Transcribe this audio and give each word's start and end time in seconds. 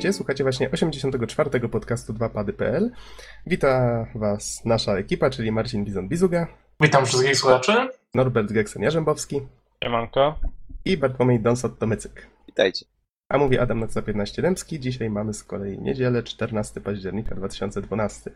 Witajcie, 0.00 0.16
słuchacie 0.16 0.44
właśnie 0.44 0.70
84. 0.70 1.68
podcastu 1.68 2.12
2pady.pl. 2.12 2.90
Wita 3.46 4.06
Was 4.14 4.64
nasza 4.64 4.96
ekipa, 4.96 5.30
czyli 5.30 5.52
Marcin 5.52 5.84
Bizon-Bizuga, 5.84 6.46
Witam 6.80 7.06
wszystkich 7.06 7.36
słuchaczy. 7.36 7.88
Norbert 8.14 8.50
Geksen-Jarzębowski 8.52 9.40
Siemanko. 9.84 10.38
i 10.84 10.96
Bartłomiej 10.96 11.40
Donsot-Tomycyk. 11.40 12.26
Witajcie. 12.46 12.86
A 13.28 13.38
mówi 13.38 13.58
Adam 13.58 13.80
Naksa 13.80 14.02
15 14.02 14.42
Dębski. 14.42 14.80
Dzisiaj 14.80 15.10
mamy 15.10 15.34
z 15.34 15.44
kolei 15.44 15.78
niedzielę, 15.78 16.22
14 16.22 16.80
października 16.80 17.34
2012. 17.34 18.30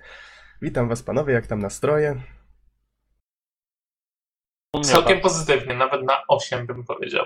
Witam 0.63 0.89
Was 0.89 1.03
panowie, 1.03 1.35
jak 1.35 1.47
tam 1.47 1.59
nastroje? 1.59 2.21
Całkiem 4.83 5.15
tak. 5.15 5.23
pozytywnie, 5.23 5.75
nawet 5.75 6.03
na 6.03 6.23
8 6.29 6.67
bym 6.67 6.85
powiedział. 6.85 7.25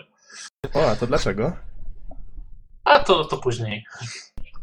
O, 0.74 0.90
a 0.90 0.96
to 0.96 1.06
dlaczego? 1.06 1.52
A 2.84 2.98
to, 2.98 3.24
to 3.24 3.36
później. 3.36 3.84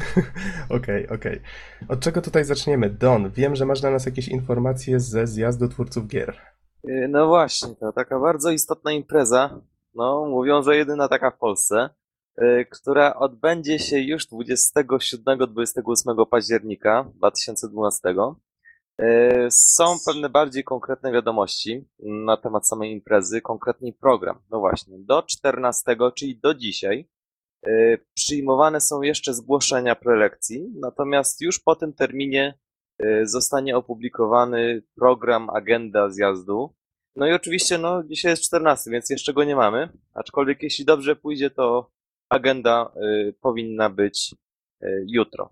Okej, 0.78 1.10
okej. 1.10 1.42
Od 1.90 2.00
czego 2.00 2.22
tutaj 2.22 2.46
zaczniemy? 2.46 2.90
Don, 2.90 3.32
wiem, 3.32 3.56
że 3.56 3.66
masz 3.66 3.82
dla 3.82 3.92
nas 3.92 4.06
jakieś 4.06 4.28
informacje 4.28 5.00
ze 5.00 5.28
zjazdu 5.28 5.68
twórców 5.68 6.08
gier. 6.08 6.42
Yy, 6.84 7.08
No 7.08 7.28
właśnie, 7.28 7.76
to 7.76 7.92
taka 7.92 8.20
bardzo 8.20 8.52
istotna 8.52 8.92
impreza. 8.92 9.62
No, 9.96 10.26
mówią, 10.26 10.64
że 10.64 10.78
jedyna 10.78 11.08
taka 11.08 11.32
w 11.32 11.38
Polsce, 11.38 11.90
yy, 12.38 12.66
która 12.66 13.16
odbędzie 13.16 13.80
się 13.80 14.00
już 14.00 14.28
27-28 14.28 16.26
października 16.26 17.12
2012. 17.16 18.16
Yy, 19.00 19.06
Są 19.52 19.86
pewne 20.06 20.30
bardziej 20.30 20.64
konkretne 20.64 21.12
wiadomości 21.12 21.90
na 22.00 22.38
temat 22.38 22.68
samej 22.68 22.92
imprezy, 22.92 23.42
konkretniej 23.42 23.94
program. 23.94 24.40
No 24.52 24.60
właśnie, 24.60 24.98
do 25.00 25.24
14, 25.24 25.96
czyli 26.16 26.40
do 26.40 26.54
dzisiaj, 26.54 27.10
przyjmowane 28.14 28.82
są 28.82 29.02
jeszcze 29.02 29.34
zgłoszenia 29.34 29.96
prelekcji, 29.96 30.74
natomiast 30.80 31.42
już 31.42 31.60
po 31.60 31.76
tym 31.76 31.94
terminie 31.94 32.60
yy, 33.00 33.28
zostanie 33.28 33.78
opublikowany 33.78 34.84
program, 34.96 35.50
agenda 35.50 36.10
zjazdu. 36.10 36.76
No 37.16 37.28
i 37.28 37.34
oczywiście, 37.34 37.78
no, 37.78 38.04
dzisiaj 38.04 38.32
jest 38.32 38.44
14, 38.44 38.92
więc 38.92 39.10
jeszcze 39.10 39.34
go 39.34 39.44
nie 39.44 39.56
mamy. 39.56 39.90
Aczkolwiek 40.14 40.64
jeśli 40.64 40.86
dobrze 40.86 41.16
pójdzie, 41.16 41.50
to 41.50 41.92
agenda 42.30 42.92
y, 43.04 43.34
powinna 43.42 43.90
być 43.90 44.36
jutro. 45.08 45.50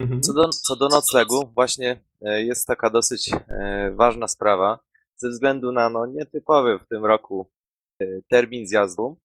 Mhm. 0.00 0.22
Co 0.22 0.32
do, 0.32 0.48
co 0.48 0.76
do 0.76 0.88
noclegu, 0.88 1.50
właśnie 1.54 2.00
jest 2.20 2.66
taka 2.66 2.90
dosyć 2.90 3.30
ważna 3.92 4.28
sprawa, 4.28 4.78
ze 5.16 5.28
względu 5.28 5.72
na 5.72 5.90
no, 5.90 6.06
nietypowy 6.06 6.78
w 6.78 6.86
tym 6.86 7.04
roku 7.04 7.50
termin 8.28 8.66
zjazdu. 8.66 9.16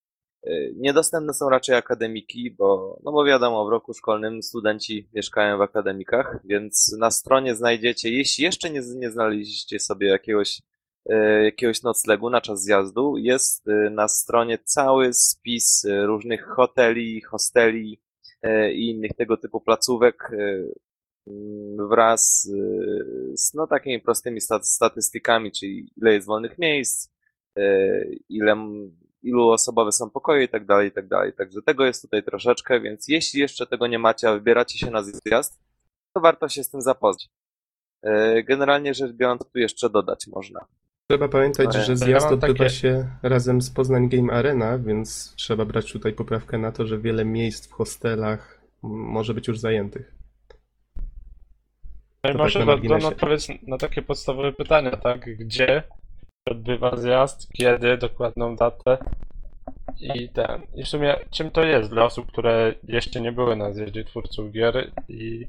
Y, 0.48 0.74
Niedostępne 0.78 1.34
są 1.34 1.50
raczej 1.50 1.76
akademiki, 1.76 2.52
bo, 2.52 3.00
no 3.04 3.12
bo 3.12 3.26
wiadomo, 3.26 3.66
w 3.66 3.70
roku 3.70 3.94
szkolnym 3.94 4.44
studenci 4.44 5.10
mieszkają 5.14 5.58
w 5.58 5.62
akademikach, 5.62 6.40
więc 6.46 6.96
na 7.00 7.12
stronie 7.12 7.56
znajdziecie, 7.56 8.10
jeśli 8.10 8.44
jeszcze 8.44 8.70
nie, 8.70 8.82
nie 8.96 9.12
znaleźliście 9.12 9.80
sobie 9.80 10.08
jakiegoś 10.08 10.62
e, 11.10 11.44
jakiegoś 11.44 11.84
noclegu 11.84 12.30
na 12.30 12.42
czas 12.42 12.64
zjazdu. 12.64 13.18
Jest 13.18 13.68
e, 13.68 13.90
na 13.90 14.08
stronie 14.08 14.58
cały 14.64 15.14
spis 15.14 15.86
e, 15.86 16.06
różnych 16.06 16.46
hoteli, 16.48 17.22
hosteli 17.22 18.00
e, 18.42 18.74
i 18.74 18.90
innych 18.90 19.12
tego 19.14 19.38
typu 19.38 19.62
placówek 19.62 20.32
e, 20.34 20.38
mm, 21.28 21.90
wraz 21.90 22.50
e, 22.54 23.38
z 23.38 23.54
no, 23.54 23.68
takimi 23.68 24.00
prostymi 24.02 24.42
stat- 24.42 24.64
statystykami, 24.66 25.52
czyli 25.52 25.92
ile 25.98 26.14
jest 26.14 26.28
wolnych 26.28 26.58
miejsc, 26.58 27.10
e, 27.58 28.04
ile, 28.30 28.56
m- 29.28 29.34
ilu 29.34 29.50
osobowe 29.50 29.92
są 29.92 30.10
pokoje 30.10 30.44
i 30.44 30.50
tak 30.50 30.66
dalej, 30.66 30.88
i 30.88 30.92
tak 30.92 31.08
dalej. 31.08 31.34
Także 31.34 31.62
tego 31.62 31.86
jest 31.86 32.02
tutaj 32.02 32.24
troszeczkę, 32.24 32.80
więc 32.82 33.08
jeśli 33.08 33.40
jeszcze 33.40 33.68
tego 33.68 33.88
nie 33.88 34.00
macie, 34.00 34.30
a 34.30 34.34
wybieracie 34.34 34.80
się 34.80 34.92
na 34.92 35.04
zjazd, 35.04 35.60
to 36.14 36.22
warto 36.22 36.50
się 36.50 36.64
z 36.64 36.70
tym 36.70 36.82
zapoznać. 36.82 37.30
E, 38.04 38.44
Generalnie 38.44 38.94
rzecz 38.94 39.12
biorąc, 39.12 39.42
tu 39.54 39.60
jeszcze 39.60 39.90
dodać 39.90 40.28
można. 40.28 40.66
Trzeba 41.10 41.28
pamiętać, 41.28 41.74
że 41.74 41.92
ja 41.92 41.96
zjazd 41.96 42.28
odbywa 42.32 42.54
takie- 42.54 42.70
się 42.70 43.08
razem 43.24 43.62
z 43.62 43.70
Poznań 43.70 44.10
Game 44.10 44.34
Arena, 44.34 44.78
więc 44.80 45.34
trzeba 45.36 45.66
brać 45.66 45.92
tutaj 45.94 46.14
poprawkę 46.14 46.58
na 46.58 46.72
to, 46.72 46.88
że 46.88 46.98
wiele 46.98 47.26
miejsc 47.26 47.68
w 47.68 47.72
hostelach 47.72 48.62
może 48.84 49.34
być 49.34 49.48
już 49.48 49.60
zajętych. 49.60 50.16
No 52.24 52.32
To 52.32 52.38
może 52.38 52.66
tak 52.66 52.84
na 52.84 53.08
odpowiedz 53.08 53.48
na 53.68 53.78
takie 53.78 54.02
podstawowe 54.02 54.54
pytania, 54.54 54.92
tak? 54.98 55.36
Gdzie 55.38 55.84
odbywa 56.50 56.98
zjazd, 56.98 57.54
kiedy, 57.54 57.98
dokładną 57.98 58.56
datę 58.56 58.98
i 60.00 60.30
ten. 60.30 60.62
I 60.76 60.84
w 60.84 60.88
sumie 60.88 61.16
czym 61.32 61.52
to 61.52 61.64
jest 61.64 61.90
dla 61.90 62.06
osób, 62.06 62.32
które 62.32 62.74
jeszcze 62.84 63.22
nie 63.22 63.32
były 63.32 63.56
na 63.56 63.74
zjeździe 63.74 64.04
twórców 64.04 64.52
gier 64.52 64.92
i 65.08 65.48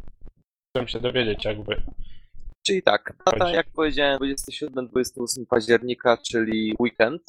chcą 0.70 0.86
się 0.86 1.00
dowiedzieć 1.00 1.44
jakby. 1.44 1.82
Czyli 2.66 2.82
tak, 2.82 3.14
data, 3.26 3.50
jak 3.50 3.66
powiedziałem, 3.70 4.18
27-28 4.18 5.46
października, 5.48 6.16
czyli 6.16 6.76
weekend. 6.80 7.22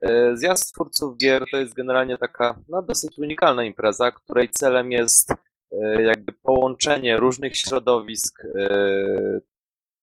E, 0.00 0.36
Zjazd 0.36 0.74
twórców 0.74 1.16
gier 1.16 1.44
to 1.50 1.56
jest 1.56 1.74
generalnie 1.74 2.18
taka 2.18 2.58
no, 2.68 2.82
dosyć 2.82 3.18
unikalna 3.18 3.64
impreza, 3.64 4.10
której 4.10 4.48
celem 4.48 4.92
jest 4.92 5.30
e, 5.72 6.02
jakby 6.02 6.32
połączenie 6.32 7.16
różnych 7.16 7.56
środowisk 7.56 8.44
e, 8.44 9.40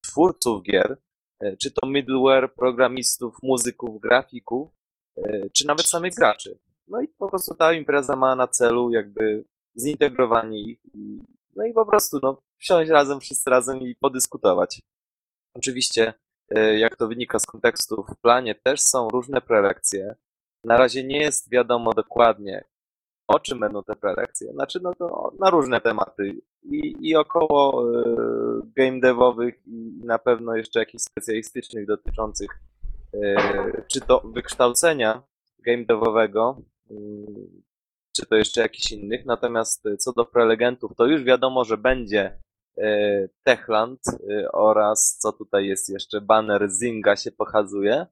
twórców 0.03 0.63
gier, 0.63 0.97
czy 1.57 1.71
to 1.71 1.87
middleware, 1.87 2.53
programistów, 2.53 3.37
muzyków, 3.43 4.01
grafików, 4.01 4.69
e, 5.17 5.49
czy 5.49 5.67
nawet 5.67 5.85
samych 5.85 6.13
graczy. 6.13 6.59
No 6.87 7.01
i 7.01 7.07
po 7.07 7.29
prostu 7.29 7.55
ta 7.55 7.73
impreza 7.73 8.15
ma 8.15 8.35
na 8.35 8.47
celu 8.47 8.91
jakby 8.91 9.45
zintegrowanie 9.75 10.59
ich 10.61 10.79
no 11.55 11.65
i 11.65 11.73
po 11.73 11.85
prostu 11.85 12.19
no, 12.23 12.41
wsiąść 12.57 12.91
razem, 12.91 13.19
wszyscy 13.19 13.49
razem 13.49 13.81
i 13.81 13.95
podyskutować. 13.95 14.81
Oczywiście, 15.53 16.13
e, 16.49 16.79
jak 16.79 16.95
to 16.95 17.07
wynika 17.07 17.39
z 17.39 17.45
kontekstu, 17.45 18.03
w 18.03 18.21
planie 18.21 18.55
też 18.55 18.81
są 18.81 19.09
różne 19.09 19.41
prelekcje. 19.41 20.15
Na 20.63 20.77
razie 20.77 21.03
nie 21.03 21.19
jest 21.19 21.49
wiadomo 21.49 21.93
dokładnie, 21.93 22.63
o 23.29 23.39
czym 23.39 23.59
będą 23.59 23.83
te 23.83 23.95
prelekcje. 23.95 24.53
Znaczy, 24.53 24.79
no 24.83 24.95
to 24.95 25.31
na 25.39 25.49
różne 25.49 25.81
tematy 25.81 26.41
i, 26.63 26.95
i 26.99 27.15
około 27.15 27.83
e, 27.83 28.03
game 28.75 28.99
devowych 28.99 29.67
i 29.67 30.01
na 30.05 30.19
pewno 30.19 30.55
jeszcze 30.55 30.79
jakichś 30.79 31.03
specjalistycznych 31.03 31.87
dotyczących 31.87 32.49
e, 33.13 33.81
czy 33.87 34.01
to 34.01 34.21
wykształcenia 34.25 35.23
game 35.65 35.85
devowego, 35.85 36.61
mm, 36.91 37.63
czy 38.15 38.25
to 38.25 38.35
jeszcze 38.35 38.61
jakichś 38.61 38.91
innych. 38.91 39.25
Natomiast 39.25 39.85
e, 39.85 39.97
co 39.97 40.13
do 40.13 40.25
prelegentów, 40.25 40.95
to 40.95 41.05
już 41.05 41.23
wiadomo, 41.23 41.65
że 41.65 41.77
będzie 41.77 42.39
Techland 43.43 43.99
oraz 44.53 45.17
co 45.17 45.31
tutaj 45.31 45.67
jest 45.67 45.89
jeszcze, 45.89 46.21
banner 46.21 46.69
Zinga 46.71 47.15
się 47.15 47.31
pokazuje. 47.31 48.05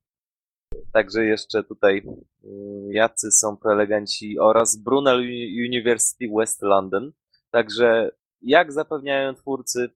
Także 0.93 1.25
jeszcze 1.25 1.63
tutaj 1.63 2.03
mm, 2.43 2.91
jacy 2.91 3.31
są 3.31 3.57
prelegenci 3.57 4.39
oraz 4.39 4.75
Brunel 4.75 5.19
Uni- 5.19 5.67
University 5.67 6.29
West 6.37 6.61
London. 6.61 7.11
Także 7.51 8.11
jak 8.41 8.73
zapewniają 8.73 9.35
twórcy, 9.35 9.89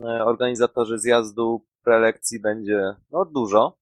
e, 0.00 0.04
organizatorzy 0.24 0.98
zjazdu, 0.98 1.66
prelekcji 1.84 2.40
będzie 2.40 2.94
no, 3.10 3.24
dużo, 3.24 3.78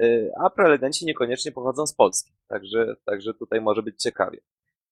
e, 0.00 0.30
a 0.38 0.50
prelegenci 0.50 1.06
niekoniecznie 1.06 1.52
pochodzą 1.52 1.86
z 1.86 1.94
Polski. 1.94 2.32
Także, 2.48 2.96
także 3.04 3.34
tutaj 3.34 3.60
może 3.60 3.82
być 3.82 4.02
ciekawie. 4.02 4.40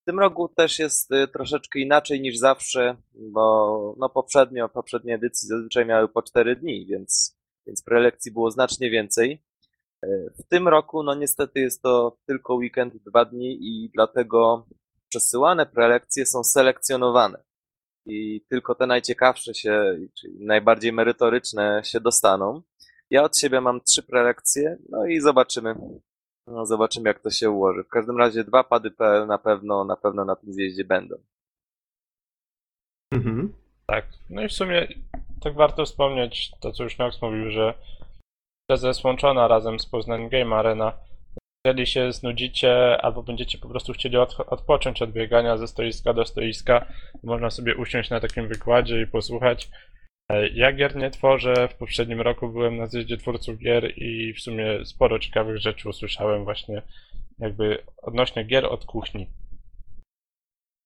W 0.02 0.04
tym 0.04 0.18
roku 0.18 0.48
też 0.48 0.78
jest 0.78 1.12
y, 1.12 1.28
troszeczkę 1.28 1.78
inaczej 1.78 2.20
niż 2.20 2.36
zawsze, 2.36 2.96
bo 3.14 3.94
no 3.98 4.08
poprzednio, 4.08 4.68
poprzednie 4.68 5.14
edycje 5.14 5.48
zazwyczaj 5.48 5.86
miały 5.86 6.08
po 6.08 6.22
4 6.22 6.56
dni, 6.56 6.86
więc, 6.86 7.38
więc 7.66 7.82
prelekcji 7.82 8.32
było 8.32 8.50
znacznie 8.50 8.90
więcej. 8.90 9.42
Y, 10.04 10.32
W 10.38 10.48
tym 10.48 10.68
roku, 10.68 11.02
no 11.02 11.14
niestety 11.14 11.60
jest 11.60 11.82
to 11.82 12.16
tylko 12.26 12.54
weekend, 12.54 12.96
dwa 12.96 13.24
dni 13.24 13.58
i 13.60 13.90
dlatego 13.94 14.66
przesyłane 15.08 15.66
prelekcje 15.66 16.26
są 16.26 16.44
selekcjonowane. 16.44 17.42
I 18.06 18.40
tylko 18.48 18.74
te 18.74 18.86
najciekawsze 18.86 19.54
się, 19.54 19.98
czyli 20.20 20.46
najbardziej 20.46 20.92
merytoryczne 20.92 21.80
się 21.84 22.00
dostaną. 22.00 22.62
Ja 23.10 23.22
od 23.22 23.38
siebie 23.38 23.60
mam 23.60 23.80
trzy 23.80 24.02
prelekcje, 24.02 24.78
no 24.88 25.06
i 25.06 25.20
zobaczymy, 25.20 25.74
no, 26.46 26.66
zobaczymy, 26.66 27.08
jak 27.08 27.20
to 27.20 27.30
się 27.30 27.50
ułoży. 27.50 27.84
W 27.84 27.88
każdym 27.88 28.18
razie 28.18 28.44
dwa 28.44 28.64
pady.pl 28.64 29.26
na 29.26 29.38
pewno, 29.38 29.84
na 29.84 29.96
pewno 29.96 30.24
na 30.24 30.36
tym 30.36 30.52
zjeździe 30.52 30.84
będą. 30.84 31.16
Mhm. 33.12 33.52
Tak. 33.86 34.06
No 34.30 34.42
i 34.42 34.48
w 34.48 34.52
sumie 34.52 34.88
tak 35.42 35.54
warto 35.54 35.84
wspomnieć 35.84 36.50
to, 36.60 36.72
co 36.72 36.84
już 36.84 36.98
Nox 36.98 37.22
mówił, 37.22 37.50
że 37.50 37.74
impreza 38.70 38.88
jest 38.88 39.04
łączona 39.04 39.48
razem 39.48 39.78
z 39.78 39.86
Poznań 39.86 40.28
Game 40.28 40.56
Arena. 40.56 40.92
Jeżeli 41.66 41.86
się 41.86 42.12
znudzicie 42.12 43.02
albo 43.02 43.22
będziecie 43.22 43.58
po 43.58 43.68
prostu 43.68 43.92
chcieli 43.92 44.16
odch- 44.16 44.44
odpocząć 44.46 45.02
od 45.02 45.12
biegania 45.12 45.56
ze 45.56 45.68
stoiska 45.68 46.14
do 46.14 46.24
stoiska, 46.26 46.86
można 47.22 47.50
sobie 47.50 47.76
usiąść 47.76 48.10
na 48.10 48.20
takim 48.20 48.48
wykładzie 48.48 49.02
i 49.02 49.06
posłuchać. 49.06 49.70
E, 50.30 50.48
Ja 50.48 50.72
gier 50.72 50.96
nie 50.96 51.10
tworzę. 51.10 51.68
W 51.68 51.74
poprzednim 51.74 52.20
roku 52.20 52.48
byłem 52.48 52.76
na 52.76 52.86
zjeździe 52.86 53.16
twórców 53.16 53.58
gier 53.58 53.92
i 53.96 54.34
w 54.34 54.40
sumie 54.40 54.84
sporo 54.84 55.18
ciekawych 55.18 55.58
rzeczy 55.58 55.88
usłyszałem 55.88 56.44
właśnie 56.44 56.82
jakby 57.38 57.78
odnośnie 58.02 58.44
gier 58.44 58.66
od 58.66 58.84
kuchni. 58.84 59.30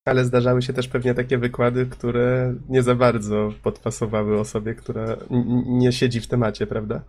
Ale 0.07 0.23
zdarzały 0.23 0.61
się 0.61 0.73
też 0.73 0.87
pewnie 0.87 1.13
takie 1.13 1.37
wykłady, 1.37 1.85
które 1.85 2.55
nie 2.69 2.83
za 2.83 2.95
bardzo 2.95 3.53
podpasowały 3.63 4.39
osobie, 4.39 4.75
która 4.75 5.05
nie 5.65 5.91
siedzi 5.91 6.21
w 6.21 6.27
temacie, 6.27 6.67
prawda? 6.67 7.03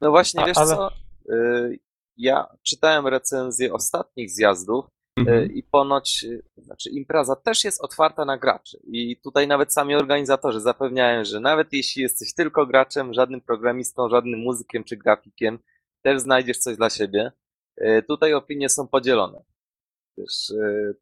No 0.00 0.10
właśnie, 0.10 0.42
A- 0.42 0.46
wiesz 0.46 0.58
ale- 0.58 0.76
co? 0.76 0.90
Y, 1.32 1.78
Ja 2.16 2.46
czytałem 2.62 3.06
recenzję 3.06 3.72
ostatnich 3.72 4.30
zjazdów 4.30 4.84
y, 5.18 5.20
Mhm. 5.20 5.52
i 5.52 5.62
ponoć, 5.62 6.24
y, 6.24 6.42
znaczy 6.56 6.90
impreza 6.90 7.36
też 7.36 7.64
jest 7.64 7.80
otwarta 7.84 8.24
na 8.24 8.38
graczy. 8.38 8.78
I 8.86 9.16
tutaj 9.16 9.48
nawet 9.48 9.72
sami 9.72 9.94
organizatorzy 9.94 10.60
zapewniają, 10.60 11.24
że 11.24 11.40
nawet 11.40 11.72
jeśli 11.72 12.02
jesteś 12.02 12.34
tylko 12.34 12.66
graczem, 12.66 13.14
żadnym 13.14 13.40
programistą, 13.40 14.08
żadnym 14.08 14.40
muzykiem 14.40 14.84
czy 14.84 14.96
grafikiem, 14.96 15.58
też 16.02 16.20
znajdziesz 16.20 16.58
coś 16.58 16.76
dla 16.76 16.90
siebie. 16.90 17.32
Tutaj 18.08 18.34
opinie 18.34 18.68
są 18.68 18.88
podzielone. 18.88 19.42
Wiesz, 20.18 20.52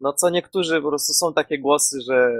no 0.00 0.12
co 0.12 0.30
niektórzy 0.30 0.82
po 0.82 0.88
prostu 0.88 1.12
są 1.12 1.34
takie 1.34 1.58
głosy, 1.58 2.00
że, 2.00 2.32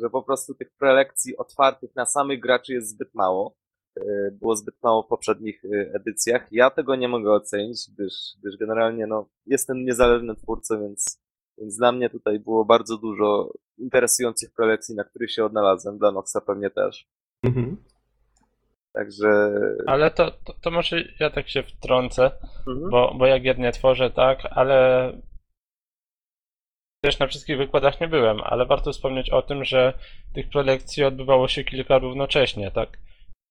że 0.00 0.10
po 0.10 0.22
prostu 0.22 0.54
tych 0.54 0.70
prelekcji 0.78 1.36
otwartych 1.36 1.94
na 1.96 2.06
samych 2.06 2.40
graczy 2.40 2.72
jest 2.72 2.88
zbyt 2.88 3.14
mało. 3.14 3.54
Y, 3.98 4.30
Było 4.40 4.56
zbyt 4.56 4.74
mało 4.82 5.02
w 5.02 5.06
poprzednich 5.08 5.64
y, 5.64 5.92
edycjach. 5.94 6.48
Ja 6.52 6.70
tego 6.70 6.96
nie 6.96 7.08
mogę 7.08 7.32
ocenić, 7.32 7.78
gdyż, 7.94 8.12
gdyż 8.40 8.56
generalnie 8.56 9.06
no, 9.06 9.28
jestem 9.46 9.84
niezależnym 9.84 10.36
twórcą, 10.36 10.80
więc, 10.80 11.20
więc 11.58 11.76
dla 11.76 11.92
mnie 11.92 12.10
tutaj 12.10 12.38
było 12.40 12.64
bardzo 12.64 12.98
dużo 12.98 13.52
interesujących 13.78 14.52
prelekcji, 14.56 14.94
na 14.94 15.04
których 15.04 15.32
się 15.32 15.44
odnalazłem. 15.44 15.98
Dla 15.98 16.12
Noxa 16.12 16.40
pewnie 16.46 16.70
też. 16.70 17.06
Mhm. 17.42 17.76
Także. 18.92 19.54
Ale 19.86 20.10
to, 20.10 20.30
to, 20.30 20.54
to 20.60 20.70
może 20.70 20.96
ja 21.20 21.30
tak 21.30 21.48
się 21.48 21.62
wtrącę, 21.62 22.30
Mhm. 22.66 22.90
bo, 22.90 23.14
bo 23.18 23.26
jak 23.26 23.44
jednie 23.44 23.72
tworzę, 23.72 24.10
tak, 24.10 24.38
ale 24.50 25.12
też 27.02 27.18
na 27.18 27.26
wszystkich 27.26 27.58
wykładach 27.58 28.00
nie 28.00 28.08
byłem, 28.08 28.40
ale 28.40 28.66
warto 28.66 28.92
wspomnieć 28.92 29.30
o 29.30 29.42
tym, 29.42 29.64
że 29.64 29.98
tych 30.34 30.48
prelekcji 30.48 31.04
odbywało 31.04 31.48
się 31.48 31.64
kilka 31.64 31.98
równocześnie, 31.98 32.70
tak? 32.70 32.98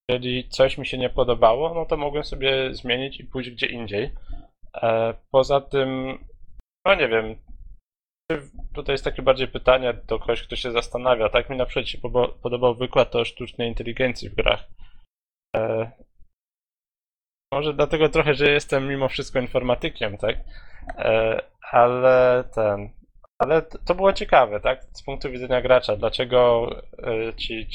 Jeżeli 0.10 0.50
coś 0.50 0.78
mi 0.78 0.86
się 0.86 0.98
nie 0.98 1.10
podobało, 1.10 1.74
no 1.74 1.86
to 1.86 1.98
mogłem 1.98 2.24
sobie 2.24 2.74
zmienić 2.74 3.20
i 3.20 3.24
pójść 3.26 3.50
gdzie 3.50 3.68
indziej. 3.68 4.12
E, 4.76 5.14
Poza 5.32 5.62
tym, 5.62 6.18
no 6.86 6.96
nie 6.96 7.08
wiem, 7.08 7.36
tutaj 8.76 8.94
jest 8.94 9.04
takie 9.04 9.22
bardziej 9.22 9.48
pytanie 9.48 9.94
do 9.94 10.20
kogoś, 10.20 10.44
kto 10.44 10.56
się 10.56 10.72
zastanawia. 10.72 11.30
Tak 11.30 11.50
mi 11.50 11.58
na 11.58 11.66
przykład 11.66 11.88
się 11.88 11.98
podobał 12.42 12.76
wykład 12.76 13.16
o 13.16 13.26
sztucznej 13.26 13.68
inteligencji 13.68 14.30
w 14.30 14.36
grach. 14.36 14.68
E, 15.56 15.92
Może 17.54 17.74
dlatego 17.74 18.10
trochę, 18.10 18.34
że 18.36 18.50
jestem 18.52 18.88
mimo 18.88 19.10
wszystko 19.10 19.40
informatykiem, 19.40 20.18
tak? 20.18 20.38
E, 20.98 21.42
Ale 21.72 22.44
ten. 22.56 22.90
Ale 23.40 23.62
to 23.62 23.96
było 23.96 24.14
ciekawe, 24.14 24.60
tak? 24.60 24.84
Z 24.84 25.04
punktu 25.04 25.32
widzenia 25.32 25.62
gracza, 25.62 25.96
dlaczego 25.96 26.70
e, 27.04 27.34
ci, 27.34 27.68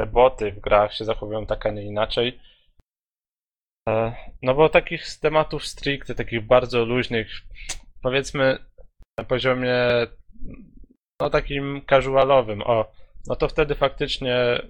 ci 0.00 0.06
boty 0.06 0.52
w 0.52 0.60
grach 0.60 0.94
się 0.94 1.04
zachowują 1.04 1.46
tak, 1.46 1.66
a 1.66 1.70
nie 1.70 1.82
inaczej. 1.82 2.40
E, 3.88 4.14
No 4.42 4.54
bo 4.54 4.68
takich 4.68 5.06
z 5.06 5.20
tematów 5.20 5.66
stricte, 5.66 6.14
takich 6.14 6.46
bardzo 6.46 6.84
luźnych, 6.84 7.28
powiedzmy 8.02 8.58
na 9.18 9.24
poziomie 9.24 9.76
no 11.20 11.30
takim 11.30 11.82
casualowym, 11.90 12.62
o, 12.62 12.92
no 13.26 13.36
to 13.36 13.48
wtedy 13.48 13.74
faktycznie 13.74 14.62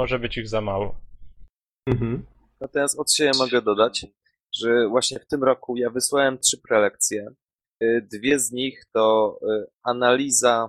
może 0.00 0.18
być 0.18 0.38
ich 0.38 0.48
za 0.48 0.60
mało. 0.60 1.00
Mhm. 1.88 2.26
Natomiast 2.60 2.98
od 2.98 3.12
siebie 3.12 3.30
mogę 3.38 3.62
dodać, 3.62 4.06
że 4.54 4.88
właśnie 4.88 5.18
w 5.20 5.26
tym 5.26 5.44
roku 5.44 5.76
ja 5.76 5.90
wysłałem 5.90 6.38
trzy 6.38 6.58
prelekcje. 6.58 7.26
Y, 7.82 8.08
Dwie 8.12 8.38
z 8.38 8.52
nich 8.52 8.84
to 8.92 9.38
y, 9.42 9.66
analiza 9.82 10.68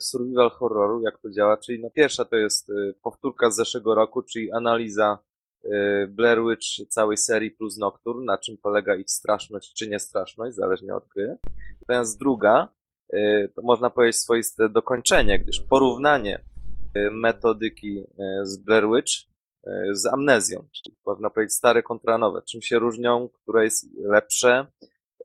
survival 0.00 0.50
horroru, 0.50 1.02
jak 1.02 1.18
to 1.18 1.30
działa, 1.30 1.56
czyli 1.56 1.82
no 1.82 1.90
pierwsza 1.90 2.24
to 2.24 2.36
jest 2.36 2.70
y, 2.70 2.94
powtórka 3.02 3.50
z 3.50 3.56
zeszłego 3.56 3.94
roku, 3.94 4.22
czyli 4.22 4.52
analiza 4.52 5.18
y, 5.64 5.68
Blair 6.08 6.38
Witch 6.42 6.88
całej 6.88 7.16
serii 7.16 7.50
plus 7.50 7.78
Nocturne, 7.78 8.24
na 8.24 8.38
czym 8.38 8.56
polega 8.56 8.96
ich 8.96 9.10
straszność 9.10 9.74
czy 9.74 9.88
niestraszność, 9.88 10.56
zależnie 10.56 10.94
od 10.94 11.08
gry. 11.08 11.36
Natomiast 11.80 12.18
druga, 12.18 12.68
to 13.54 13.62
można 13.62 13.90
powiedzieć 13.90 14.16
swoiste 14.16 14.68
dokończenie, 14.68 15.38
gdyż 15.38 15.60
porównanie 15.60 16.44
metodyki 17.10 18.04
z 18.42 18.56
Blair 18.56 18.84
Witch 18.94 19.12
z 19.92 20.06
amnezją, 20.06 20.68
czyli 20.72 20.96
można 21.06 21.30
powiedzieć 21.30 21.54
stare 21.54 21.82
kontra 21.82 22.18
nowe. 22.18 22.42
Czym 22.42 22.62
się 22.62 22.78
różnią, 22.78 23.28
które 23.28 23.64
jest 23.64 23.86
lepsze, 23.96 24.66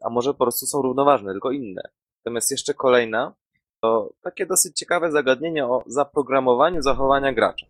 a 0.01 0.09
może 0.09 0.33
po 0.33 0.37
prostu 0.37 0.65
są 0.65 0.81
równoważne, 0.81 1.31
tylko 1.31 1.51
inne. 1.51 1.81
Natomiast 2.25 2.51
jeszcze 2.51 2.73
kolejna, 2.73 3.35
to 3.81 4.13
takie 4.23 4.45
dosyć 4.45 4.77
ciekawe 4.77 5.11
zagadnienie 5.11 5.65
o 5.65 5.83
zaprogramowaniu 5.87 6.81
zachowania 6.81 7.33
gracza. 7.33 7.65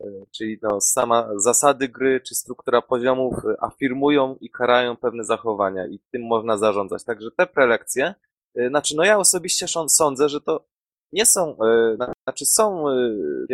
Y, 0.00 0.04
Czyli 0.36 0.58
no, 0.62 0.80
sama 0.80 1.28
zasady 1.36 1.88
gry, 1.88 2.20
czy 2.20 2.34
struktura 2.34 2.82
poziomów 2.82 3.34
y, 3.44 3.56
afirmują 3.60 4.36
i 4.40 4.50
karają 4.50 4.96
pewne 4.96 5.24
zachowania 5.24 5.86
i 5.86 5.98
tym 6.12 6.22
można 6.26 6.56
zarządzać. 6.56 7.04
Także 7.04 7.30
te 7.36 7.46
prelekcje, 7.46 8.14
y, 8.58 8.68
znaczy 8.68 8.96
no 8.96 9.04
ja 9.04 9.18
osobiście 9.18 9.66
sądzę, 9.88 10.28
że 10.28 10.40
to 10.40 10.64
nie 11.12 11.26
są, 11.26 11.56
na- 11.98 12.12
znaczy 12.24 12.46
są, 12.46 12.84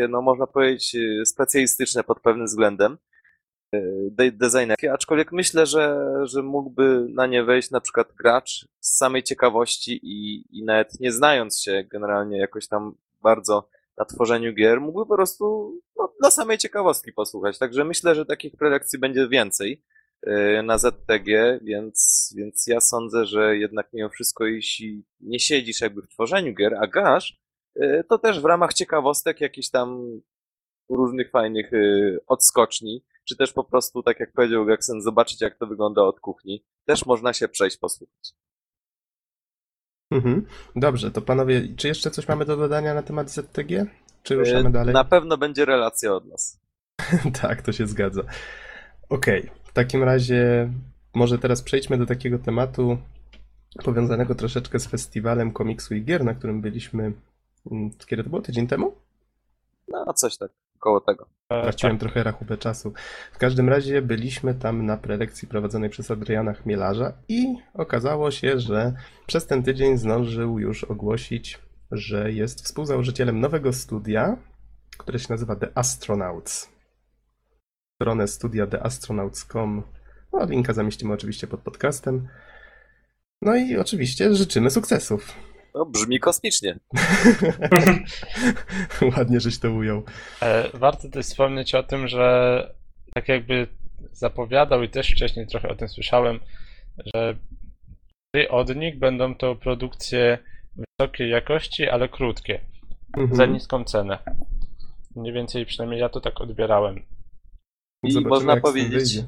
no 0.08 0.22
można 0.22 0.46
powiedzieć, 0.46 0.96
specjalistyczne 1.24 2.04
pod 2.04 2.20
pewnym 2.20 2.46
względem, 2.46 2.98
y, 3.74 4.10
de- 4.10 4.32
designerki, 4.32 4.88
aczkolwiek 4.88 5.32
myślę, 5.32 5.66
że, 5.66 6.06
że 6.22 6.42
mógłby 6.42 7.06
na 7.08 7.26
nie 7.26 7.44
wejść 7.44 7.70
na 7.70 7.80
przykład 7.80 8.12
gracz 8.12 8.68
z 8.80 8.96
samej 8.96 9.22
ciekawości 9.22 10.00
i, 10.02 10.44
i 10.58 10.64
nawet 10.64 11.00
nie 11.00 11.12
znając 11.12 11.60
się 11.60 11.84
generalnie 11.90 12.38
jakoś 12.38 12.68
tam 12.68 12.94
bardzo 13.22 13.68
na 13.96 14.04
tworzeniu 14.04 14.52
gier, 14.52 14.80
mógłby 14.80 15.06
po 15.06 15.14
prostu 15.14 15.72
no, 15.96 16.12
dla 16.20 16.30
samej 16.30 16.58
ciekawostki 16.58 17.12
posłuchać. 17.12 17.58
Także 17.58 17.84
myślę, 17.84 18.14
że 18.14 18.26
takich 18.26 18.56
prelekcji 18.56 18.98
będzie 18.98 19.28
więcej 19.28 19.82
y, 20.26 20.62
na 20.62 20.78
ZTG, 20.78 21.58
więc, 21.62 22.28
więc 22.36 22.66
ja 22.66 22.80
sądzę, 22.80 23.26
że 23.26 23.56
jednak 23.56 23.88
mimo 23.92 24.08
wszystko, 24.08 24.46
jeśli 24.46 25.04
nie 25.20 25.40
siedzisz 25.40 25.80
jakby 25.80 26.02
w 26.02 26.08
tworzeniu 26.08 26.54
gier, 26.54 26.74
a 26.80 26.86
grasz, 26.86 27.40
y, 27.76 28.04
to 28.08 28.18
też 28.18 28.40
w 28.40 28.44
ramach 28.44 28.74
ciekawostek 28.74 29.40
jakichś 29.40 29.68
tam 29.70 30.20
różnych 30.88 31.30
fajnych 31.30 31.72
y, 31.72 32.18
odskoczni, 32.26 33.04
czy 33.24 33.36
też 33.36 33.52
po 33.52 33.64
prostu, 33.64 34.02
tak 34.02 34.20
jak 34.20 34.32
powiedział 34.32 34.66
Geksen, 34.66 35.02
zobaczyć 35.02 35.40
jak 35.40 35.58
to 35.58 35.66
wygląda 35.66 36.02
od 36.02 36.20
kuchni. 36.20 36.64
Też 36.84 37.06
można 37.06 37.32
się 37.32 37.48
przejść, 37.48 37.76
posłuchać. 37.76 38.34
Mhm. 40.10 40.46
Dobrze, 40.76 41.10
to 41.10 41.22
panowie, 41.22 41.68
czy 41.76 41.88
jeszcze 41.88 42.10
coś 42.10 42.28
mamy 42.28 42.44
do 42.44 42.56
dodania 42.56 42.94
na 42.94 43.02
temat 43.02 43.30
ZTG? 43.30 43.86
Czy 44.22 44.34
ruszamy 44.34 44.68
Y, 44.68 44.72
dalej? 44.72 44.94
Na 44.94 45.04
pewno 45.04 45.38
będzie 45.38 45.64
relacja 45.64 46.14
od 46.14 46.24
nas. 46.26 46.60
Tak, 47.42 47.62
to 47.62 47.72
się 47.72 47.86
zgadza. 47.86 48.22
Okej, 49.08 49.50
w 49.64 49.72
takim 49.72 50.02
razie 50.02 50.72
może 51.14 51.38
teraz 51.38 51.62
przejdźmy 51.62 51.98
do 51.98 52.06
takiego 52.06 52.38
tematu 52.38 52.98
powiązanego 53.84 54.34
troszeczkę 54.34 54.78
z 54.78 54.86
festiwalem 54.86 55.52
komiksu 55.52 55.94
i 55.94 56.04
gier, 56.04 56.24
na 56.24 56.34
którym 56.34 56.60
byliśmy. 56.60 57.12
mm, 57.70 57.90
Kiedy 58.06 58.24
to 58.24 58.30
było? 58.30 58.42
Tydzień 58.42 58.66
temu? 58.66 58.94
No, 59.88 60.12
coś 60.14 60.36
tak 60.36 60.50
koło 60.82 61.00
tego. 61.00 61.26
E, 61.48 61.62
Traciłem 61.62 61.98
trochę 61.98 62.22
rachubę 62.22 62.58
czasu. 62.58 62.92
W 63.32 63.38
każdym 63.38 63.68
razie 63.68 64.02
byliśmy 64.02 64.54
tam 64.54 64.86
na 64.86 64.96
prelekcji 64.96 65.48
prowadzonej 65.48 65.90
przez 65.90 66.10
Adriana 66.10 66.52
Chmielarza 66.52 67.12
i 67.28 67.56
okazało 67.74 68.30
się, 68.30 68.58
że 68.58 68.92
przez 69.26 69.46
ten 69.46 69.62
tydzień 69.62 69.98
zdążył 69.98 70.58
już 70.58 70.84
ogłosić, 70.84 71.58
że 71.90 72.32
jest 72.32 72.64
współzałożycielem 72.64 73.40
nowego 73.40 73.72
studia, 73.72 74.36
które 74.98 75.18
się 75.18 75.26
nazywa 75.30 75.56
The 75.56 75.78
Astronauts. 75.78 76.68
Stronę 77.94 78.28
studia 78.28 78.66
theastronauts.com. 78.66 79.82
No, 80.32 80.46
linka 80.46 80.72
zamieścimy 80.72 81.14
oczywiście 81.14 81.46
pod 81.46 81.60
podcastem. 81.60 82.28
No 83.42 83.56
i 83.56 83.76
oczywiście 83.76 84.34
życzymy 84.34 84.70
sukcesów. 84.70 85.51
No, 85.74 85.86
brzmi 85.86 86.20
kosmicznie. 86.20 86.78
Ładnie, 89.16 89.40
żeś 89.40 89.58
to 89.58 89.70
ujął. 89.70 90.02
E, 90.42 90.68
Warto 90.78 91.08
też 91.08 91.26
wspomnieć 91.26 91.74
o 91.74 91.82
tym, 91.82 92.08
że 92.08 92.74
tak 93.14 93.28
jakby 93.28 93.66
zapowiadał 94.12 94.82
i 94.82 94.88
też 94.88 95.10
wcześniej 95.10 95.46
trochę 95.46 95.68
o 95.68 95.74
tym 95.74 95.88
słyszałem, 95.88 96.40
że 97.14 97.36
od 98.50 98.76
nich 98.76 98.98
będą 98.98 99.34
to 99.34 99.56
produkcje 99.56 100.38
wysokiej 100.76 101.30
jakości, 101.30 101.88
ale 101.88 102.08
krótkie, 102.08 102.60
Mhm. 103.16 103.36
za 103.36 103.46
niską 103.46 103.84
cenę. 103.84 104.18
Mniej 105.16 105.32
więcej 105.32 105.66
przynajmniej 105.66 106.00
ja 106.00 106.08
to 106.08 106.20
tak 106.20 106.40
odbierałem. 106.40 106.96
I 108.02 108.10
Zobaczymy, 108.12 108.28
można 108.28 108.56
powiedzieć, 108.60 109.18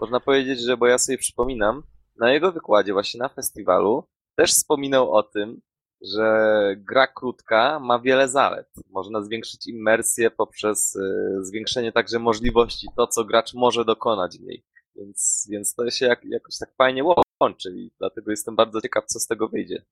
można 0.00 0.20
powiedzieć, 0.20 0.60
że 0.60 0.76
bo 0.76 0.86
ja 0.86 0.98
sobie 0.98 1.18
przypominam, 1.18 1.82
na 2.20 2.32
jego 2.32 2.52
wykładzie 2.52 2.92
właśnie 2.92 3.18
na 3.18 3.28
festiwalu 3.28 4.04
też 4.38 4.50
wspominał 4.50 5.12
o 5.12 5.22
tym, 5.22 5.60
że 6.02 6.76
gra 6.78 7.06
krótka 7.06 7.80
ma 7.80 7.98
wiele 7.98 8.28
zalet. 8.28 8.68
Można 8.90 9.22
zwiększyć 9.22 9.66
immersję 9.66 10.30
poprzez 10.30 10.96
y, 10.96 11.44
zwiększenie 11.44 11.92
także 11.92 12.18
możliwości, 12.18 12.86
to 12.96 13.06
co 13.06 13.24
gracz 13.24 13.54
może 13.54 13.84
dokonać 13.84 14.38
w 14.38 14.42
niej. 14.42 14.64
Więc, 14.96 15.48
więc 15.50 15.74
to 15.74 15.90
się 15.90 16.06
jak, 16.06 16.24
jakoś 16.24 16.58
tak 16.58 16.74
fajnie 16.78 17.04
łączy 17.40 17.72
i 17.76 17.90
dlatego 17.98 18.30
jestem 18.30 18.56
bardzo 18.56 18.80
ciekaw, 18.80 19.06
co 19.06 19.20
z 19.20 19.26
tego 19.26 19.48
wyjdzie. 19.48 19.84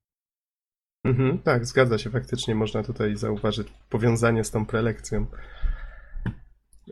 Mhm, 1.03 1.39
tak, 1.39 1.65
zgadza 1.65 1.97
się, 1.97 2.09
faktycznie 2.09 2.55
można 2.55 2.83
tutaj 2.83 3.15
zauważyć 3.15 3.67
powiązanie 3.89 4.43
z 4.43 4.51
tą 4.51 4.65
prelekcją. 4.65 5.25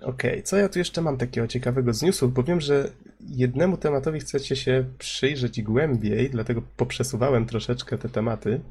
Okej, 0.02 0.44
co 0.44 0.58
ja 0.58 0.70
tu 0.70 0.80
jeszcze 0.80 1.02
mam 1.02 1.18
takiego 1.18 1.48
ciekawego 1.48 1.94
z 1.94 2.02
newsów, 2.02 2.34
bo 2.34 2.44
wiem, 2.44 2.62
że 2.62 2.90
jednemu 3.20 3.78
tematowi 3.78 4.20
chcecie 4.20 4.56
się 4.56 4.86
przyjrzeć 4.98 5.62
głębiej, 5.62 6.30
dlatego 6.30 6.62
poprzesuwałem 6.78 7.46
troszeczkę 7.46 7.98
te 7.98 8.10
tematy. 8.10 8.62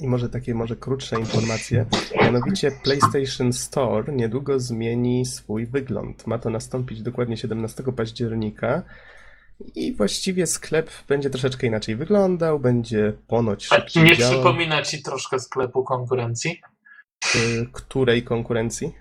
I 0.00 0.06
może 0.08 0.28
takie 0.28 0.54
może 0.54 0.76
krótsze 0.76 1.20
informacje. 1.20 1.86
Mianowicie 2.22 2.72
PlayStation 2.82 3.52
Store 3.52 4.12
niedługo 4.12 4.60
zmieni 4.60 5.26
swój 5.26 5.66
wygląd. 5.66 6.26
Ma 6.26 6.38
to 6.38 6.50
nastąpić 6.50 7.02
dokładnie 7.02 7.36
17 7.36 7.82
października. 7.96 8.82
I 9.74 9.92
właściwie 9.94 10.46
sklep 10.46 10.90
będzie 11.08 11.30
troszeczkę 11.30 11.66
inaczej 11.66 11.96
wyglądał, 11.96 12.58
będzie 12.60 13.12
ponoć 13.28 13.68
A 13.72 13.76
szybciej 13.76 14.02
nie 14.02 14.16
działał. 14.16 14.34
przypomina 14.34 14.82
ci 14.82 15.02
troszkę 15.02 15.38
sklepu 15.38 15.84
konkurencji? 15.84 16.60
Y, 17.36 17.66
Której 17.72 18.22
konkurencji? 18.22 18.94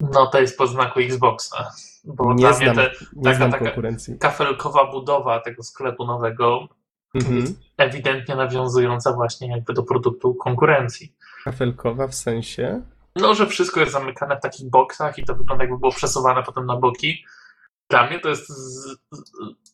No 0.00 0.26
to 0.26 0.40
jest 0.40 0.58
po 0.58 0.66
znaku 0.66 1.00
Xboxa. 1.00 1.70
Bo 2.04 2.34
Nie 2.34 2.40
dla 2.40 2.52
znam, 2.52 2.76
mnie 2.76 2.84
te, 2.84 2.90
nie 3.16 3.22
taka- 3.24 3.36
znam 3.36 3.50
taka- 3.52 3.64
konkurencji. 3.64 4.18
kafelkowa 4.18 4.90
budowa 4.92 5.40
tego 5.40 5.62
sklepu 5.62 6.06
nowego 6.06 6.68
Mhm. 7.14 7.54
ewidentnie 7.76 8.36
nawiązująca 8.36 9.12
właśnie 9.12 9.48
jakby 9.48 9.74
do 9.74 9.82
produktu 9.82 10.34
konkurencji. 10.34 11.12
Kafelkowa 11.44 12.08
w 12.08 12.14
sensie? 12.14 12.82
No, 13.16 13.34
że 13.34 13.46
wszystko 13.46 13.80
jest 13.80 13.92
zamykane 13.92 14.36
w 14.36 14.40
takich 14.40 14.70
boksach 14.70 15.18
i 15.18 15.24
to 15.24 15.34
wygląda 15.34 15.64
jakby 15.64 15.78
było 15.78 15.92
przesuwane 15.92 16.42
potem 16.42 16.66
na 16.66 16.76
boki. 16.76 17.24
Dla 17.90 18.06
mnie 18.06 18.20
to 18.20 18.28
jest 18.28 18.48
z, 18.48 18.96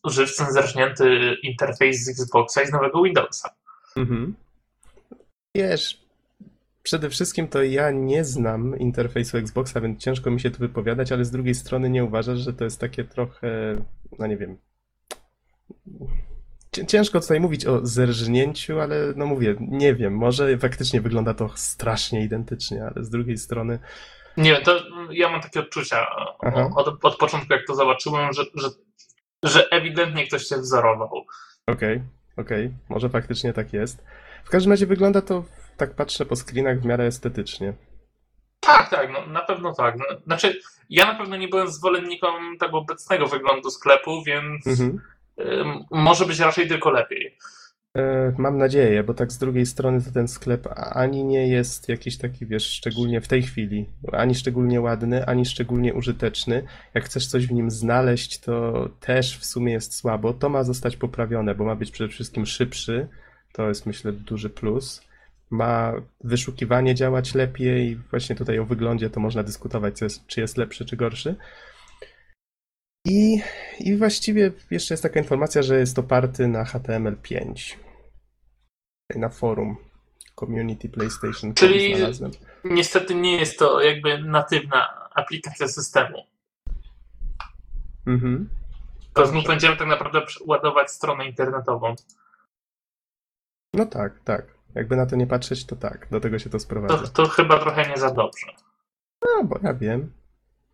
żywcem 0.05 0.51
zerżnięty 0.51 1.35
interfejs 1.43 2.03
z 2.03 2.09
Xboxa 2.09 2.61
i 2.61 2.67
z 2.67 2.71
nowego 2.71 3.03
Windowsa. 3.03 3.49
Mhm. 3.97 4.35
Wiesz, 5.55 6.01
przede 6.83 7.09
wszystkim 7.09 7.47
to 7.47 7.63
ja 7.63 7.91
nie 7.91 8.25
znam 8.25 8.79
interfejsu 8.79 9.37
Xboxa, 9.37 9.81
więc 9.81 9.99
ciężko 10.03 10.31
mi 10.31 10.39
się 10.39 10.51
tu 10.51 10.59
wypowiadać, 10.59 11.11
ale 11.11 11.25
z 11.25 11.31
drugiej 11.31 11.55
strony 11.55 11.89
nie 11.89 12.03
uważasz, 12.03 12.39
że 12.39 12.53
to 12.53 12.63
jest 12.63 12.79
takie 12.79 13.03
trochę, 13.03 13.75
no 14.19 14.27
nie 14.27 14.37
wiem. 14.37 14.57
Cię- 16.75 16.85
Ciężko 16.85 17.19
tutaj 17.19 17.39
mówić 17.39 17.65
o 17.65 17.85
zerżnięciu, 17.85 18.79
ale 18.79 18.95
no 19.15 19.25
mówię, 19.25 19.55
nie 19.59 19.95
wiem, 19.95 20.13
może 20.17 20.57
faktycznie 20.57 21.01
wygląda 21.01 21.33
to 21.33 21.49
strasznie 21.55 22.23
identycznie, 22.23 22.83
ale 22.95 23.03
z 23.05 23.09
drugiej 23.09 23.37
strony, 23.37 23.79
Nie 24.37 24.51
wiem, 24.53 24.63
to 24.63 24.79
ja 25.09 25.29
mam 25.29 25.41
takie 25.41 25.59
odczucia 25.59 26.07
od, 26.75 26.87
od 27.03 27.17
początku, 27.17 27.53
jak 27.53 27.67
to 27.67 27.75
zobaczyłem, 27.75 28.33
że, 28.33 28.43
że, 28.55 28.69
że 29.43 29.69
ewidentnie 29.71 30.27
ktoś 30.27 30.43
się 30.43 30.57
wzorował. 30.57 31.25
okej, 31.67 32.01
okej, 32.37 32.73
może 32.89 33.09
faktycznie 33.09 33.53
tak 33.53 33.73
jest. 33.73 34.03
W 34.43 34.49
każdym 34.49 34.71
razie 34.73 34.85
wygląda 34.85 35.21
to, 35.21 35.43
tak 35.77 35.95
patrzę 35.95 36.25
po 36.25 36.35
screenach, 36.35 36.79
w 36.81 36.85
miarę 36.85 37.05
estetycznie. 37.05 37.73
Tak, 38.59 38.89
tak, 38.89 39.09
no, 39.13 39.27
na 39.27 39.41
pewno 39.41 39.73
tak. 39.73 39.95
Znaczy, 40.25 40.59
ja 40.89 41.05
na 41.05 41.15
pewno 41.15 41.35
nie 41.37 41.47
byłem 41.47 41.67
zwolennikiem 41.67 42.57
tego 42.59 42.77
obecnego 42.77 43.27
wyglądu 43.27 43.69
sklepu, 43.69 44.23
więc 44.23 44.67
Mhm. 44.67 45.01
Może 45.91 46.25
być 46.25 46.39
raczej 46.39 46.67
tylko 46.67 46.91
lepiej. 46.91 47.37
E, 47.97 48.33
Mam 48.37 48.57
nadzieję, 48.57 49.03
bo 49.03 49.13
tak 49.13 49.31
z 49.31 49.37
drugiej 49.37 49.65
strony 49.65 50.01
to 50.01 50.11
ten 50.11 50.27
sklep 50.27 50.67
ani 50.75 51.23
nie 51.23 51.47
jest 51.47 51.89
jakiś 51.89 52.17
taki, 52.17 52.45
wiesz, 52.45 52.65
szczególnie 52.67 53.21
w 53.21 53.27
tej 53.27 53.43
chwili, 53.43 53.85
ani 54.11 54.35
szczególnie 54.35 54.81
ładny, 54.81 55.25
ani 55.25 55.45
szczególnie 55.45 55.93
użyteczny. 55.93 56.63
Jak 56.93 57.05
chcesz 57.05 57.27
coś 57.27 57.47
w 57.47 57.51
nim 57.51 57.71
znaleźć, 57.71 58.39
to 58.39 58.89
też 58.99 59.37
w 59.37 59.45
sumie 59.45 59.73
jest 59.73 59.95
słabo. 59.95 60.33
To 60.33 60.49
ma 60.49 60.63
zostać 60.63 60.97
poprawione, 60.97 61.55
bo 61.55 61.65
ma 61.65 61.75
być 61.75 61.91
przede 61.91 62.09
wszystkim 62.09 62.45
szybszy. 62.45 63.07
To 63.53 63.67
jest, 63.67 63.85
myślę, 63.85 64.11
duży 64.11 64.49
plus. 64.49 65.01
Ma 65.49 65.93
wyszukiwanie 66.23 66.95
działać 66.95 67.35
lepiej. 67.35 67.99
Właśnie 68.09 68.35
tutaj 68.35 68.59
o 68.59 68.65
wyglądzie 68.65 69.09
to 69.09 69.19
można 69.19 69.43
dyskutować, 69.43 70.01
jest, 70.01 70.27
czy 70.27 70.41
jest 70.41 70.57
lepszy, 70.57 70.85
czy 70.85 70.95
gorszy. 70.95 71.35
I, 73.05 73.41
I 73.79 73.97
właściwie 73.97 74.51
jeszcze 74.71 74.93
jest 74.93 75.03
taka 75.03 75.19
informacja, 75.19 75.61
że 75.61 75.79
jest 75.79 75.99
oparty 75.99 76.47
na 76.47 76.63
HTML5. 76.63 77.75
Na 79.15 79.29
forum 79.29 79.77
Community 80.39 80.89
PlayStation. 80.89 81.53
Czyli-. 81.53 81.95
Niestety 82.63 83.15
nie 83.15 83.37
jest 83.37 83.59
to 83.59 83.81
jakby 83.81 84.17
natywna 84.23 85.09
aplikacja 85.15 85.67
systemu. 85.67 86.17
Mhm. 88.07 88.49
To 89.13 89.27
znów 89.27 89.45
będziemy 89.47 89.77
tak 89.77 89.87
naprawdę 89.87 90.21
ładować 90.45 90.91
stronę 90.91 91.25
internetową. 91.25 91.95
No 93.73 93.85
tak, 93.85 94.19
tak. 94.23 94.45
Jakby 94.75 94.95
na 94.95 95.05
to 95.05 95.15
nie 95.15 95.27
patrzeć, 95.27 95.65
to 95.65 95.75
tak. 95.75 96.07
Do 96.11 96.19
tego 96.19 96.39
się 96.39 96.49
to 96.49 96.57
To, 96.57 96.59
sprowadza. 96.59 97.07
to 97.07 97.27
chyba 97.27 97.59
trochę 97.59 97.89
nie 97.89 97.97
za 97.97 98.11
dobrze. 98.11 98.47
No, 99.25 99.43
bo 99.43 99.59
ja 99.63 99.73
wiem. 99.73 100.13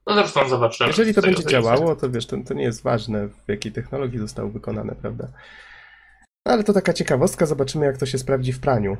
No 0.07 0.13
zresztą 0.13 0.49
zobaczymy. 0.49 0.87
Jeżeli 0.87 1.13
to 1.13 1.21
będzie 1.21 1.45
działało, 1.45 1.95
to 1.95 2.09
wiesz, 2.09 2.25
to, 2.25 2.37
to 2.47 2.53
nie 2.53 2.63
jest 2.63 2.83
ważne, 2.83 3.27
w 3.27 3.43
jakiej 3.47 3.71
technologii 3.71 4.19
zostało 4.19 4.49
wykonane, 4.49 4.95
prawda? 4.95 5.27
No, 6.45 6.51
Ale 6.53 6.63
to 6.63 6.73
taka 6.73 6.93
ciekawostka, 6.93 7.45
zobaczymy, 7.45 7.85
jak 7.85 7.97
to 7.97 8.05
się 8.05 8.17
sprawdzi 8.17 8.53
w 8.53 8.59
praniu. 8.59 8.97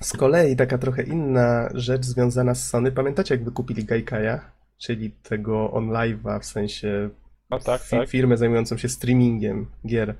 Z 0.00 0.12
kolei 0.12 0.56
taka 0.56 0.78
trochę 0.78 1.02
inna 1.02 1.68
rzecz 1.74 2.04
związana 2.04 2.54
z 2.54 2.68
Sony. 2.68 2.92
Pamiętacie, 2.92 3.34
jak 3.34 3.44
wykupili 3.44 3.84
Gaikaja? 3.84 4.50
Czyli 4.78 5.10
tego 5.10 5.70
OnLive'a, 5.74 6.40
w 6.40 6.44
sensie 6.44 7.10
No 7.50 7.58
tak, 7.58 7.82
fi- 7.82 7.90
tak. 7.96 8.08
firmę 8.08 8.36
zajmującą 8.36 8.76
się 8.76 8.88
streamingiem 8.88 9.66
gier. 9.86 10.14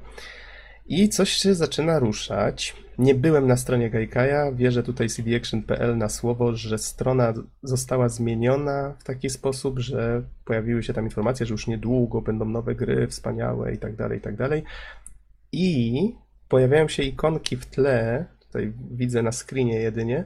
I 0.87 1.09
coś 1.09 1.31
się 1.31 1.55
zaczyna 1.55 1.99
ruszać. 1.99 2.77
Nie 2.99 3.15
byłem 3.15 3.47
na 3.47 3.57
stronie 3.57 3.91
Gaikaja, 3.91 4.53
wierzę 4.53 4.83
tutaj 4.83 5.09
cdaction.pl 5.09 5.99
na 5.99 6.09
słowo, 6.09 6.57
że 6.57 6.79
strona 6.79 7.35
została 7.63 8.09
zmieniona 8.09 8.95
w 8.99 9.05
taki 9.05 9.31
sposób, 9.31 9.79
że 9.79 10.23
pojawiły 10.45 10.83
się 10.83 10.93
tam 10.93 11.05
informacje, 11.05 11.47
że 11.47 11.55
już 11.55 11.67
niedługo 11.67 12.21
będą 12.21 12.45
nowe 12.45 12.75
gry 12.75 13.07
wspaniałe 13.07 13.75
i 13.75 13.79
tak 13.79 13.97
dalej, 13.97 14.19
i 14.19 14.21
tak 14.21 14.37
dalej. 14.37 14.63
I 15.53 16.15
pojawiają 16.49 16.89
się 16.89 17.03
ikonki 17.03 17.57
w 17.57 17.67
tle, 17.67 18.25
tutaj 18.47 18.73
widzę 18.91 19.23
na 19.23 19.33
screenie 19.33 19.81
jedynie, 19.81 20.25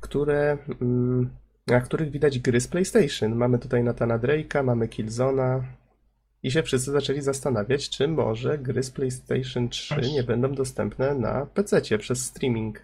które, 0.00 0.58
mm, 0.80 1.30
na 1.66 1.80
których 1.80 2.10
widać 2.10 2.38
gry 2.38 2.60
z 2.60 2.68
PlayStation. 2.68 3.34
Mamy 3.34 3.58
tutaj 3.58 3.84
Natana 3.84 4.18
Drake'a, 4.18 4.64
mamy 4.64 4.88
Killzona, 4.88 5.64
i 6.44 6.50
się 6.50 6.62
wszyscy 6.62 6.90
zaczęli 6.90 7.20
zastanawiać, 7.20 7.90
czy 7.90 8.08
może 8.08 8.58
gry 8.58 8.82
z 8.82 8.90
PlayStation 8.90 9.68
3 9.68 10.00
nie 10.00 10.22
będą 10.22 10.54
dostępne 10.54 11.14
na 11.14 11.46
PC 11.46 11.98
przez 11.98 12.24
streaming. 12.24 12.80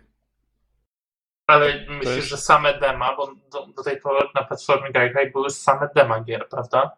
Ale 1.46 1.86
myślisz, 1.88 2.16
jest- 2.16 2.28
że 2.28 2.36
same 2.36 2.78
dema, 2.78 3.16
bo 3.16 3.34
do, 3.52 3.66
do 3.66 3.82
tej 3.82 4.00
pory 4.00 4.28
na 4.34 4.44
platformie 4.44 4.92
Gaikai 4.92 5.30
były 5.32 5.50
same 5.50 5.88
dema 5.94 6.20
gier, 6.24 6.48
prawda? 6.48 6.90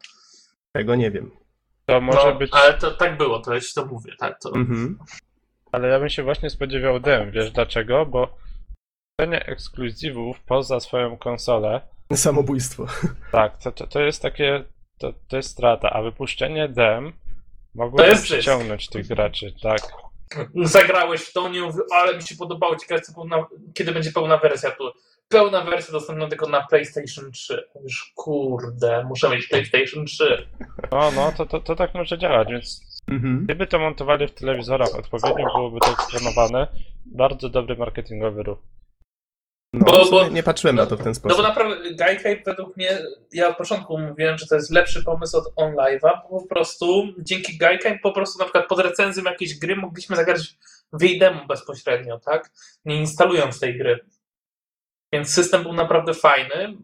Tego 0.72 0.94
nie 0.94 1.10
wiem. 1.10 1.30
To 1.86 2.00
może 2.00 2.32
no, 2.32 2.34
być. 2.34 2.50
Ale 2.54 2.74
to 2.74 2.90
tak 2.90 3.16
było, 3.16 3.38
to 3.40 3.54
ja 3.54 3.60
ci 3.60 3.74
to 3.74 3.86
mówię, 3.86 4.12
tak. 4.18 4.38
To, 4.40 4.54
Mhm. 4.54 4.98
Ale 5.72 5.88
ja 5.88 5.98
bym 5.98 6.08
się 6.08 6.22
właśnie 6.22 6.50
spodziewał 6.50 7.00
dem, 7.00 7.30
wiesz 7.30 7.50
dlaczego? 7.50 8.06
Bo 8.06 8.36
cenie 9.20 9.46
ekskluzywów 9.46 10.40
poza 10.40 10.80
swoją 10.80 11.16
konsolę, 11.16 11.80
Samobójstwo. 12.14 12.86
tak, 13.32 13.58
to, 13.62 13.72
to, 13.72 13.86
to 13.86 14.00
jest 14.00 14.22
takie, 14.22 14.64
to, 15.02 15.12
to 15.28 15.36
jest 15.36 15.50
strata, 15.50 15.90
a 15.90 16.02
wypuszczenie 16.02 16.68
dem 16.68 17.12
To 17.12 17.18
mogłoby 17.74 18.06
jest 18.06 18.20
zysk. 18.22 18.32
przyciągnąć 18.32 18.88
tych 18.88 19.06
graczy, 19.06 19.54
tak. 19.62 19.80
Zagrałeś 20.62 21.20
w 21.20 21.32
to, 21.32 21.48
nie 21.48 21.60
mówię, 21.60 21.78
ale 21.92 22.16
mi 22.16 22.22
się 22.22 22.36
podobało, 22.36 22.76
ciekawe 22.76 23.00
co 23.00 23.14
pełna, 23.14 23.46
kiedy 23.74 23.92
będzie 23.92 24.12
pełna 24.12 24.36
wersja. 24.38 24.70
Tu 24.70 24.92
pełna 25.28 25.64
wersja 25.64 25.92
dostępna 25.92 26.28
tylko 26.28 26.48
na 26.48 26.66
PlayStation 26.66 27.32
3. 27.32 27.68
Już 27.82 28.12
kurde, 28.16 29.04
muszę 29.04 29.28
mieć 29.30 29.46
PlayStation 29.46 30.06
3. 30.06 30.46
No, 30.92 31.10
no, 31.16 31.32
to, 31.36 31.46
to, 31.46 31.60
to 31.60 31.76
tak 31.76 31.94
może 31.94 32.18
działać, 32.18 32.48
więc 32.50 32.92
Mhm. 33.08 33.44
gdyby 33.44 33.66
to 33.66 33.78
montowali 33.78 34.28
w 34.28 34.30
telewizorach 34.34 34.94
odpowiednio, 34.98 35.46
byłoby 35.54 35.80
to 35.80 35.92
eksponowane. 35.92 36.66
Bardzo 37.06 37.48
dobry 37.48 37.76
marketingowy 37.76 38.42
ruch. 38.42 38.58
No, 39.72 39.84
Bo- 39.84 40.10
bo- 40.10 40.28
nie 40.28 40.42
patrzyłem 40.42 40.76
na 40.76 40.86
to 40.86 40.96
w 40.96 40.98
ten 40.98 41.08
No 41.08 41.14
sposób. 41.14 41.36
bo 41.38 41.42
naprawdę 41.42 41.94
Gaikai 41.94 42.42
według 42.46 42.76
mnie, 42.76 42.98
ja 43.32 43.48
od 43.48 43.56
początku 43.56 43.98
mówiłem, 43.98 44.38
że 44.38 44.46
to 44.46 44.54
jest 44.54 44.70
lepszy 44.70 45.04
pomysł 45.04 45.36
od 45.36 45.54
OnLive'a, 45.56 46.10
bo 46.30 46.40
po 46.40 46.46
prostu 46.46 47.04
dzięki 47.18 47.58
Gaikai 47.58 47.98
po 47.98 48.12
prostu 48.12 48.38
na 48.38 48.44
przykład 48.44 48.66
pod 48.66 48.78
recenzją 48.78 49.24
jakiejś 49.24 49.58
gry 49.58 49.76
mogliśmy 49.76 50.16
zagrać 50.16 50.56
w 50.92 51.02
jej 51.02 51.18
demo 51.18 51.46
bezpośrednio, 51.46 52.18
tak? 52.20 52.50
Nie 52.84 52.96
instalując 52.96 53.60
tej 53.60 53.78
gry. 53.78 53.98
Więc 55.12 55.34
system 55.34 55.62
był 55.62 55.72
naprawdę 55.72 56.14
fajny, 56.14 56.76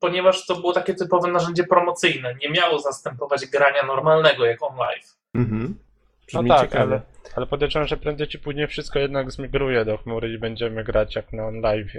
ponieważ 0.00 0.46
to 0.46 0.54
było 0.54 0.72
takie 0.72 0.94
typowe 0.94 1.28
narzędzie 1.32 1.64
promocyjne. 1.64 2.34
Nie 2.34 2.50
miało 2.50 2.78
zastępować 2.78 3.46
grania 3.46 3.82
normalnego 3.86 4.44
jak 4.44 4.62
OnLive. 4.62 5.16
Mhm. 5.34 5.78
No 6.34 6.40
Brzmi 6.40 6.50
tak, 6.50 6.60
ciekawe. 6.60 6.82
ale, 6.82 7.02
ale 7.36 7.46
podejrzewam, 7.46 7.88
że 7.88 7.96
prędzej 7.96 8.28
czy 8.28 8.38
później 8.38 8.68
wszystko 8.68 8.98
jednak 8.98 9.30
zmigruje 9.30 9.84
do 9.84 9.98
chmury 9.98 10.32
i 10.32 10.38
będziemy 10.38 10.84
grać 10.84 11.16
jak 11.16 11.32
na 11.32 11.50
live. 11.50 11.92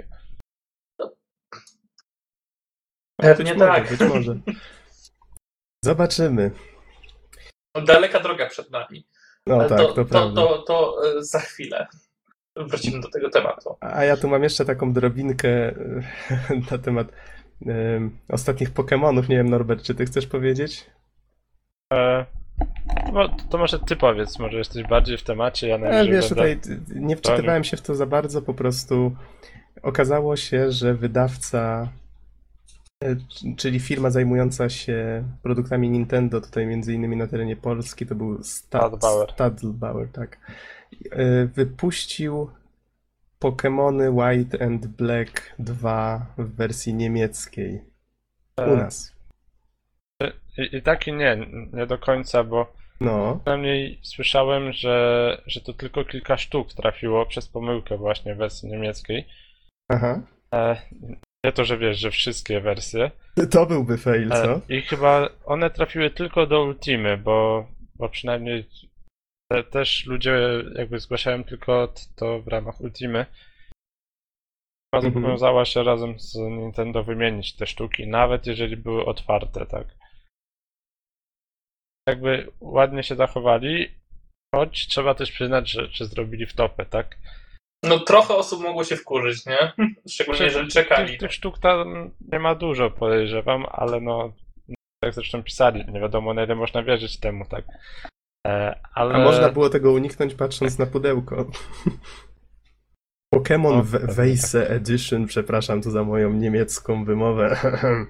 Pewnie 3.16 3.54
być 3.54 3.58
może, 3.58 3.72
tak. 3.72 3.90
Być 3.90 4.00
może. 4.00 4.36
Zobaczymy. 5.84 6.50
Daleka 7.86 8.20
droga 8.20 8.48
przed 8.48 8.70
nami. 8.70 9.06
No 9.46 9.54
Ale 9.54 9.68
tak, 9.68 9.78
to, 9.78 9.86
to, 9.86 9.94
to, 9.94 10.04
prawda. 10.04 10.40
to, 10.42 10.58
to, 10.58 10.96
e, 11.18 11.24
za 11.24 11.40
chwilę. 11.40 11.86
wrócimy 12.56 13.00
do 13.00 13.10
tego 13.10 13.30
tematu. 13.30 13.76
A 13.80 14.04
ja 14.04 14.16
tu 14.16 14.28
mam 14.28 14.42
jeszcze 14.42 14.64
taką 14.64 14.92
drobinkę 14.92 15.48
e, 15.48 15.74
na 16.70 16.78
temat 16.78 17.08
e, 17.66 18.10
ostatnich 18.28 18.70
Pokemonów. 18.70 19.28
Nie 19.28 19.36
wiem, 19.36 19.48
Norbert, 19.48 19.82
czy 19.82 19.94
ty 19.94 20.04
chcesz 20.04 20.26
powiedzieć? 20.26 20.90
E, 21.92 22.26
no, 23.12 23.28
to 23.50 23.58
może 23.58 23.78
ty 23.78 23.96
powiedz, 23.96 24.38
może 24.38 24.58
jesteś 24.58 24.86
bardziej 24.86 25.18
w 25.18 25.22
temacie, 25.22 25.68
ja 25.68 25.78
wiesz, 25.78 26.34
będę... 26.34 26.56
tutaj 26.56 26.58
nie 26.94 27.16
wczytywałem 27.16 27.64
się 27.64 27.76
w 27.76 27.82
to 27.82 27.94
za 27.94 28.06
bardzo, 28.06 28.42
po 28.42 28.54
prostu 28.54 29.16
okazało 29.82 30.36
się, 30.36 30.72
że 30.72 30.94
wydawca, 30.94 31.88
e, 33.04 33.16
czyli 33.56 33.80
firma 33.80 34.10
zajmująca 34.10 34.68
się 34.68 35.24
produktami 35.42 35.90
Nintendo, 35.90 36.40
tutaj 36.40 36.66
między 36.66 36.94
innymi 36.94 37.16
na 37.16 37.26
terenie 37.26 37.56
Polski, 37.56 38.06
to 38.06 38.14
był 38.14 38.38
Stad- 38.38 38.80
Stadbauer. 38.80 39.32
Stadlbauer, 39.32 40.08
tak, 40.08 40.38
e, 41.10 41.46
wypuścił 41.46 42.50
Pokemony 43.38 44.10
White 44.10 44.64
and 44.64 44.86
Black 44.86 45.54
2 45.58 46.26
w 46.38 46.54
wersji 46.54 46.94
niemieckiej 46.94 47.84
u 48.58 48.60
E, 48.60 48.76
nas. 48.76 49.11
I, 50.58 50.76
I 50.76 50.82
tak 50.82 51.06
i 51.06 51.12
nie, 51.12 51.38
nie 51.72 51.86
do 51.86 51.98
końca, 51.98 52.44
bo 52.44 52.72
No, 53.00 53.36
przynajmniej 53.42 53.98
słyszałem, 54.02 54.72
że, 54.72 55.42
że 55.46 55.60
to 55.60 55.72
tylko 55.72 56.04
kilka 56.04 56.36
sztuk 56.36 56.72
trafiło 56.72 57.26
przez 57.26 57.48
pomyłkę 57.48 57.96
właśnie 57.96 58.34
w 58.34 58.38
wersji 58.38 58.68
niemieckiej. 58.68 59.24
aha. 59.88 60.20
E, 60.54 60.76
nie 61.44 61.52
to, 61.52 61.64
że 61.64 61.78
wiesz, 61.78 61.98
że 61.98 62.10
wszystkie 62.10 62.60
wersje. 62.60 63.10
To 63.50 63.66
byłby 63.66 63.98
fail, 63.98 64.32
E, 64.32 64.42
co? 64.42 64.60
I 64.74 64.80
chyba 64.82 65.28
one 65.44 65.70
trafiły 65.70 66.10
tylko 66.10 66.46
do 66.46 66.64
Ultimy, 66.64 67.16
bo, 67.16 67.66
bo 67.96 68.08
przynajmniej 68.08 68.64
te, 69.52 69.64
też 69.64 70.06
ludzie 70.06 70.38
jakby 70.74 70.98
zgłaszają 71.00 71.44
tylko 71.44 71.92
to 72.16 72.40
w 72.42 72.48
ramach 72.48 72.80
Ultimy. 72.80 73.26
Chyba 74.94 75.06
Mhm. 75.06 75.14
zobowiązała 75.14 75.64
się 75.64 75.82
razem 75.82 76.20
z 76.20 76.34
Nintendo 76.36 77.04
wymienić 77.04 77.56
te 77.56 77.66
sztuki, 77.66 78.06
nawet 78.06 78.46
jeżeli 78.46 78.76
były 78.76 79.04
otwarte, 79.04 79.66
tak. 79.66 79.86
Jakby 82.08 82.52
ładnie 82.60 83.02
się 83.02 83.14
zachowali, 83.16 83.94
choć 84.54 84.88
trzeba 84.88 85.14
też 85.14 85.32
przyznać, 85.32 85.70
że, 85.70 85.88
że 85.90 86.06
zrobili 86.06 86.46
wtopę, 86.46 86.86
tak? 86.86 87.18
No 87.84 87.98
trochę 87.98 88.34
osób 88.34 88.62
mogło 88.62 88.84
się 88.84 88.96
wkurzyć, 88.96 89.46
nie? 89.46 89.72
Szczególnie, 90.12 90.44
jeżeli 90.44 90.68
czekali. 90.68 91.08
Tych, 91.08 91.20
tych 91.20 91.32
sztuk 91.32 91.58
tam 91.58 92.10
nie 92.32 92.38
ma 92.38 92.54
dużo, 92.54 92.90
podejrzewam, 92.90 93.66
ale 93.70 94.00
no, 94.00 94.32
tak 95.04 95.14
zresztą 95.14 95.42
pisali, 95.42 95.92
nie 95.92 96.00
wiadomo 96.00 96.34
na 96.34 96.44
ile 96.44 96.54
można 96.54 96.82
wierzyć 96.82 97.20
temu, 97.20 97.44
tak. 97.46 97.64
E, 98.46 98.80
ale... 98.94 99.14
A 99.14 99.18
można 99.18 99.48
było 99.48 99.70
tego 99.70 99.92
uniknąć 99.92 100.34
patrząc 100.34 100.78
na 100.78 100.86
pudełko. 100.86 101.46
Pokémon 103.34 103.78
O, 103.78 103.82
We- 103.82 103.98
Weise 103.98 104.70
Edition, 104.70 105.26
przepraszam 105.26 105.82
tu 105.82 105.90
za 105.90 106.04
moją 106.04 106.32
niemiecką 106.32 107.04
wymowę. 107.04 107.56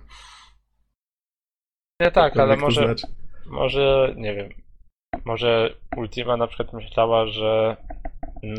Nie 2.01 2.11
tak, 2.11 2.37
ale 2.37 2.57
może, 2.57 2.85
znaczy? 2.85 3.22
Może, 3.47 4.15
nie 4.17 4.35
wiem, 4.35 4.49
może 5.25 5.75
Ultima 5.97 6.37
na 6.37 6.47
przykład 6.47 6.73
myślała, 6.73 7.27
że, 7.27 7.77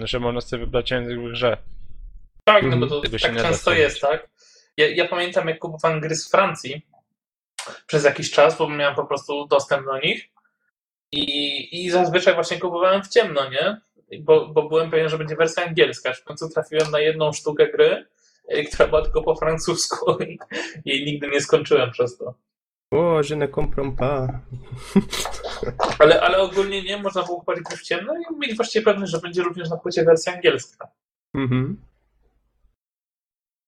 że 0.04 0.20
można 0.20 0.42
sobie 0.42 0.66
wybrać 0.66 0.92
język 0.92 1.20
w 1.20 1.32
grze. 1.32 1.58
Tak, 2.44 2.63
no 2.63 2.70
Mhm. 2.70 2.80
bo 2.80 2.88
to 2.88 3.02
Tego 3.02 3.18
się 3.18 3.28
tak 3.28 3.42
często 3.42 3.74
jest, 3.74 4.02
tak? 4.02 4.30
Ja, 4.78 4.88
ja 4.88 5.08
pamiętam, 5.08 5.48
jak 5.48 5.60
kupowałem 5.60 6.00
gry 6.00 6.16
z 6.16 6.32
Francji 6.32 6.86
przez 7.88 8.04
jakiś 8.04 8.32
czas, 8.32 8.58
bo 8.58 8.70
miałem 8.70 8.96
po 8.96 9.06
prostu 9.06 9.48
dostęp 9.48 9.86
do 9.86 10.00
nich 10.00 10.30
i, 11.12 11.86
i 11.86 11.90
zazwyczaj 11.90 12.34
właśnie 12.34 12.60
kupowałem 12.60 13.04
w 13.04 13.08
ciemno, 13.08 13.50
nie? 13.50 13.82
Bo, 14.20 14.48
bo 14.48 14.70
byłem 14.70 14.92
pewien, 14.92 15.10
że 15.10 15.17
będzie 15.17 15.36
wersja 15.36 15.65
angielska. 15.65 16.13
W 16.13 16.24
końcu 16.24 16.50
trafiłem 16.50 16.91
na 16.91 17.00
jedną 17.00 17.34
sztukę 17.34 17.67
gry, 17.72 18.06
y, 18.56 18.63
która 18.63 18.88
była 18.89 19.02
tylko 19.02 19.24
po 19.24 19.36
francusku 19.36 20.17
i 20.24 20.38
jej 20.86 21.06
nigdy 21.06 21.28
nie 21.28 21.41
skończyłem 21.41 21.91
przez 21.91 22.17
to. 22.17 22.34
O, 22.93 23.21
je 23.29 23.36
ne 23.36 23.47
comprends 23.47 23.95
pas. 23.97 24.29
Ale, 25.99 26.21
ale 26.21 26.38
ogólnie 26.38 26.84
nie, 26.84 26.97
można 26.97 27.23
było 27.23 27.39
kupować 27.39 27.63
gry 27.63 27.77
w 27.77 27.82
ciemno 27.82 28.13
i 28.13 28.39
mieć 28.39 28.56
właściwie 28.56 28.86
pewność, 28.86 29.12
że 29.12 29.19
będzie 29.19 29.43
również 29.43 29.69
na 29.69 29.77
płycie 29.77 30.03
wersja 30.06 30.34
angielska. 30.34 30.88
Mhm. 31.34 31.77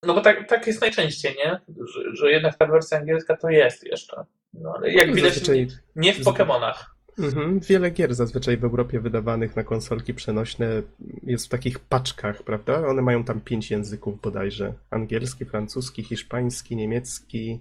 No 0.03 0.13
bo 0.13 0.21
tak, 0.21 0.49
tak 0.49 0.67
jest 0.67 0.81
najczęściej, 0.81 1.35
nie? 1.45 1.59
Że, 1.85 2.15
że 2.15 2.31
jednak 2.31 2.57
ta 2.57 2.65
wersja 2.65 2.97
angielska 2.97 3.37
to 3.37 3.49
jest 3.49 3.83
jeszcze. 3.83 4.25
No 4.53 4.73
ale 4.77 4.91
jak 4.91 5.15
widać, 5.15 5.33
Zazwyczaj, 5.33 5.67
nie 5.95 6.13
w 6.13 6.23
Pokemonach. 6.23 6.95
mhm. 7.19 7.59
Wiele 7.59 7.91
gier 7.91 8.15
zazwyczaj 8.15 8.57
w 8.57 8.63
Europie 8.63 8.99
wydawanych 8.99 9.55
na 9.55 9.63
konsolki 9.63 10.13
przenośne 10.13 10.81
jest 11.23 11.45
w 11.45 11.49
takich 11.49 11.79
paczkach, 11.79 12.43
prawda? 12.43 12.87
One 12.87 13.01
mają 13.01 13.23
tam 13.23 13.41
pięć 13.41 13.71
języków 13.71 14.21
bodajże. 14.21 14.73
Angielski, 14.89 15.45
francuski, 15.45 16.03
hiszpański, 16.03 16.75
niemiecki. 16.75 17.59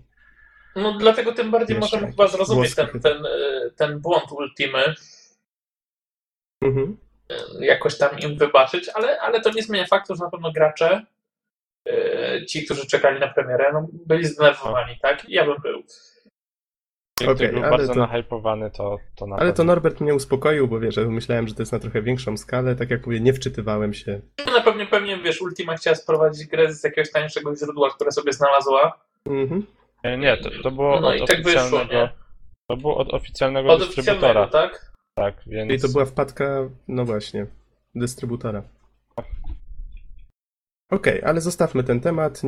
No 0.77 0.99
dlatego 0.99 1.33
tym 1.33 1.51
bardziej 1.51 1.77
Jeszcze 1.77 1.97
możemy 1.97 2.13
chyba 2.13 2.29
zrozumieć 2.29 2.75
ten, 2.75 3.01
ten, 3.01 3.27
e, 3.27 3.71
ten 3.77 4.01
błąd 4.01 4.33
Ultimy, 4.33 4.95
Mhm. 6.63 6.97
e, 7.31 7.65
jakoś 7.67 7.99
tam 7.99 8.19
im 8.19 8.39
wybaczyć, 8.39 8.89
ale, 8.89 9.21
ale 9.21 9.41
to 9.41 9.51
nie 9.51 9.63
zmienia 9.63 9.87
faktu, 9.87 10.15
że 10.17 10.25
na 10.25 10.31
pewno 10.31 10.53
gracze, 10.53 11.07
e, 11.89 12.47
ci, 12.47 12.65
którzy 12.65 12.87
czekali 12.87 13.21
na 13.21 13.29
premierę, 13.29 13.71
no, 13.73 13.87
byli 14.07 14.25
zdenerwowani, 14.27 14.99
tak? 15.03 15.29
Ja 15.29 15.45
bym 15.47 15.57
był. 15.63 15.83
Ktoś 17.21 17.39
był 17.51 17.61
ale 17.61 17.71
bardzo 17.71 17.93
to- 17.95 17.99
nahypowany, 18.01 18.71
to, 18.71 18.99
to 19.17 19.27
na 19.27 19.37
Ale 19.37 19.51
to 19.53 19.57
pewno. 19.57 19.73
Norbert 19.73 20.01
mnie 20.01 20.15
uspokoił, 20.15 20.69
bo 20.69 20.81
wiesz, 20.81 20.95
że 20.95 21.05
myślałem, 21.07 21.49
że 21.49 21.55
to 21.55 21.63
jest 21.63 21.73
na 21.73 21.79
trochę 21.79 22.03
większą 22.03 22.37
skalę. 22.37 22.77
Tak 22.77 22.91
jak 22.91 23.07
mówię, 23.07 23.21
nie 23.21 23.33
wczytywałem 23.33 23.95
się. 23.95 24.21
No 24.47 24.61
pewnie, 24.63 24.87
pewnie, 24.87 25.17
wiesz, 25.19 25.41
Ultima 25.41 25.77
chciała 25.77 25.97
sprowadzić 25.97 26.47
grę 26.47 26.73
z 26.73 26.85
jakiegoś 26.85 27.11
tańszego 27.13 27.57
źródła, 27.57 27.91
które 27.91 28.13
sobie 28.13 28.33
znalazła. 28.33 29.01
Mhm. 29.27 29.67
Nie, 30.05 30.17
Nie, 30.19 30.37
to, 30.37 30.51
to 30.63 30.71
było 30.71 31.01
No 31.01 31.09
od 31.09 31.17
i 31.17 31.27
tak 31.27 31.37
wyszło, 31.43 31.61
oficjalnego. 31.63 31.93
nie? 31.95 32.09
To 32.71 32.77
było 32.77 32.97
od 32.97 33.15
oficjalnego 33.15 33.69
Od 33.73 33.79
dystrybutora. 33.81 34.41
oficjalnego, 34.41 34.53
tak? 34.53 34.93
Tak, 35.15 35.43
więc. 35.47 35.69
Czyli 35.71 35.83
to 35.83 35.89
była 35.89 36.05
wpadka, 36.05 36.69
no 36.89 37.05
właśnie, 37.05 37.47
dystrybutora. 37.95 38.63
Okej, 40.91 41.23
ale 41.23 41.41
zostawmy 41.41 41.85
ten 41.85 42.01
temat. 42.01 42.43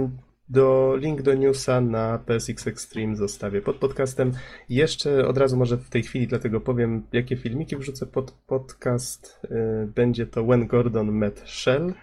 Do, 0.49 0.97
link 0.97 1.23
do 1.23 1.35
newsa 1.35 1.81
na 1.81 2.19
PSX 2.19 2.66
Extreme 2.66 3.16
zostawię 3.16 3.62
pod 3.62 3.77
podcastem. 3.77 4.33
Jeszcze 4.69 5.29
od 5.29 5.38
razu 5.38 5.57
może 5.57 5.77
w 5.77 5.90
tej 5.90 6.03
chwili 6.03 6.27
dlatego 6.27 6.61
powiem, 6.61 7.07
jakie 7.12 7.37
filmiki 7.37 7.77
wrzucę 7.77 8.07
pod 8.07 8.31
podcast. 8.31 9.40
Y, 9.45 9.87
Będzie 9.87 10.27
to 10.27 10.45
When 10.45 10.66
Gordon 10.66 11.12
Met 11.12 11.42
Shell. 11.47 11.95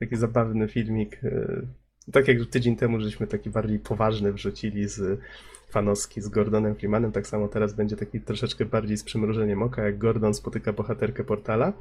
Taki 0.00 0.16
zabawny 0.16 0.68
filmik. 0.68 1.24
y, 1.24 1.66
Tak 2.12 2.28
jak 2.28 2.38
tydzień 2.50 2.76
temu 2.76 3.00
żeśmy 3.00 3.26
taki 3.26 3.50
bardziej 3.50 3.78
poważny 3.78 4.32
wrzucili 4.32 4.88
z 4.88 5.20
fanowski 5.68 6.20
z 6.20 6.28
Gordonem 6.28 6.74
Freemanem, 6.74 7.12
tak 7.12 7.26
samo 7.26 7.48
teraz 7.48 7.74
będzie 7.74 7.96
taki 7.96 8.20
troszeczkę 8.20 8.64
bardziej 8.64 8.96
z 8.96 9.04
przymrużeniem 9.04 9.62
oka, 9.62 9.82
jak 9.82 9.98
Gordon 9.98 10.34
spotyka 10.34 10.72
bohaterkę 10.72 11.24
portala. 11.24 11.72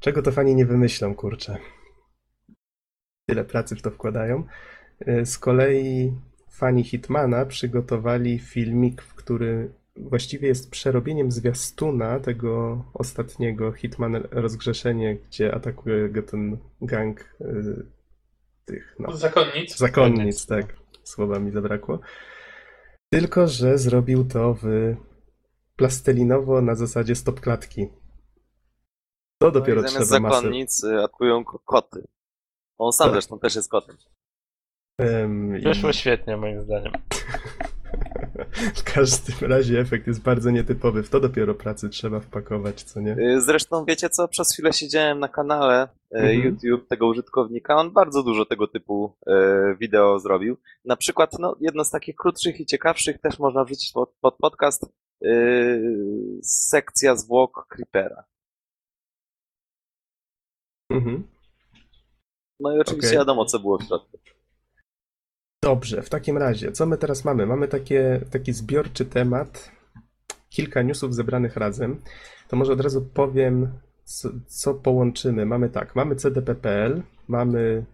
Czego 0.00 0.22
to 0.22 0.32
fani 0.32 0.54
nie 0.54 0.66
wymyślą, 0.66 1.14
kurczę. 1.14 1.58
Tyle 3.28 3.44
pracy 3.44 3.76
w 3.76 3.82
to 3.82 3.90
wkładają. 3.90 4.44
Y, 5.08 5.26
Z 5.26 5.38
kolei 5.38 6.12
fani 6.50 6.84
Hitmana 6.84 7.46
przygotowali 7.46 8.38
filmik, 8.38 9.02
w 9.02 9.14
który 9.14 9.70
właściwie 9.96 10.48
jest 10.48 10.70
przerobieniem 10.70 11.32
zwiastuna 11.32 12.20
tego 12.20 12.84
ostatniego 12.94 13.72
Hitman 13.72 14.22
Rozgrzeszenie, 14.30 15.16
gdzie 15.16 15.54
atakuje 15.54 16.08
go 16.08 16.22
ten 16.22 16.58
gang 16.80 17.20
y, 17.40 17.97
tych, 18.68 18.96
no, 18.98 19.16
Zakonnic. 19.16 19.76
Zakonnic, 19.76 20.48
no. 20.48 20.56
tak. 20.56 20.76
Słowa 21.04 21.38
mi 21.38 21.50
zabrakło. 21.50 22.00
Tylko, 23.12 23.48
że 23.48 23.78
zrobił 23.78 24.24
to 24.24 24.54
w 24.62 24.94
plastelinowo 25.76 26.62
na 26.62 26.74
zasadzie 26.74 27.14
stop 27.14 27.40
klatki. 27.40 27.88
To 29.42 29.50
dopiero 29.50 29.82
no 29.82 29.88
i 29.88 29.90
zamiast 29.90 30.10
trzeba 30.10 30.28
masę. 30.28 30.36
zakonnicy 30.36 30.98
atakują 30.98 31.44
ko- 31.44 31.58
koty. 31.58 32.04
On 32.78 32.92
sam 32.92 33.06
Tak. 33.06 33.12
zresztą 33.14 33.38
też 33.38 33.54
jest 33.56 33.70
kotem. 33.70 33.96
Em, 35.00 35.56
i 35.58 35.60
Wyszło 35.62 35.92
świetnie, 35.92 36.36
moim 36.36 36.64
zdaniem. 36.64 36.92
w 38.74 38.82
każdym 38.94 39.50
razie 39.50 39.80
efekt 39.80 40.06
jest 40.06 40.22
bardzo 40.22 40.50
nietypowy. 40.50 41.02
W 41.02 41.10
to 41.10 41.20
dopiero 41.20 41.54
pracy 41.54 41.88
trzeba 41.88 42.20
wpakować, 42.20 42.82
co 42.82 43.00
nie? 43.00 43.12
Y, 43.18 43.40
Zresztą 43.40 43.84
wiecie 43.84 44.10
co, 44.10 44.28
przez 44.28 44.52
chwilę 44.52 44.72
siedziałem 44.72 45.18
na 45.20 45.28
kanale 45.28 45.84
y, 45.84 45.88
Mhm. 46.18 46.40
YouTube 46.40 46.88
tego 46.88 47.06
użytkownika, 47.06 47.76
on 47.76 47.90
bardzo 47.92 48.22
dużo 48.22 48.44
tego 48.46 48.68
typu 48.68 49.16
y, 49.28 49.32
wideo 49.80 50.18
zrobił. 50.18 50.56
Na 50.84 50.96
przykład, 50.96 51.38
no, 51.38 51.56
jedno 51.60 51.84
z 51.84 51.90
takich 51.90 52.16
krótszych 52.16 52.60
i 52.60 52.66
ciekawszych 52.66 53.18
też 53.20 53.38
można 53.38 53.64
wrzucić 53.64 53.92
pod, 53.92 54.12
pod 54.20 54.36
podcast, 54.36 54.86
sekcja 56.42 57.16
zwłok 57.16 57.66
Creepera. 57.68 58.24
Mhm. 60.90 61.26
No 62.60 62.76
i 62.76 62.80
oczywiście 62.80 63.08
Okej. 63.08 63.18
wiadomo, 63.18 63.44
co 63.44 63.58
było 63.58 63.78
w 63.78 63.82
środku. 63.82 64.18
Dobrze, 65.68 66.02
w 66.02 66.08
takim 66.08 66.38
razie, 66.38 66.72
co 66.72 66.86
my 66.86 66.98
teraz 66.98 67.24
mamy? 67.24 67.46
Mamy 67.46 67.68
takie, 67.68 68.20
taki 68.30 68.52
zbiorczy 68.52 69.04
temat, 69.04 69.70
kilka 70.50 70.82
newsów 70.82 71.14
zebranych 71.14 71.56
razem. 71.56 72.00
To 72.48 72.56
może 72.56 72.72
od 72.72 72.80
razu 72.80 73.08
powiem, 73.14 73.68
co, 74.04 74.28
co 74.46 74.74
połączymy? 74.74 75.46
Mamy 75.46 75.68
tak, 75.68 75.96
mamy 75.96 76.16
CDP.pl, 76.16 77.02
mamy 77.28 77.84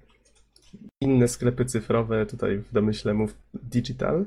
inne 1.01 1.29
sklepy 1.29 1.65
cyfrowe, 1.65 2.27
tutaj 2.27 2.59
w 2.59 2.73
domyśle 2.73 3.15
mów 3.15 3.35
digital 3.55 4.27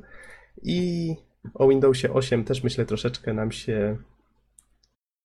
i 0.63 1.15
o 1.53 1.67
Windowsie 1.67 2.13
8 2.13 2.43
też 2.43 2.63
myślę 2.63 2.85
troszeczkę 2.85 3.33
nam 3.33 3.51
się 3.51 3.97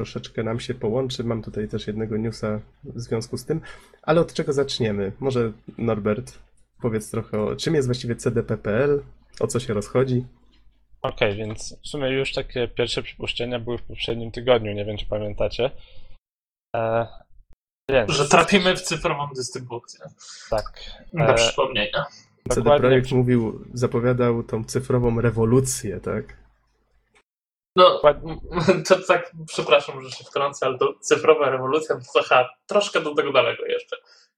troszeczkę 0.00 0.42
nam 0.42 0.61
się 0.61 0.74
połączy. 0.74 1.24
Mam 1.24 1.42
tutaj 1.42 1.68
też 1.68 1.87
jednego 1.87 2.16
newsa 2.16 2.61
w 2.85 3.00
związku 3.00 3.37
z 3.37 3.44
tym, 3.44 3.61
ale 4.02 4.20
od 4.20 4.32
czego 4.32 4.52
zaczniemy? 4.52 5.12
Może 5.20 5.52
Norbert 5.78 6.38
powiedz 6.82 7.10
trochę 7.10 7.40
o 7.42 7.56
czym 7.56 7.74
jest 7.74 7.88
właściwie 7.88 8.16
CDP.pl, 8.16 9.02
o 9.40 9.46
co 9.46 9.60
się 9.60 9.74
rozchodzi. 9.74 10.24
Okej, 11.02 11.36
więc 11.36 11.76
w 11.84 11.88
sumie 11.88 12.08
już 12.10 12.32
takie 12.32 12.68
pierwsze 12.68 13.02
przypuszczenia 13.02 13.58
były 13.58 13.78
w 13.78 13.82
poprzednim 13.82 14.30
tygodniu, 14.30 14.72
nie 14.72 14.84
wiem 14.84 14.96
czy 14.96 15.06
pamiętacie. 15.06 15.70
E, 16.76 17.06
więc, 17.90 18.10
Że 18.12 18.28
trafimy 18.28 18.76
w 18.76 18.80
cyfrową 18.82 19.28
dystrybucję. 19.36 20.00
tak. 20.50 20.72
Do 21.12 21.24
E, 21.24 21.34
przypomnienia. 21.34 22.04
CD. 22.50 22.78
Projekt 22.78 23.12
mówił, 23.12 23.64
zapowiadał 23.74 24.42
tą 24.42 24.64
cyfrową 24.64 25.20
rewolucję, 25.20 26.00
tak? 26.00 26.36
No, 27.76 28.00
to 28.88 28.96
tak, 29.08 29.32
przepraszam, 29.46 30.02
że 30.02 30.10
się 30.10 30.24
wtrącę, 30.24 30.66
ale 30.66 30.78
to 30.78 30.94
cyfrowa 31.00 31.50
rewolucja 31.50 31.96
to 31.96 32.02
trochę, 32.12 32.48
troszkę 32.66 33.00
do 33.00 33.14
tego 33.14 33.32
daleko 33.32 33.66
jeszcze. 33.66 33.96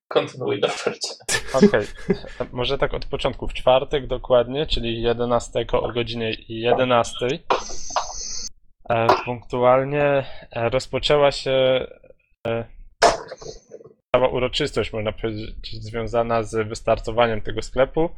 Kontynuuj, 0.09 0.61
Norbercie. 0.61 1.09
Okej, 1.55 1.87
może 2.53 2.79
tak 2.79 2.95
od 2.95 3.05
początku. 3.05 3.49
W 3.49 3.55
czwartek 3.55 4.07
dokładnie, 4.07 4.67
czyli 4.67 5.03
11 5.03 5.67
o 5.73 5.93
godzinie 5.93 6.37
11. 6.49 7.27
E, 8.89 9.07
punktualnie 9.25 10.27
e, 10.51 10.69
rozpoczęła 10.69 11.33
się 11.33 11.87
e, 12.47 12.65
cała 14.15 14.29
uroczystość, 14.29 14.93
można 14.93 15.13
powiedzieć, 15.13 15.85
związana 15.85 16.43
z 16.43 16.69
wystartowaniem 16.69 17.41
tego 17.41 17.63
sklepu. 17.63 18.11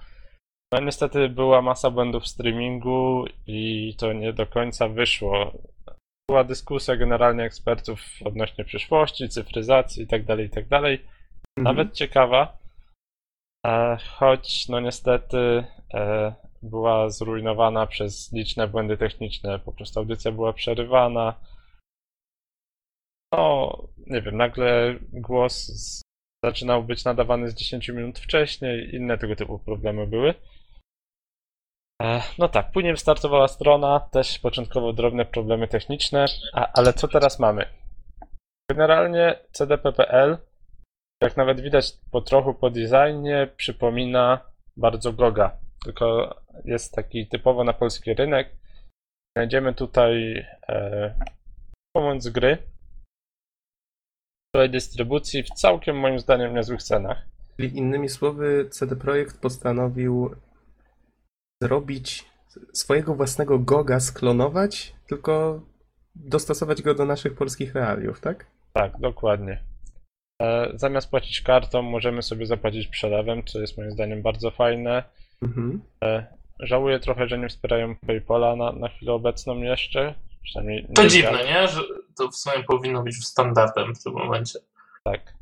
No 0.73 0.81
niestety 0.81 1.29
była 1.29 1.63
masa 1.63 1.91
błędów 1.91 2.23
w 2.23 2.29
streamingu 2.29 3.25
i 3.47 3.95
to 3.99 4.13
nie 4.13 4.33
do 4.33 4.47
końca 4.47 4.89
wyszło. 4.89 5.53
Była 6.31 6.45
dyskusja 6.45 6.97
generalnie 6.97 7.45
ekspertów 7.45 8.01
odnośnie 8.25 8.65
przyszłości, 8.65 9.29
cyfryzacji 9.29 10.03
itd., 10.03 10.43
itd. 10.43 10.81
Mhm. 11.59 11.77
Nawet 11.77 11.95
ciekawa, 11.95 12.59
e, 13.67 13.97
choć 13.97 14.69
no 14.69 14.81
niestety 14.81 15.65
e, 15.95 16.35
była 16.63 17.11
zrujnowana 17.11 17.87
przez 17.87 18.33
liczne 18.33 18.69
błędy 18.69 18.97
techniczne. 18.97 19.59
Po 19.59 19.73
prostu 19.73 20.01
audycja 20.01 20.33
była 20.33 20.53
przerywana. 20.53 21.35
No, 23.33 23.73
nie 24.07 24.23
wiem, 24.23 24.37
nagle 24.37 24.95
głos 25.13 25.71
zaczynał 26.45 26.83
być 26.83 27.05
nadawany 27.05 27.51
z 27.51 27.55
10 27.55 27.89
minut 27.89 28.19
wcześniej, 28.19 28.95
inne 28.95 29.19
tego 29.19 29.37
typu 29.37 29.59
problemy 29.59 30.07
były. 30.07 30.35
E, 32.03 32.23
no 32.39 32.49
tak, 32.49 32.73
później 32.73 32.93
wystartowała 32.93 33.49
strona, 33.49 34.01
też 34.01 34.39
początkowo 34.39 34.93
drobne 34.93 35.25
problemy 35.25 35.69
techniczne, 35.69 36.25
a, 36.53 36.73
ale 36.73 36.93
co 36.93 37.09
teraz 37.09 37.39
mamy? 37.39 37.67
Generalnie 38.71 39.39
CDP.pl 39.53 40.39
jak 41.23 41.37
nawet 41.37 41.61
widać 41.61 41.93
po 42.11 42.21
trochu 42.21 42.55
po 42.55 42.71
designie, 42.71 43.49
przypomina 43.57 44.41
bardzo 44.77 45.13
Goga. 45.13 45.57
Tylko 45.85 46.37
jest 46.65 46.95
taki 46.95 47.27
typowo 47.27 47.65
na 47.65 47.73
polski 47.73 48.15
rynek. 48.15 48.51
Znajdziemy 49.37 49.75
tutaj 49.75 50.47
e, 50.69 51.15
pomoc 51.93 52.29
gry 52.29 52.59
swojej 54.55 54.71
dystrybucji 54.71 55.43
w 55.43 55.51
całkiem 55.51 55.99
moim 55.99 56.19
zdaniem 56.19 56.55
niezłych 56.55 56.83
cenach. 56.83 57.27
Czyli 57.57 57.79
innymi 57.79 58.09
słowy, 58.09 58.69
CD 58.71 58.97
Projekt 58.97 59.41
postanowił 59.41 60.35
zrobić 61.63 62.25
swojego 62.73 63.15
własnego 63.15 63.59
Goga, 63.59 64.01
sklonować, 64.01 64.95
tylko 65.07 65.61
dostosować 66.15 66.83
go 66.83 66.95
do 66.95 67.05
naszych 67.05 67.35
polskich 67.35 67.75
realiów, 67.75 68.21
tak? 68.21 68.47
Tak, 68.73 68.99
dokładnie. 69.01 69.76
E, 70.43 70.73
zamiast 70.75 71.11
płacić 71.11 71.41
kartą, 71.41 71.83
możemy 71.83 72.23
sobie 72.23 72.47
zapłacić 72.47 72.87
przelewem, 72.87 73.45
co 73.45 73.61
jest 73.61 73.79
moim 73.79 73.91
zdaniem 73.91 74.23
bardzo 74.23 74.51
fajne. 74.51 75.03
Mhm. 75.43 75.81
Żałuję 76.61 77.01
trochę, 77.01 77.29
że 77.29 77.39
nie 77.39 77.49
wspierają 77.49 77.97
PayPala 78.07 78.57
na, 78.57 78.73
na 78.73 78.89
chwilę 78.89 79.13
obecną 79.13 79.63
jeszcze. 79.63 80.15
Przynajmniej 80.43 80.87
To 80.95 81.03
nie 81.03 81.09
dziwne, 81.09 81.45
nie? 81.45 81.69
Że 81.69 81.81
to 82.19 82.29
w 82.29 82.37
sumie 82.37 82.65
powinno 82.65 83.03
być 83.03 83.27
standardem 83.27 83.95
w 83.95 84.03
tym 84.03 84.13
momencie. 84.13 84.59
Tak. 85.05 85.35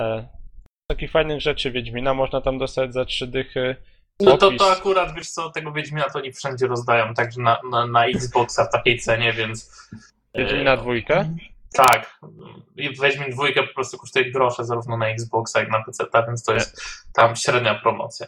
E, 0.00 0.28
z 0.62 0.86
takich 0.88 1.10
fajnych 1.10 1.40
rzeczy 1.40 1.70
Wiedźmina 1.70 2.14
można 2.14 2.40
tam 2.40 2.58
dostać 2.58 2.94
za 2.94 3.04
trzy 3.04 3.26
dychy. 3.26 3.76
No 4.20 4.38
to, 4.38 4.50
to 4.50 4.72
akurat, 4.72 5.14
wiesz 5.14 5.30
co, 5.30 5.50
tego 5.50 5.72
Wiedźmina 5.72 6.10
to 6.10 6.20
nie 6.20 6.32
wszędzie 6.32 6.66
rozdają, 6.66 7.14
także 7.14 7.40
na, 7.40 7.60
na, 7.70 7.86
na 7.86 8.06
Xboxa 8.06 8.64
w 8.64 8.72
takiej 8.72 8.98
cenie, 8.98 9.32
więc... 9.32 9.88
Wiedźmina 10.34 10.72
e, 10.72 10.76
dwójkę. 10.76 11.36
Tak. 11.72 12.20
I 12.76 12.88
Wiedźmin 13.02 13.30
dwójkę 13.30 13.62
po 13.62 13.74
prostu 13.74 13.98
kosztuje 13.98 14.30
grosze 14.30 14.64
zarówno 14.64 14.96
na 14.96 15.08
Xboxa, 15.08 15.60
jak 15.60 15.70
na 15.70 15.84
PC, 15.84 16.04
więc 16.26 16.44
to 16.44 16.54
jest 16.54 16.82
tam 17.12 17.36
średnia 17.36 17.74
promocja. 17.74 18.26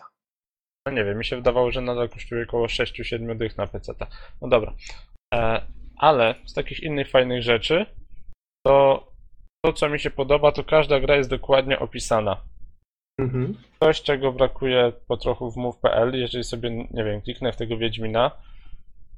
No 0.87 0.92
nie 0.92 1.05
wiem, 1.05 1.18
mi 1.18 1.24
się 1.24 1.37
wydawało, 1.37 1.70
że 1.70 1.81
nadal 1.81 2.09
kosztuje 2.09 2.42
około 2.42 2.66
6-7 2.66 3.37
dych 3.37 3.59
na 3.59 3.66
PC. 3.66 3.92
No 4.42 4.48
dobra. 4.48 4.74
E, 5.35 5.66
ale 5.96 6.35
z 6.46 6.55
takich 6.55 6.81
innych 6.81 7.11
fajnych 7.11 7.42
rzeczy, 7.42 7.87
to 8.66 9.07
to, 9.64 9.72
co 9.72 9.88
mi 9.88 10.00
się 10.00 10.11
podoba, 10.11 10.52
to 10.52 10.64
każda 10.64 11.00
gra 11.00 11.16
jest 11.16 11.31
dokładnie 11.31 11.78
opisana. 11.78 12.37
Mhm. 13.20 13.55
Coś, 13.81 14.02
czego 14.02 14.33
brakuje 14.33 14.92
po 15.09 15.16
trochu 15.16 15.50
w 15.50 15.57
move.pl, 15.57 16.14
jeżeli 16.14 16.44
sobie, 16.44 16.70
nie 16.70 17.05
wiem, 17.05 17.22
kliknę 17.22 17.52
w 17.52 17.57
tego 17.57 17.76
Wiedźmina, 17.76 18.31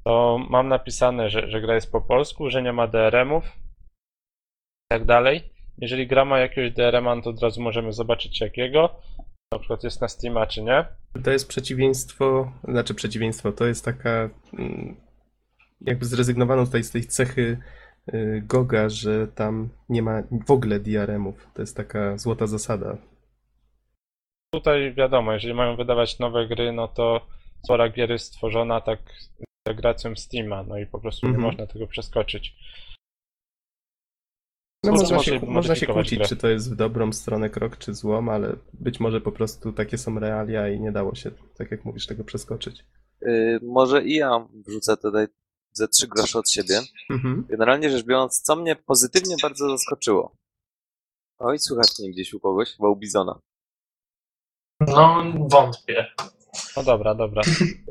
to 0.04 0.38
mam 0.50 0.68
napisane, 0.68 1.30
że, 1.30 1.50
że 1.50 1.60
gra 1.60 1.74
jest 1.74 1.92
po 1.92 2.00
polsku, 2.00 2.50
że 2.50 2.62
nie 2.62 2.72
ma 2.72 2.86
DRM-ów 2.86 3.44
tak 4.98 5.04
dalej. 5.04 5.40
Jeżeli 5.78 6.06
gra 6.06 6.24
ma 6.24 6.38
jakiegoś 6.38 6.72
DRM-a, 6.72 7.14
no 7.14 7.22
to 7.22 7.30
od 7.30 7.42
razu 7.42 7.62
możemy 7.62 7.92
zobaczyć 7.92 8.40
jakiego. 8.40 8.94
Na 9.52 9.58
przykład 9.58 9.84
jest 9.84 10.00
na 10.00 10.08
Steama, 10.08 10.46
czy 10.46 10.62
nie. 10.62 10.84
To 11.24 11.30
jest 11.30 11.48
przeciwieństwo, 11.48 12.52
znaczy 12.64 12.94
przeciwieństwo, 12.94 13.52
to 13.52 13.66
jest 13.66 13.84
taka 13.84 14.30
mm, 14.58 14.96
jakby 15.80 16.04
zrezygnowano 16.04 16.66
tutaj 16.66 16.82
z 16.84 16.90
tej 16.90 17.02
cechy 17.02 17.58
y, 18.14 18.42
Goga, 18.46 18.88
że 18.88 19.28
tam 19.28 19.68
nie 19.88 20.02
ma 20.02 20.22
w 20.46 20.50
ogóle 20.50 20.80
DRM-ów. 20.80 21.48
To 21.54 21.62
jest 21.62 21.76
taka 21.76 22.18
złota 22.18 22.46
zasada. 22.46 22.96
Tutaj 24.54 24.94
wiadomo, 24.94 25.32
jeżeli 25.32 25.54
mają 25.54 25.76
wydawać 25.76 26.18
nowe 26.18 26.48
gry, 26.48 26.72
no 26.72 26.88
to 26.88 27.26
spora 27.64 27.88
gier 27.88 28.10
jest 28.10 28.26
stworzona 28.26 28.80
tak 28.80 28.98
z 29.18 29.30
integracją 29.66 30.16
Steama, 30.16 30.62
no 30.62 30.78
i 30.78 30.86
po 30.86 30.98
prostu 31.00 31.26
Mhm. 31.26 31.42
nie 31.42 31.46
można 31.46 31.66
tego 31.66 31.86
przeskoczyć. 31.86 32.56
No 34.84 34.92
Można 34.92 35.16
może 35.16 35.30
się, 35.30 35.46
można 35.46 35.74
się 35.74 35.86
kłócić, 35.86 36.18
grę. 36.18 36.28
czy 36.28 36.36
to 36.36 36.48
jest 36.48 36.72
w 36.72 36.76
dobrą 36.76 37.12
stronę 37.12 37.50
krok, 37.50 37.76
czy 37.76 37.94
złą, 37.94 38.28
ale 38.28 38.56
być 38.72 39.00
może 39.00 39.20
po 39.20 39.32
prostu 39.32 39.72
takie 39.72 39.98
są 39.98 40.18
realia 40.18 40.68
i 40.68 40.80
nie 40.80 40.92
dało 40.92 41.14
się, 41.14 41.30
tak 41.58 41.70
jak 41.70 41.84
mówisz, 41.84 42.06
tego 42.06 42.24
przeskoczyć. 42.24 42.84
Y, 43.22 43.58
może 43.62 44.04
i 44.04 44.14
ja 44.14 44.46
wrzucę 44.66 44.96
tutaj 44.96 45.26
ze 45.72 45.88
trzy 45.88 46.08
grosze 46.08 46.38
od 46.38 46.50
siebie. 46.50 46.80
Mhm. 47.10 47.46
Generalnie 47.48 47.90
rzecz 47.90 48.06
biorąc, 48.06 48.40
co 48.40 48.56
mnie 48.56 48.76
pozytywnie 48.76 49.36
bardzo 49.42 49.68
zaskoczyło. 49.68 50.36
Oj, 51.38 51.58
słychać 51.58 51.98
mnie 51.98 52.10
gdzieś 52.10 52.34
u 52.34 52.40
kogoś, 52.40 52.70
chyba 52.76 52.88
u 52.88 52.96
Bizona. 52.96 53.40
No, 54.80 55.24
wątpię. 55.50 56.06
No 56.76 56.82
dobra, 56.82 57.14
dobra. 57.14 57.42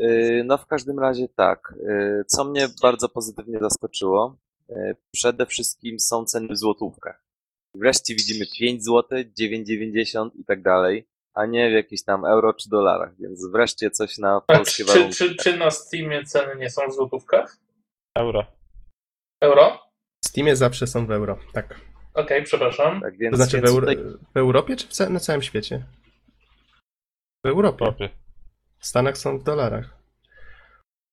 Y, 0.02 0.44
No 0.46 0.58
w 0.58 0.66
każdym 0.66 1.00
razie 1.00 1.28
tak. 1.36 1.74
Y, 1.90 2.24
Co 2.28 2.46
mnie 2.46 2.68
bardzo 2.82 3.10
pozytywnie 3.10 3.60
zaskoczyło, 3.62 4.38
przede 5.12 5.46
wszystkim 5.46 6.00
są 6.00 6.26
ceny 6.26 6.48
w 6.54 6.58
złotówkach. 6.58 7.24
Wreszcie 7.76 8.16
widzimy 8.16 8.46
5 8.60 8.84
zł, 8.84 9.20
9,90 9.40 10.30
i 10.36 10.46
tak 10.46 10.62
dalej, 10.62 11.08
a 11.34 11.46
nie 11.46 11.70
w 11.70 11.74
jakichś 11.74 12.04
tam 12.04 12.26
euro 12.26 12.54
czy 12.54 12.70
dolarach, 12.70 13.16
więc 13.20 13.46
wreszcie 13.52 13.92
coś 13.92 14.18
na 14.18 14.42
polskie 14.42 14.84
czy, 14.86 14.94
warunki. 14.94 15.16
czy, 15.16 15.36
czy 15.36 15.58
na 15.58 15.72
Steamie 15.72 16.24
ceny 16.26 16.56
nie 16.56 16.70
są 16.70 16.82
w 16.90 16.94
złotówkach? 16.94 17.58
Euro. 18.18 18.46
Euro? 19.44 19.80
W 20.24 20.28
Steamie 20.28 20.56
zawsze 20.56 20.88
są 20.88 21.06
w 21.06 21.12
euro, 21.12 21.40
tak. 21.54 21.80
Okej, 22.14 22.44
przepraszam. 22.44 23.02
Tak, 23.02 23.18
więc, 23.18 23.32
To 23.32 23.38
znaczy 23.38 23.58
w, 23.58 23.62
więc 23.62 23.70
Euro, 23.76 23.88
tutaj, 23.88 24.06
w 24.34 24.38
Europie, 24.38 24.76
czy 24.76 24.88
w 24.88 24.92
ca- 24.92 25.10
na 25.10 25.20
całym 25.20 25.42
świecie? 25.42 25.86
W 27.46 27.48
Europie. 27.48 28.10
W 28.80 28.86
Stanach 28.88 29.18
są 29.18 29.38
w 29.40 29.44
dolarach. 29.44 29.98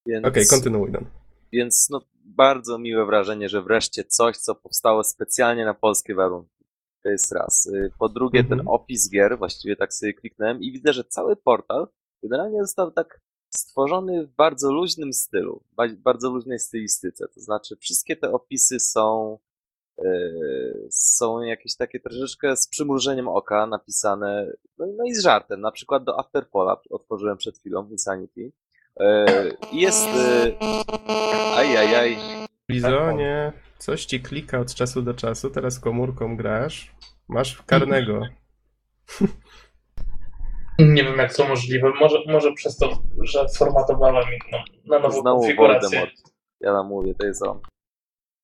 więc, 0.06 0.26
Okej, 0.26 0.46
kontynuuj, 0.46 0.92
Don. 0.92 1.06
więc 1.52 1.90
no, 1.90 2.00
bardzo 2.36 2.78
miłe 2.78 3.06
wrażenie, 3.06 3.48
że 3.48 3.62
wreszcie 3.62 4.04
coś, 4.04 4.36
co 4.36 4.54
powstało 4.54 5.04
specjalnie 5.04 5.64
na 5.64 5.74
polskie 5.74 6.14
warunki. 6.14 6.64
To 7.02 7.08
jest 7.08 7.32
raz. 7.32 7.66
Y, 7.66 7.90
Po 7.98 8.08
drugie, 8.08 8.40
Mhm. 8.40 8.58
ten 8.58 8.68
opis 8.68 9.10
gier, 9.10 9.38
właściwie 9.38 9.76
tak 9.76 9.94
sobie 9.94 10.14
kliknąłem 10.14 10.60
i 10.62 10.72
widzę, 10.72 10.92
że 10.92 11.04
cały 11.04 11.36
portal 11.36 11.88
generalnie 12.22 12.60
został 12.62 12.90
tak 12.90 13.20
stworzony 13.54 14.26
w 14.26 14.30
bardzo 14.34 14.72
luźnym 14.72 15.12
stylu, 15.12 15.64
ba- 15.72 15.96
bardzo 15.98 16.30
luźnej 16.30 16.58
stylistyce. 16.58 17.28
To 17.28 17.40
znaczy, 17.40 17.76
wszystkie 17.76 18.16
te 18.16 18.32
opisy 18.32 18.80
są 18.80 19.38
Yy, 20.04 20.88
Są 20.90 21.40
jakieś 21.40 21.76
takie 21.76 22.00
troszeczkę 22.00 22.56
z 22.56 22.68
przymrużeniem 22.68 23.28
oka 23.28 23.66
napisane, 23.66 24.52
no, 24.78 24.86
i- 24.86 24.92
no 24.92 25.04
i 25.04 25.14
z 25.14 25.20
żartem. 25.22 25.60
Na 25.60 25.72
przykład 25.72 26.04
do 26.04 26.18
Afterpola 26.20 26.80
otworzyłem 26.90 27.36
przed 27.36 27.58
chwilą 27.58 27.88
Insanity. 27.90 28.52
I 29.72 29.80
Jest. 29.80 30.08
yy, 30.14 30.56
Ajajaj. 31.56 32.16
Bizonie, 32.70 33.52
coś 33.78 34.04
ci 34.04 34.20
klika 34.20 34.58
od 34.58 34.74
czasu 34.74 35.02
do 35.02 35.14
czasu, 35.14 35.50
teraz 35.50 35.80
komórką 35.80 36.36
grasz, 36.36 36.92
masz 37.28 37.62
karnego. 37.62 38.20
Nie 40.78 41.04
wiem, 41.04 41.18
jak 41.18 41.34
to 41.34 41.48
możliwe. 41.48 41.92
Może, 42.00 42.18
może 42.26 42.52
przez 42.52 42.76
to, 42.76 43.02
że 43.22 43.46
formatowałem 43.58 44.24
ich 44.36 44.52
na, 44.52 44.58
na 44.86 44.98
nową 45.02 45.20
Znowu 45.20 45.40
konfigurację. 45.40 45.88
Voldemort. 45.88 46.14
Ja 46.60 46.72
nam 46.72 46.86
mówię, 46.86 47.14
to 47.14 47.26
jest 47.26 47.42
on. 47.42 47.60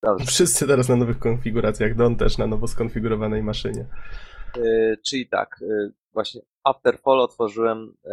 Dobrze. 0.02 0.26
Wszyscy 0.26 0.66
teraz 0.66 0.88
na 0.88 0.96
nowych 0.96 1.18
konfiguracjach, 1.18 1.94
Don 1.94 2.16
też 2.16 2.38
na 2.38 2.46
nowo 2.46 2.66
skonfigurowanej 2.66 3.42
maszynie. 3.42 3.86
Yy, 4.56 4.96
czyli 5.06 5.28
tak, 5.28 5.56
yy, 5.60 5.92
właśnie 6.16 6.40
Afterfall 6.64 7.20
otworzyłem, 7.20 7.96
yy, 8.04 8.12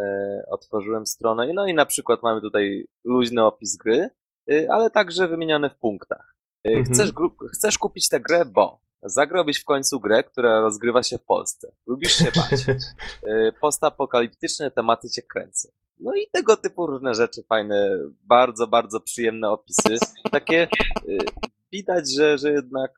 otworzyłem 0.50 1.06
stronę, 1.06 1.52
no 1.54 1.66
i 1.66 1.74
na 1.74 1.86
przykład 1.86 2.22
mamy 2.22 2.40
tutaj 2.40 2.86
luźny 3.04 3.44
opis 3.44 3.76
gry, 3.76 4.10
yy, 4.46 4.70
ale 4.70 4.90
także 4.90 5.28
wymienione 5.28 5.70
w 5.70 5.76
punktach. 5.76 6.36
Yy, 6.64 6.76
Mhm. 6.76 6.94
chcesz, 6.94 7.12
chcesz 7.52 7.78
kupić 7.78 8.08
tę 8.08 8.20
grę, 8.20 8.44
bo 8.44 8.80
zagrałbyś 9.02 9.60
w 9.60 9.64
końcu 9.64 10.00
grę, 10.00 10.24
która 10.24 10.60
rozgrywa 10.60 11.02
się 11.02 11.18
w 11.18 11.24
Polsce. 11.24 11.72
Lubisz 11.86 12.12
się 12.12 12.24
bać. 12.24 12.66
Yy, 13.22 13.52
postapokaliptyczne 13.60 14.70
tematy 14.70 15.10
cię 15.10 15.22
kręcą. 15.22 15.68
No 15.98 16.14
i 16.14 16.26
tego 16.32 16.56
typu 16.56 16.86
różne 16.86 17.14
rzeczy 17.14 17.42
fajne, 17.42 17.98
bardzo, 18.22 18.66
bardzo 18.66 19.00
przyjemne 19.00 19.50
opisy. 19.50 19.96
Takie 20.30 20.68
widać, 21.72 22.14
że, 22.14 22.38
że 22.38 22.52
jednak 22.52 22.92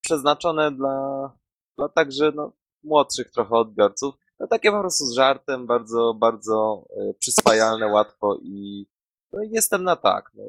przeznaczone 0.00 0.72
dla, 0.72 1.30
dla 1.76 1.88
także 1.88 2.32
no, 2.34 2.52
młodszych 2.84 3.30
trochę 3.30 3.54
odbiorców. 3.54 4.14
No 4.40 4.46
takie 4.46 4.70
po 4.70 4.80
prostu 4.80 5.04
z 5.04 5.14
żartem, 5.14 5.66
bardzo, 5.66 6.14
bardzo 6.14 6.86
yy, 6.96 7.14
przyswajalne, 7.14 7.86
łatwo 7.86 8.38
i 8.42 8.86
no 9.32 9.42
i 9.42 9.50
jestem 9.50 9.84
na 9.84 9.96
tak. 9.96 10.30
No. 10.34 10.44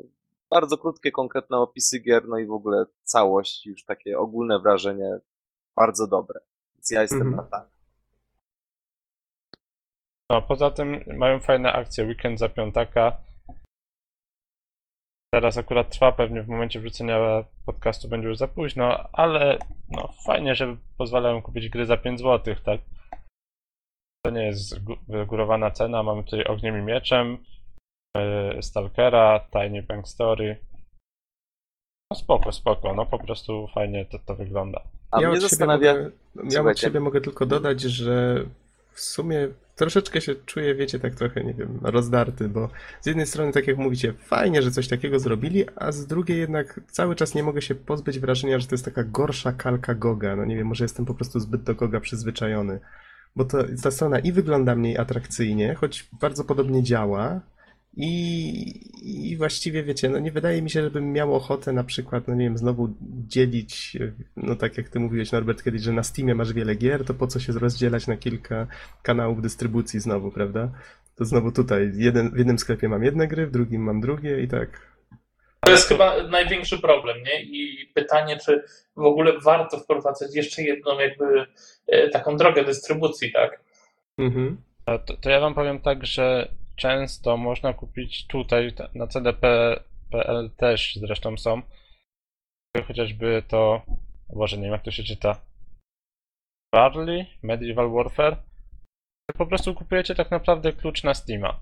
Bardzo 0.49 0.77
krótkie, 0.77 1.11
konkretne 1.11 1.57
opisy 1.57 1.99
gier, 1.99 2.27
no 2.27 2.37
i 2.37 2.45
w 2.45 2.51
ogóle 2.51 2.85
całość, 3.03 3.65
już 3.65 3.85
takie 3.85 4.19
ogólne 4.19 4.59
wrażenie, 4.59 5.19
bardzo 5.75 6.07
dobre. 6.07 6.39
Więc 6.75 6.91
ja 6.91 7.01
jestem 7.01 7.21
Mhm. 7.21 7.35
na 7.37 7.43
tak. 7.43 7.69
No, 10.29 10.41
poza 10.41 10.71
tym 10.71 11.03
mają 11.17 11.39
fajne 11.39 11.73
akcje. 11.73 12.05
Weekend 12.05 12.39
za 12.39 12.49
piątaka. 12.49 13.17
Teraz 15.35 15.57
akurat 15.57 15.89
trwa, 15.89 16.11
pewnie 16.11 16.43
w 16.43 16.47
momencie 16.47 16.79
wrzucenia 16.79 17.43
podcastu 17.65 18.07
będzie 18.07 18.27
już 18.27 18.37
za 18.37 18.47
późno, 18.47 19.09
ale 19.13 19.57
no 19.89 20.13
fajnie, 20.25 20.55
że 20.55 20.77
pozwalają 20.97 21.41
kupić 21.41 21.69
gry 21.69 21.85
za 21.85 21.97
5 21.97 22.19
zł, 22.19 22.55
tak? 22.63 22.81
To 24.25 24.31
nie 24.31 24.45
jest 24.45 24.83
gó- 24.83 24.97
wygórowana 25.07 25.71
cena. 25.71 26.03
Mamy 26.03 26.23
tutaj 26.23 26.43
Ogniem 26.43 26.79
i 26.79 26.81
Mieczem, 26.81 27.37
yy, 28.17 28.61
Stalkera, 28.61 29.39
Tiny 29.51 29.83
Bank 29.83 30.07
Story. 30.07 30.57
No 32.11 32.17
spoko, 32.17 32.51
spoko, 32.51 32.93
no 32.93 33.05
po 33.05 33.19
prostu 33.19 33.67
fajnie 33.67 34.05
to, 34.05 34.19
to 34.19 34.35
wygląda. 34.35 34.81
A 35.11 35.21
ja 35.21 35.27
mnie 35.27 35.29
od 35.29 35.35
siebie 35.35 35.49
zastanawia, 35.49 35.93
mogę, 35.93 36.11
ja 36.55 36.61
od 36.63 36.79
siebie 36.79 36.99
mogę 36.99 37.21
tylko 37.21 37.45
dodać, 37.45 37.81
że 37.81 38.45
w 38.95 39.01
sumie 39.01 39.47
troszeczkę 39.75 40.21
się 40.21 40.35
czuję, 40.35 40.75
wiecie, 40.75 40.99
tak 40.99 41.15
trochę, 41.15 41.43
nie 41.43 41.53
wiem, 41.53 41.79
rozdarty, 41.81 42.49
bo 42.49 42.69
z 43.01 43.05
jednej 43.05 43.25
strony, 43.25 43.51
tak 43.51 43.67
jak 43.67 43.77
mówicie, 43.77 44.13
fajnie, 44.13 44.61
że 44.61 44.71
coś 44.71 44.87
takiego 44.87 45.19
zrobili, 45.19 45.65
a 45.75 45.91
z 45.91 46.07
drugiej 46.07 46.39
jednak 46.39 46.79
cały 46.91 47.15
czas 47.15 47.35
nie 47.35 47.43
mogę 47.43 47.61
się 47.61 47.75
pozbyć 47.75 48.19
wrażenia, 48.19 48.59
że 48.59 48.67
to 48.67 48.75
jest 48.75 48.85
taka 48.85 49.03
gorsza 49.03 49.51
kalka 49.51 49.95
Goga. 49.95 50.35
No 50.35 50.45
nie 50.45 50.55
wiem, 50.55 50.67
może 50.67 50.85
jestem 50.85 51.05
po 51.05 51.13
prostu 51.13 51.39
zbyt 51.39 51.63
do 51.63 51.75
Goga 51.75 51.99
przyzwyczajony. 51.99 52.79
Bo 53.35 53.45
to, 53.45 53.57
ta 53.83 53.91
strona 53.91 54.19
i 54.19 54.31
wygląda 54.31 54.75
mniej 54.75 54.97
atrakcyjnie, 54.97 55.75
choć 55.75 56.09
bardzo 56.21 56.43
podobnie 56.43 56.83
działa. 56.83 57.41
I, 57.97 58.84
I 59.07 59.37
właściwie 59.37 59.83
wiecie, 59.83 60.09
no 60.09 60.19
nie 60.19 60.31
wydaje 60.31 60.61
mi 60.61 60.69
się, 60.69 60.83
żebym 60.83 61.11
miał 61.11 61.35
ochotę 61.35 61.73
na 61.73 61.83
przykład, 61.83 62.27
no 62.27 62.35
nie 62.35 62.45
wiem, 62.45 62.57
znowu 62.57 62.89
dzielić, 63.27 63.97
no 64.37 64.55
tak 64.55 64.77
jak 64.77 64.89
ty 64.89 64.99
mówiłeś 64.99 65.31
Norbert 65.31 65.63
kiedyś, 65.63 65.81
że 65.81 65.91
na 65.91 66.03
Steamie 66.03 66.35
masz 66.35 66.53
wiele 66.53 66.75
gier, 66.75 67.05
to 67.05 67.13
po 67.13 67.27
co 67.27 67.39
się 67.39 67.53
rozdzielać 67.53 68.07
na 68.07 68.17
kilka 68.17 68.67
kanałów 69.03 69.41
dystrybucji 69.41 69.99
znowu, 69.99 70.31
prawda? 70.31 70.69
To 71.15 71.25
znowu 71.25 71.51
tutaj, 71.51 71.91
jeden, 71.95 72.31
w 72.31 72.37
jednym 72.37 72.59
sklepie 72.59 72.89
mam 72.89 73.03
jedne 73.03 73.27
gry, 73.27 73.47
w 73.47 73.51
drugim 73.51 73.83
mam 73.83 74.01
drugie 74.01 74.41
i 74.41 74.47
tak. 74.47 74.95
To 75.59 75.71
jest 75.71 75.87
chyba 75.87 76.23
największy 76.23 76.79
problem, 76.79 77.17
nie? 77.23 77.43
I 77.43 77.87
pytanie, 77.93 78.37
czy 78.45 78.63
w 78.95 79.05
ogóle 79.05 79.39
warto 79.39 79.79
wprowadzać 79.79 80.35
jeszcze 80.35 80.63
jedną 80.63 80.99
jakby 80.99 81.45
e, 81.87 82.09
taką 82.09 82.37
drogę 82.37 82.63
dystrybucji, 82.63 83.31
tak? 83.31 83.59
Mhm. 84.17 84.57
To, 84.85 85.17
to 85.21 85.29
ja 85.29 85.39
wam 85.39 85.53
powiem 85.53 85.79
tak, 85.79 86.05
że 86.05 86.47
często 86.75 87.37
można 87.37 87.73
kupić 87.73 88.27
tutaj 88.27 88.73
ta- 88.73 88.89
na 88.95 89.07
CDP.pl 89.07 90.49
też 90.57 90.95
zresztą 90.95 91.37
są. 91.37 91.61
Chociażby 92.87 93.43
to, 93.47 93.81
Boże, 94.33 94.57
nie 94.57 94.63
wiem 94.63 94.71
jak 94.71 94.83
to 94.83 94.91
się 94.91 95.03
czyta. 95.03 95.41
Barley, 96.73 97.25
Medieval 97.43 97.91
Warfare. 97.91 98.37
Po 99.37 99.45
prostu 99.45 99.75
kupujecie 99.75 100.15
tak 100.15 100.31
naprawdę 100.31 100.73
klucz 100.73 101.03
na 101.03 101.13
Steama. 101.13 101.59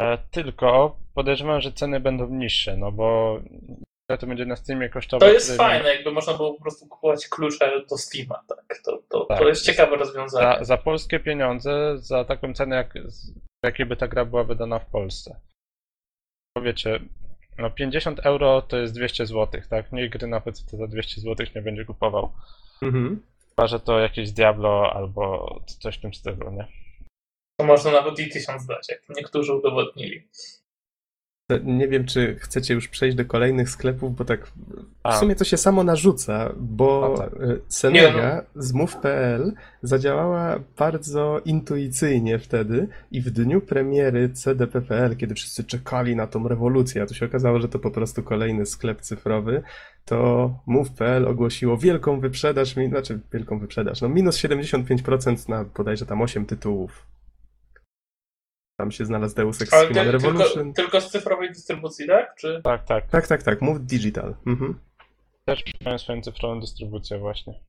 E, 0.00 0.18
Tylko 0.30 0.96
podejrzewam, 1.14 1.60
że 1.60 1.72
ceny 1.72 2.00
będą 2.00 2.28
niższe, 2.28 2.76
no 2.76 2.92
bo 2.92 3.40
to 4.20 4.26
będzie 4.26 4.46
na 4.46 4.56
Steamie 4.56 4.88
kosztować. 4.88 5.28
To 5.28 5.34
jest 5.34 5.56
fajne, 5.56 5.94
jakby 5.94 6.10
można 6.12 6.34
było 6.34 6.54
po 6.54 6.60
prostu 6.62 6.86
kupować 6.86 7.28
klucze 7.28 7.84
do 7.90 7.96
Steama, 7.98 8.42
tak? 8.48 8.80
To, 8.84 9.02
to, 9.08 9.24
Tak. 9.24 9.38
to 9.38 9.48
jest 9.48 9.64
ciekawe 9.66 9.96
rozwiązanie. 9.96 10.58
Za, 10.58 10.64
za 10.64 10.76
polskie 10.76 11.20
pieniądze, 11.20 11.98
za 11.98 12.24
taką 12.24 12.54
cenę, 12.54 12.76
jak, 12.76 12.94
jakiej 13.62 13.86
by 13.86 13.96
ta 13.96 14.08
gra 14.08 14.24
była 14.24 14.44
wydana 14.44 14.78
w 14.78 14.86
Polsce. 14.86 15.40
Powiecie, 16.56 17.00
no 17.58 17.70
50 17.70 18.20
euro 18.20 18.62
to 18.62 18.76
jest 18.76 18.94
200 18.94 19.26
zł, 19.26 19.62
tak? 19.70 19.92
Nikt 19.92 20.18
gry 20.18 20.28
na 20.28 20.40
PC 20.40 20.76
za 20.76 20.86
200 20.86 21.20
zł 21.20 21.46
nie 21.54 21.62
będzie 21.62 21.84
kupował. 21.84 22.32
Mhm. 22.82 23.22
Chyba, 23.48 23.66
że 23.66 23.80
to 23.80 23.98
jakieś 23.98 24.32
Diablo 24.32 24.92
albo 24.92 25.60
coś 25.64 25.98
w 25.98 26.00
tym 26.00 26.14
stylu, 26.14 26.50
nie? 26.50 26.66
To 27.56 27.66
można 27.66 27.90
nawet 27.90 28.18
i 28.18 28.28
tysiąc 28.28 28.66
dać, 28.66 28.88
jak 28.88 29.08
niektórzy 29.08 29.54
udowodnili. 29.54 30.28
Nie 31.58 31.88
wiem, 31.88 32.04
czy 32.04 32.36
chcecie 32.40 32.74
już 32.74 32.88
przejść 32.88 33.16
do 33.16 33.24
kolejnych 33.24 33.70
sklepów, 33.70 34.16
bo 34.16 34.24
tak 34.24 34.52
w 35.10 35.14
sumie 35.14 35.34
to 35.34 35.44
się 35.44 35.56
samo 35.56 35.84
narzuca, 35.84 36.52
bo 36.56 37.14
tak. 37.18 37.30
Senega 37.68 38.42
z 38.54 38.72
mów.pl 38.72 39.52
zadziałała 39.82 40.60
bardzo 40.78 41.40
intuicyjnie 41.44 42.38
wtedy 42.38 42.88
i 43.12 43.20
w 43.20 43.30
dniu 43.30 43.60
premiery 43.60 44.28
CDP.pl, 44.28 45.16
kiedy 45.16 45.34
wszyscy 45.34 45.64
czekali 45.64 46.16
na 46.16 46.26
tą 46.26 46.48
rewolucję, 46.48 47.02
a 47.02 47.06
tu 47.06 47.14
się 47.14 47.26
okazało, 47.26 47.60
że 47.60 47.68
to 47.68 47.78
po 47.78 47.90
prostu 47.90 48.22
kolejny 48.22 48.66
sklep 48.66 49.00
cyfrowy, 49.00 49.62
to 50.04 50.50
mów.pl 50.66 51.28
ogłosiło 51.28 51.78
wielką 51.78 52.20
wyprzedaż, 52.20 52.74
znaczy 52.88 53.20
wielką 53.32 53.58
wyprzedaż, 53.58 54.00
no 54.00 54.08
minus 54.08 54.38
75% 54.38 55.48
na 55.48 55.64
bodajże 55.64 56.06
tam 56.06 56.22
8 56.22 56.46
tytułów. 56.46 57.06
Tam 58.80 58.90
się 58.90 59.04
znalazł 59.04 59.34
Deus 59.36 59.62
Ex 59.62 59.72
Ale 59.72 59.88
Human 59.88 60.04
ty, 60.06 60.10
tylko, 60.10 60.28
Revolution. 60.28 60.72
tylko 60.74 61.00
z 61.00 61.10
cyfrowej 61.10 61.48
dystrybucji, 61.48 62.06
tak? 62.06 62.34
Czy... 62.36 62.60
Tak, 62.64 62.84
tak. 62.84 63.06
Tak, 63.10 63.26
tak, 63.26 63.42
tak, 63.42 63.62
Move 63.62 63.80
Digital. 63.80 64.34
Mhm. 64.46 64.78
Też 65.44 65.64
mają 65.84 65.98
swoją 65.98 66.22
cyfrową 66.22 66.60
dystrybucję 66.60 67.18
właśnie. 67.18 67.60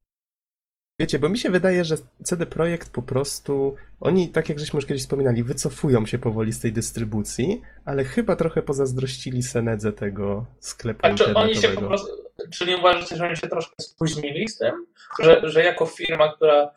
Wiecie, 1.00 1.19
bo 1.19 1.30
mi 1.30 1.38
się 1.38 1.50
wydaje, 1.50 1.86
że 1.86 1.95
CD 2.24 2.45
Projekt 2.45 2.91
po 2.91 3.02
prostu, 3.02 3.76
oni, 4.00 4.30
tak 4.30 4.50
jak 4.50 4.60
żeśmy 4.60 4.78
już 4.78 4.86
kiedyś 4.86 5.02
wspominali, 5.02 5.43
wycofują 5.43 6.06
się 6.06 6.19
powoli 6.19 6.54
z 6.54 6.60
tej 6.60 6.74
dystrybucji, 6.74 7.62
ale 7.86 8.04
chyba 8.04 8.36
trochę 8.36 8.62
pozazdrościli 8.62 9.43
Senedze 9.43 9.93
tego 9.93 10.45
sklepu 10.60 11.00
A 11.04 11.13
czy 11.13 11.34
oni 11.34 11.36
się 11.36 11.56
internetowego. 11.56 11.82
po 11.82 11.88
prostu. 11.88 12.08
Czy 12.52 12.65
nie 12.65 12.78
uważacie, 12.78 13.15
że 13.15 13.28
oni 13.28 13.38
się 13.38 13.47
troszkę 13.47 13.76
spóźnili 13.80 14.47
z 14.50 14.58
tym? 14.58 14.86
Że, 15.19 15.41
że 15.43 15.63
jako 15.63 15.86
firma, 15.86 16.34
która 16.36 16.71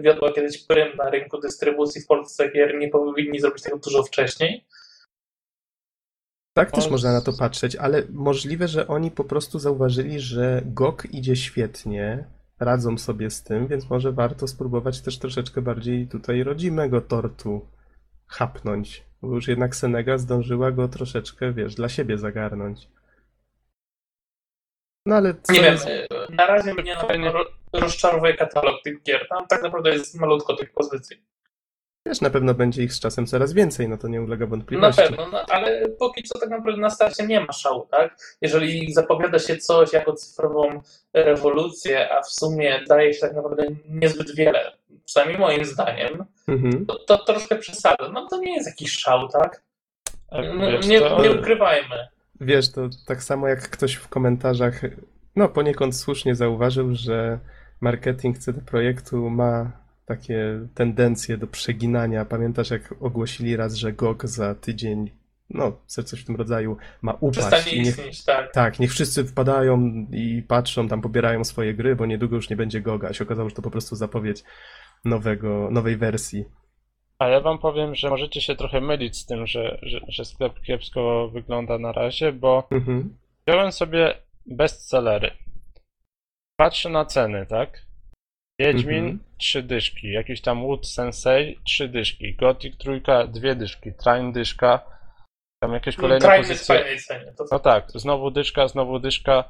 wiodła 0.00 0.32
kiedyś 0.32 0.66
prym 0.66 0.96
na 0.96 1.10
rynku 1.10 1.40
dystrybucji 1.40 2.00
w 2.00 2.06
Polsce 2.06 2.50
gier, 2.50 2.78
nie 2.78 2.88
powinni 2.88 3.40
zrobić 3.40 3.62
tego 3.62 3.78
dużo 3.78 4.02
wcześniej? 4.02 4.64
Tak 6.56 6.70
też 6.70 6.90
można 6.90 7.12
na 7.12 7.20
to 7.20 7.32
patrzeć, 7.32 7.76
ale 7.76 8.02
możliwe, 8.10 8.68
że 8.68 8.88
oni 8.88 9.10
po 9.10 9.24
prostu 9.24 9.58
zauważyli, 9.58 10.20
że 10.20 10.62
GOG 10.64 11.06
idzie 11.10 11.36
świetnie, 11.36 12.24
radzą 12.60 12.98
sobie 12.98 13.30
z 13.30 13.42
tym, 13.42 13.66
więc 13.66 13.90
może 13.90 14.12
warto 14.12 14.48
spróbować 14.48 15.00
też 15.00 15.18
troszeczkę 15.18 15.62
bardziej 15.62 16.08
tutaj 16.08 16.42
rodzimego 16.42 17.00
tortu 17.00 17.68
chapnąć, 18.26 19.04
bo 19.22 19.34
już 19.34 19.48
jednak 19.48 19.76
Senega 19.76 20.18
zdążyła 20.18 20.70
go 20.70 20.88
troszeczkę, 20.88 21.52
wiesz, 21.52 21.74
dla 21.74 21.88
siebie 21.88 22.18
zagarnąć. 22.18 22.88
No 25.06 25.16
ale 25.16 25.34
co 25.42 25.52
Nie 25.52 25.60
wiem, 25.60 25.72
jest... 25.72 25.86
e, 25.86 26.06
na 26.30 26.46
razie 26.46 26.74
mnie 26.74 26.94
na 26.94 27.04
pewno 27.04 27.32
rozczarowuje 27.80 28.34
katalog 28.34 28.82
tych 28.84 29.02
gier. 29.02 29.26
Tam 29.28 29.46
tak 29.46 29.62
naprawdę 29.62 29.90
jest 29.90 30.20
malutko 30.20 30.56
tych 30.56 30.72
pozycji. 30.72 31.22
Wiesz, 32.06 32.20
na 32.20 32.30
pewno 32.30 32.54
będzie 32.54 32.82
ich 32.82 32.92
z 32.92 33.00
czasem 33.00 33.26
coraz 33.26 33.52
więcej, 33.52 33.88
no 33.88 33.98
to 33.98 34.08
nie 34.08 34.22
ulega 34.22 34.44
Na 34.44 34.50
wątpliwości. 34.50 35.02
pewno, 35.02 35.28
no, 35.32 35.44
ale 35.48 35.88
póki 35.88 36.22
co 36.22 36.38
tak 36.38 36.50
naprawdę 36.50 36.80
na 36.80 36.90
starcie 36.90 37.26
nie 37.26 37.40
ma 37.40 37.52
szału, 37.52 37.86
tak? 37.90 38.16
Jeżeli 38.40 38.92
zapowiada 38.92 39.38
się 39.38 39.56
coś 39.56 39.92
jako 39.92 40.12
cyfrową 40.12 40.80
rewolucję, 41.14 42.12
a 42.12 42.22
w 42.22 42.28
sumie 42.30 42.80
daje 42.88 43.14
się 43.14 43.20
tak 43.20 43.34
naprawdę 43.34 43.66
niezbyt 43.88 44.34
wiele, 44.36 44.72
przynajmniej 45.04 45.38
moim 45.38 45.64
zdaniem, 45.64 46.24
Mhm. 46.48 46.86
to, 46.86 46.98
to 46.98 47.24
troszkę 47.24 47.56
przesada. 47.56 48.08
No 48.08 48.28
to 48.28 48.38
nie 48.38 48.54
jest 48.54 48.66
jakiś 48.68 48.92
szał, 48.92 49.28
tak? 49.28 49.62
A 50.30 50.42
No, 50.42 50.70
wiesz 50.70 50.86
nie, 50.86 51.00
nie 51.22 51.30
ukrywajmy. 51.32 52.08
Wiesz, 52.40 52.72
to 52.72 52.88
tak 53.06 53.22
samo 53.22 53.48
jak 53.48 53.68
ktoś 53.70 53.94
w 53.94 54.08
komentarzach, 54.08 54.80
no 55.36 55.48
poniekąd 55.48 55.96
słusznie 55.96 56.34
zauważył, 56.34 56.94
że 56.94 57.38
marketing 57.84 58.38
CD 58.38 58.60
Projektu 58.60 59.30
ma 59.30 59.72
takie 60.06 60.66
tendencje 60.74 61.38
do 61.38 61.46
przeginania. 61.46 62.24
Pamiętasz, 62.24 62.70
jak 62.70 62.94
ogłosili 63.00 63.56
raz, 63.56 63.74
że 63.74 63.92
GOG 63.92 64.26
za 64.26 64.54
tydzień, 64.54 65.10
no 65.50 65.72
coś 65.86 66.20
w 66.22 66.24
tym 66.26 66.36
rodzaju, 66.36 66.76
ma 67.02 67.12
upaść 67.12 67.46
Przestanie 67.46 67.78
niech, 67.78 67.86
istnieć, 67.86 68.24
tak. 68.24 68.52
tak, 68.52 68.78
niech 68.80 68.90
wszyscy 68.90 69.24
wpadają 69.24 70.06
i 70.12 70.42
patrzą, 70.48 70.88
tam 70.88 71.00
pobierają 71.00 71.44
swoje 71.44 71.74
gry, 71.74 71.96
bo 71.96 72.06
niedługo 72.06 72.36
już 72.36 72.50
nie 72.50 72.56
będzie 72.56 72.80
GOGa. 72.80 73.08
A 73.08 73.12
się 73.12 73.24
okazało, 73.24 73.48
że 73.48 73.54
to 73.54 73.62
po 73.62 73.70
prostu 73.70 73.96
zapowiedź 73.96 74.44
nowego, 75.04 75.68
nowej 75.70 75.96
wersji. 75.96 76.44
A 77.18 77.28
ja 77.28 77.40
wam 77.40 77.58
powiem, 77.58 77.94
że 77.94 78.10
możecie 78.10 78.40
się 78.40 78.56
trochę 78.56 78.80
mylić 78.80 79.16
z 79.16 79.26
tym, 79.26 79.46
że, 79.46 79.78
że, 79.82 80.00
że 80.08 80.24
sklep 80.24 80.60
kiepsko 80.60 81.28
wygląda 81.32 81.78
na 81.78 81.92
razie, 81.92 82.32
bo 82.32 82.68
Mhm. 82.70 83.16
wziąłem 83.46 83.72
sobie 83.72 84.14
bestsellery. 84.46 85.30
Patrzę 86.56 86.88
na 86.88 87.04
ceny, 87.04 87.46
tak? 87.46 87.82
Wiedźmin, 88.60 89.04
Mhm. 89.04 89.24
trzy 89.38 89.62
dyszki. 89.62 90.12
Jakiś 90.12 90.40
tam 90.40 90.62
Wood 90.62 90.86
Sensei, 90.86 91.58
trzy 91.64 91.88
dyszki. 91.88 92.34
Gothic 92.34 92.76
trójka, 92.78 93.26
dwie 93.26 93.54
dyszki. 93.54 93.92
Train 93.94 94.32
dyszka. 94.32 94.80
Tam 95.62 95.72
jakieś 95.72 95.96
kolejne 95.96 96.36
jest 96.36 96.48
w 96.50 96.52
pozycje. 96.52 96.74
fajnej 96.78 96.98
cenie. 97.00 97.32
To 97.38 97.44
No 97.52 97.58
tak, 97.58 97.90
znowu 97.90 98.30
dyszka, 98.30 98.68
znowu 98.68 98.98
dyszka. 98.98 99.44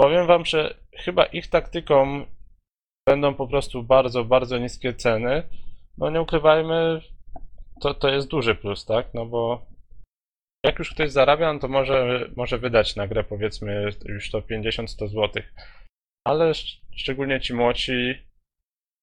Powiem 0.00 0.26
wam, 0.26 0.44
że 0.44 0.74
chyba 0.96 1.24
ich 1.24 1.48
taktyką 1.48 2.26
będą 3.08 3.34
po 3.34 3.46
prostu 3.46 3.82
bardzo, 3.82 4.24
bardzo 4.24 4.58
niskie 4.58 4.94
ceny. 4.94 5.42
No 5.98 6.10
nie 6.10 6.20
ukrywajmy, 6.20 7.00
to, 7.80 7.94
to 7.94 8.08
jest 8.08 8.28
duży 8.28 8.54
plus, 8.54 8.84
tak? 8.84 9.14
No 9.14 9.26
bo 9.26 9.66
jak 10.64 10.78
już 10.78 10.94
ktoś 10.94 11.10
zarabia, 11.10 11.52
no 11.52 11.58
to 11.58 11.68
może, 11.68 12.28
może 12.36 12.58
wydać 12.58 12.96
na 12.96 13.08
grę 13.08 13.24
powiedzmy 13.24 13.90
już 14.04 14.30
to 14.30 14.40
50-100 14.40 15.08
zł. 15.08 15.42
Ale 16.24 16.50
szcz- 16.50 16.80
szczególnie 16.96 17.40
ci 17.40 17.54
młodsi 17.54 18.14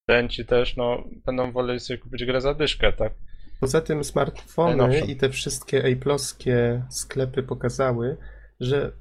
studenci 0.02 0.46
też, 0.46 0.76
no 0.76 1.04
będą 1.26 1.52
woleli 1.52 1.80
sobie 1.80 1.98
kupić 1.98 2.24
grę 2.24 2.40
za 2.40 2.54
dyszkę, 2.54 2.92
tak? 2.92 3.12
Poza 3.60 3.80
tym 3.80 4.04
smartfony 4.04 5.00
i 5.00 5.16
te 5.16 5.30
wszystkie 5.30 5.82
Apple'owskie 5.82 6.82
sklepy 6.90 7.42
pokazały, 7.42 8.16
że 8.60 8.92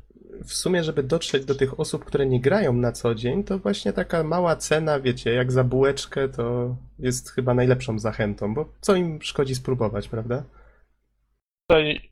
w 0.45 0.53
sumie, 0.53 0.83
żeby 0.83 1.03
dotrzeć 1.03 1.45
do 1.45 1.55
tych 1.55 1.79
osób, 1.79 2.05
które 2.05 2.25
nie 2.25 2.41
grają 2.41 2.73
na 2.73 2.91
co 2.91 3.15
dzień, 3.15 3.43
to 3.43 3.59
właśnie 3.59 3.93
taka 3.93 4.23
mała 4.23 4.55
cena, 4.55 4.99
wiecie, 4.99 5.33
jak 5.33 5.51
za 5.51 5.63
bułeczkę, 5.63 6.29
to 6.29 6.75
jest 6.99 7.31
chyba 7.31 7.53
najlepszą 7.53 7.99
zachętą, 7.99 8.53
bo 8.53 8.73
co 8.81 8.95
im 8.95 9.21
szkodzi 9.21 9.55
spróbować, 9.55 10.07
prawda? 10.07 10.43
Tutaj 11.69 12.09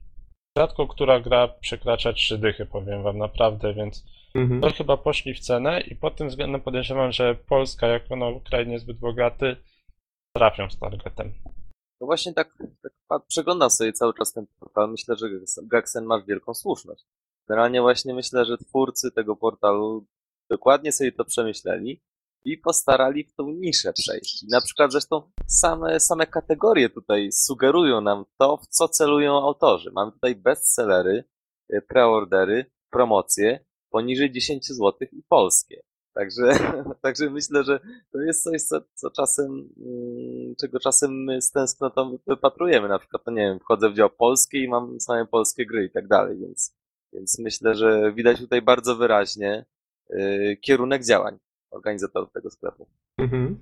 rzadko 0.57 0.87
która 0.87 1.19
gra 1.19 1.47
przekracza 1.47 2.13
trzy 2.13 2.37
dychy, 2.37 2.65
powiem 2.65 3.03
wam 3.03 3.17
naprawdę, 3.17 3.73
więc 3.73 4.03
Mhm. 4.35 4.61
to 4.61 4.71
chyba 4.71 4.97
poszli 4.97 5.33
w 5.33 5.39
cenę 5.39 5.81
i 5.81 5.95
pod 5.95 6.15
tym 6.15 6.29
względem 6.29 6.61
podejrzewam, 6.61 7.11
że 7.11 7.35
Polska 7.35 7.87
jako 7.87 8.15
no, 8.15 8.39
kraj 8.49 8.67
niezbyt 8.67 8.97
bogaty 8.97 9.55
trafią 10.35 10.69
z 10.69 10.79
targetem. 10.79 11.33
No 12.01 12.07
właśnie 12.07 12.33
tak, 12.33 12.57
tak 13.09 13.21
przeglądam 13.27 13.69
sobie 13.69 13.93
cały 13.93 14.13
czas 14.13 14.33
ten 14.33 14.45
portal. 14.59 14.91
Myślę, 14.91 15.15
że 15.15 15.27
Gaxen 15.63 16.05
ma 16.05 16.21
wielką 16.21 16.53
słuszność. 16.53 17.05
Generalnie 17.47 17.81
właśnie 17.81 18.13
myślę, 18.13 18.45
że 18.45 18.57
twórcy 18.57 19.11
tego 19.11 19.35
portalu 19.35 20.05
dokładnie 20.49 20.91
sobie 20.91 21.11
to 21.11 21.25
przemyśleli 21.25 22.01
i 22.45 22.57
postarali 22.57 23.23
w 23.23 23.33
tą 23.33 23.49
niszę 23.49 23.93
przejść. 23.93 24.45
Na 24.49 24.61
przykład 24.61 24.91
zresztą 24.91 25.31
same, 25.47 25.99
same 25.99 26.27
kategorie 26.27 26.89
tutaj 26.89 27.31
sugerują 27.31 28.01
nam 28.01 28.25
to, 28.37 28.57
w 28.57 28.67
co 28.67 28.87
celują 28.87 29.37
autorzy. 29.37 29.91
Mamy 29.91 30.11
tutaj 30.11 30.35
bestsellery, 30.35 31.23
e, 31.69 31.81
preordery, 31.81 32.65
promocje 32.89 33.65
poniżej 33.89 34.31
10 34.31 34.67
zł 34.67 35.07
i 35.11 35.23
polskie. 35.29 35.81
Także, 36.13 36.43
także 37.03 37.29
myślę, 37.29 37.63
że 37.63 37.79
to 38.11 38.21
jest 38.21 38.43
coś, 38.43 38.61
co, 38.61 38.81
co 38.93 39.11
czasem, 39.11 39.69
mm, 39.77 40.55
czego 40.61 40.79
czasem 40.79 41.23
my 41.23 41.41
z 41.41 41.51
tęsknotą 41.51 42.17
wypatrujemy. 42.27 42.87
Na 42.87 42.99
przykład, 42.99 43.21
no 43.25 43.33
nie 43.33 43.41
wiem, 43.41 43.59
wchodzę 43.59 43.89
w 43.89 43.95
dział 43.95 44.09
polski 44.09 44.57
i 44.57 44.67
mam 44.67 44.99
same 44.99 45.27
polskie 45.27 45.65
gry 45.65 45.85
i 45.85 45.91
tak 45.91 46.07
dalej, 46.07 46.37
więc, 46.37 46.75
więc 47.13 47.39
myślę, 47.39 47.75
że 47.75 48.13
widać 48.13 48.39
tutaj 48.39 48.61
bardzo 48.61 48.95
wyraźnie 48.95 49.65
y, 50.09 50.57
kierunek 50.61 51.05
działań 51.05 51.39
organizatorów 51.75 52.31
tego 52.31 52.49
sklepu. 52.49 52.87
Mhm. 53.17 53.59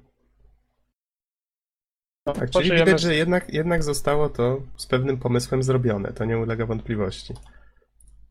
Tak, 2.25 2.49
czyli 2.49 2.71
widać, 2.71 3.01
że 3.01 3.15
jednak, 3.15 3.53
jednak 3.53 3.83
zostało 3.83 4.29
to 4.29 4.61
z 4.77 4.87
pewnym 4.87 5.17
pomysłem 5.17 5.63
zrobione, 5.63 6.13
to 6.13 6.25
nie 6.25 6.37
ulega 6.37 6.65
wątpliwości. 6.65 7.33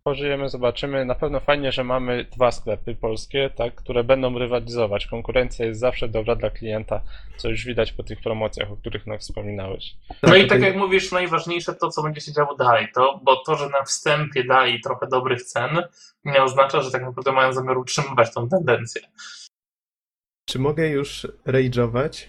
Pożyjemy, 0.05 0.49
zobaczymy. 0.49 1.05
Na 1.05 1.15
pewno 1.15 1.41
fajnie, 1.41 1.73
że 1.73 1.85
mamy 1.85 2.25
dwa 2.25 2.53
sklepy 2.53 2.95
polskie, 2.95 3.51
tak, 3.57 3.75
które 3.75 4.05
będą 4.05 4.39
rywalizować. 4.39 5.07
Konkurencja 5.07 5.67
jest 5.67 5.81
zawsze 5.81 6.09
dobra 6.09 6.37
dla 6.37 6.51
klienta, 6.51 7.01
co 7.37 7.49
już 7.49 7.65
widać 7.65 7.93
po 7.93 8.03
tych 8.03 8.21
promocjach, 8.21 8.73
o 8.73 8.77
których 8.77 9.07
nam 9.07 9.19
wspominałeś. 9.19 9.97
No 10.23 10.37
i 10.37 10.47
tak 10.47 10.61
jak 10.61 10.77
mówisz, 10.77 11.13
najważniejsze 11.13 11.75
to, 11.75 11.89
co 11.89 12.03
będzie 12.03 12.21
się 12.21 12.33
działo 12.33 12.55
dalej, 12.55 12.89
to, 12.95 13.21
bo 13.23 13.37
to, 13.37 13.57
że 13.57 13.69
na 13.69 13.83
wstępie 13.83 14.45
dali 14.45 14.81
trochę 14.81 15.07
dobrych 15.07 15.43
cen, 15.43 15.83
nie 16.25 16.43
oznacza, 16.43 16.81
że 16.81 16.91
tak 16.91 17.03
naprawdę 17.03 17.33
mają 17.33 17.53
zamiar 17.53 17.79
utrzymywać 17.79 18.35
tą 18.35 18.49
tendencję. 18.49 19.03
Czy 20.45 20.59
mogę 20.59 20.89
już 20.89 21.27
rage'ować? 21.47 22.27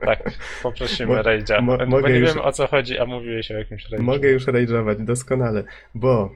Tak, 0.00 0.30
poprosimy 0.62 1.14
Mo- 1.16 1.22
Rage'a. 1.22 1.62
mo- 1.62 1.78
Bo 1.78 1.86
mogę 1.86 2.12
nie 2.12 2.18
już- 2.18 2.34
wiem 2.34 2.44
o 2.44 2.52
co 2.52 2.66
chodzi, 2.66 2.98
a 2.98 3.06
mówiłeś 3.06 3.50
o 3.50 3.54
jakimś 3.54 3.86
Rage'ie. 3.90 4.00
Mogę 4.02 4.30
już 4.30 4.46
rage'ować, 4.46 5.04
doskonale, 5.04 5.64
bo 5.94 6.32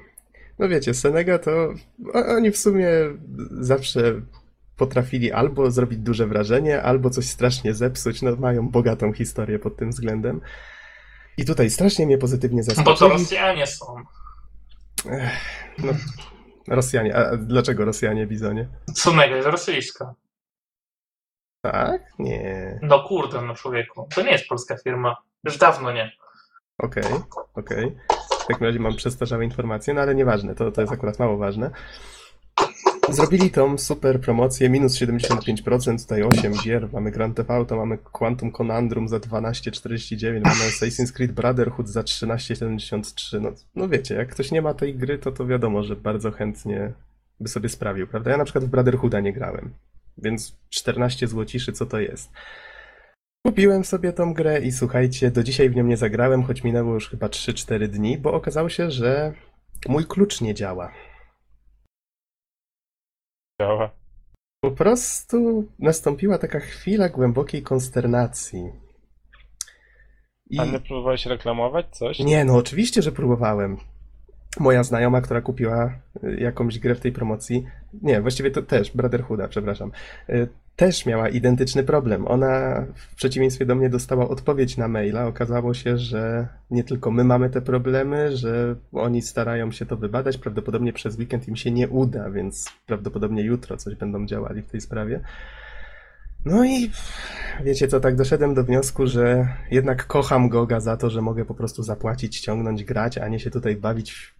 no 0.58 0.68
wiecie, 0.68 0.94
Senega 0.94 1.38
to 1.38 1.74
oni 2.14 2.50
w 2.50 2.58
sumie 2.58 2.88
zawsze 3.50 4.20
potrafili 4.76 5.32
albo 5.32 5.70
zrobić 5.70 5.98
duże 5.98 6.26
wrażenie, 6.26 6.82
albo 6.82 7.10
coś 7.10 7.24
strasznie 7.26 7.74
zepsuć, 7.74 8.22
no 8.22 8.36
mają 8.36 8.68
bogatą 8.68 9.12
historię 9.12 9.58
pod 9.58 9.76
tym 9.76 9.90
względem. 9.90 10.40
I 11.36 11.44
tutaj 11.44 11.70
strasznie 11.70 12.06
mnie 12.06 12.18
pozytywnie 12.18 12.62
Bo 12.62 12.68
to 12.68 12.74
zaskoczyli. 12.74 13.10
Rosjanie 13.10 13.66
są. 13.66 13.86
No, 15.78 15.92
Rosjanie, 16.70 17.16
a 17.16 17.36
dlaczego 17.36 17.84
Rosjanie, 17.84 18.26
Bizonie? 18.26 18.68
Sunego 18.94 19.36
jest 19.36 19.48
rosyjska. 19.48 20.14
Tak? 21.62 22.02
Nie. 22.18 22.78
No 22.82 23.02
kurde, 23.02 23.42
no 23.42 23.54
człowieku. 23.54 24.08
To 24.14 24.22
nie 24.22 24.30
jest 24.30 24.48
polska 24.48 24.76
firma. 24.76 25.16
Już 25.44 25.58
dawno 25.58 25.92
nie. 25.92 26.12
Okej, 26.78 27.04
okej. 27.54 27.96
W 28.42 28.46
takim 28.46 28.66
razie 28.66 28.78
mam 28.78 28.96
przestarzałe 28.96 29.44
informacje, 29.44 29.94
no 29.94 30.00
ale 30.00 30.14
nieważne, 30.14 30.54
to, 30.54 30.72
to 30.72 30.80
jest 30.80 30.92
akurat 30.92 31.18
mało 31.18 31.36
ważne. 31.36 31.70
Zrobili 33.10 33.50
tą 33.50 33.78
super 33.78 34.20
promocję, 34.20 34.70
minus 34.70 35.00
75%, 35.00 36.02
tutaj 36.02 36.22
8 36.22 36.52
gier, 36.64 36.88
mamy 36.92 37.10
Grand 37.10 37.36
Theft 37.36 37.50
Auto, 37.50 37.76
mamy 37.76 37.98
Quantum 37.98 38.52
Conundrum 38.52 39.08
za 39.08 39.16
12,49, 39.16 40.40
mamy 40.44 40.70
Assassin's 40.70 41.12
Creed 41.12 41.32
Brotherhood 41.32 41.88
za 41.88 42.00
13,73, 42.00 43.40
no, 43.40 43.52
no 43.74 43.88
wiecie, 43.88 44.14
jak 44.14 44.28
ktoś 44.28 44.50
nie 44.50 44.62
ma 44.62 44.74
tej 44.74 44.94
gry, 44.94 45.18
to 45.18 45.32
to 45.32 45.46
wiadomo, 45.46 45.82
że 45.82 45.96
bardzo 45.96 46.30
chętnie 46.30 46.92
by 47.40 47.48
sobie 47.48 47.68
sprawił, 47.68 48.06
prawda? 48.06 48.30
Ja 48.30 48.36
na 48.36 48.44
przykład 48.44 48.64
w 48.64 48.68
Brotherhooda 48.68 49.20
nie 49.20 49.32
grałem, 49.32 49.70
więc 50.18 50.56
14 50.68 51.26
złociszy, 51.26 51.72
co 51.72 51.86
to 51.86 52.00
jest? 52.00 52.30
Kupiłem 53.46 53.84
sobie 53.84 54.12
tą 54.12 54.34
grę 54.34 54.60
i 54.60 54.72
słuchajcie, 54.72 55.30
do 55.30 55.42
dzisiaj 55.42 55.70
w 55.70 55.76
nią 55.76 55.84
nie 55.84 55.96
zagrałem, 55.96 56.42
choć 56.42 56.64
minęło 56.64 56.94
już 56.94 57.08
chyba 57.08 57.26
3-4 57.26 57.88
dni, 57.88 58.18
bo 58.18 58.32
okazało 58.32 58.68
się, 58.68 58.90
że 58.90 59.32
mój 59.88 60.04
klucz 60.04 60.40
nie 60.40 60.54
działa. 60.54 60.92
Działa. 63.60 63.90
Po 64.60 64.70
prostu 64.70 65.64
nastąpiła 65.78 66.38
taka 66.38 66.60
chwila 66.60 67.08
głębokiej 67.08 67.62
konsternacji. 67.62 68.72
I 70.50 70.58
A 70.58 70.64
nie 70.64 70.80
próbowałeś 70.80 71.26
reklamować 71.26 71.86
coś? 71.96 72.18
nie, 72.18 72.44
no 72.44 72.56
oczywiście, 72.56 73.02
że 73.02 73.12
próbowałem. 73.12 73.76
Moja 74.60 74.82
znajoma, 74.82 75.20
która 75.20 75.40
kupiła 75.40 75.98
y, 76.24 76.36
jakąś 76.40 76.78
grę 76.78 76.94
w 76.94 77.00
tej 77.00 77.12
promocji, 77.12 77.66
nie, 78.02 78.20
właściwie 78.20 78.50
to 78.50 78.62
też, 78.62 78.90
Brotherhooda, 78.90 79.48
przepraszam, 79.48 79.92
y, 80.28 80.48
też 80.78 81.06
miała 81.06 81.28
identyczny 81.28 81.82
problem. 81.84 82.28
Ona 82.28 82.84
w 82.94 83.14
przeciwieństwie 83.14 83.66
do 83.66 83.74
mnie 83.74 83.90
dostała 83.90 84.28
odpowiedź 84.28 84.76
na 84.76 84.88
maila. 84.88 85.26
Okazało 85.26 85.74
się, 85.74 85.98
że 85.98 86.48
nie 86.70 86.84
tylko 86.84 87.10
my 87.10 87.24
mamy 87.24 87.50
te 87.50 87.60
problemy, 87.60 88.36
że 88.36 88.76
oni 88.92 89.22
starają 89.22 89.72
się 89.72 89.86
to 89.86 89.96
wybadać. 89.96 90.38
Prawdopodobnie 90.38 90.92
przez 90.92 91.18
weekend 91.18 91.48
im 91.48 91.56
się 91.56 91.70
nie 91.70 91.88
uda, 91.88 92.30
więc 92.30 92.72
prawdopodobnie 92.86 93.42
jutro 93.42 93.76
coś 93.76 93.94
będą 93.94 94.26
działali 94.26 94.62
w 94.62 94.70
tej 94.70 94.80
sprawie. 94.80 95.20
No 96.44 96.64
i 96.64 96.90
wiecie 97.64 97.88
co, 97.88 98.00
tak 98.00 98.16
doszedłem 98.16 98.54
do 98.54 98.64
wniosku, 98.64 99.06
że 99.06 99.48
jednak 99.70 100.06
kocham 100.06 100.48
Goga 100.48 100.80
za 100.80 100.96
to, 100.96 101.10
że 101.10 101.22
mogę 101.22 101.44
po 101.44 101.54
prostu 101.54 101.82
zapłacić, 101.82 102.36
ściągnąć, 102.36 102.84
grać, 102.84 103.18
a 103.18 103.28
nie 103.28 103.40
się 103.40 103.50
tutaj 103.50 103.76
bawić 103.76 104.12
w, 104.12 104.34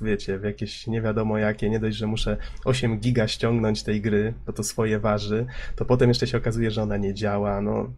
wiecie, 0.00 0.38
w 0.38 0.44
jakieś 0.44 0.86
nie 0.86 1.02
wiadomo 1.02 1.38
jakie. 1.38 1.70
Nie 1.70 1.80
dość, 1.80 1.96
że 1.96 2.06
muszę 2.06 2.36
8 2.64 2.98
giga 3.00 3.28
ściągnąć 3.28 3.82
tej 3.82 4.00
gry, 4.00 4.34
bo 4.46 4.52
to 4.52 4.62
swoje 4.62 4.98
waży, 4.98 5.46
to 5.76 5.84
potem 5.84 6.08
jeszcze 6.08 6.26
się 6.26 6.38
okazuje, 6.38 6.70
że 6.70 6.82
ona 6.82 6.96
nie 6.96 7.14
działa. 7.14 7.60
No, 7.60 7.92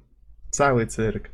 cały 0.50 0.86
cyrk. 0.86 1.30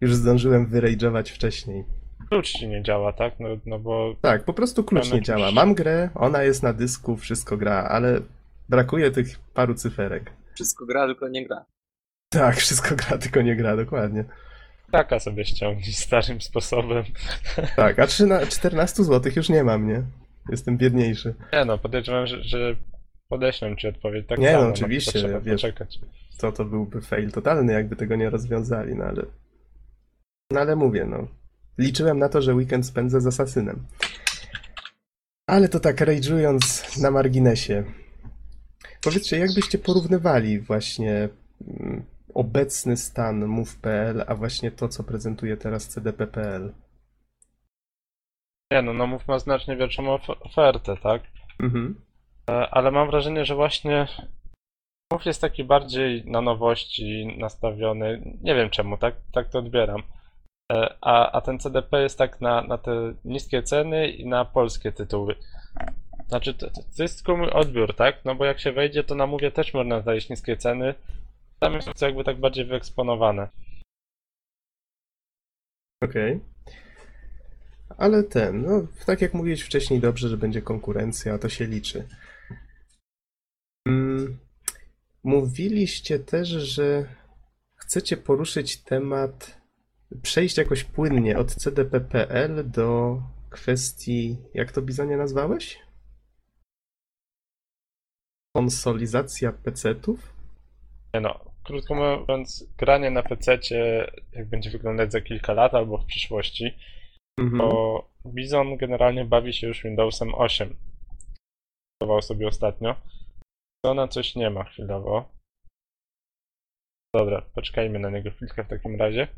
Już 0.00 0.14
zdążyłem 0.14 0.66
wyrajdżować 0.66 1.30
wcześniej. 1.30 1.84
Klucz 2.30 2.48
ci 2.52 2.68
nie 2.68 2.82
działa, 2.82 3.12
tak? 3.12 3.40
No, 3.40 3.48
no 3.66 3.78
bo 3.78 4.14
Tak, 4.20 4.44
po 4.44 4.52
prostu 4.52 4.84
klucz 4.84 5.04
nie 5.04 5.10
jakiś- 5.14 5.26
działa. 5.26 5.50
Mam 5.52 5.74
grę, 5.74 6.10
ona 6.14 6.42
jest 6.42 6.62
na 6.62 6.72
dysku, 6.72 7.16
wszystko 7.16 7.56
gra, 7.56 7.74
ale 7.90 8.20
brakuje 8.68 9.10
tych 9.10 9.38
paru 9.54 9.74
cyferek. 9.74 10.30
Wszystko 10.54 10.86
gra, 10.86 11.06
tylko 11.06 11.28
nie 11.28 11.46
gra. 11.46 11.64
Tak, 12.28 12.56
wszystko 12.56 12.96
gra, 12.96 13.18
tylko 13.18 13.42
nie 13.42 13.56
gra, 13.56 13.76
dokładnie. 13.76 14.24
Taka 14.92 15.20
sobie 15.20 15.44
ściągnij 15.44 15.92
starym 15.92 16.40
sposobem. 16.40 17.04
Tak, 17.76 17.98
a 17.98 18.06
13, 18.06 18.46
14 18.46 19.04
zł 19.04 19.32
już 19.36 19.48
nie 19.48 19.64
mam, 19.64 19.88
nie? 19.88 20.02
Jestem 20.50 20.78
biedniejszy. 20.78 21.34
Nie 21.52 21.64
no, 21.64 21.78
podejrzewam, 21.78 22.26
że, 22.26 22.42
że 22.42 22.76
podeślę 23.28 23.76
ci 23.76 23.88
odpowiedź 23.88 24.26
tak 24.28 24.38
Nie, 24.38 24.46
no, 24.46 24.52
samo. 24.52 24.64
no, 24.64 24.70
oczywiście, 24.70 25.12
tylko 25.12 25.28
trzeba 25.28 25.40
wiesz. 25.40 25.62
poczekać. 25.62 25.98
To 26.38 26.52
to 26.52 26.64
byłby 26.64 27.00
fail 27.00 27.30
totalny, 27.32 27.72
jakby 27.72 27.96
tego 27.96 28.16
nie 28.16 28.30
rozwiązali, 28.30 28.94
no 28.94 29.04
ale... 29.04 29.22
No 30.50 30.60
ale 30.60 30.76
mówię, 30.76 31.04
no. 31.04 31.28
Liczyłem 31.78 32.18
na 32.18 32.28
to, 32.28 32.42
że 32.42 32.54
weekend 32.54 32.86
spędzę 32.86 33.20
z 33.20 33.26
Asasynem. 33.26 33.86
Ale 35.46 35.68
to 35.68 35.80
tak 35.80 35.96
rage'ując 36.00 36.98
na 37.02 37.10
marginesie. 37.10 37.84
Powiedzcie, 39.02 39.38
jakbyście 39.38 39.78
porównywali 39.78 40.60
właśnie 40.60 41.28
mm, 41.80 42.04
obecny 42.34 42.96
stan 42.96 43.46
move.pl, 43.46 44.24
a 44.26 44.34
właśnie 44.34 44.70
to, 44.70 44.88
co 44.88 45.04
prezentuje 45.04 45.56
teraz 45.56 45.88
CDP.pl? 45.88 46.72
Nie 48.72 48.82
no, 48.82 48.92
no 48.92 49.06
mów 49.06 49.28
ma 49.28 49.38
znacznie 49.38 49.76
większą 49.76 50.14
of- 50.14 50.30
ofertę, 50.40 50.96
tak? 50.96 51.22
Mhm. 51.60 52.00
E, 52.50 52.68
Ale 52.70 52.90
mam 52.90 53.10
wrażenie, 53.10 53.44
że 53.44 53.54
właśnie 53.54 54.06
mów 55.12 55.26
jest 55.26 55.40
taki 55.40 55.64
bardziej 55.64 56.24
na 56.26 56.40
nowości 56.40 57.36
nastawiony. 57.38 58.36
Nie 58.42 58.54
wiem 58.54 58.70
czemu, 58.70 58.96
tak, 58.98 59.14
tak 59.32 59.48
to 59.48 59.58
odbieram. 59.58 60.02
E, 60.72 60.94
A, 61.00 61.32
a 61.32 61.40
ten 61.40 61.58
CDP 61.58 62.02
jest 62.02 62.18
tak 62.18 62.40
na, 62.40 62.62
na 62.62 62.78
te 62.78 63.14
niskie 63.24 63.62
ceny 63.62 64.08
i 64.08 64.26
na 64.26 64.44
polskie 64.44 64.92
tytuły. 64.92 65.34
Znaczy, 66.28 66.54
to, 66.54 66.70
to 66.96 67.02
jest 67.02 67.16
tylko 67.16 67.36
mój 67.36 67.50
odbiór, 67.50 67.96
tak? 67.96 68.24
No 68.24 68.34
bo 68.34 68.44
jak 68.44 68.60
się 68.60 68.72
wejdzie, 68.72 69.04
to 69.04 69.14
na 69.14 69.26
mówię 69.26 69.50
też 69.50 69.74
można 69.74 70.00
znaleźć 70.00 70.30
niskie 70.30 70.56
ceny. 70.56 70.94
Tam 71.62 71.74
jest 71.74 71.88
to 71.98 72.06
jakby 72.06 72.24
tak 72.24 72.40
bardziej 72.40 72.64
wyeksponowane. 72.64 73.48
Okej. 76.02 76.40
Ale 77.98 78.22
ten, 78.22 78.62
no, 78.62 78.86
tak 79.06 79.20
jak 79.20 79.34
mówiłeś 79.34 79.62
wcześniej, 79.62 80.00
dobrze, 80.00 80.28
że 80.28 80.36
będzie 80.36 80.62
konkurencja, 80.62 81.38
to 81.38 81.48
się 81.48 81.66
liczy. 81.66 82.08
Mm, 83.88 84.38
Mówiliście 85.24 86.18
też, 86.18 86.48
że 86.48 87.14
chcecie 87.74 88.16
poruszyć 88.16 88.82
temat, 88.82 89.60
przejść 90.22 90.56
jakoś 90.56 90.84
płynnie 90.84 91.38
od 91.38 91.54
CDP.pl 91.54 92.70
do 92.70 93.22
kwestii, 93.50 94.36
jak 94.54 94.72
to 94.72 94.82
Bizonie 94.82 95.16
nazwałeś? 95.16 95.78
Konsolizacja 98.56 99.52
PC-ów? 99.52 100.32
No, 101.20 101.51
krótko 101.64 101.94
mówiąc, 101.94 102.64
granie 102.78 103.10
na 103.10 103.22
PC, 103.22 103.58
jak 104.32 104.48
będzie 104.48 104.70
wyglądać 104.70 105.12
za 105.12 105.20
kilka 105.20 105.52
lat 105.52 105.74
albo 105.74 105.98
w 105.98 106.06
przyszłości, 106.06 106.78
Mhm. 107.40 107.58
bo 107.58 108.08
Bizon 108.26 108.76
generalnie 108.76 109.24
bawi 109.24 109.52
się 109.52 109.66
już 109.66 109.82
Windowsem 109.82 110.34
8. 110.34 110.76
Testował 112.00 112.22
sobie 112.22 112.48
ostatnio. 112.48 112.94
Ona 113.84 114.08
coś 114.08 114.34
nie 114.36 114.50
ma 114.50 114.64
chwilowo. 114.64 115.28
Dobra, 117.14 117.42
poczekajmy 117.54 117.98
na 117.98 118.10
niego 118.10 118.30
chwilkę 118.30 118.64
w 118.64 118.68
takim 118.68 118.96
razie. 118.96 119.28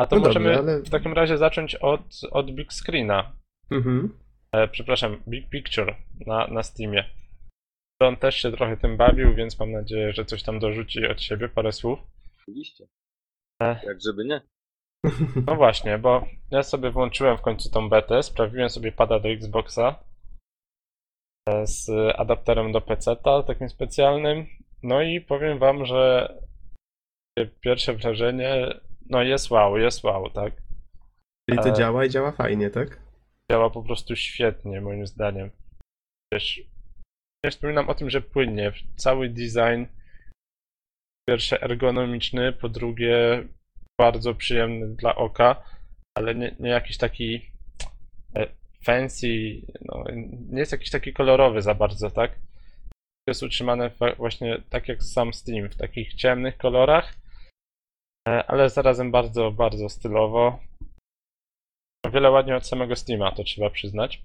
A 0.00 0.06
to 0.06 0.16
No 0.16 0.22
możemy 0.26 0.56
ale- 0.58 0.82
w 0.82 0.90
takim 0.90 1.12
razie 1.12 1.38
zacząć 1.38 1.74
od, 1.74 2.20
od 2.30 2.50
Big 2.50 2.72
Screena. 2.72 3.32
Mhm. 3.70 4.18
E, 4.52 4.68
przepraszam, 4.68 5.22
Big 5.28 5.50
Picture 5.50 5.96
na, 6.26 6.46
na 6.46 6.62
Steamie. 6.62 7.04
On 8.00 8.16
też 8.16 8.36
się 8.36 8.52
trochę 8.52 8.76
tym 8.76 8.96
bawił, 8.96 9.34
więc 9.34 9.58
mam 9.58 9.72
nadzieję, 9.72 10.12
że 10.12 10.24
coś 10.24 10.42
tam 10.42 10.58
dorzuci 10.58 11.06
od 11.06 11.22
siebie, 11.22 11.48
parę 11.48 11.72
słów. 11.72 11.98
Oczywiście. 12.40 12.86
E. 13.62 13.80
Jak 13.86 14.00
żeby 14.00 14.24
nie. 14.24 14.40
No 15.46 15.56
właśnie, 15.56 15.98
bo 15.98 16.26
ja 16.50 16.62
sobie 16.62 16.90
włączyłem 16.90 17.38
w 17.38 17.40
końcu 17.40 17.70
tą 17.70 17.88
betę, 17.88 18.22
sprawiłem 18.22 18.70
sobie 18.70 18.92
pada 18.92 19.20
do 19.20 19.28
Xboxa 19.28 20.04
e, 21.48 21.66
z 21.66 21.90
adapterem 22.16 22.72
do 22.72 22.80
PC-ta, 22.80 23.42
takim 23.42 23.68
specjalnym. 23.68 24.46
No 24.82 25.02
i 25.02 25.20
powiem 25.20 25.58
wam, 25.58 25.84
że 25.84 26.34
pierwsze 27.60 27.94
wrażenie, 27.94 28.80
no 29.10 29.22
jest 29.22 29.50
wow, 29.50 29.76
jest 29.76 30.04
wow, 30.04 30.30
tak? 30.30 30.52
Czyli 31.50 31.62
to 31.62 31.68
E. 31.68 31.72
działa 31.72 32.04
i 32.04 32.10
działa 32.10 32.32
fajnie, 32.32 32.70
tak? 32.70 33.00
Działa 33.50 33.70
po 33.70 33.82
prostu 33.82 34.16
świetnie, 34.16 34.80
moim 34.80 35.06
zdaniem. 35.06 35.50
Wiesz, 36.32 36.60
nie 37.44 37.50
wspominam 37.50 37.88
o 37.88 37.94
tym, 37.94 38.10
że 38.10 38.20
płynnie. 38.20 38.72
Cały 38.96 39.28
design, 39.28 39.84
po 39.84 41.30
pierwsze 41.30 41.62
ergonomiczny, 41.62 42.52
po 42.52 42.68
drugie 42.68 43.44
bardzo 44.00 44.34
przyjemny 44.34 44.88
dla 44.88 45.14
oka, 45.14 45.62
ale 46.18 46.34
nie, 46.34 46.56
nie 46.60 46.70
jakiś 46.70 46.96
taki 46.96 47.50
e, 48.36 48.46
fancy, 48.84 49.26
no, 49.80 50.04
nie 50.50 50.58
jest 50.58 50.72
jakiś 50.72 50.90
taki 50.90 51.12
kolorowy 51.12 51.62
za 51.62 51.74
bardzo, 51.74 52.10
tak? 52.10 52.38
Jest 53.28 53.42
utrzymane 53.42 53.90
właśnie 54.16 54.62
tak 54.70 54.88
jak 54.88 55.02
sam 55.02 55.34
Steam, 55.34 55.68
w 55.68 55.76
takich 55.76 56.14
ciemnych 56.14 56.56
kolorach, 56.56 57.14
e, 58.28 58.46
ale 58.46 58.70
zarazem 58.70 59.10
bardzo, 59.10 59.50
bardzo 59.50 59.88
stylowo. 59.88 60.58
O 62.06 62.10
wiele 62.10 62.30
ładniej 62.30 62.56
od 62.56 62.66
samego 62.66 62.96
Steama, 62.96 63.32
to 63.32 63.44
trzeba 63.44 63.70
przyznać. 63.70 64.22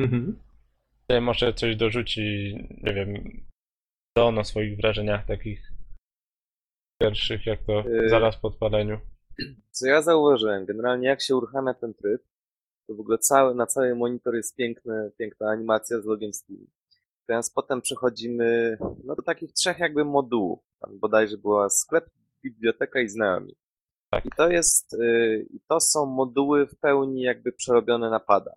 Mhm. 0.00 0.45
Tutaj 1.08 1.20
może 1.20 1.54
coś 1.54 1.76
dorzuci, 1.76 2.22
nie 2.82 2.94
wiem, 2.94 3.14
Don 4.16 4.38
o 4.38 4.44
swoich 4.44 4.76
wrażeniach 4.76 5.26
takich 5.26 5.72
pierwszych, 7.02 7.46
jak 7.46 7.64
to 7.66 7.72
Yy. 7.88 8.08
zaraz 8.08 8.36
po 8.36 8.48
odpaleniu. 8.48 8.98
Co 9.70 9.86
ja 9.86 10.02
zauważyłem, 10.02 10.66
generalnie 10.66 11.08
jak 11.08 11.22
się 11.22 11.36
uruchamia 11.36 11.74
ten 11.74 11.94
tryb, 11.94 12.22
to 12.86 12.94
w 12.94 13.00
ogóle 13.00 13.18
cały, 13.18 13.54
na 13.54 13.66
cały 13.66 13.94
monitor 13.94 14.34
jest 14.34 14.56
piękny, 14.56 15.10
piękna 15.18 15.50
animacja 15.50 16.00
z 16.00 16.04
logiem 16.04 16.32
Steam. 16.32 16.66
Natomiast 17.20 17.54
potem 17.54 17.80
przechodzimy 17.80 18.78
no, 19.04 19.14
do 19.14 19.22
takich 19.22 19.52
trzech 19.52 19.78
jakby 19.78 20.04
modułów. 20.04 20.60
Tam 20.80 20.98
bodajże 20.98 21.38
była 21.38 21.70
sklep, 21.70 22.10
biblioteka 22.42 23.00
i 23.00 23.08
znajomi. 23.08 23.54
Tak. 24.10 24.26
I 24.26 24.30
to 24.36 24.48
jest, 24.50 24.94
y, 24.94 25.46
i 25.50 25.60
to 25.68 25.80
są 25.80 26.06
moduły 26.06 26.66
w 26.66 26.76
pełni 26.76 27.22
jakby 27.22 27.52
przerobione 27.52 28.10
na 28.10 28.20
pada. 28.20 28.54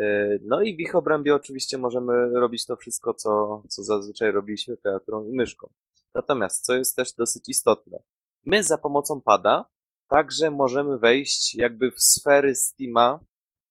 Y, 0.00 0.40
No 0.42 0.62
i 0.62 0.76
w 0.76 0.80
ich 0.80 0.94
obrębie 0.94 1.34
oczywiście 1.34 1.78
możemy 1.78 2.30
robić 2.30 2.66
to 2.66 2.76
wszystko, 2.76 3.14
co, 3.14 3.62
co 3.68 3.82
zazwyczaj 3.82 4.32
robiliśmy 4.32 4.76
klawiaturą 4.76 5.24
i 5.24 5.32
myszką. 5.36 5.70
Natomiast, 6.14 6.64
co 6.64 6.74
jest 6.74 6.96
też 6.96 7.12
dosyć 7.12 7.48
istotne, 7.48 8.02
my 8.46 8.62
za 8.62 8.78
pomocą 8.78 9.20
pada 9.20 9.74
Także 10.08 10.50
możemy 10.50 10.98
wejść 10.98 11.54
jakby 11.54 11.90
w 11.90 12.02
sfery 12.02 12.54
Steama, 12.54 13.20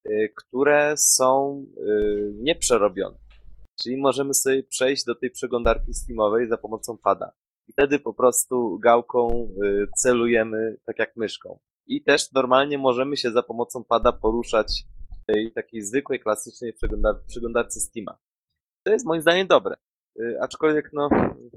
y, 0.07 0.34
które 0.36 0.93
są 0.97 1.65
y, 1.78 2.34
nieprzerobione. 2.36 3.17
Czyli 3.84 3.97
możemy 3.97 4.34
sobie 4.34 4.63
przejść 4.63 5.05
do 5.05 5.15
tej 5.15 5.32
przeglądarki 5.32 5.93
Steamowej 5.93 6.47
za 6.47 6.57
pomocą 6.57 6.97
pada. 6.97 7.32
I 7.67 7.71
wtedy 7.71 7.99
po 7.99 8.13
prostu 8.13 8.80
gałką 8.80 9.49
celujemy 9.97 10.78
tak 10.86 10.99
jak 10.99 11.15
myszką. 11.15 11.59
I 11.88 12.03
też 12.03 12.32
normalnie 12.32 12.78
możemy 12.78 13.17
się 13.17 13.32
za 13.32 13.43
pomocą 13.43 13.84
pada 13.84 14.11
poruszać 14.11 14.84
tej 15.26 15.51
takiej 15.51 15.82
zwykłej, 15.82 16.19
klasycznej 16.19 16.74
przeglądar- 16.74 17.26
przeglądarce 17.28 17.80
Steama. 17.80 18.17
To 18.86 18.91
jest 18.93 19.05
moim 19.05 19.21
zdaniem 19.21 19.47
dobre. 19.47 19.76
Y, 20.19 20.41
Aczkolwiek 20.41 20.89
no, 20.93 21.09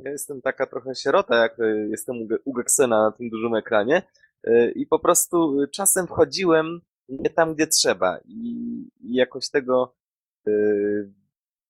ja 0.05 0.11
jestem 0.11 0.43
taka 0.43 0.67
trochę 0.67 0.95
sierota, 0.95 1.37
jak 1.37 1.59
y, 1.61 1.89
jestem 1.91 2.17
u 2.23 2.27
Ge- 2.27 2.39
u 2.45 2.53
Geksena 2.53 3.03
na 3.03 3.13
tym 3.13 3.31
dużym 3.31 3.55
ekranie, 3.55 4.03
Y, 4.49 4.73
I 4.77 4.87
po 4.87 4.99
prostu 4.99 5.57
czasem 5.73 6.07
wchodziłem 6.07 6.81
nie 7.09 7.31
tam, 7.31 7.55
gdzie 7.55 7.67
trzeba. 7.67 8.19
I, 8.25 8.89
jakoś 9.03 9.51
tego. 9.51 9.95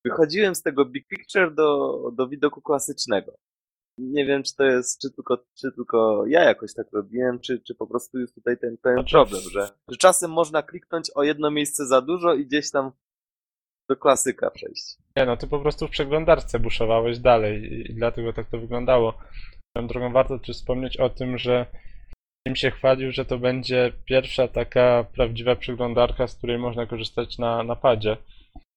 Wychodziłem 0.05 0.55
z 0.55 0.63
tego 0.63 0.85
big 0.85 1.09
picture 1.09 1.55
do, 1.55 1.99
do 2.15 2.29
widoku 2.29 2.61
klasycznego. 2.63 3.39
Nie 3.99 4.27
wiem, 4.27 4.43
czy 4.43 4.57
to 4.57 4.65
jest, 4.65 5.01
czy 5.01 5.11
tylko, 5.11 5.39
czy 5.55 5.73
tylko 5.73 6.25
ja 6.27 6.45
jakoś 6.45 6.75
tak 6.75 6.87
robiłem, 6.93 7.41
czy, 7.41 7.61
czy 7.61 7.75
po 7.75 7.87
prostu 7.87 8.19
jest 8.19 8.35
tutaj 8.35 8.59
ten, 8.59 8.77
ten 8.79 8.95
Znaczy- 8.95 9.11
problem, 9.11 9.43
że, 9.53 9.69
że 9.89 9.97
czasem 9.97 10.31
można 10.31 10.63
kliknąć 10.63 11.11
o 11.15 11.23
jedno 11.23 11.51
miejsce 11.51 11.87
za 11.87 12.01
dużo 12.01 12.35
i 12.35 12.47
gdzieś 12.47 12.71
tam 12.71 12.93
do 13.89 13.97
klasyka 13.97 14.51
przejść. 14.51 14.97
Nie 15.17 15.27
no, 15.27 15.37
ty 15.37 15.47
po 15.47 15.61
prostu 15.61 15.87
w 15.87 15.91
przeglądarce 15.91 16.59
buszowałeś 16.59 17.19
dalej 17.19 17.73
i, 17.73 17.95
dlatego 17.95 18.33
tak 18.33 18.51
to 18.51 18.59
wyglądało. 18.59 19.15
Swoją 19.77 19.89
drogą 19.89 20.13
warto 20.13 20.39
też 20.39 20.57
wspomnieć 20.57 20.97
o 20.97 21.11
tym, 21.11 21.39
że 21.39 21.67
im 22.47 22.57
się 22.57 22.71
chwalił, 22.71 23.13
że 23.13 23.25
to 23.25 23.39
będzie 23.39 23.93
pierwsza 24.05 24.49
taka 24.49 25.07
prawdziwa 25.15 25.57
przeglądarka, 25.57 26.27
z 26.27 26.37
której 26.37 26.59
można 26.59 26.87
korzystać 26.87 27.39
na 27.39 27.63
napadzie. 27.63 28.17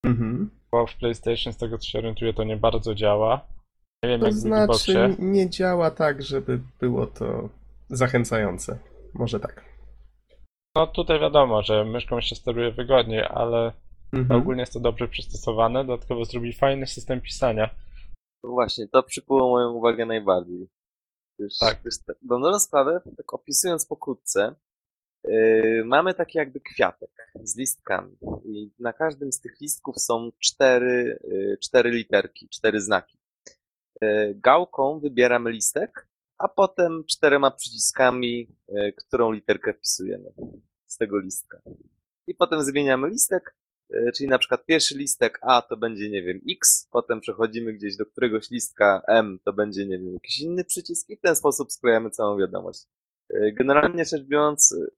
Mhm. 0.06 0.50
Bo 0.72 0.88
w 0.88 0.96
PlayStation, 0.96 1.54
z 1.54 1.58
tego 1.58 1.78
co 1.78 1.88
się 1.88 2.00
orientuję, 2.00 2.34
to 2.34 2.44
nie 2.44 2.58
bardzo 2.58 2.96
działa. 2.96 3.48
Nie 4.04 4.10
wiem 4.10 4.20
To 4.20 4.26
jak 4.26 4.36
znaczy 4.36 5.16
nie 5.20 5.50
działa 5.50 5.92
tak, 5.92 6.22
żeby 6.22 6.60
było 6.80 7.08
to 7.08 7.50
zachęcające. 7.90 8.80
Może 9.14 9.40
tak. 9.40 9.66
No 10.76 10.88
tutaj 10.88 11.20
wiadomo, 11.20 11.62
że 11.64 11.86
myszką 11.86 12.22
się 12.22 12.36
steruje 12.36 12.72
wygodniej, 12.72 13.24
ale 13.30 13.72
Mhm. 14.14 14.42
ogólnie 14.42 14.62
jest 14.62 14.74
to 14.74 14.80
dobrze 14.80 15.08
przystosowane. 15.08 15.86
Dodatkowo 15.86 16.26
zrobili 16.26 16.54
fajny 16.54 16.88
system 16.88 17.22
pisania. 17.22 17.70
No 18.44 18.50
właśnie, 18.50 18.88
to 18.88 19.04
przykuło 19.04 19.50
moją 19.50 19.72
uwagę 19.72 20.06
najbardziej. 20.06 20.68
Wiesz, 21.40 21.58
Tak. 21.60 21.82
Wiesz, 21.86 21.96
bo 22.22 22.40
na 22.40 22.60
sprawę, 22.60 23.02
tak 23.18 23.34
opisując 23.34 23.86
pokrótce, 23.86 24.56
yy, 25.24 25.84
mamy 25.86 26.14
taki 26.14 26.38
jakby 26.38 26.60
kwiatek 26.60 27.32
z 27.44 27.58
listkami. 27.58 28.18
I 28.46 28.72
na 28.80 28.94
każdym 28.94 29.32
z 29.32 29.42
tych 29.42 29.62
listków 29.62 30.00
są 30.02 30.30
cztery, 30.40 31.20
yy, 31.24 31.58
cztery 31.62 31.92
literki, 31.92 32.50
cztery 32.50 32.82
znaki. 32.82 33.19
Yy, 34.02 34.36
gałką 34.36 35.00
wybieramy 35.00 35.52
listek, 35.52 36.08
a 36.38 36.48
potem 36.48 37.04
czterema 37.08 37.52
przyciskami, 37.52 38.48
yy, 38.68 38.94
którą 38.94 39.32
literkę 39.32 39.74
wpisujemy 39.74 40.32
z 40.86 40.98
tego 40.98 41.20
listka. 41.20 41.62
I 42.28 42.36
potem 42.36 42.64
zmieniamy 42.64 43.10
listek, 43.10 43.56
E, 43.94 44.12
Czyli 44.12 44.30
na 44.30 44.40
przykład 44.40 44.66
pierwszy 44.66 44.98
listek 44.98 45.40
A 45.42 45.62
to 45.62 45.78
będzie, 45.78 46.10
nie 46.10 46.24
wiem, 46.24 46.42
X, 46.50 46.88
potem 46.92 47.22
przechodzimy 47.22 47.74
gdzieś 47.74 47.96
do 47.96 48.06
któregoś 48.06 48.50
listka 48.50 49.02
M, 49.08 49.40
to 49.44 49.54
będzie, 49.54 49.86
nie 49.86 49.98
wiem, 50.00 50.14
jakiś 50.14 50.40
inny 50.40 50.64
przycisk 50.64 51.10
i 51.10 51.18
w 51.18 51.22
ten 51.22 51.36
sposób 51.36 51.72
sklejamy 51.72 52.10
całą 52.10 52.38
wiadomość. 52.38 52.86
E, 53.30 53.52
Generalnie 53.52 54.06
rzecz 54.06 54.24
biorąc, 54.24 54.72
e, 54.72 54.92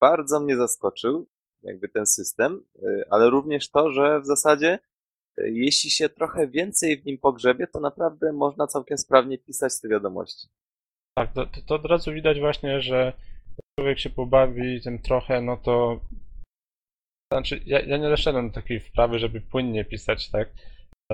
bardzo 0.00 0.40
mnie 0.40 0.56
zaskoczył 0.56 1.26
jakby 1.62 1.88
ten 1.88 2.06
system, 2.06 2.64
e, 2.82 3.04
ale 3.10 3.30
również 3.30 3.70
to, 3.70 3.90
że 3.90 4.20
w 4.20 4.26
zasadzie 4.26 4.72
e, 4.72 4.78
jeśli 5.38 5.90
się 5.90 6.08
trochę 6.08 6.48
więcej 6.48 7.00
w 7.00 7.04
nim 7.04 7.18
pogrzebie, 7.18 7.66
to 7.66 7.80
naprawdę 7.80 8.32
można 8.32 8.66
całkiem 8.66 8.98
sprawnie 8.98 9.38
pisać 9.38 9.80
te 9.80 9.88
wiadomości. 9.88 10.48
Tak, 11.18 11.32
to, 11.32 11.46
to, 11.66 11.74
od 11.74 11.84
razu 11.84 12.12
widać 12.12 12.40
właśnie, 12.40 12.80
że 12.80 13.12
człowiek 13.78 13.98
się 13.98 14.10
pobawi 14.10 14.80
tym 14.80 14.98
trochę, 14.98 15.40
no 15.40 15.56
to 15.56 16.00
znaczy, 17.32 17.60
ja, 17.66 17.80
ja 17.80 17.96
nie 17.96 18.08
doszedłem 18.08 18.48
do 18.48 18.54
takiej 18.54 18.80
wprawy, 18.80 19.18
żeby 19.18 19.40
płynnie 19.40 19.84
pisać, 19.84 20.30
tak? 20.30 20.48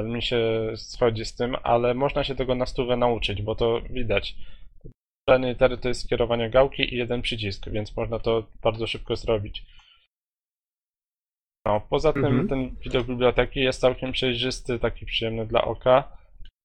Mi 0.05 0.23
się 0.23 0.73
schodzi 0.77 1.25
z 1.25 1.35
tym, 1.35 1.57
ale 1.63 1.95
można 1.95 2.25
się 2.25 2.35
tego 2.35 2.55
na 2.55 2.67
stówę 2.67 2.97
nauczyć, 2.97 3.43
bo 3.43 3.55
to 3.55 3.81
widać. 3.91 4.35
Czarne 5.29 5.49
litery 5.49 5.79
to 5.79 5.89
jest 5.89 6.05
skierowanie 6.05 6.51
gałki 6.51 6.95
i 6.95 6.97
jeden 6.97 7.23
przycisk, 7.23 7.69
więc 7.69 7.97
można 7.97 8.19
to 8.19 8.47
bardzo 8.63 8.87
szybko 8.87 9.17
zrobić. 9.17 9.67
No, 11.69 11.81
poza 11.91 12.13
tym 12.13 12.25
Mhm. 12.25 12.49
ten 12.49 12.77
widok 12.77 13.07
biblioteki 13.07 13.61
jest 13.61 13.81
całkiem 13.81 14.13
przejrzysty, 14.13 14.79
taki 14.79 15.07
przyjemny 15.07 15.47
dla 15.47 15.65
oka. 15.65 16.17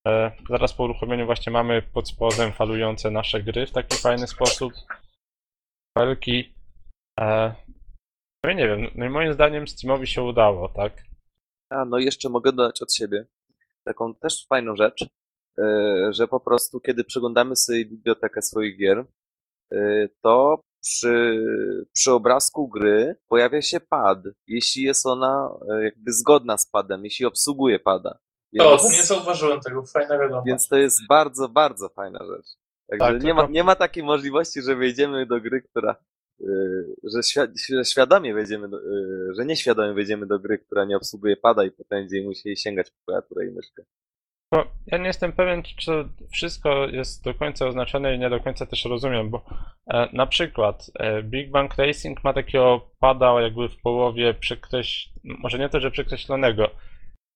E, 0.07 0.31
zaraz 0.49 0.73
po 0.73 0.83
uruchomieniu 0.83 1.25
właśnie 1.25 1.51
mamy 1.51 1.81
pod 1.81 2.09
spodem 2.09 2.51
falujące 2.51 3.11
nasze 3.11 3.43
gry 3.43 3.65
w 3.65 3.71
taki 3.71 3.97
fajny 3.97 4.27
sposób. 4.27 4.73
Felki. 5.97 6.53
E, 7.19 7.55
no 8.43 8.51
i 8.51 8.55
nie 8.55 8.67
wiem, 8.67 8.87
no 8.95 9.05
i 9.05 9.09
moim 9.09 9.33
zdaniem 9.33 9.67
Steamowi 9.67 10.07
się 10.07 10.23
udało, 10.23 10.69
tak? 10.69 11.03
A, 11.69 11.85
no 11.85 11.99
i 11.99 12.05
jeszcze 12.05 12.29
mogę 12.29 12.51
dodać 12.51 12.81
od 12.81 12.93
siebie 12.93 13.25
taką 13.85 14.15
też 14.15 14.45
fajną 14.47 14.75
rzecz, 14.75 15.05
e, 15.59 16.13
że 16.13 16.27
po 16.27 16.39
prostu 16.39 16.79
kiedy 16.79 17.03
przeglądamy 17.03 17.55
sobie 17.55 17.85
bibliotekę 17.85 18.41
swoich 18.41 18.77
gier, 18.77 19.05
e, 19.73 20.09
to 20.21 20.61
przy, 20.83 21.43
przy 21.93 22.11
obrazku 22.11 22.67
gry 22.67 23.15
pojawia 23.27 23.61
się 23.61 23.79
pad, 23.79 24.19
jeśli 24.47 24.83
jest 24.83 25.05
ona 25.05 25.49
e, 25.71 25.83
jakby 25.83 26.11
zgodna 26.13 26.57
z 26.57 26.65
padem, 26.65 27.03
jeśli 27.03 27.25
obsługuje 27.25 27.79
pada. 27.79 28.19
Więc, 28.53 28.83
nie 28.83 29.03
zauważyłem 29.03 29.59
tego, 29.61 29.83
fajna 29.85 30.17
wiadomość. 30.19 30.47
więc 30.47 30.67
to 30.67 30.77
jest 30.77 31.07
bardzo, 31.09 31.49
bardzo 31.49 31.89
fajna 31.89 32.19
rzecz. 32.25 32.45
Także 32.89 33.13
Tak, 33.13 33.23
nie, 33.23 33.33
ma, 33.33 33.47
nie 33.51 33.63
ma 33.63 33.75
takiej 33.75 34.03
możliwości, 34.03 34.61
że 34.61 34.75
wejdziemy 34.75 35.25
do 35.25 35.41
gry, 35.41 35.61
która 35.61 35.95
e, 36.41 36.45
że, 37.03 37.19
świ- 37.19 37.51
że 37.69 37.85
świadomie 37.85 38.33
wejdziemy, 38.33 38.69
do, 38.69 38.77
e, 38.77 38.81
że 39.37 39.45
nieświadomie 39.45 39.93
wejdziemy 39.93 40.25
do 40.27 40.39
gry, 40.39 40.59
która 40.59 40.85
nie 40.85 40.97
obsługuje 40.97 41.37
pada 41.37 41.63
i 41.63 41.71
potem 41.71 41.99
będziemy 41.99 42.27
musieli 42.27 42.57
sięgać 42.57 42.91
po 42.91 42.97
klawiaturę 43.05 43.47
i 43.47 43.51
myszkę. 43.51 43.83
Bo 44.53 44.63
ja 44.87 44.97
nie 44.97 45.07
jestem 45.07 45.33
pewien, 45.33 45.63
czy 45.63 45.85
to 45.85 46.05
wszystko 46.31 46.87
jest 46.87 47.23
do 47.23 47.33
końca 47.33 47.67
oznaczone 47.67 48.15
i 48.15 48.19
nie 48.19 48.29
do 48.29 48.39
końca 48.39 48.65
też 48.65 48.85
rozumiem, 48.85 49.29
bo 49.29 49.45
e, 49.87 50.09
na 50.13 50.27
przykład 50.27 50.91
e, 50.99 51.23
Big 51.23 51.51
Bang 51.51 51.75
Racing 51.77 52.23
ma 52.23 52.33
takiego 52.33 52.81
pada 52.99 53.41
jakby 53.41 53.69
w 53.69 53.81
połowie 53.81 54.33
przekreś... 54.33 55.09
może 55.23 55.59
nie 55.59 55.69
to, 55.69 55.79
że 55.79 55.91
przekreślonego, 55.91 56.69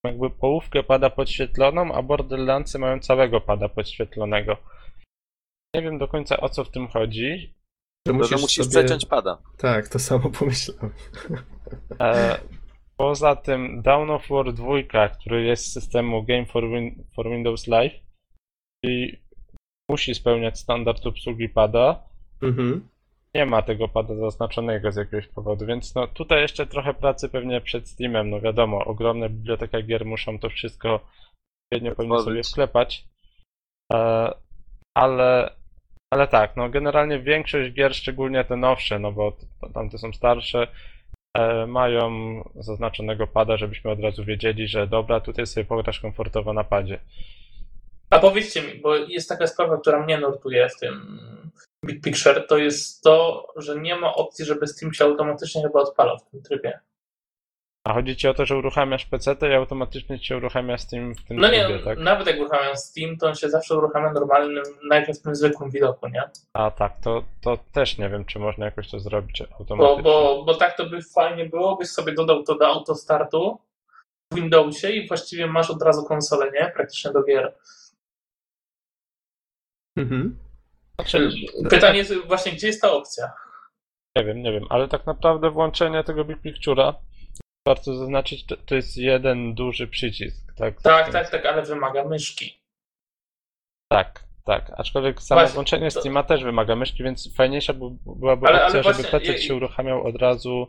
jakby 0.03 0.29
połówkę 0.29 0.83
pada 0.83 1.09
podświetloną, 1.09 1.93
a 1.93 2.01
Borderlandsy 2.01 2.79
mają 2.79 2.99
całego 2.99 3.41
pada 3.41 3.69
podświetlonego. 3.69 4.57
Nie 5.75 5.81
wiem 5.81 5.97
do 5.97 6.07
końca 6.07 6.37
o 6.37 6.49
co 6.49 6.63
w 6.63 6.71
tym 6.71 6.87
chodzi. 6.87 7.53
To 8.07 8.13
To, 8.13 8.13
że 8.13 8.17
musisz 8.19 8.41
musisz 8.41 8.65
sobie... 8.65 8.85
przeciąć 8.85 9.05
pada. 9.05 9.37
Tak, 9.57 9.87
to 9.87 9.99
samo 9.99 10.29
pomyślałem. 10.29 10.91
E, 11.99 12.39
poza 12.97 13.35
tym 13.35 13.81
Dawn 13.81 14.09
of 14.09 14.27
War 14.29 14.53
2, 14.53 15.09
który 15.09 15.43
jest 15.43 15.65
z 15.65 15.73
systemu 15.73 16.23
Game 16.23 16.45
for, 16.45 16.69
Win 16.69 17.03
for 17.15 17.29
Windows 17.29 17.67
Live 17.67 17.93
i 18.83 19.17
musi 19.89 20.15
spełniać 20.15 20.59
standard 20.59 21.05
obsługi 21.05 21.49
pada, 21.49 22.07
Mhm. 22.41 22.87
nie 23.35 23.45
ma 23.45 23.61
tego 23.61 23.87
pada 23.87 24.15
zaznaczonego 24.15 24.91
z 24.91 24.95
jakiegoś 24.95 25.27
powodu, 25.27 25.65
więc 25.65 25.95
no 25.95 26.07
tutaj 26.07 26.41
jeszcze 26.41 26.65
trochę 26.67 26.93
pracy 26.93 27.29
pewnie 27.29 27.61
przed 27.61 27.89
Steamem, 27.89 28.29
no 28.29 28.39
wiadomo, 28.41 28.85
ogromna 28.85 29.29
biblioteka 29.29 29.81
gier 29.81 30.05
muszą 30.05 30.39
to 30.39 30.49
wszystko 30.49 30.99
odpowiednio 31.65 31.95
pewnie 31.95 32.19
sobie 32.19 32.43
wklepać, 32.43 33.05
e, 33.93 34.31
ale, 34.97 35.55
ale 36.13 36.27
tak, 36.27 36.55
no 36.55 36.69
generalnie 36.69 37.19
większość 37.19 37.73
gier, 37.73 37.95
szczególnie 37.95 38.43
te 38.43 38.55
nowsze, 38.57 38.99
no 38.99 39.11
bo 39.11 39.37
tamte 39.73 39.97
są 39.97 40.13
starsze, 40.13 40.67
mają 41.67 42.09
zaznaczonego 42.55 43.27
pada, 43.27 43.57
żebyśmy 43.57 43.91
od 43.91 43.99
razu 43.99 44.25
wiedzieli, 44.25 44.67
że 44.67 44.87
dobra, 44.87 45.19
tutaj 45.19 45.47
sobie 45.47 45.65
pograsz 45.65 45.99
komfortowo 45.99 46.53
na 46.53 46.63
padzie. 46.63 46.99
A 48.09 48.19
powiedzcie 48.19 48.61
mi, 48.61 48.81
bo 48.81 48.95
jest 48.95 49.29
taka 49.29 49.47
sprawa, 49.47 49.77
która 49.77 50.03
mnie 50.03 50.17
nurtuje 50.17 50.69
w 50.69 50.79
tym 50.79 51.19
Big 51.85 52.03
Picture, 52.03 52.47
to 52.47 52.57
jest 52.57 53.03
to, 53.03 53.47
że 53.55 53.79
nie 53.79 53.95
ma 53.95 54.15
opcji, 54.15 54.45
żeby 54.45 54.67
Steam 54.67 54.93
się 54.93 55.05
automatycznie 55.05 55.61
chyba 55.61 55.79
odpalał 55.79 56.17
w 56.17 56.31
tym 56.31 56.41
trybie. 56.41 56.79
A 57.87 57.93
chodzi 57.93 58.15
ci 58.15 58.27
o 58.27 58.33
to, 58.33 58.45
że 58.45 58.57
uruchamiasz 58.57 59.05
PC 59.05 59.35
i 59.41 59.53
automatycznie 59.53 60.19
ci 60.19 60.25
się 60.25 60.37
uruchamia 60.37 60.77
Steam 60.77 61.15
w 61.15 61.23
tym 61.23 61.37
No 61.37 61.51
nie, 61.51 61.65
trybie, 61.65 61.83
tak? 61.83 61.99
nawet 61.99 62.27
jak 62.27 62.39
uruchamiam 62.39 62.77
Steam, 62.77 63.17
to 63.17 63.27
on 63.27 63.35
się 63.35 63.49
zawsze 63.49 63.75
uruchamia 63.77 64.13
normalnym, 64.13 64.63
najpierw 64.89 65.19
w 65.19 65.21
tym 65.21 65.35
zwykłym 65.35 65.69
widoku, 65.71 66.07
nie? 66.07 66.23
A 66.53 66.71
tak, 66.71 66.99
to, 67.03 67.23
to 67.41 67.57
też 67.73 67.97
nie 67.97 68.09
wiem, 68.09 68.25
czy 68.25 68.39
można 68.39 68.65
jakoś 68.65 68.89
to 68.91 68.99
zrobić 68.99 69.43
Bo, 69.49 69.55
automatycznie. 69.59 70.03
bo, 70.03 70.43
bo 70.45 70.53
tak 70.55 70.77
to 70.77 70.85
by 70.85 71.01
fajnie 71.01 71.45
było, 71.45 71.75
byś 71.75 71.89
sobie 71.89 72.13
dodał 72.13 72.43
to 72.43 72.55
do 72.57 72.67
autostartu 72.67 73.59
w 74.31 74.35
Windowsie 74.35 74.89
i 74.89 75.07
właściwie 75.07 75.47
masz 75.47 75.69
od 75.69 75.81
razu 75.81 76.03
konsolę, 76.05 76.51
nie? 76.51 76.71
Praktycznie 76.75 77.11
do 77.11 77.23
gier. 77.23 77.55
Mhm. 79.97 80.39
Znaczy, 80.95 81.29
Pytanie 81.69 81.97
jest 81.97 82.13
właśnie, 82.13 82.51
gdzie 82.51 82.67
jest 82.67 82.81
ta 82.81 82.91
opcja? 82.91 83.31
nie 84.15 84.25
wiem, 84.25 84.41
nie 84.41 84.51
wiem, 84.51 84.65
ale 84.69 84.87
tak 84.87 85.05
naprawdę 85.05 85.49
włączenie 85.51 86.03
tego 86.03 86.25
Big 86.25 86.37
Picture'a, 86.41 86.93
warto 87.67 87.95
zaznaczyć, 87.95 88.45
to, 88.45 88.57
to 88.57 88.75
jest 88.75 88.97
jeden 88.97 89.53
duży 89.55 89.87
przycisk, 89.87 90.53
tak? 90.55 90.81
Tak, 90.81 91.11
tak, 91.11 91.29
tak, 91.29 91.45
ale 91.45 91.61
wymaga 91.61 92.03
myszki. 92.03 92.59
Tak, 93.91 94.23
tak. 94.45 94.71
Aczkolwiek 94.77 95.21
samo 95.21 95.41
Właśnie, 95.41 95.53
włączenie 95.53 95.91
to- 95.91 95.99
Steama 95.99 96.23
też 96.23 96.43
wymaga 96.43 96.75
myszki, 96.75 97.03
więc 97.03 97.35
fajniejsza 97.35 97.73
by- 97.73 97.97
byłaby 98.15 98.47
Ale- 98.47 98.57
ale 98.57 98.65
opcja, 98.65 98.83
żeby 98.83 98.95
właśnie, 99.03 99.19
PC 99.19 99.31
je- 99.31 99.41
się 99.41 99.55
uruchamiał 99.55 100.07
od 100.07 100.15
razu. 100.15 100.67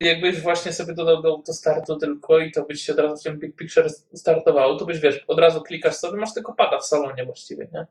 Jakbyś 0.00 0.40
właśnie 0.40 0.72
sobie 0.72 0.94
dodał 0.94 1.22
do 1.22 1.28
autostartu 1.28 1.96
tylko 1.96 2.38
i 2.38 2.52
to 2.52 2.62
byś 2.62 2.82
się 2.82 2.92
od 2.92 2.98
razu 2.98 3.16
w 3.16 3.22
tym 3.22 3.38
Big 3.38 3.56
Picture 3.56 3.90
startowało, 4.14 4.76
to 4.76 4.84
byś 4.84 4.98
wiesz, 5.00 5.24
od 5.28 5.38
razu 5.38 5.62
klikasz 5.62 5.94
sobie, 5.94 6.18
masz 6.20 6.34
tylko 6.34 6.54
pada 6.54 6.78
w 6.78 6.86
salonie 6.86 7.24
właściwie, 7.24 7.68
nie? 7.72 7.86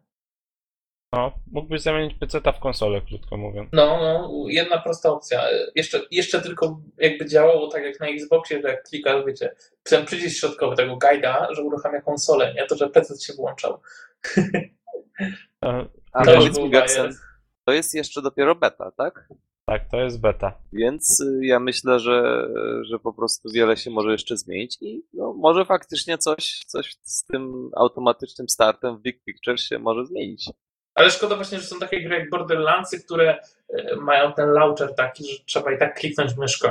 No, 1.14 1.32
mógłbyś 1.51 1.82
zamienić 1.82 2.14
PC 2.14 2.41
w 2.53 2.59
konsolę, 2.59 3.01
krótko 3.01 3.38
mówiąc. 3.38 3.70
No, 3.74 3.97
no, 4.01 4.45
jedna 4.47 4.82
prosta 4.82 5.11
opcja. 5.11 5.43
Jeszcze, 5.76 6.01
jeszcze 6.11 6.41
tylko 6.41 6.82
jakby 6.97 7.26
działało 7.26 7.68
tak 7.68 7.84
jak 7.84 7.99
na 7.99 8.07
Xboxie, 8.07 8.61
że 8.61 8.68
jak 8.68 8.84
klikasz, 8.84 9.26
wiecie, 9.26 9.55
ten 9.84 10.05
przycisk 10.05 10.39
środkowy 10.39 10.76
tego 10.76 10.97
guida, 10.97 11.47
że 11.51 11.61
uruchamia 11.61 12.01
konsolę, 12.01 12.53
nie? 12.53 12.66
To, 12.66 12.76
że 12.76 12.89
PC 12.89 13.22
się 13.22 13.34
włączał. 13.34 13.80
A 16.14 16.26
To 16.26 16.39
mi, 16.39 16.70
Gaksen, 16.70 17.03
bajer. 17.03 17.16
to 17.66 17.74
jest 17.74 17.93
jeszcze 17.93 18.22
dopiero 18.22 18.55
beta, 18.55 18.91
tak? 18.91 19.28
Tak, 19.66 19.89
to 19.91 19.97
jest 19.97 20.22
beta. 20.22 20.57
Więc 20.74 21.22
y, 21.22 21.45
ja 21.45 21.59
myślę, 21.59 21.99
że, 21.99 22.47
że 22.82 22.99
po 22.99 23.14
prostu 23.14 23.49
wiele 23.51 23.78
się 23.78 23.91
może 23.91 24.11
jeszcze 24.11 24.38
zmienić 24.38 24.78
i 24.82 25.03
no, 25.14 25.34
może 25.34 25.66
faktycznie 25.66 26.18
coś, 26.18 26.59
coś 26.66 26.97
z 27.01 27.26
tym 27.26 27.70
automatycznym 27.76 28.49
startem 28.49 28.97
w 28.97 29.01
Big 29.01 29.24
Picture 29.24 29.59
się 29.59 29.80
może 29.80 30.05
zmienić. 30.05 30.49
Ale 30.95 31.11
szkoda 31.11 31.35
właśnie, 31.35 31.59
że 31.59 31.67
są 31.67 31.79
takie 31.79 32.03
gry 32.03 32.19
jak 32.19 32.29
Borderlandsy, 32.29 33.03
które 33.03 33.39
e, 33.69 33.95
mają 33.95 34.33
ten 34.33 34.49
launcher 34.49 34.95
taki, 34.95 35.23
że 35.23 35.43
trzeba 35.45 35.71
i 35.71 35.77
tak 35.77 35.99
kliknąć 35.99 36.37
myszką. 36.37 36.69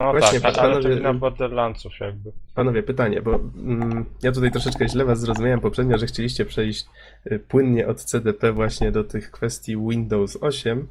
No 0.00 0.12
Właśnie, 0.12 0.40
tak, 0.40 0.58
ale 0.58 0.74
to 0.74 0.80
panowie- 0.80 0.94
wina 0.96 1.14
Borderlandsów 1.14 1.92
jakby. 2.00 2.32
Panowie, 2.54 2.82
pytanie, 2.82 3.22
bo 3.22 3.34
mm, 3.34 4.04
ja 4.22 4.32
tutaj 4.32 4.50
troszeczkę 4.50 4.88
źle 4.88 5.04
was 5.04 5.20
zrozumiałem 5.20 5.60
poprzednio, 5.60 5.98
że 5.98 6.06
chcieliście 6.06 6.44
przejść 6.44 6.86
y, 7.32 7.38
płynnie 7.38 7.88
od 7.88 8.00
CDP 8.04 8.52
właśnie 8.52 8.92
do 8.92 9.04
tych 9.04 9.30
kwestii 9.30 9.76
Windows 9.76 10.38
8. 10.40 10.88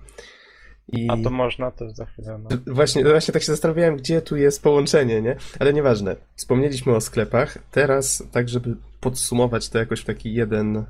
I 0.92 1.10
A 1.10 1.18
to 1.24 1.30
można 1.30 1.72
też 1.72 1.92
za 1.92 2.06
chwilę. 2.06 2.39
No. 2.44 2.74
właśnie, 2.74 3.04
właśnie 3.04 3.34
tak 3.34 3.42
się 3.42 3.52
zastanawiałem, 3.52 3.98
gdzie 3.98 4.22
tu 4.22 4.38
jest 4.38 4.64
połączenie, 4.64 5.22
nie? 5.22 5.36
Ale 5.60 5.74
nieważne. 5.74 6.16
Wspomnieliśmy 6.36 6.96
o 6.96 7.02
sklepach. 7.02 7.58
Teraz, 7.72 8.24
tak 8.32 8.50
żeby 8.50 8.76
podsumować 9.00 9.70
to 9.70 9.78
jakoś 9.78 10.02
w 10.02 10.06
taki 10.06 10.34
jeden, 10.34 10.78
y, 10.78 10.84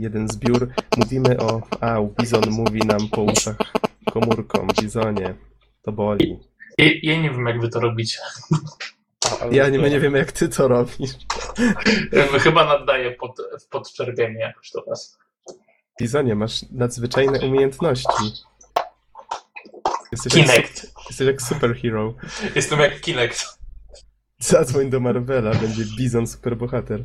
jeden 0.00 0.28
zbiór, 0.28 0.68
mówimy 0.96 1.40
o... 1.40 1.62
A, 1.80 1.96
Bizon 2.20 2.50
mówi 2.50 2.80
nam 2.80 3.08
po 3.08 3.22
uszach 3.22 3.56
komórką. 4.12 4.66
Bizonie, 4.80 5.34
to 5.82 5.92
boli. 5.92 6.38
Ja, 6.78 6.86
ja 7.02 7.22
nie 7.22 7.30
wiem, 7.30 7.46
jak 7.46 7.60
wy 7.60 7.68
to 7.68 7.80
robicie. 7.80 8.18
Ja 9.50 9.68
nie, 9.68 9.78
my 9.78 9.90
nie 9.90 10.00
wiemy, 10.00 10.18
jak 10.18 10.32
ty 10.32 10.48
to 10.48 10.68
robisz. 10.68 11.10
Chyba 12.40 12.64
naddaję 12.64 13.10
pod, 13.10 13.36
w 13.60 13.68
podczerwienie 13.68 14.40
jakoś 14.40 14.70
do 14.70 14.84
was. 14.84 15.18
Bizonie, 16.00 16.34
masz 16.34 16.70
nadzwyczajne 16.70 17.40
umiejętności. 17.40 18.24
Jesteś 20.24 20.34
jak, 20.34 20.46
Kinect. 20.46 20.92
jesteś 21.08 21.26
jak 21.26 21.42
superhero. 21.42 22.14
Jestem 22.54 22.80
jak 22.80 23.00
Kinect. 23.00 23.44
Zadzwoń 24.38 24.90
do 24.90 25.00
Marvela, 25.00 25.54
będzie 25.54 25.82
Bizon 25.98 26.26
superbohater. 26.26 27.04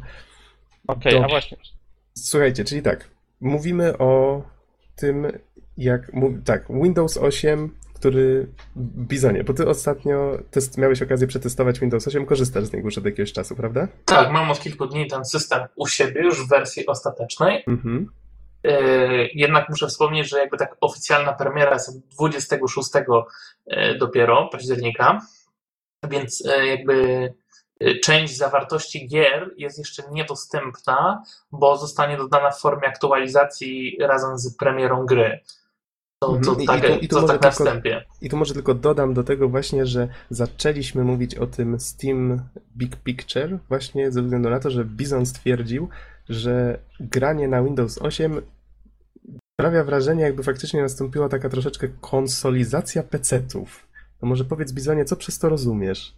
Okej, 0.88 1.12
a 1.12 1.16
Dobrze. 1.16 1.30
właśnie. 1.30 1.57
Słuchajcie, 2.18 2.64
czyli 2.66 2.82
tak, 2.82 3.09
mówimy 3.41 3.97
o 3.97 4.43
tym, 4.95 5.28
jak. 5.78 6.12
Tak, 6.45 6.66
Windows 6.70 7.18
8, 7.18 7.76
który. 7.93 8.47
Bizonie, 8.78 9.43
bo 9.43 9.53
ty 9.53 9.68
ostatnio 9.68 10.38
test, 10.51 10.78
miałeś 10.78 11.01
okazję 11.01 11.28
przetestować 11.28 11.80
Windows 11.80 12.07
8, 12.07 12.26
korzystasz 12.26 12.64
z 12.66 12.74
niego 12.74 12.88
już 12.88 12.97
od 12.97 13.05
jakiegoś 13.05 13.34
czasu, 13.34 13.55
prawda? 13.55 13.88
Tak, 14.05 14.32
mam 14.32 14.51
od 14.51 14.59
kilku 14.59 14.88
dni 14.88 15.07
ten 15.07 15.26
system 15.26 15.59
u 15.76 15.88
siebie 15.88 16.22
już 16.22 16.45
w 16.45 16.49
wersji 16.49 16.86
ostatecznej. 16.86 17.64
Mhm. 17.68 18.12
Yy, 18.64 19.30
Jednak 19.34 19.70
muszę 19.70 19.88
wspomnieć, 19.88 20.30
że 20.30 20.39
jakby 20.39 20.57
tak 20.57 20.76
oficjalna 20.82 21.34
premiera 21.34 21.74
jest 21.74 21.89
od 21.89 21.95
26 21.97 22.89
yy, 23.68 23.97
dopiero 23.97 24.49
października, 24.51 25.22
więc 26.09 26.39
yy, 26.39 26.68
jakby 26.68 27.34
część 28.03 28.38
zawartości 28.38 29.07
gier 29.07 29.51
jest 29.57 29.78
jeszcze 29.78 30.03
niedostępna, 30.12 31.24
bo 31.51 31.78
zostanie 31.78 32.18
dodana 32.18 32.51
w 32.51 32.59
formie 32.59 32.88
aktualizacji 32.88 33.97
razem 34.01 34.38
z 34.38 34.57
premierą 34.57 35.05
gry. 35.05 35.39
To, 36.20 36.28
to 36.28 36.36
Mhm. 36.38 36.59
I- 36.59 36.64
i 36.64 36.68
tak, 36.68 37.03
i 37.03 37.07
to 37.07 37.22
może 37.22 37.34
tak 37.34 37.41
na 37.43 37.51
wstępie. 37.51 38.05
I 38.22 38.30
tu 38.30 38.38
może 38.38 38.53
tylko 38.53 38.74
dodam 38.74 39.14
do 39.14 39.24
tego 39.24 39.49
właśnie, 39.49 39.86
że 39.86 40.07
zaczęliśmy 40.30 41.03
mówić 41.03 41.36
o 41.36 41.47
tym 41.47 41.80
Steam 41.80 42.41
Big 42.78 42.95
Picture 42.95 43.57
właśnie 43.70 44.12
ze 44.12 44.22
względu 44.22 44.49
na 44.49 44.59
to, 44.59 44.70
że 44.70 44.86
Bizon 44.86 45.26
stwierdził, 45.26 45.89
że 46.30 46.80
granie 46.99 47.47
na 47.47 47.63
Windows 47.63 47.97
8 47.97 48.41
sprawia 49.53 49.84
wrażenie, 49.84 50.24
jakby 50.24 50.43
faktycznie 50.43 50.82
nastąpiła 50.82 51.30
taka 51.30 51.49
troszeczkę 51.49 51.88
konsolizacja 52.01 53.03
PC-ów. 53.03 53.88
No 54.22 54.28
może 54.28 54.45
powiedz 54.45 54.72
Bizonie, 54.72 55.05
co 55.05 55.15
przez 55.15 55.39
to 55.39 55.49
rozumiesz? 55.49 56.13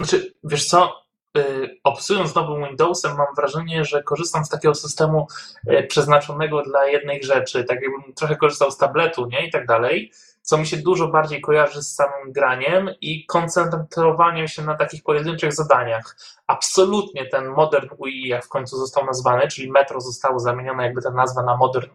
Znaczy, 0.00 0.34
wiesz 0.44 0.64
co, 0.64 0.92
y, 1.38 1.68
obsując 1.84 2.34
nowym 2.34 2.68
Windowsem 2.68 3.16
mam 3.16 3.26
wrażenie, 3.36 3.84
że 3.84 4.02
korzystam 4.02 4.44
z 4.44 4.48
takiego 4.48 4.74
systemu 4.74 5.26
y, 5.70 5.82
przeznaczonego 5.82 6.62
dla 6.62 6.86
jednej 6.86 7.22
rzeczy, 7.22 7.64
tak 7.64 7.78
jakbym 7.82 8.14
trochę 8.14 8.36
korzystał 8.36 8.70
z 8.70 8.76
tabletu, 8.76 9.26
nie, 9.26 9.46
i 9.46 9.50
tak 9.50 9.66
dalej, 9.66 10.12
co 10.46 10.58
mi 10.58 10.66
się 10.66 10.76
dużo 10.76 11.08
bardziej 11.08 11.40
kojarzy 11.40 11.82
z 11.82 11.94
samym 11.94 12.32
graniem 12.32 12.90
i 13.00 13.26
koncentrowaniem 13.26 14.48
się 14.48 14.62
na 14.62 14.74
takich 14.76 15.02
pojedynczych 15.02 15.52
zadaniach. 15.52 16.16
Absolutnie 16.46 17.26
ten 17.26 17.48
Modern 17.48 17.88
UI, 17.98 18.28
jak 18.28 18.44
w 18.44 18.48
końcu 18.48 18.76
został 18.76 19.06
nazwany, 19.06 19.48
czyli 19.48 19.70
Metro 19.70 20.00
zostało 20.00 20.38
zamienione 20.38 20.84
jakby 20.84 21.02
ta 21.02 21.10
nazwa 21.10 21.42
na 21.42 21.56
Modern 21.56 21.90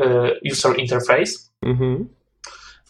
y, 0.00 0.40
User 0.52 0.78
Interface, 0.78 1.32
Mhm. 1.62 2.08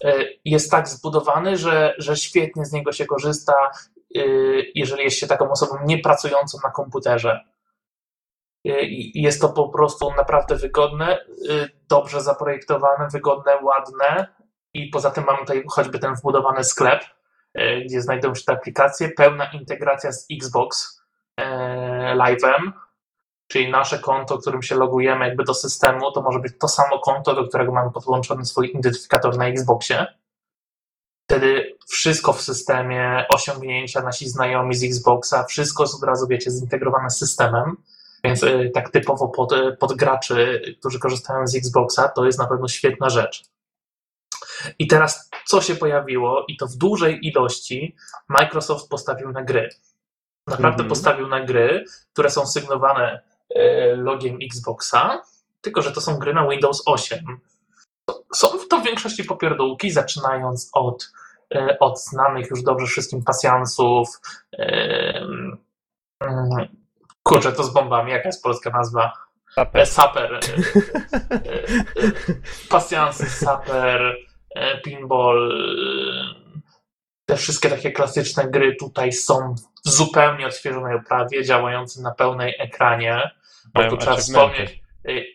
y, 0.05 0.39
jest 0.45 0.71
tak 0.71 0.89
zbudowany, 0.89 1.57
że, 1.57 1.95
że 1.99 2.17
świetnie 2.17 2.65
z 2.65 2.73
niego 2.73 2.93
się 2.93 3.07
korzysta, 3.07 3.55
y, 4.17 4.73
jeżeli 4.75 5.05
jest 5.05 5.19
się 5.19 5.27
taką 5.27 5.51
osobą 5.51 5.75
niepracującą 5.85 6.59
na 6.65 6.71
komputerze. 6.71 7.41
Jest 9.15 9.41
to 9.41 9.49
po 9.49 9.69
prostu 9.69 10.13
naprawdę 10.17 10.57
wygodne, 10.57 11.19
dobrze 11.89 12.21
zaprojektowane, 12.21 13.09
wygodne, 13.13 13.53
ładne 13.63 14.36
i 14.77 14.91
poza 14.91 15.11
tym 15.11 15.25
mamy 15.25 15.39
tutaj 15.39 15.65
choćby 15.69 15.99
ten 15.99 16.15
wbudowany 16.15 16.65
sklep, 16.65 17.05
y, 17.59 17.83
gdzie 17.87 18.03
znajdują 18.03 18.35
się 18.35 18.45
te 18.45 18.53
aplikacje, 18.53 19.09
pełna 19.09 19.51
integracja 19.53 20.13
z 20.13 20.27
Xbox 20.33 21.01
y, 21.41 21.45
Live'em, 22.15 22.73
czyli 23.49 23.71
nasze 23.71 23.99
konto, 23.99 24.39
którym 24.39 24.63
się 24.63 24.75
logujemy 24.75 25.29
jakby 25.29 25.45
do 25.45 25.55
systemu, 25.55 26.13
to 26.13 26.23
może 26.23 26.39
być 26.39 26.53
to 26.61 26.69
samo 26.69 26.99
konto, 26.99 27.35
do 27.35 27.49
którego 27.49 27.73
mamy 27.73 27.91
podłączony 27.91 28.45
swój 28.45 28.71
identyfikator 28.71 29.37
na 29.37 29.47
Xboxie. 29.47 30.07
Wtedy 31.31 31.77
wszystko 31.89 32.33
w 32.33 32.43
systemie, 32.43 33.25
osiągnięcia, 33.29 34.03
nasi 34.03 34.29
znajomi 34.29 34.75
z 34.75 34.85
Xboxa, 34.85 35.45
wszystko 35.45 35.83
jest 35.83 35.95
od 35.95 36.03
razu, 36.03 36.27
wiecie, 36.29 36.51
zintegrowane 36.51 37.11
z 37.11 37.19
systemem. 37.19 37.77
Więc 38.25 38.43
y, 38.43 38.71
tak 38.75 38.91
typowo 38.91 39.29
pod, 39.29 39.55
pod 39.79 39.93
graczy, 39.93 40.63
którzy 40.81 40.99
korzystają 40.99 41.47
z 41.47 41.57
Xboxa, 41.57 42.09
to 42.09 42.27
jest 42.27 42.39
na 42.39 42.47
pewno 42.47 42.69
świetna 42.69 43.11
rzecz. 43.11 43.56
I 44.79 44.87
teraz 44.87 45.31
co 45.47 45.61
się 45.63 45.77
pojawiło, 45.77 46.45
i 46.49 46.57
to 46.57 46.67
w 46.67 46.77
dużej 46.77 47.27
ilości, 47.27 47.97
Microsoft 48.29 48.89
postawił 48.89 49.33
na 49.33 49.43
gry. 49.43 49.69
Naprawdę 50.47 50.83
Mhm. 50.83 50.89
postawił 50.89 51.29
na 51.29 51.41
gry, 51.45 51.85
które 52.13 52.31
są 52.31 52.47
sygnowane 52.47 53.21
y, 53.57 53.97
logiem 53.97 54.39
Xboxa, 54.43 55.23
tylko 55.61 55.83
że 55.83 55.93
to 55.93 56.01
są 56.01 56.19
gry 56.19 56.35
na 56.35 56.49
Windows 56.49 56.83
8. 56.87 57.19
Są 58.35 58.49
to 58.71 58.79
w 58.81 58.85
większości 58.85 59.25
popierdółki, 59.25 59.91
zaczynając 59.91 60.71
od, 60.73 61.13
e, 61.55 61.77
od 61.81 62.01
znanych 62.03 62.51
już 62.51 62.63
dobrze 62.63 62.87
wszystkim 62.87 63.25
pasjansów. 63.25 64.09
mm, 64.59 65.59
Kurczę, 67.23 67.53
to 67.53 67.65
z 67.65 67.73
bombami. 67.73 68.13
Jaka 68.13 68.29
jest 68.29 68.43
polska 68.43 68.71
nazwa? 68.71 69.13
Taper. 69.57 69.83
E, 69.83 69.87
Saper. 69.87 70.35
e, 70.35 70.39
e, 70.39 71.63
Pasjansy, 72.69 73.31
Saper, 73.31 74.17
Pinball. 74.85 75.53
Te 77.27 77.37
wszystkie 77.37 77.69
takie 77.69 77.93
klasyczne 77.93 78.51
gry 78.51 78.77
tutaj 78.77 79.13
są 79.13 79.55
w 79.85 79.89
zupełnie 79.89 80.47
odświeżonej 80.47 80.97
oprawie, 80.97 81.45
działające 81.45 82.03
na 82.03 82.11
pełnej 82.11 82.55
ekranie. 82.59 83.31
Bo 83.75 83.81
Mają 83.81 83.91
tu 83.91 83.97
trzeba 83.97 84.17
wspomnieć, 84.17 84.83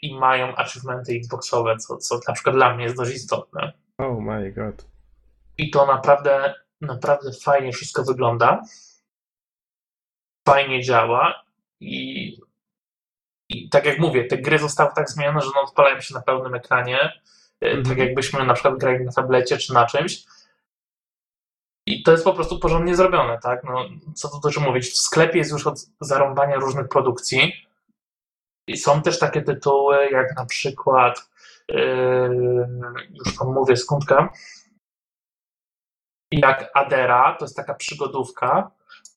i 0.02 0.16
mają 0.20 0.56
achievementy 0.56 1.14
Xboxowe, 1.14 1.78
co, 1.78 1.98
co 1.98 2.20
na 2.28 2.34
przykład 2.34 2.56
dla 2.56 2.76
mnie 2.76 2.84
jest 2.84 2.98
dość 2.98 3.16
istotne. 3.16 3.74
Oh 3.98 4.22
my 4.22 4.52
god. 4.52 4.86
I 5.58 5.70
to 5.70 5.86
naprawdę, 5.86 6.54
naprawdę 6.82 7.32
fajnie 7.44 7.72
wszystko 7.72 8.04
wygląda. 8.04 8.62
Fajnie 10.48 10.82
działa 10.82 11.44
i, 11.80 12.38
i 13.52 13.70
tak 13.70 13.86
jak 13.86 14.00
mówię, 14.00 14.26
te 14.26 14.38
gry 14.38 14.60
zostały 14.60 14.92
tak 14.96 15.10
zmienione, 15.10 15.42
że 15.42 15.48
one 15.48 15.62
odpalają 15.62 16.02
się 16.02 16.14
na 16.14 16.22
pełnym 16.22 16.56
ekranie, 16.56 17.22
Mhm. 17.62 17.84
tak 17.86 17.98
jakbyśmy 17.98 18.46
na 18.46 18.54
przykład 18.54 18.78
grali 18.78 19.06
na 19.06 19.12
tablecie 19.12 19.58
czy 19.58 19.74
na 19.74 19.86
czymś. 19.86 20.24
I 21.88 22.04
to 22.04 22.12
jest 22.12 22.24
po 22.24 22.34
prostu 22.34 22.60
porządnie 22.60 22.96
zrobione, 22.96 23.40
tak? 23.40 23.64
No, 23.64 23.86
co 24.16 24.30
tu 24.30 24.40
dużo 24.40 24.62
mówić. 24.62 24.90
W 24.90 24.98
sklepie 24.98 25.38
jest 25.38 25.52
już 25.52 25.68
od 25.68 25.80
zarąbania 26.02 26.56
różnych 26.56 26.88
produkcji. 26.88 27.54
I 28.68 28.78
są 28.78 29.02
też 29.02 29.20
takie 29.20 29.42
tytuły, 29.42 30.10
jak 30.12 30.36
na 30.36 30.46
przykład, 30.46 31.30
yy, 31.70 32.30
już 33.26 33.38
wam 33.38 33.54
mówię 33.54 33.78
skądka, 33.78 34.34
jak 36.32 36.72
Adera, 36.74 37.36
to 37.40 37.46
jest 37.46 37.56
taka 37.56 37.74
przygodówka, 37.74 38.72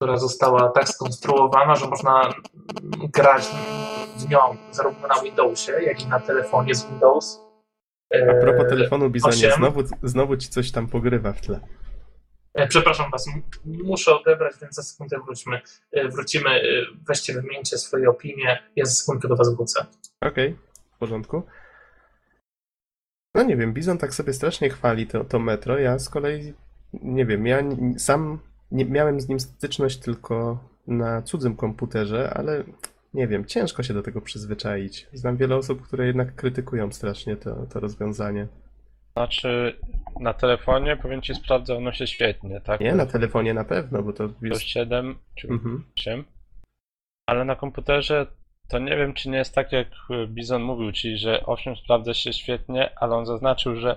która 0.05 0.17
została 0.19 0.69
tak 0.69 0.89
skonstruowana, 0.89 1.75
że 1.77 1.89
można 1.89 2.35
grać 3.13 3.43
w 4.17 4.29
nią 4.31 4.39
zarówno 4.71 5.09
na 5.09 5.21
Windowsie, 5.23 5.73
jak 5.73 6.03
i 6.03 6.07
na 6.07 6.21
telefonie 6.21 6.75
z 6.75 6.87
Windows. 6.87 7.41
A 8.31 8.35
propos 8.41 8.63
Yy, 8.63 8.69
telefonu 8.69 9.11
Bizonie, 9.11 9.35
osiem. 9.35 9.53
znowu, 9.57 9.81
znowu 10.03 10.37
ci 10.37 10.49
coś 10.49 10.71
tam 10.73 10.87
pogrywa 10.89 11.33
w 11.33 11.41
tle. 11.41 11.61
E, 12.55 12.67
Przepraszam 12.67 13.11
Was, 13.11 13.27
muszę 13.65 14.15
odebrać, 14.21 14.55
więc 14.63 14.75
za 14.75 14.83
sekundę 14.83 15.17
wróćmy. 15.25 15.61
E, 15.93 16.09
Wrócimy, 16.09 16.51
e, 16.51 16.63
weźcie, 17.09 17.33
wymieńcie 17.33 17.79
swoje 17.79 18.11
opinie, 18.11 18.63
ja 18.77 18.85
za 18.85 18.93
sekundkę 18.93 19.29
do 19.29 19.37
Was 19.37 19.55
wrócę. 19.57 19.87
Okej, 20.21 20.57
w 20.97 20.99
porządku. 20.99 21.43
No 23.35 23.43
nie 23.43 23.57
wiem, 23.57 23.73
Bizon 23.73 23.99
tak 23.99 24.15
sobie 24.15 24.33
strasznie 24.33 24.71
chwali 24.71 25.07
to, 25.07 25.25
to 25.25 25.39
metro. 25.39 25.79
Ja 25.79 25.99
z 25.99 26.09
kolei 26.09 26.55
nie 26.93 27.27
wiem, 27.27 27.47
ja 27.47 27.59
sam 27.99 28.39
nie, 28.75 28.85
miałem 28.85 29.21
z 29.21 29.29
nim 29.29 29.41
styczność 29.41 29.97
tylko 29.99 30.59
na 30.87 31.23
cudzym 31.23 31.57
komputerze, 31.57 32.31
ale 32.35 32.65
nie 33.15 33.29
wiem, 33.29 33.45
ciężko 33.45 33.83
się 33.83 33.95
do 33.95 34.03
tego 34.03 34.21
przyzwyczaić. 34.21 35.07
Znam 35.13 35.37
wiele 35.37 35.57
osób, 35.57 35.83
które 35.83 36.07
jednak 36.07 36.35
krytykują 36.35 36.93
strasznie 36.93 37.37
to, 37.37 37.67
to 37.67 37.81
rozwiązanie. 37.81 38.47
Znaczy, 39.13 39.77
na 40.21 40.35
telefonie 40.35 40.97
powiem 40.97 41.23
ci 41.23 41.35
sprawdza 41.35 41.77
ono 41.77 41.93
się 41.93 42.07
świetnie, 42.07 42.61
tak? 42.61 42.81
Nie, 42.81 42.95
na 42.95 43.07
telefonie 43.07 43.55
na 43.55 43.65
pewno, 43.65 44.03
bo 44.03 44.13
to 44.13 44.29
To 44.29 44.35
jest... 44.43 44.63
7 44.63 45.19
czy 45.35 45.49
Mhm. 45.49 45.85
8. 45.99 46.25
Ale 47.27 47.45
na 47.45 47.57
komputerze 47.57 48.27
to 48.69 48.79
nie 48.79 48.97
wiem, 48.97 49.15
czy 49.15 49.29
nie 49.31 49.39
jest 49.39 49.55
tak, 49.55 49.73
jak 49.73 49.89
Bizon 50.29 50.63
mówił, 50.63 50.93
czyli 50.93 51.19
że 51.19 51.47
8 51.47 51.77
sprawdza 51.77 52.15
się 52.15 52.33
świetnie, 52.33 52.99
ale 52.99 53.17
on 53.17 53.27
zaznaczył, 53.27 53.77
że 53.77 53.97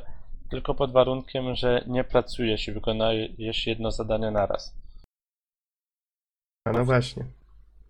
tylko 0.49 0.75
pod 0.75 0.91
warunkiem, 0.91 1.55
że 1.55 1.83
nie 1.87 2.03
pracujesz 2.03 2.67
i 2.67 2.71
wykonujesz 2.71 3.67
jedno 3.67 3.91
zadanie 3.91 4.31
naraz. 4.31 4.75
A 6.67 6.71
no 6.71 6.85
właśnie. 6.85 7.23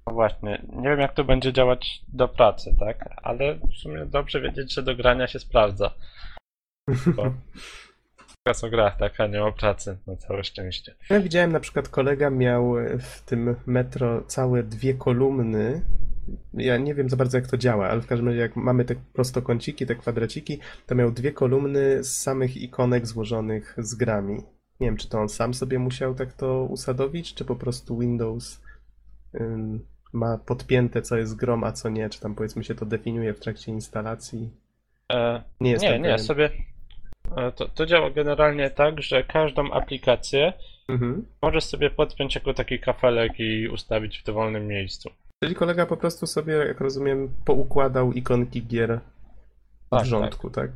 No 0.08 0.14
właśnie, 0.14 0.62
nie 0.74 0.90
wiem 0.90 1.00
jak 1.00 1.14
to 1.14 1.24
będzie 1.24 1.54
działać 1.54 2.02
do 2.08 2.28
pracy, 2.28 2.76
tak? 2.80 3.10
Ale 3.24 3.56
w 3.56 3.74
sumie 3.74 4.06
dobrze 4.06 4.42
wiedzieć, 4.42 4.74
że 4.74 4.84
do 4.84 4.96
grania 4.96 5.28
się 5.28 5.40
sprawdza. 5.40 5.94
Bo 7.16 7.24
teraz 8.44 8.64
o 8.64 8.70
grach, 8.70 8.98
tak, 8.98 9.20
a 9.20 9.28
nie 9.28 9.44
o 9.44 9.52
pracy, 9.52 9.98
na 10.08 10.16
całe 10.16 10.44
szczęście. 10.44 10.96
Ja 11.10 11.20
widziałem 11.20 11.52
na 11.52 11.60
przykład 11.60 11.90
kolega 11.90 12.30
miał 12.30 12.74
w 13.00 13.22
tym 13.22 13.56
metro 13.66 14.22
całe 14.22 14.64
dwie 14.64 14.94
kolumny. 14.94 15.82
Ja 16.54 16.78
nie 16.78 16.94
wiem 16.96 17.10
za 17.10 17.18
bardzo 17.18 17.38
jak 17.38 17.48
to 17.48 17.58
działa, 17.58 17.90
ale 17.90 18.02
w 18.02 18.08
każdym 18.08 18.28
razie 18.28 18.40
jak 18.40 18.56
mamy 18.56 18.86
te 18.86 18.96
prostokąciki, 19.14 19.86
te 19.86 19.96
kwadraciki, 19.96 20.60
to 20.88 20.96
miał 20.96 21.12
dwie 21.12 21.32
kolumny 21.32 22.04
z 22.04 22.18
samych 22.18 22.58
ikonek 22.58 23.08
złożonych 23.08 23.76
z 23.78 23.96
grami. 23.96 24.36
Nie 24.80 24.88
wiem, 24.88 24.98
czy 24.98 25.10
to 25.10 25.20
on 25.22 25.30
sam 25.30 25.54
sobie 25.54 25.80
musiał 25.80 26.16
tak 26.16 26.34
to 26.34 26.64
usadowić, 26.64 27.34
czy 27.34 27.46
po 27.46 27.56
prostu 27.56 28.00
Windows 28.00 28.62
ym, 29.42 29.86
ma 30.14 30.38
podpięte 30.38 31.02
co 31.02 31.18
jest 31.18 31.36
grom, 31.36 31.64
a 31.64 31.72
co 31.72 31.90
nie, 31.90 32.10
czy 32.10 32.20
tam 32.20 32.36
powiedzmy 32.36 32.64
się 32.64 32.76
to 32.76 32.86
definiuje 32.86 33.34
w 33.34 33.40
trakcie 33.40 33.72
instalacji. 33.72 34.50
E, 35.12 35.44
Nie 35.62 35.72
jestem 35.72 35.92
nie, 35.92 35.98
nie, 35.98 36.04
pewien. 36.04 36.20
sobie. 36.20 36.50
e, 37.38 37.52
To, 37.52 37.68
to 37.70 37.86
działa 37.86 38.10
generalnie 38.12 38.70
tak, 38.70 39.02
że 39.02 39.24
każdą 39.24 39.72
aplikację 39.72 40.54
Mhm. 40.90 41.26
możesz 41.42 41.64
sobie 41.64 41.90
podpiąć 41.90 42.36
jako 42.36 42.54
taki 42.54 42.80
kafelek 42.80 43.40
i 43.40 43.68
ustawić 43.68 44.20
w 44.20 44.24
dowolnym 44.24 44.68
miejscu. 44.68 45.10
Czyli 45.44 45.56
kolega 45.56 45.86
po 45.86 45.98
prostu 45.98 46.28
sobie, 46.28 46.54
jak 46.54 46.80
rozumiem, 46.82 47.34
poukładał 47.46 48.14
ikonki 48.14 48.64
gier 48.68 49.00
w 49.88 49.90
Tak, 49.90 50.06
rządku, 50.06 50.50
tak? 50.50 50.72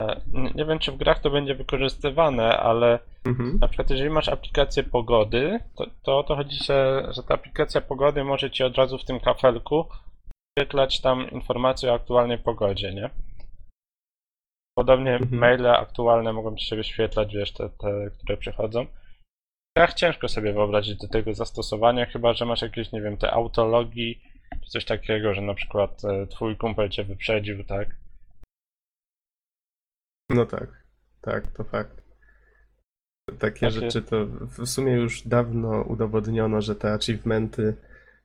E, 0.00 0.20
Nie, 0.54 0.64
wiem, 0.64 0.78
czy 0.78 0.92
w 0.92 0.96
grach 0.96 1.20
to 1.20 1.30
będzie 1.30 1.54
wykorzystywane, 1.54 2.58
ale 2.58 2.98
Mhm. 3.24 3.58
na 3.60 3.68
przykład 3.68 3.90
jeżeli 3.90 4.10
masz 4.10 4.28
aplikację 4.28 4.82
pogody, 4.82 5.60
to, 5.76 5.86
to 6.02 6.18
o 6.18 6.22
to 6.24 6.36
chodzi, 6.36 6.64
że, 6.64 7.08
że 7.10 7.22
ta 7.22 7.34
aplikacja 7.34 7.80
pogody 7.80 8.24
może 8.24 8.50
ci 8.50 8.64
od 8.64 8.76
razu 8.76 8.98
w 8.98 9.04
tym 9.04 9.20
kafelku 9.20 9.84
wyświetlać 10.56 11.00
tam 11.00 11.30
informacje 11.30 11.92
o 11.92 11.94
aktualnej 11.94 12.38
pogodzie, 12.38 12.94
nie? 12.94 13.10
Podobnie 14.74 15.14
Mhm. 15.14 15.38
maile 15.40 15.66
aktualne 15.66 16.32
mogą 16.32 16.56
ci 16.56 16.66
się 16.66 16.76
wyświetlać, 16.76 17.34
wiesz, 17.34 17.52
te, 17.52 17.68
te, 17.68 18.10
które 18.10 18.36
przychodzą. 18.36 18.86
Grach 19.76 19.94
ciężko 19.94 20.28
sobie 20.28 20.52
wyobrazić 20.52 20.96
do 20.96 21.08
tego 21.08 21.34
zastosowania, 21.34 22.06
chyba 22.06 22.32
że 22.32 22.44
masz 22.44 22.62
jakieś, 22.62 22.92
nie 22.92 23.02
wiem, 23.02 23.16
te 23.16 23.30
autologi, 23.30 24.20
czy 24.64 24.70
coś 24.70 24.84
takiego, 24.84 25.34
że 25.34 25.40
na 25.42 25.54
przykład 25.54 26.04
e, 26.04 26.26
twój 26.26 26.56
kumpel 26.56 26.90
cię 26.90 27.04
wyprzedził, 27.04 27.64
tak? 27.64 27.96
No 30.30 30.46
tak, 30.46 30.84
tak, 31.20 31.46
to 31.46 31.64
fakt. 31.64 32.02
Takie 33.38 33.38
Takie- 33.38 33.70
rzeczy 33.70 34.02
to 34.02 34.26
w 34.26 34.66
sumie 34.66 34.92
już 34.92 35.28
dawno 35.28 35.82
udowodniono, 35.82 36.60
że 36.60 36.74
te 36.76 36.92
achievementy 36.92 37.76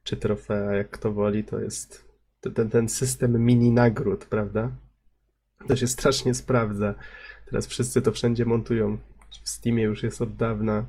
czy 0.04 0.18
trofea, 0.18 0.74
jak 0.74 0.90
kto 0.90 1.14
woli, 1.14 1.44
to 1.44 1.60
jest 1.60 2.08
ten, 2.56 2.70
ten 2.70 2.90
system 2.90 3.46
mini 3.46 3.72
nagród, 3.72 4.26
prawda? 4.26 4.72
To 5.68 5.76
się 5.76 5.88
strasznie 5.88 6.34
sprawdza. 6.34 6.96
Teraz 7.46 7.68
wszyscy 7.68 8.02
to 8.02 8.12
wszędzie 8.12 8.46
montują. 8.46 8.98
W 9.44 9.50
Steamie 9.50 9.84
już 9.84 10.04
jest 10.04 10.22
od 10.22 10.36
dawna. 10.36 10.86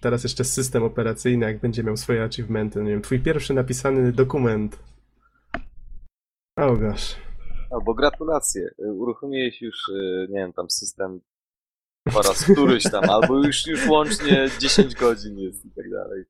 Teraz 0.00 0.22
jeszcze 0.22 0.44
system 0.44 0.82
operacyjny, 0.82 1.46
jak 1.46 1.60
będzie 1.60 1.82
miał 1.82 1.96
swoje 1.96 2.22
achievementy. 2.24 2.82
Nie 2.82 2.90
wiem, 2.90 3.02
twój 3.02 3.20
pierwszy 3.20 3.54
napisany 3.54 4.12
dokument. 4.12 4.78
Oh 6.56 6.76
gosh. 6.76 7.16
Albo 7.70 7.94
gratulacje. 7.94 8.70
y, 8.78 8.92
Uruchomiłeś 8.92 9.62
już, 9.62 9.88
y, 9.88 10.26
nie 10.30 10.38
wiem, 10.38 10.52
tam 10.52 10.70
system 10.70 11.20
po 12.12 12.22
raz 12.22 12.44
któryś 12.44 12.82
tam, 12.82 13.10
albo 13.20 13.46
już, 13.46 13.66
już 13.66 13.86
łącznie 13.88 14.48
10 14.58 14.94
godzin 14.94 15.38
jest 15.38 15.64
i 15.66 15.70
tak 15.70 15.90
dalej. 15.90 16.24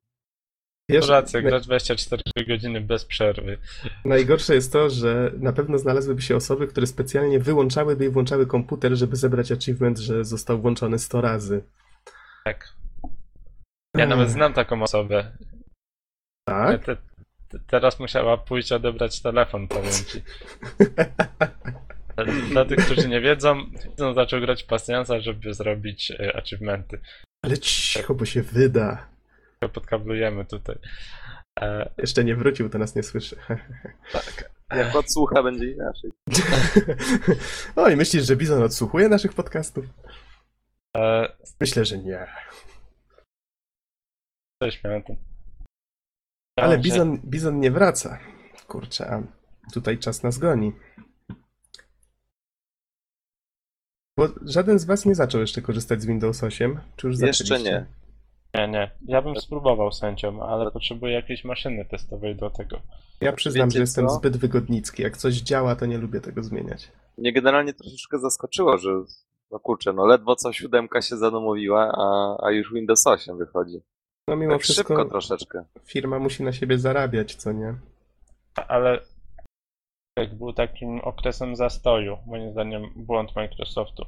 Wiesz, 0.89 1.09
Racja, 1.09 1.41
na- 1.41 1.49
grasz 1.49 1.65
24 1.65 2.21
godziny 2.47 2.81
bez 2.81 3.05
przerwy. 3.05 3.57
Najgorsze 4.05 4.55
jest 4.55 4.73
to, 4.73 4.89
że 4.89 5.31
na 5.37 5.53
pewno 5.53 5.77
znalazłyby 5.77 6.21
się 6.21 6.35
osoby, 6.35 6.67
które 6.67 6.87
specjalnie 6.87 7.39
wyłączałyby 7.39 8.05
i 8.05 8.09
włączały 8.09 8.47
komputer, 8.47 8.95
żeby 8.95 9.15
zebrać 9.15 9.51
achievement, 9.51 9.99
że 9.99 10.25
został 10.25 10.61
włączony 10.61 10.99
100 10.99 11.21
razy. 11.21 11.63
Tak. 12.45 12.73
Ja 13.97 14.05
nawet 14.05 14.29
znam 14.29 14.53
taką 14.53 14.83
osobę. 14.83 15.31
Tak? 16.45 16.85
Te, 16.85 16.95
te, 17.49 17.59
teraz 17.67 17.99
musiała 17.99 18.37
pójść 18.37 18.71
odebrać 18.71 19.21
telefon, 19.21 19.67
powiem 19.67 19.91
ci. 19.91 20.21
Dla- 22.15 22.25
Dla 22.51 22.65
tych, 22.65 22.85
którzy 22.85 23.07
nie 23.09 23.21
wiedzą, 23.21 23.65
on 23.99 24.15
zaczął 24.15 24.39
grać 24.41 24.63
pasjansa, 24.63 25.19
żeby 25.19 25.53
zrobić 25.53 26.11
e, 26.11 26.35
achievementy. 26.37 26.99
Ale 27.45 27.57
cicho, 27.57 28.13
bo 28.15 28.25
się 28.25 28.41
wyda. 28.41 29.07
To 29.59 29.69
Podkablujemy 29.69 30.45
tutaj. 30.45 30.75
E, 31.61 31.89
Jeszcze 31.97 32.23
nie 32.23 32.35
wrócił, 32.35 32.69
to 32.69 32.77
nas 32.77 32.95
nie 32.95 33.03
słyszy. 33.03 33.35
Jak 34.75 34.95
odsłucha, 34.95 35.43
będzie 35.43 35.71
inaczej. 35.71 36.11
Oj, 37.75 37.95
myślisz, 37.95 38.25
że 38.25 38.35
Bizon 38.35 38.63
odsłuchuje 38.63 39.09
naszych 39.09 39.33
podcastów? 39.33 39.85
e, 40.97 41.29
Myślę, 41.61 41.85
że 41.85 41.97
nie. 41.97 42.27
Coś 44.61 44.83
miałem 44.83 45.03
tu. 45.03 45.15
Ale 46.55 46.75
Że- 46.75 46.81
Bizon, 46.81 47.17
Bizon 47.25 47.59
nie 47.59 47.71
wraca. 47.71 48.19
Kurczę, 48.67 49.11
a 49.11 49.23
tutaj 49.73 49.97
czas 49.97 50.23
nas 50.23 50.37
goni. 50.37 50.71
Bo 54.17 54.27
żaden 54.45 54.79
z 54.79 54.85
was 54.85 55.05
nie 55.05 55.15
zaczął 55.15 55.41
jeszcze 55.41 55.61
korzystać 55.61 56.01
z 56.01 56.05
Windows 56.05 56.43
8? 56.43 56.79
Czy 56.95 57.07
już 57.07 57.19
Jeszcze 57.19 57.43
zaczęliście? 57.43 57.71
nie. 58.53 58.61
Nie, 58.61 58.67
nie. 58.67 58.91
Ja 59.07 59.21
bym 59.21 59.35
spróbował 59.35 59.91
sędzią, 59.91 60.43
ale 60.43 60.71
potrzebuję 60.71 61.13
jakiejś 61.13 61.43
maszyny 61.43 61.85
testowej 61.85 62.35
do 62.35 62.49
tego. 62.49 62.81
Ja 63.21 63.33
przyznam, 63.33 63.67
Wiecie 63.69 63.77
że 63.77 63.83
jestem 63.83 64.07
co? 64.07 64.13
zbyt 64.13 64.37
wygodnicki. 64.37 65.03
Jak 65.03 65.17
coś 65.17 65.33
działa, 65.35 65.75
to 65.75 65.85
nie 65.85 65.97
lubię 65.97 66.21
tego 66.21 66.43
zmieniać. 66.43 66.91
Mnie 67.17 67.33
generalnie 67.33 67.73
troszeczkę 67.73 68.19
zaskoczyło, 68.19 68.77
że 68.77 68.89
no 69.51 69.59
kurczę, 69.59 69.93
no 69.93 70.05
ledwo 70.05 70.35
co 70.35 70.53
siódemka 70.53 71.01
się 71.01 71.17
zadomowiła, 71.17 71.91
a, 71.97 72.37
a 72.47 72.51
już 72.51 72.73
Windows 72.73 73.07
8 73.07 73.37
wychodzi. 73.37 73.81
No 74.31 74.37
mimo 74.37 74.53
Tak 74.53 74.63
szybko 74.63 74.73
wszystko 74.83 75.05
troszeczkę. 75.05 75.65
firma 75.85 76.19
musi 76.19 76.43
na 76.43 76.53
siebie 76.53 76.77
zarabiać, 76.79 77.35
co 77.35 77.51
nie? 77.51 77.75
Ale 78.67 78.99
jak 80.19 80.35
był 80.35 80.53
takim 80.53 80.99
okresem 80.99 81.55
zastoju, 81.55 82.17
moim 82.27 82.51
zdaniem 82.51 82.93
błąd 82.95 83.35
Microsoftu. 83.35 84.05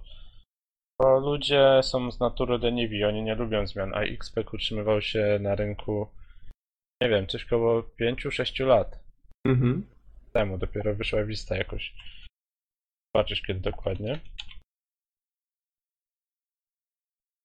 Bo 1.01 1.19
ludzie 1.19 1.79
są 1.83 2.11
z 2.11 2.19
natury 2.19 2.57
leniwi, 2.57 3.03
oni 3.03 3.23
nie 3.23 3.35
lubią 3.35 3.67
zmian, 3.67 3.93
a 3.93 4.01
XP 4.01 4.37
utrzymywał 4.53 5.01
się 5.01 5.37
na 5.41 5.55
rynku, 5.55 6.07
nie 7.01 7.09
wiem, 7.09 7.27
coś 7.27 7.45
koło 7.45 7.81
5-6 8.01 8.65
lat 8.65 8.99
Mhm. 9.47 9.87
temu, 10.33 10.57
dopiero 10.57 10.95
wyszła 10.95 11.23
Vista 11.23 11.55
jakoś. 11.57 11.93
Zobaczysz 13.15 13.41
kiedy 13.41 13.59
dokładnie. 13.59 14.19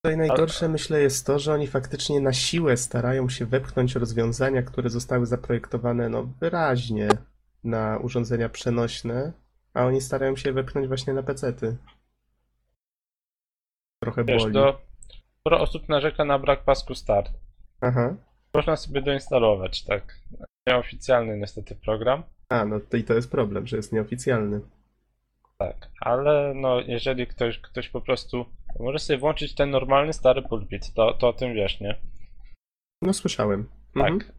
Tutaj 0.01 0.17
najgorsze 0.17 0.69
myślę 0.69 1.01
jest 1.01 1.25
to, 1.25 1.39
że 1.39 1.53
oni 1.53 1.67
faktycznie 1.67 2.19
na 2.19 2.33
siłę 2.33 2.77
starają 2.77 3.29
się 3.29 3.45
wepchnąć 3.45 3.95
rozwiązania, 3.95 4.61
które 4.61 4.89
zostały 4.89 5.25
zaprojektowane 5.25 6.09
no 6.09 6.23
wyraźnie 6.23 7.09
na 7.63 7.97
urządzenia 7.97 8.49
przenośne, 8.49 9.33
a 9.73 9.85
oni 9.85 10.01
starają 10.01 10.35
się 10.35 10.53
wepchnąć 10.53 10.87
właśnie 10.87 11.13
na 11.13 11.23
pecety. 11.23 11.77
Trochę 14.03 14.23
Wiesz, 14.23 14.41
boli. 14.41 14.53
to 14.53 14.81
sporo 15.39 15.61
osób 15.61 15.89
narzeka 15.89 16.25
na 16.25 16.39
brak 16.39 16.63
pasku 16.63 16.95
start. 16.95 17.31
Aha. 17.81 18.15
Można 18.53 18.75
sobie 18.75 19.01
doinstalować, 19.01 19.83
tak. 19.83 20.19
Nieoficjalny 20.67 21.37
niestety 21.37 21.75
program. 21.75 22.23
A, 22.49 22.65
no 22.65 22.79
to 22.79 22.97
i 22.97 23.03
to 23.03 23.13
jest 23.13 23.31
problem, 23.31 23.67
że 23.67 23.77
jest 23.77 23.93
nieoficjalny. 23.93 24.61
Tak, 25.61 25.89
ale 26.01 26.53
no 26.55 26.81
jeżeli 26.81 27.27
ktoś, 27.27 27.59
ktoś 27.59 27.89
po 27.89 28.01
prostu 28.01 28.45
może 28.79 28.99
sobie 28.99 29.19
włączyć 29.19 29.55
ten 29.55 29.69
normalny 29.69 30.13
stary 30.13 30.41
pulpit, 30.41 30.93
to, 30.93 31.13
to 31.13 31.27
o 31.27 31.33
tym 31.33 31.53
wiesz, 31.53 31.79
nie? 31.79 31.95
No 33.01 33.13
słyszałem. 33.13 33.69
Tak. 33.93 34.11
Mhm. 34.11 34.31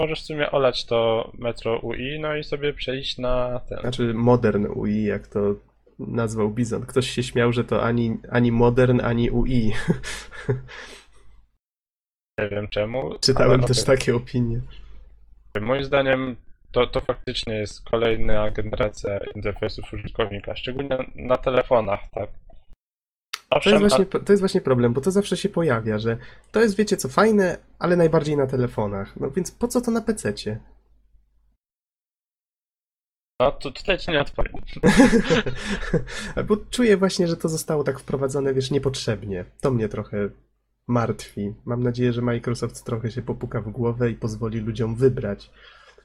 Możesz 0.00 0.22
w 0.22 0.26
sumie 0.26 0.50
olać 0.50 0.84
to 0.86 1.30
Metro 1.38 1.78
UI, 1.78 2.18
no 2.20 2.36
i 2.36 2.44
sobie 2.44 2.72
przejść 2.72 3.18
na 3.18 3.60
ten. 3.68 3.80
Znaczy 3.80 4.14
modern 4.14 4.66
UI, 4.66 5.04
jak 5.04 5.26
to 5.26 5.54
nazwał 5.98 6.50
Bizon. 6.50 6.86
Ktoś 6.86 7.10
się 7.10 7.22
śmiał, 7.22 7.52
że 7.52 7.64
to 7.64 7.82
ani, 7.82 8.18
ani 8.30 8.52
modern, 8.52 9.00
ani 9.00 9.30
UI. 9.30 9.72
Nie 12.38 12.48
wiem 12.48 12.68
czemu. 12.68 13.18
Czytałem 13.20 13.62
też 13.62 13.84
takie 13.84 14.16
opinie. 14.16 14.60
Moim 15.60 15.84
zdaniem 15.84 16.36
to, 16.72 16.86
to 16.86 17.00
faktycznie 17.00 17.54
jest 17.54 17.84
kolejna 17.84 18.50
generacja 18.50 19.18
interfejsów 19.34 19.92
użytkownika, 19.92 20.56
szczególnie 20.56 20.98
na 21.14 21.36
telefonach, 21.36 22.00
tak. 22.14 22.30
To 23.50 23.56
Owszem, 23.56 23.72
jest, 23.72 23.94
a- 23.94 23.96
właśnie, 23.96 24.20
to 24.20 24.32
jest 24.32 24.42
właśnie 24.42 24.60
problem, 24.60 24.92
bo 24.92 25.00
to 25.00 25.10
zawsze 25.10 25.36
się 25.36 25.48
pojawia, 25.48 25.98
że 25.98 26.16
to 26.52 26.60
jest, 26.60 26.76
wiecie 26.76 26.96
co, 26.96 27.08
fajne, 27.08 27.58
ale 27.78 27.96
najbardziej 27.96 28.36
na 28.36 28.46
telefonach. 28.46 29.20
No 29.20 29.30
więc 29.30 29.50
po 29.50 29.68
co 29.68 29.80
to 29.80 29.90
na 29.90 30.00
PC-cie? 30.00 30.60
no 33.40 33.52
to 33.52 33.70
tutaj 33.70 33.98
ci 33.98 34.10
nie 34.10 34.20
odpowiem. 34.20 34.52
Bo 36.48 36.56
czuję 36.56 36.96
właśnie, 36.96 37.28
że 37.28 37.36
to 37.36 37.48
zostało 37.48 37.84
tak 37.84 38.00
wprowadzone, 38.00 38.54
wiesz, 38.54 38.70
niepotrzebnie. 38.70 39.44
To 39.60 39.70
mnie 39.70 39.88
trochę 39.88 40.28
martwi. 40.86 41.54
Mam 41.64 41.82
nadzieję, 41.82 42.12
że 42.12 42.22
Microsoft 42.22 42.84
trochę 42.84 43.10
się 43.10 43.22
popuka 43.22 43.60
w 43.60 43.70
głowę 43.70 44.10
i 44.10 44.14
pozwoli 44.14 44.60
ludziom 44.60 44.94
wybrać 44.94 45.50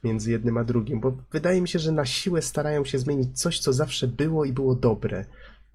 między 0.06 0.32
jednym 0.32 0.58
a 0.58 0.64
drugim, 0.64 1.00
bo 1.00 1.18
wydaje 1.32 1.62
mi 1.62 1.68
się, 1.68 1.80
że 1.80 1.92
na 1.92 2.06
siłę 2.06 2.42
starają 2.42 2.86
się 2.86 3.00
zmienić 3.00 3.42
coś, 3.42 3.60
co 3.60 3.74
zawsze 3.74 4.08
było 4.08 4.46
i 4.46 4.54
było 4.54 4.76
dobre. 4.76 5.26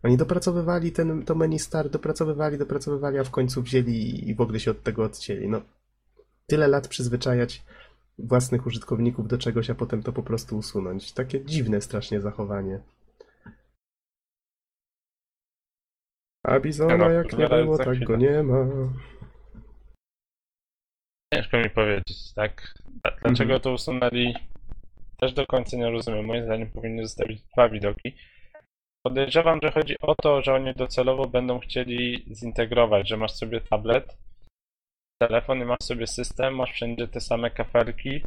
Oni 0.02 0.16
dopracowywali 0.16 0.92
ten, 0.92 1.24
to 1.24 1.34
menu 1.34 1.58
start, 1.58 1.92
dopracowywali, 1.92 2.58
dopracowywali, 2.58 3.18
a 3.18 3.24
w 3.24 3.30
końcu 3.30 3.62
wzięli 3.62 4.28
i 4.28 4.34
w 4.34 4.40
ogóle 4.40 4.60
się 4.60 4.70
od 4.70 4.82
tego 4.82 5.04
odcięli. 5.04 5.48
No, 5.48 5.62
tyle 6.46 6.68
lat 6.68 6.88
przyzwyczajać 6.88 7.64
własnych 8.18 8.66
użytkowników 8.66 9.28
do 9.28 9.38
czegoś, 9.38 9.70
a 9.70 9.74
potem 9.74 10.02
to 10.02 10.12
po 10.12 10.22
prostu 10.22 10.58
usunąć. 10.58 11.12
Takie 11.12 11.44
dziwne 11.44 11.80
strasznie 11.80 12.20
zachowanie. 12.20 12.80
A 16.42 16.60
Bizona 16.60 16.96
No, 16.96 17.10
jak 17.10 17.32
nie 17.32 17.48
zaraz 17.48 17.64
było, 17.64 17.78
tak 17.78 18.04
go 18.04 18.16
nie 18.16 18.42
ma. 18.42 18.66
Ciężko 21.34 21.58
mi 21.58 21.70
powiedzieć, 21.70 22.32
tak. 22.34 22.74
Dlaczego 23.22 23.28
Mhm. 23.54 23.60
to 23.60 23.72
usunęli? 23.72 24.34
Też 25.16 25.32
do 25.32 25.46
końca 25.46 25.76
nie 25.76 25.90
rozumiem. 25.90 26.24
Moim 26.26 26.44
zdaniem 26.44 26.70
powinni 26.70 27.02
zostawić 27.02 27.42
dwa 27.42 27.68
widoki. 27.68 28.16
Podejrzewam, 29.06 29.58
że 29.62 29.70
chodzi 29.70 29.94
o 30.00 30.14
to, 30.14 30.42
że 30.42 30.54
oni 30.54 30.74
docelowo 30.74 31.26
będą 31.26 31.58
chcieli 31.60 32.26
zintegrować, 32.34 33.08
że 33.08 33.16
masz 33.16 33.32
sobie 33.32 33.60
tablet, 33.60 34.18
telefon 35.22 35.60
i 35.60 35.64
masz 35.64 35.78
sobie 35.82 36.06
system, 36.06 36.54
masz 36.54 36.72
wszędzie 36.72 37.08
te 37.08 37.20
same 37.20 37.50
kafelki. 37.50 38.22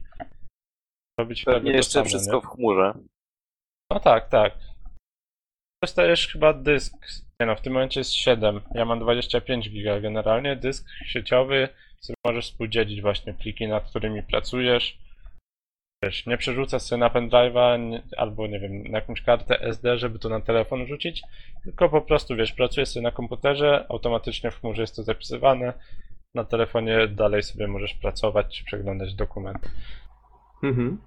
Robić 1.19 1.43
Pewnie 1.43 1.71
jeszcze 1.71 1.91
samo, 1.93 2.05
wszystko 2.05 2.35
nie? 2.35 2.41
w 2.41 2.45
chmurze. 2.45 2.93
No 3.91 3.99
tak, 3.99 4.29
tak. 4.29 4.53
Dostajesz 5.83 6.27
chyba 6.27 6.53
dysk. 6.53 6.93
Nie 7.39 7.45
no, 7.45 7.55
w 7.55 7.61
tym 7.61 7.73
momencie 7.73 7.99
jest 7.99 8.13
7. 8.13 8.61
Ja 8.75 8.85
mam 8.85 8.99
25 8.99 9.69
giga 9.69 9.99
generalnie. 9.99 10.55
Dysk 10.55 10.87
sieciowy, 11.05 11.69
który 12.03 12.15
możesz 12.25 12.45
współdzielić 12.45 13.01
właśnie 13.01 13.33
pliki, 13.33 13.67
nad 13.67 13.89
którymi 13.89 14.23
pracujesz. 14.23 14.97
Wiesz, 16.03 16.25
nie 16.25 16.37
przerzucasz 16.37 16.81
sobie 16.81 16.99
na 16.99 17.09
pendrive'a 17.09 17.99
albo 18.17 18.47
nie 18.47 18.59
wiem, 18.59 18.83
na 18.83 18.97
jakąś 18.97 19.21
kartę 19.21 19.61
SD, 19.61 19.97
żeby 19.97 20.19
to 20.19 20.29
na 20.29 20.41
telefon 20.41 20.87
rzucić, 20.87 21.21
tylko 21.63 21.89
po 21.89 22.01
prostu 22.01 22.35
wiesz, 22.35 22.51
pracujesz 22.53 22.89
sobie 22.89 23.03
na 23.03 23.11
komputerze, 23.11 23.85
automatycznie 23.89 24.51
w 24.51 24.59
chmurze 24.59 24.81
jest 24.81 24.95
to 24.95 25.03
zapisywane. 25.03 25.73
Na 26.35 26.43
telefonie 26.43 27.07
dalej 27.07 27.43
sobie 27.43 27.67
możesz 27.67 27.93
pracować 27.93 28.57
czy 28.57 28.65
przeglądać 28.65 29.15
dokumenty. 29.15 29.69
Mhm. 30.63 31.01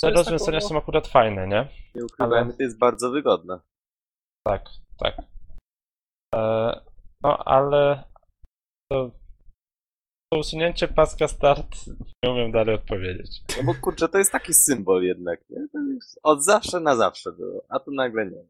Te 0.00 0.10
rozwiązania 0.10 0.58
taką- 0.58 0.68
są 0.68 0.78
akurat 0.78 1.08
fajne, 1.08 1.48
nie? 1.48 1.68
Nie 1.94 2.04
ukrywajmy, 2.04 2.52
to 2.52 2.62
jest 2.62 2.78
bardzo 2.78 3.10
wygodne. 3.10 3.60
Tak, 4.46 4.64
tak. 4.98 5.22
E, 6.34 6.80
no 7.22 7.38
ale 7.44 8.04
to 8.90 9.19
usunięcie 10.38 10.88
paska 10.88 11.28
start 11.28 11.76
nie 12.24 12.30
umiem 12.30 12.52
dalej 12.52 12.74
odpowiedzieć. 12.74 13.42
No 13.56 13.62
bo 13.64 13.74
kurczę, 13.74 14.08
to 14.08 14.18
jest 14.18 14.32
taki 14.32 14.54
symbol 14.54 15.02
jednak, 15.02 15.40
nie? 15.50 15.66
Od 16.22 16.44
zawsze 16.44 16.80
na 16.80 16.96
zawsze 16.96 17.32
było, 17.32 17.64
a 17.68 17.78
tu 17.80 17.90
nagle 17.90 18.26
nie. 18.26 18.44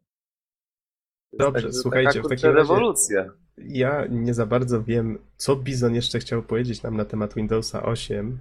Dobrze, 1.33 1.63
tak, 1.63 1.75
słuchajcie, 1.75 2.09
taka, 2.09 2.19
w 2.19 2.23
kurczę, 2.23 2.37
takim 2.37 2.51
razie- 2.57 2.59
rewolucja. 2.59 3.31
Ja 3.59 4.07
nie 4.11 4.35
za 4.35 4.47
bardzo 4.47 4.83
wiem, 4.83 5.19
co 5.37 5.57
Bizon 5.57 5.95
jeszcze 5.95 6.19
chciał 6.19 6.43
powiedzieć 6.43 6.83
nam 6.83 6.97
na 6.97 7.05
temat 7.05 7.35
Windowsa 7.35 7.83
8, 7.83 8.39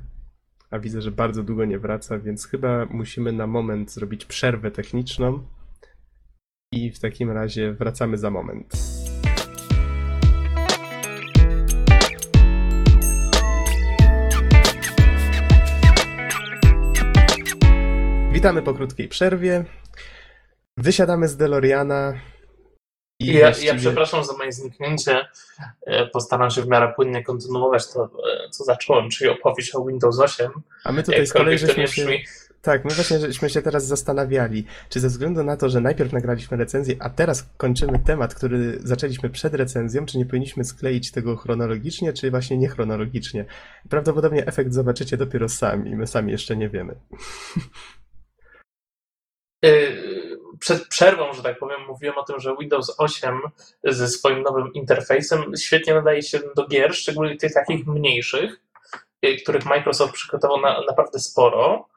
a 0.71 0.79
widzę, 0.79 1.01
że 1.01 1.11
bardzo 1.11 1.43
długo 1.43 1.65
nie 1.65 1.79
wraca, 1.79 2.19
więc 2.19 2.47
chyba 2.47 2.85
musimy 2.85 3.31
na 3.31 3.47
moment 3.47 3.91
zrobić 3.91 4.25
przerwę 4.25 4.71
techniczną 4.71 5.39
i 6.73 6.91
w 6.91 6.99
takim 6.99 7.31
razie 7.31 7.73
wracamy 7.73 8.17
za 8.17 8.29
moment. 8.31 8.73
Witamy 18.39 18.61
po 18.61 18.73
krótkiej 18.73 19.07
przerwie. 19.07 19.65
Wysiadamy 20.77 21.27
z 21.27 21.37
DeLoreana. 21.37 22.13
I 23.19 23.25
Ja, 23.25 23.33
ja 23.33 23.39
właściwie- 23.45 23.75
przepraszam 23.75 24.23
za 24.23 24.33
moje 24.33 24.51
zniknięcie. 24.51 25.27
E, 25.85 26.05
Postaram 26.07 26.49
się 26.51 26.61
w 26.61 26.67
miarę 26.67 26.93
płynnie 26.95 27.23
kontynuować 27.23 27.93
to, 27.93 28.03
e, 28.03 28.49
co 28.49 28.63
zacząłem, 28.63 29.09
czyli 29.09 29.29
opowieść 29.29 29.75
o 29.75 29.85
Windows 29.85 30.19
8. 30.19 30.51
A 30.83 30.91
my 30.91 31.03
tutaj 31.03 31.27
z 31.27 31.33
kolei 31.33 31.57
żeśmy 31.57 31.87
się... 31.87 32.05
brzmi. 32.05 32.23
Tak, 32.61 32.85
my 32.85 32.91
właśnie 32.91 33.19
żeśmy 33.19 33.49
się 33.49 33.61
teraz 33.61 33.85
zastanawiali, 33.87 34.65
czy 34.89 34.99
ze 34.99 35.07
względu 35.07 35.43
na 35.43 35.57
to, 35.57 35.69
że 35.69 35.81
najpierw 35.81 36.13
nagraliśmy 36.13 36.57
recenzję, 36.57 36.95
a 36.99 37.09
teraz 37.09 37.49
kończymy 37.57 37.99
temat, 37.99 38.35
który 38.35 38.79
zaczęliśmy 38.83 39.29
przed 39.29 39.53
recenzją, 39.53 40.05
czy 40.05 40.17
nie 40.17 40.25
powinniśmy 40.25 40.63
skleić 40.63 41.11
tego 41.11 41.35
chronologicznie, 41.35 42.13
czy 42.13 42.31
właśnie 42.31 42.57
niechronologicznie. 42.57 43.45
Prawdopodobnie 43.89 44.45
efekt 44.47 44.73
zobaczycie 44.73 45.17
dopiero 45.17 45.49
sami, 45.49 45.95
my 45.95 46.07
sami 46.07 46.31
jeszcze 46.31 46.57
nie 46.57 46.69
wiemy. 46.69 46.95
Y, 49.65 50.39
Przed 50.59 50.87
przerwą, 50.87 51.33
że 51.33 51.43
tak 51.43 51.59
powiem, 51.59 51.81
mówiłem 51.87 52.17
o 52.17 52.23
tym, 52.23 52.39
że 52.39 52.55
Windows 52.59 52.95
8 52.97 53.41
ze 53.83 54.07
swoim 54.07 54.41
nowym 54.41 54.73
interfejsem 54.73 55.57
świetnie 55.57 55.93
nadaje 55.93 56.21
się 56.23 56.39
do 56.55 56.67
gier, 56.67 56.95
szczególnie 56.95 57.37
tych 57.37 57.53
takich 57.53 57.87
mniejszych, 57.87 58.61
y, 59.25 59.37
których 59.43 59.65
Microsoft 59.65 60.13
przygotował 60.13 60.61
na, 60.61 60.81
naprawdę 60.87 61.19
sporo. 61.19 61.87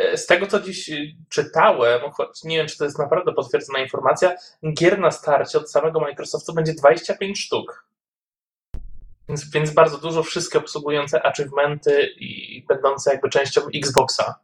Y, 0.00 0.16
Z 0.16 0.26
tego, 0.26 0.46
co 0.46 0.60
dziś 0.60 0.90
czytałem, 1.28 2.00
choć 2.10 2.44
nie 2.44 2.56
wiem, 2.56 2.66
czy 2.66 2.78
to 2.78 2.84
jest 2.84 2.98
naprawdę 2.98 3.32
potwierdzona 3.32 3.78
informacja, 3.78 4.34
gier 4.78 4.98
na 4.98 5.10
starcie 5.10 5.58
od 5.58 5.70
samego 5.70 6.00
Microsoftu 6.00 6.52
będzie 6.54 6.74
25 6.74 7.40
sztuk. 7.40 7.86
Więc, 9.28 9.50
więc 9.50 9.70
bardzo 9.70 9.98
dużo, 9.98 10.22
wszystkie 10.22 10.58
obsługujące 10.58 11.26
achievementy 11.26 12.06
i 12.16 12.62
będące 12.68 13.12
jakby 13.12 13.28
częścią 13.28 13.60
Xboxa, 13.74 14.34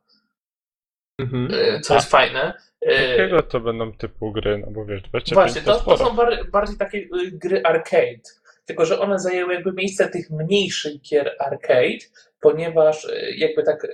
Mhm. 1.18 1.54
y, 1.54 1.80
co 1.80 1.94
jest 1.94 2.10
fajne. 2.10 2.54
Y, 2.86 2.92
Jakiego 2.92 3.42
to 3.42 3.60
będą 3.60 3.92
typu 3.92 4.32
gry? 4.32 4.58
No 4.58 4.66
bo 4.70 4.84
wiesz, 4.84 5.02
25 5.02 5.34
Właśnie, 5.34 5.62
to, 5.62 5.72
to 5.74 5.80
sporo. 5.80 5.96
są 5.96 6.16
bar, 6.16 6.50
bardziej 6.50 6.76
takie 6.78 6.98
y, 6.98 7.08
gry 7.32 7.62
arcade. 7.64 8.22
Tylko, 8.64 8.84
że 8.84 9.00
one 9.00 9.18
zajęły 9.18 9.54
jakby 9.54 9.72
miejsce 9.72 10.08
tych 10.08 10.30
mniejszych 10.30 11.00
gier 11.00 11.36
arcade, 11.38 11.98
ponieważ 12.40 13.04
y, 13.04 13.34
jakby 13.36 13.62
tak 13.62 13.86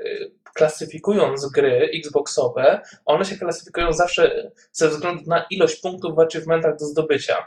klasyfikując 0.54 1.46
gry 1.50 1.90
Xboxowe, 1.94 2.80
one 3.04 3.24
się 3.24 3.36
klasyfikują 3.36 3.92
zawsze 3.92 4.50
ze 4.72 4.88
względu 4.88 5.22
na 5.26 5.46
ilość 5.50 5.80
punktów 5.80 6.16
w 6.16 6.20
achievementach 6.20 6.78
do 6.78 6.84
zdobycia. 6.84 7.46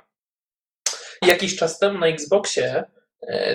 Jakiś 1.22 1.56
czas 1.56 1.80
temu 1.80 2.00
na 2.00 2.08
Xboxie 2.08 2.84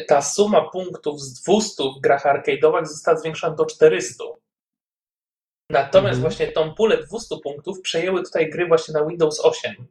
ta 0.09 0.23
suma 0.23 0.71
punktów 0.71 1.21
z 1.21 1.43
200 1.43 1.83
w 1.99 2.01
grach 2.01 2.25
arcade'owych 2.25 2.85
została 2.87 3.19
zwiększona 3.19 3.57
do 3.57 3.67
400. 3.67 4.25
Natomiast 5.71 6.19
Mhm. 6.19 6.21
właśnie 6.21 6.53
tą 6.53 6.75
pulę 6.75 6.97
200 6.97 7.37
punktów 7.43 7.81
przejęły 7.81 8.23
tutaj 8.23 8.51
gry 8.51 8.67
właśnie 8.67 8.95
na 8.95 9.07
Windows 9.07 9.41
8. 9.45 9.87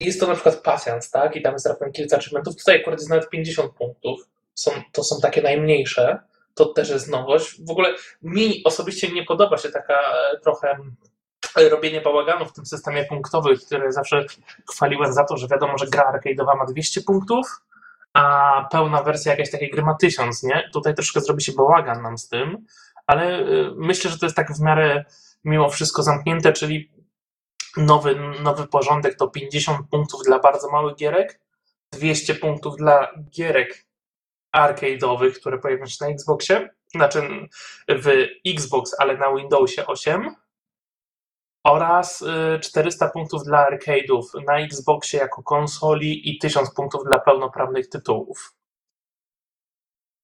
Jest 0.00 0.20
to 0.20 0.26
na 0.26 0.34
przykład 0.34 0.56
pasjans, 0.62 1.10
tak? 1.10 1.36
I 1.36 1.42
tam 1.42 1.52
jest 1.52 1.66
raptem 1.66 1.92
kilka 1.92 2.16
achievementów. 2.16 2.56
Tutaj 2.56 2.80
akurat 2.80 2.98
jest 2.98 3.10
nawet 3.10 3.30
50 3.30 3.72
punktów. 3.72 4.28
Są, 4.54 4.70
to 4.92 5.04
są 5.04 5.20
takie 5.20 5.42
najmniejsze. 5.42 6.18
To 6.54 6.64
też 6.66 6.88
jest 6.90 7.08
nowość. 7.08 7.64
W 7.66 7.70
ogóle 7.70 7.94
mi 8.22 8.64
osobiście 8.64 9.12
nie 9.12 9.24
podoba 9.24 9.56
się 9.58 9.68
taka 9.68 9.94
e, 9.94 10.40
trochę 10.40 10.76
e, 11.56 11.68
robienie 11.68 12.00
bałaganu 12.00 12.46
w 12.46 12.52
tym 12.52 12.66
systemie 12.66 13.04
punktowym, 13.04 13.56
który 13.66 13.92
zawsze 13.92 14.24
chwaliłem 14.70 15.12
za 15.12 15.24
to, 15.24 15.36
że 15.36 15.48
wiadomo, 15.48 15.78
że 15.78 15.86
gra 15.86 16.12
arcade'owa 16.12 16.56
ma 16.58 16.66
200 16.66 17.00
punktów, 17.00 17.46
a 18.12 18.68
pełna 18.72 19.02
wersja 19.02 19.32
jakiejś 19.32 19.50
takiej 19.50 19.70
gry 19.70 19.82
ma 19.82 19.94
1000, 19.94 20.42
nie? 20.42 20.70
Tutaj 20.72 20.94
troszkę 20.94 21.20
zrobi 21.20 21.42
się 21.42 21.52
bałagan 21.52 22.02
nam 22.02 22.18
z 22.18 22.28
tym, 22.28 22.66
ale 23.08 23.40
y, 23.40 23.72
myślę, 23.76 24.10
że 24.10 24.18
to 24.18 24.26
jest 24.26 24.36
tak 24.36 24.52
w 24.52 24.60
miarę 24.60 25.04
mimo 25.44 25.68
wszystko 25.68 26.02
zamknięte, 26.02 26.52
czyli 26.52 26.92
nowy, 27.76 28.14
nowy 28.42 28.66
porządek 28.66 29.16
to 29.16 29.28
50 29.28 29.78
punktów 29.90 30.22
dla 30.24 30.38
bardzo 30.38 30.70
małych 30.70 30.96
gierek, 30.96 31.40
200 31.92 32.34
punktów 32.34 32.76
dla 32.76 33.12
gierek 33.30 33.86
arcade'owych, 34.56 35.32
które 35.32 35.58
pojawią 35.58 35.86
się 35.86 35.96
na 36.00 36.10
Xboxie, 36.10 36.68
znaczy 36.94 37.48
w 37.88 38.26
Xbox, 38.46 38.94
ale 38.98 39.16
na 39.16 39.34
Windowsie 39.34 39.86
8 39.86 40.34
oraz 41.64 42.22
y, 42.22 42.60
400 42.60 43.08
punktów 43.08 43.44
dla 43.44 43.70
arcade'ów 43.70 44.22
na 44.46 44.58
Xboxie 44.58 45.18
jako 45.20 45.42
konsoli 45.42 46.30
i 46.30 46.38
1000 46.38 46.74
punktów 46.74 47.04
dla 47.04 47.18
pełnoprawnych 47.18 47.88
tytułów. 47.88 48.57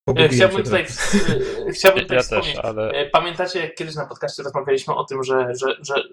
Pogubiłem 0.05 0.31
Chciałbym 0.31 0.63
tutaj, 0.63 0.85
trochę. 0.85 1.35
y, 1.67 1.71
chciałbym 1.71 2.01
tutaj 2.03 2.17
Ja 2.17 2.23
wspomnieć, 2.23 2.55
też, 2.55 2.65
ale 2.65 2.89
E, 2.91 3.09
Pamiętacie, 3.09 3.59
jak 3.59 3.75
kiedyś 3.75 3.95
na 3.95 4.05
podcaście 4.05 4.43
rozmawialiśmy 4.43 4.95
o 4.95 5.03
tym, 5.03 5.23
że, 5.23 5.47
że, 5.55 5.75
że, 5.81 6.03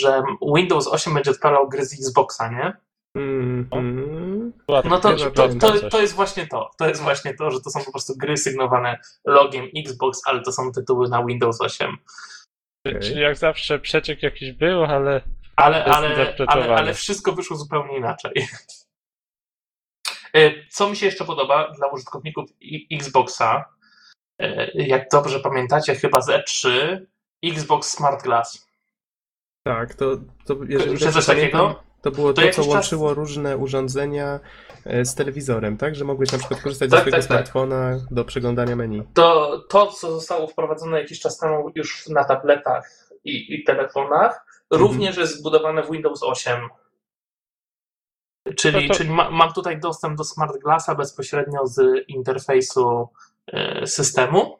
że 0.00 0.22
Windows 0.56 0.88
8 0.88 1.14
będzie 1.14 1.30
odpalał 1.30 1.68
gry 1.68 1.84
z 1.84 1.92
Xboxa, 1.92 2.50
nie? 2.52 2.72
Mhm. 3.16 4.52
No 4.68 5.00
to, 5.00 5.16
Chyba 5.16 5.30
to, 5.30 5.48
to, 5.60 5.88
to 5.90 6.00
jest 6.00 6.14
właśnie 6.14 6.46
to. 6.46 6.70
To 6.78 6.88
jest 6.88 7.02
właśnie 7.02 7.34
to, 7.34 7.50
że 7.50 7.60
to 7.60 7.70
są 7.70 7.84
po 7.84 7.92
prostu 7.92 8.16
gry 8.16 8.36
sygnowane 8.36 8.98
logiem 9.26 9.68
Xbox, 9.76 10.20
ale 10.24 10.42
to 10.42 10.52
są 10.52 10.72
tytuły 10.72 11.08
na 11.08 11.24
Windows 11.24 11.60
8. 11.60 11.96
Okej. 12.86 13.00
Czyli 13.00 13.20
jak 13.20 13.36
zawsze 13.36 13.78
przeciek 13.78 14.22
jakiś 14.22 14.52
był, 14.52 14.84
ale 14.84 15.20
Ale, 15.56 15.84
ale, 15.84 16.34
ale, 16.46 16.76
ale 16.76 16.94
wszystko 16.94 17.32
wyszło 17.32 17.56
zupełnie 17.56 17.96
inaczej. 17.96 18.32
E, 20.34 20.50
Co 20.70 20.90
mi 20.90 20.96
się 20.96 21.06
jeszcze 21.06 21.24
podoba 21.24 21.70
dla 21.76 21.86
użytkowników 21.86 22.50
Xboxa, 22.92 23.64
e, 24.38 24.70
jak 24.74 25.08
dobrze 25.12 25.40
pamiętacie, 25.40 25.94
chyba 25.94 26.20
z 26.20 26.28
E3, 26.28 26.68
Xbox 27.44 27.88
Smart 27.88 28.22
Glass. 28.22 28.68
Tak, 29.64 29.94
to, 29.94 30.16
to 30.46 30.56
jeżeli 30.68 30.98
coś 31.12 31.26
takiego? 31.26 31.82
to 32.02 32.10
było 32.10 32.28
To 32.28 32.34
to, 32.34 32.40
co 32.40 32.46
jakiś 32.46 32.56
czas- 32.56 32.66
łączyło 32.66 33.14
różne 33.14 33.56
urządzenia 33.56 34.40
e, 34.84 35.04
z 35.04 35.14
telewizorem, 35.14 35.76
tak? 35.76 35.94
Że 35.94 36.04
mogłeś 36.04 36.32
na 36.32 36.38
przykład 36.38 36.60
korzystać 36.60 36.90
Tak, 36.90 36.98
ze 36.98 37.00
swojego 37.00 37.16
tak, 37.18 37.26
tak. 37.28 37.36
smartfona 37.36 37.98
do 38.10 38.24
przeglądania 38.24 38.76
menu. 38.76 39.02
to, 39.14 39.58
to, 39.68 39.86
co 39.86 40.10
zostało 40.12 40.46
wprowadzone 40.46 41.00
jakiś 41.00 41.20
czas 41.20 41.38
temu 41.38 41.70
już 41.74 42.08
na 42.08 42.24
tabletach 42.24 42.90
i, 43.24 43.54
i 43.54 43.64
telefonach, 43.64 44.46
również 44.70 45.16
jest 45.16 45.38
zbudowane 45.38 45.82
w 45.82 45.90
Windows 45.90 46.22
8. 46.22 46.60
Czyli, 48.56 48.88
to- 48.88 48.94
czyli 48.94 49.10
ma, 49.10 49.30
mam 49.30 49.52
tutaj 49.52 49.80
dostęp 49.80 50.18
do 50.18 50.24
Smart 50.24 50.58
Glassa 50.58 50.94
bezpośrednio 50.94 51.66
z 51.66 52.08
interfejsu 52.08 53.08
e, 53.46 53.86
systemu, 53.86 54.58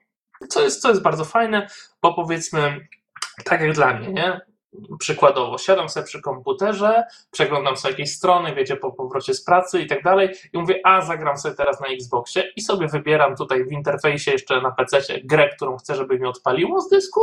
co 0.49 0.62
jest, 0.62 0.82
co 0.82 0.89
jest 0.89 1.03
bardzo 1.03 1.24
fajne, 1.24 1.66
bo 2.03 2.14
powiedzmy, 2.14 2.89
tak 3.45 3.61
jak 3.61 3.72
dla 3.72 3.95
mnie, 3.95 4.12
nie? 4.12 4.41
Przykładowo, 4.99 5.59
siadam 5.59 5.89
sobie 5.89 6.07
przy 6.07 6.20
komputerze, 6.22 7.05
przeglądam 7.30 7.76
sobie 7.76 7.93
jakieś 7.93 8.14
strony, 8.16 8.55
wiecie, 8.55 8.76
po 8.76 8.93
powrocie 8.93 9.34
z 9.34 9.45
pracy 9.45 9.80
i 9.80 9.86
tak 9.86 10.03
dalej, 10.03 10.34
i 10.53 10.59
mówię, 10.59 10.80
a 10.84 11.01
zagram 11.03 11.36
sobie 11.39 11.55
teraz 11.55 11.80
na 11.80 11.86
Xboxie 11.86 12.53
i 12.57 12.61
sobie 12.62 12.89
wybieram 12.89 13.36
tutaj 13.36 13.64
w 13.64 13.72
interfejsie 13.72 14.30
jeszcze 14.30 14.61
na 14.61 14.70
PC 14.70 15.01
grę, 15.24 15.49
którą 15.57 15.76
chcę, 15.76 15.95
żeby 15.95 16.18
mi 16.18 16.26
odpaliło 16.26 16.80
z 16.80 16.89
dysku. 16.89 17.20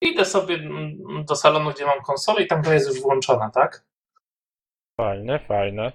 Idę 0.00 0.24
sobie 0.24 0.54
mm, 0.54 1.24
do 1.24 1.36
salonu, 1.36 1.70
gdzie 1.70 1.86
mam 1.86 2.00
konsolę 2.02 2.42
i 2.42 2.46
tam 2.46 2.62
gra 2.62 2.74
jest 2.74 2.88
już 2.88 3.00
włączona, 3.00 3.50
tak? 3.50 3.84
Fajne, 5.00 5.38
fajne. 5.38 5.92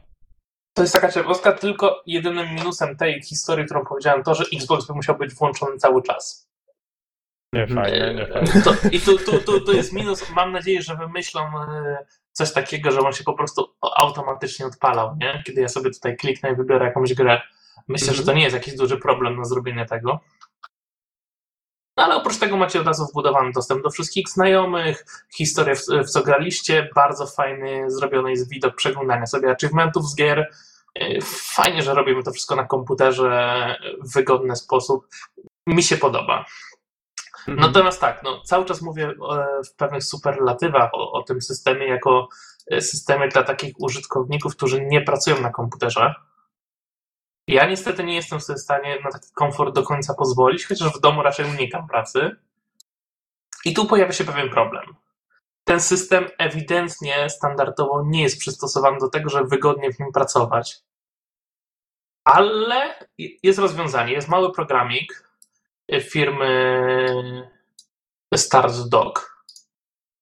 To 0.73 0.81
jest 0.81 0.93
taka 0.93 1.11
ciekawostka, 1.11 1.51
tylko 1.51 2.03
jedynym 2.05 2.55
minusem 2.55 2.97
tej 2.97 3.21
historii, 3.21 3.65
którą 3.65 3.85
powiedziałem, 3.85 4.23
to, 4.23 4.35
że 4.35 4.43
Xbox 4.53 4.87
by 4.87 4.93
musiał 4.93 5.17
być 5.17 5.33
włączony 5.33 5.77
cały 5.77 6.03
czas. 6.03 6.47
Nie 7.53 7.61
Mhm. 7.61 7.85
fajne, 7.85 8.13
nie 8.13 8.21
E, 8.23 8.33
fajne. 8.33 8.61
To, 8.61 8.73
I 8.91 8.99
tu, 9.01 9.17
tu, 9.17 9.39
tu, 9.39 9.61
tu 9.65 9.73
jest 9.73 9.93
minus. 9.93 10.29
Mam 10.29 10.51
nadzieję, 10.51 10.81
że 10.81 10.95
wymyślą 10.95 11.41
e, 11.41 11.97
coś 12.31 12.53
takiego, 12.53 12.91
że 12.91 12.99
on 12.99 13.13
się 13.13 13.23
po 13.23 13.33
prostu 13.33 13.73
automatycznie 13.81 14.65
odpalał, 14.65 15.15
nie? 15.21 15.43
Kiedy 15.45 15.61
ja 15.61 15.67
sobie 15.67 15.89
tutaj 15.91 16.17
kliknę 16.17 16.51
i 16.51 16.55
wybiorę 16.55 16.85
jakąś 16.85 17.13
grę. 17.13 17.41
Myślę, 17.87 18.07
Mhm. 18.07 18.17
że 18.17 18.31
to 18.31 18.37
nie 18.37 18.43
jest 18.43 18.55
jakiś 18.55 18.75
duży 18.75 18.97
problem 18.97 19.35
na 19.37 19.45
zrobienie 19.45 19.85
tego. 19.85 20.19
No, 21.97 22.03
ale 22.03 22.15
oprócz 22.15 22.37
tego 22.37 22.57
macie 22.57 22.81
od 22.81 22.87
razu 22.87 23.05
wbudowany 23.05 23.51
dostęp 23.51 23.83
do 23.83 23.89
wszystkich 23.89 24.29
znajomych, 24.29 25.05
historię, 25.35 25.75
w, 25.75 25.85
w 26.07 26.09
co 26.09 26.23
graliście, 26.23 26.89
bardzo 26.95 27.27
fajny 27.27 27.91
zrobiony 27.91 28.31
jest 28.31 28.49
widok 28.49 28.75
przeglądania 28.75 29.25
sobie 29.25 29.51
achievementów 29.51 30.09
z 30.09 30.15
gier. 30.15 30.51
E, 30.95 31.21
Fajnie, 31.55 31.83
że 31.83 31.93
robimy 31.93 32.23
to 32.23 32.31
wszystko 32.31 32.55
na 32.55 32.63
komputerze 32.63 33.75
w 34.01 34.13
wygodny 34.13 34.55
sposób. 34.55 35.07
Mi 35.67 35.83
się 35.83 35.97
podoba. 35.97 36.45
Mhm. 37.47 37.59
Natomiast 37.59 38.01
tak, 38.01 38.23
no, 38.23 38.41
cały 38.41 38.65
czas 38.65 38.81
mówię 38.81 39.07
e, 39.07 39.13
w 39.63 39.75
pewnych 39.75 40.03
superlatywach 40.03 40.89
o, 40.93 41.11
o 41.11 41.23
tym 41.23 41.41
systemie 41.41 41.87
jako 41.87 42.27
e, 42.71 42.81
systemie 42.81 43.27
dla 43.27 43.43
takich 43.43 43.73
użytkowników, 43.79 44.55
którzy 44.55 44.85
nie 44.85 45.01
pracują 45.01 45.41
na 45.41 45.49
komputerze. 45.49 46.15
Ja 47.47 47.65
niestety 47.65 48.03
nie 48.03 48.15
jestem 48.15 48.41
sobie 48.41 48.57
w 48.57 48.61
stanie 48.61 48.99
na 49.03 49.11
taki 49.11 49.27
komfort 49.33 49.75
do 49.75 49.83
końca 49.83 50.13
pozwolić, 50.13 50.65
chociaż 50.65 50.93
w 50.93 51.01
domu 51.01 51.21
raczej 51.21 51.45
unikam 51.45 51.87
pracy. 51.87 52.35
I 53.65 53.73
tu 53.73 53.85
pojawia 53.85 54.11
się 54.11 54.23
pewien 54.23 54.49
problem. 54.49 54.95
Ten 55.63 55.81
system 55.81 56.29
ewidentnie 56.37 57.29
standardowo 57.29 58.03
nie 58.05 58.23
jest 58.23 58.39
przystosowany 58.39 58.97
do 58.99 59.09
tego, 59.09 59.29
żeby 59.29 59.47
wygodnie 59.49 59.93
w 59.93 59.99
nim 59.99 60.11
pracować. 60.11 60.79
Ale 62.23 63.07
jest 63.43 63.59
rozwiązanie. 63.59 64.13
Jest 64.13 64.27
mały 64.27 64.53
programik, 64.53 65.31
firmy 66.01 67.43
Start 68.35 68.73
Dog. 68.89 69.45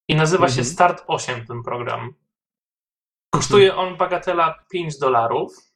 I 0.07 0.15
nazywa 0.15 0.47
się 0.47 0.59
Mhm. 0.59 0.65
Start 0.65 1.03
8 1.07 1.45
ten 1.45 1.63
program. 1.63 2.13
Kosztuje 3.33 3.75
on 3.75 3.97
bagatela 3.97 4.63
5 4.71 4.99
dolarów. 4.99 5.68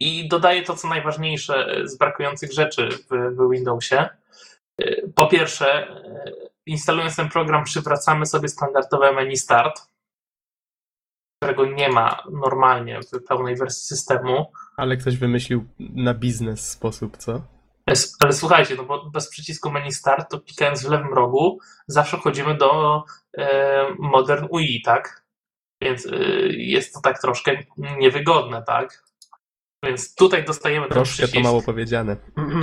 I 0.00 0.28
dodaje 0.28 0.62
to, 0.62 0.76
co 0.76 0.88
najważniejsze 0.88 1.80
z 1.84 1.98
brakujących 1.98 2.52
rzeczy 2.52 2.88
w, 2.88 3.36
w 3.36 3.50
Windowsie. 3.50 4.08
Po 5.14 5.26
pierwsze, 5.26 5.88
instalując 6.66 7.16
ten 7.16 7.28
program, 7.28 7.64
przywracamy 7.64 8.26
sobie 8.26 8.48
standardowe 8.48 9.12
menu 9.12 9.36
Start, 9.36 9.82
którego 11.42 11.66
nie 11.66 11.88
ma 11.88 12.22
normalnie 12.32 13.00
w 13.00 13.24
pełnej 13.28 13.56
wersji 13.56 13.82
systemu. 13.82 14.52
Ale 14.76 14.96
ktoś 14.96 15.16
wymyślił 15.16 15.64
na 15.78 16.14
biznes 16.14 16.70
sposób, 16.70 17.16
co? 17.16 17.42
Ale, 18.20 18.32
słuchajcie, 18.32 18.74
no 18.74 18.84
bo 18.84 19.10
bez 19.10 19.28
przycisku 19.28 19.70
menu 19.70 19.92
start, 19.92 20.30
to 20.30 20.40
klikając 20.40 20.82
w 20.82 20.90
lewym 20.90 21.14
rogu, 21.14 21.58
zawsze 21.86 22.16
wchodzimy 22.16 22.56
do 22.56 23.02
e, 23.38 23.86
Modern 23.98 24.46
UI, 24.50 24.82
tak? 24.82 25.24
Więc 25.82 26.06
e, 26.06 26.16
jest 26.48 26.94
to 26.94 27.00
tak 27.00 27.20
troszkę 27.20 27.62
niewygodne, 27.76 28.62
tak? 28.62 29.05
Więc 29.82 30.14
tutaj 30.14 30.44
dostajemy 30.44 30.86
ten 30.86 30.94
Troszkę 30.94 31.14
przycisk. 31.14 31.34
to 31.34 31.40
mało 31.40 31.62
powiedziane. 31.62 32.16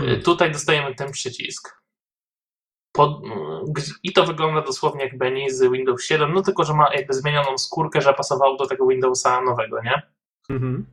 E, 0.08 0.18
Tutaj 0.18 0.52
dostajemy 0.52 0.96
ten 0.96 1.12
przycisk. 1.12 1.84
Pod, 2.92 3.22
gdzie- 3.68 3.92
I 4.04 4.14
to 4.14 4.26
wygląda 4.26 4.62
dosłownie 4.62 5.04
jak 5.04 5.14
menu 5.14 5.50
z 5.50 5.62
Windows 5.72 6.04
7, 6.04 6.34
no 6.34 6.42
tylko, 6.42 6.64
że 6.64 6.74
ma 6.74 6.94
jakby 6.94 7.14
zmienioną 7.14 7.58
skórkę, 7.58 8.02
że 8.02 8.14
pasowało 8.14 8.58
do 8.58 8.68
tego 8.68 8.88
Windowsa 8.88 9.42
nowego, 9.42 9.82
nie? 9.82 10.02
Mhm. 10.50 10.86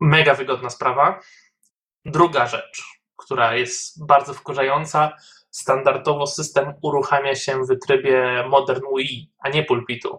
Mega 0.00 0.34
wygodna 0.34 0.70
sprawa. 0.70 1.20
Druga 2.04 2.46
rzecz, 2.46 2.82
która 3.16 3.54
jest 3.56 4.06
bardzo 4.06 4.34
wkurzająca, 4.34 5.12
standardowo 5.50 6.26
system 6.26 6.74
uruchamia 6.82 7.34
się 7.34 7.62
w 7.64 7.78
trybie 7.86 8.44
Modern 8.48 8.82
UI, 8.90 9.32
a 9.38 9.48
nie 9.48 9.64
pulpitu. 9.64 10.18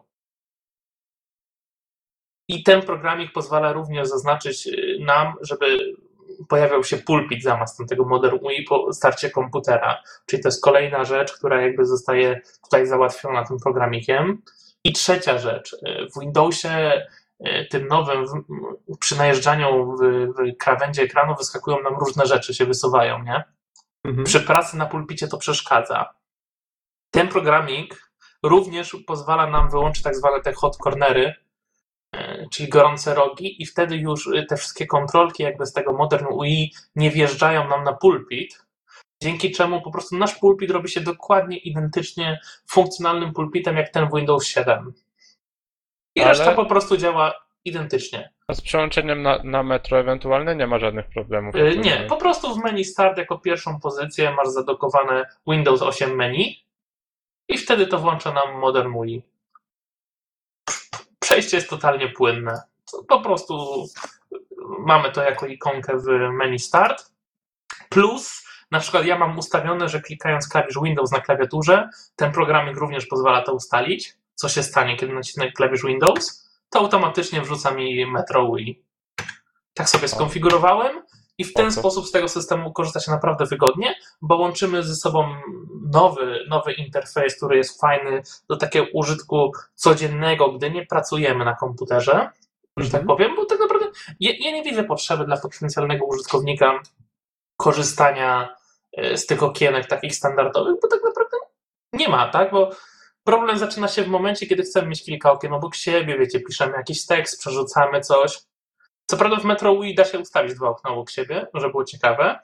I 2.48 2.64
ten 2.64 2.82
programik 2.82 3.34
pozwala 3.34 3.74
również 3.74 4.08
zaznaczyć 4.08 4.68
y, 4.68 4.98
nam, 5.00 5.34
żeby 5.41 5.96
pojawiał 6.50 6.84
się 6.84 6.98
pulpit 6.98 7.43
zamiast 7.43 7.82
tego 7.89 8.06
Modern 8.06 8.38
UI 8.41 8.64
po 8.64 8.93
starcie 8.93 9.30
komputera. 9.30 10.04
Czyli 10.26 10.43
to 10.43 10.48
jest 10.48 10.64
kolejna 10.64 11.04
rzecz, 11.04 11.34
która 11.34 11.62
jakby 11.62 11.86
zostaje 11.86 12.41
tutaj 12.64 12.88
załatwiona 12.88 13.46
tym 13.46 13.58
programikiem. 13.60 14.41
I 14.84 14.93
trzecia 14.93 15.38
rzecz, 15.38 15.74
y, 15.74 16.08
w 16.16 16.20
Windowsie 16.20 17.02
y, 17.48 17.68
tym 17.72 17.88
nowym, 17.88 18.26
przy 19.00 19.18
najeżdżaniu 19.18 19.96
w, 19.96 20.02
w 20.38 20.58
krawędzi 20.58 21.02
ekranu 21.02 21.36
wyskakują 21.36 21.82
nam 21.82 21.98
różne 22.00 22.26
rzeczy, 22.26 22.54
się 22.54 22.66
wysuwają, 22.66 23.24
nie? 23.24 23.43
Mhm. 24.04 24.24
Przy 24.24 24.39
pracy 24.41 24.78
na 24.78 24.86
pulpicie 24.86 25.28
to 25.28 25.38
przeszkadza. 25.38 26.14
Ten 27.12 27.28
programik 27.28 28.12
również 28.43 28.98
pozwala 29.08 29.48
nam 29.48 29.70
wyłączyć 29.70 30.04
tak 30.04 30.16
zwane 30.16 30.41
te 30.41 30.54
hot 30.54 30.78
cornery, 30.78 31.34
czyli 32.51 32.70
gorące 32.70 33.16
rogi 33.16 33.61
i 33.61 33.66
wtedy 33.66 33.95
już 33.97 34.28
e, 34.28 34.43
te 34.45 34.57
wszystkie 34.57 34.88
kontrolki 34.88 35.43
jakby 35.43 35.66
z 35.66 35.74
tego 35.74 35.93
Modern 35.93 36.26
UI 36.32 36.74
nie 36.95 37.11
wjeżdżają 37.11 37.68
nam 37.70 37.84
na 37.84 37.93
pulpit, 37.93 38.66
dzięki 39.24 39.51
czemu 39.51 39.82
po 39.82 39.91
prostu 39.91 40.18
nasz 40.18 40.36
pulpit 40.36 40.72
robi 40.72 40.89
się 40.89 41.01
dokładnie 41.01 41.57
identycznie 41.57 42.39
funkcjonalnym 42.70 43.34
pulpitem 43.34 43.78
jak 43.78 43.89
ten 43.89 44.09
w 44.09 44.16
Windows 44.16 44.45
7. 44.47 44.93
I 46.16 46.22
Ale- 46.22 46.30
reszta 46.30 46.51
po 46.51 46.66
prostu 46.66 46.97
działa 46.97 47.34
identycznie. 47.66 48.30
A 48.47 48.53
z 48.53 48.61
przełączeniem 48.61 49.22
na, 49.22 49.43
na 49.43 49.63
metro 49.63 49.99
ewentualnie 49.99 50.55
nie 50.55 50.68
ma 50.68 50.80
żadnych 50.80 51.09
problemów. 51.09 51.55
Y, 51.55 51.78
Nie, 51.78 52.05
po 52.09 52.18
prostu 52.18 52.55
w 52.55 52.63
menu 52.63 52.84
Start 52.84 53.18
jako 53.18 53.38
pierwszą 53.38 53.80
pozycję 53.80 54.32
masz 54.32 54.47
zadokowane 54.47 55.26
Windows 55.47 55.82
8 55.82 56.16
menu 56.16 56.66
i 57.49 57.57
wtedy 57.57 57.88
to 57.88 57.99
włącza 57.99 58.34
nam 58.34 58.59
Modern 58.59 58.93
UI. 58.93 59.24
Przejście 61.26 61.57
jest 61.57 61.69
totalnie 61.69 62.09
płynne. 62.09 62.61
Po 63.07 63.21
prostu 63.21 63.86
mamy 64.80 65.11
to 65.11 65.23
jako 65.23 65.47
ikonkę 65.47 65.97
w 65.97 66.05
menu 66.34 66.59
Start. 66.59 67.11
Plus 67.89 68.45
na 68.71 68.80
przykład 68.80 69.05
ja 69.05 69.17
mam 69.17 69.38
ustawione, 69.38 69.89
że 69.89 70.01
klikając 70.01 70.47
klawisz 70.47 70.76
Windows 70.84 71.11
na 71.11 71.19
klawiaturze, 71.19 71.89
ten 72.15 72.32
programik 72.32 72.78
również 72.78 73.05
pozwala 73.05 73.41
to 73.41 73.53
ustalić. 73.53 74.13
Co 74.36 74.49
się 74.49 74.63
stanie, 74.63 74.97
kiedy 74.97 75.13
nacisnę 75.13 75.51
klawisz 75.51 75.84
Windows? 75.84 76.49
To 76.69 76.80
automatycznie 76.80 77.41
wrzuca 77.41 77.71
mi 77.71 78.05
Metro 78.05 78.51
Wii. 78.51 78.84
Tak 79.73 79.89
sobie 79.89 80.07
skonfigurowałem 80.07 81.01
i 81.38 81.44
w 81.44 81.54
ten 81.54 81.72
sposób 81.72 82.08
z 82.08 82.12
tego 82.12 82.28
systemu 82.28 82.74
korzysta 82.74 83.00
się 83.00 83.12
naprawdę 83.12 83.46
wygodnie, 83.46 83.96
bo 84.22 84.36
łączymy 84.38 84.84
ze 84.84 84.96
sobą 84.96 85.28
nowy, 85.92 86.40
nowy 86.50 86.74
interfejs, 86.74 87.36
który 87.38 87.58
jest 87.58 87.82
fajny 87.82 88.22
do 88.50 88.58
takiego 88.58 88.86
użytku 88.94 89.52
codziennego, 89.76 90.52
gdy 90.52 90.72
nie 90.72 90.86
pracujemy 90.86 91.46
na 91.46 91.56
komputerze, 91.56 92.30
że 92.78 92.92
tak 92.92 93.02
Mhm. 93.02 93.08
powiem, 93.08 93.36
bo 93.36 93.46
tak 93.46 93.60
naprawdę 93.60 93.86
ja, 94.20 94.32
ja 94.40 94.52
nie 94.52 94.64
widzę 94.64 94.84
potrzeby 94.84 95.26
dla 95.26 95.38
potencjalnego 95.38 96.06
użytkownika 96.06 96.80
korzystania 97.58 98.56
e, 98.98 99.18
z 99.18 99.26
tych 99.26 99.44
okienek 99.44 99.88
takich 99.88 100.16
standardowych, 100.16 100.76
bo 100.82 100.88
tak 100.88 101.00
naprawdę 101.04 101.38
nie 101.94 102.10
ma, 102.10 102.30
tak? 102.30 102.52
Bo 102.52 102.70
problem 103.24 103.58
zaczyna 103.58 103.88
się 103.88 104.04
w 104.04 104.08
momencie, 104.08 104.48
kiedy 104.48 104.64
chcemy 104.64 104.88
mieć 104.88 105.04
kilka 105.06 105.32
okien 105.32 105.54
obok 105.54 105.76
siebie, 105.76 106.18
wiecie, 106.20 106.40
piszemy 106.40 106.74
jakiś 106.78 107.06
tekst, 107.06 107.40
przerzucamy 107.40 108.02
coś. 108.02 108.40
Co 109.06 109.18
prawda 109.18 109.38
w 109.38 109.43
Metro 109.43 109.80
Wii 109.80 109.95
da 109.95 110.06
się 110.06 110.20
ustawić 110.20 110.53
dwa 110.56 110.70
okna 110.70 110.89
obok 110.89 111.10
siebie, 111.10 111.47
żeby 111.53 111.72
było 111.72 111.84
ciekawe, 111.84 112.39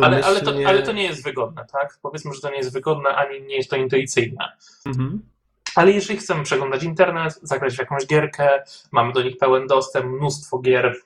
ale, 0.00 0.24
ale, 0.24 0.40
to, 0.40 0.52
ale 0.66 0.82
to 0.82 0.92
nie 0.92 1.04
jest 1.04 1.24
wygodne, 1.24 1.66
tak? 1.72 1.98
Powiedzmy, 2.02 2.34
że 2.34 2.40
to 2.40 2.50
nie 2.50 2.56
jest 2.56 2.72
wygodne, 2.72 3.14
ani 3.14 3.42
nie 3.42 3.56
jest 3.56 3.70
to 3.70 3.76
intuicyjne. 3.76 4.56
Mhm. 4.86 5.22
Ale 5.74 5.92
jeżeli 5.92 6.18
chcemy 6.18 6.42
przeglądać 6.42 6.82
internet, 6.82 7.40
zagrać 7.42 7.74
w 7.74 7.78
jakąś 7.78 8.06
gierkę, 8.06 8.62
mamy 8.92 9.12
do 9.12 9.22
nich 9.22 9.38
pełen 9.38 9.66
dostęp, 9.66 10.06
mnóstwo 10.06 10.58
gier 10.58 10.96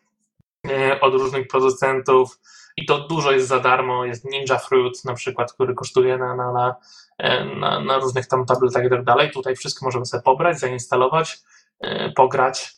e, 0.68 1.00
od 1.00 1.14
różnych 1.14 1.48
producentów 1.48 2.40
i 2.76 2.86
to 2.86 2.98
dużo 2.98 3.32
jest 3.32 3.48
za 3.48 3.60
darmo. 3.60 4.04
Jest 4.04 4.24
Ninja 4.24 4.58
Fruit 4.58 5.04
na 5.04 5.14
przykład, 5.14 5.52
który 5.52 5.74
kosztuje 5.74 6.18
na, 6.18 6.36
na, 6.36 6.52
na, 6.52 6.74
e, 7.18 7.44
na, 7.44 7.80
na 7.80 7.98
różnych 7.98 8.26
tam 8.26 8.46
tabletach 8.46 8.84
i 8.84 8.90
tak 8.90 9.04
dalej. 9.04 9.30
Tutaj 9.30 9.56
wszystko 9.56 9.86
możemy 9.86 10.06
sobie 10.06 10.22
pobrać, 10.22 10.58
zainstalować, 10.58 11.38
e, 11.80 12.12
pograć. 12.12 12.76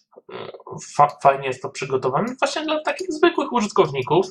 Fa 0.97 1.09
fajnie 1.23 1.47
jest 1.47 1.62
to 1.62 1.69
przygotowane 1.69 2.35
właśnie 2.39 2.62
dla 2.62 2.83
takich 2.83 3.12
zwykłych 3.12 3.53
użytkowników 3.53 4.27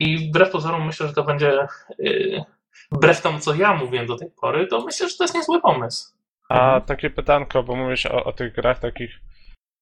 i 0.00 0.28
wbrew 0.28 0.50
pozorom 0.50 0.86
myślę, 0.86 1.08
że 1.08 1.14
to 1.14 1.24
będzie 1.24 1.60
e, 1.62 1.66
wbrew 2.92 3.20
temu, 3.20 3.38
co 3.38 3.54
ja 3.54 3.74
mówiłem 3.74 4.06
do 4.06 4.16
tej 4.16 4.30
pory, 4.30 4.66
to 4.66 4.80
myślę, 4.80 5.08
że 5.08 5.16
to 5.16 5.24
jest 5.24 5.34
niezły 5.34 5.60
pomysł. 5.60 6.12
A 6.48 6.80
takie 6.80 7.10
pytanko, 7.10 7.62
bo 7.62 7.76
mówisz 7.76 8.06
o, 8.06 8.24
o 8.24 8.32
tych 8.32 8.54
grach 8.54 8.78
takich 8.78 9.10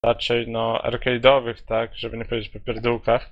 raczej 0.03 0.47
no 0.47 0.81
arcade'owych, 0.83 1.55
tak, 1.65 1.95
żeby 1.95 2.17
nie 2.17 2.25
powiedzieć 2.25 2.51
popierdółkach. 2.51 3.29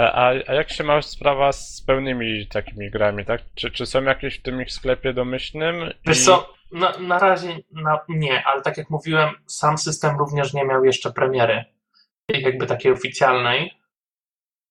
E, 0.00 0.12
A, 0.12 0.28
a 0.28 0.54
jak 0.54 0.70
się 0.70 0.84
ma 0.84 1.02
sprawa 1.02 1.52
z 1.52 1.82
pełnymi 1.82 2.46
takimi 2.46 2.90
grami, 2.90 3.24
tak? 3.24 3.42
Czy, 3.54 3.70
czy 3.70 3.86
są 3.86 4.02
jakieś 4.02 4.38
w 4.38 4.42
tym 4.42 4.62
ich 4.62 4.72
sklepie 4.72 5.12
domyślnym? 5.12 5.74
Wiesz 6.06 6.20
I- 6.20 6.24
co, 6.24 6.54
na, 6.72 6.98
na 6.98 7.18
razie 7.18 7.58
na, 7.70 7.98
nie, 8.08 8.44
ale 8.46 8.62
tak 8.62 8.76
jak 8.76 8.90
mówiłem, 8.90 9.34
sam 9.46 9.78
system 9.78 10.18
również 10.18 10.54
nie 10.54 10.64
miał 10.64 10.84
jeszcze 10.84 11.12
premiery 11.12 11.64
jakby 12.28 12.66
takiej 12.66 12.92
oficjalnej. 12.92 13.80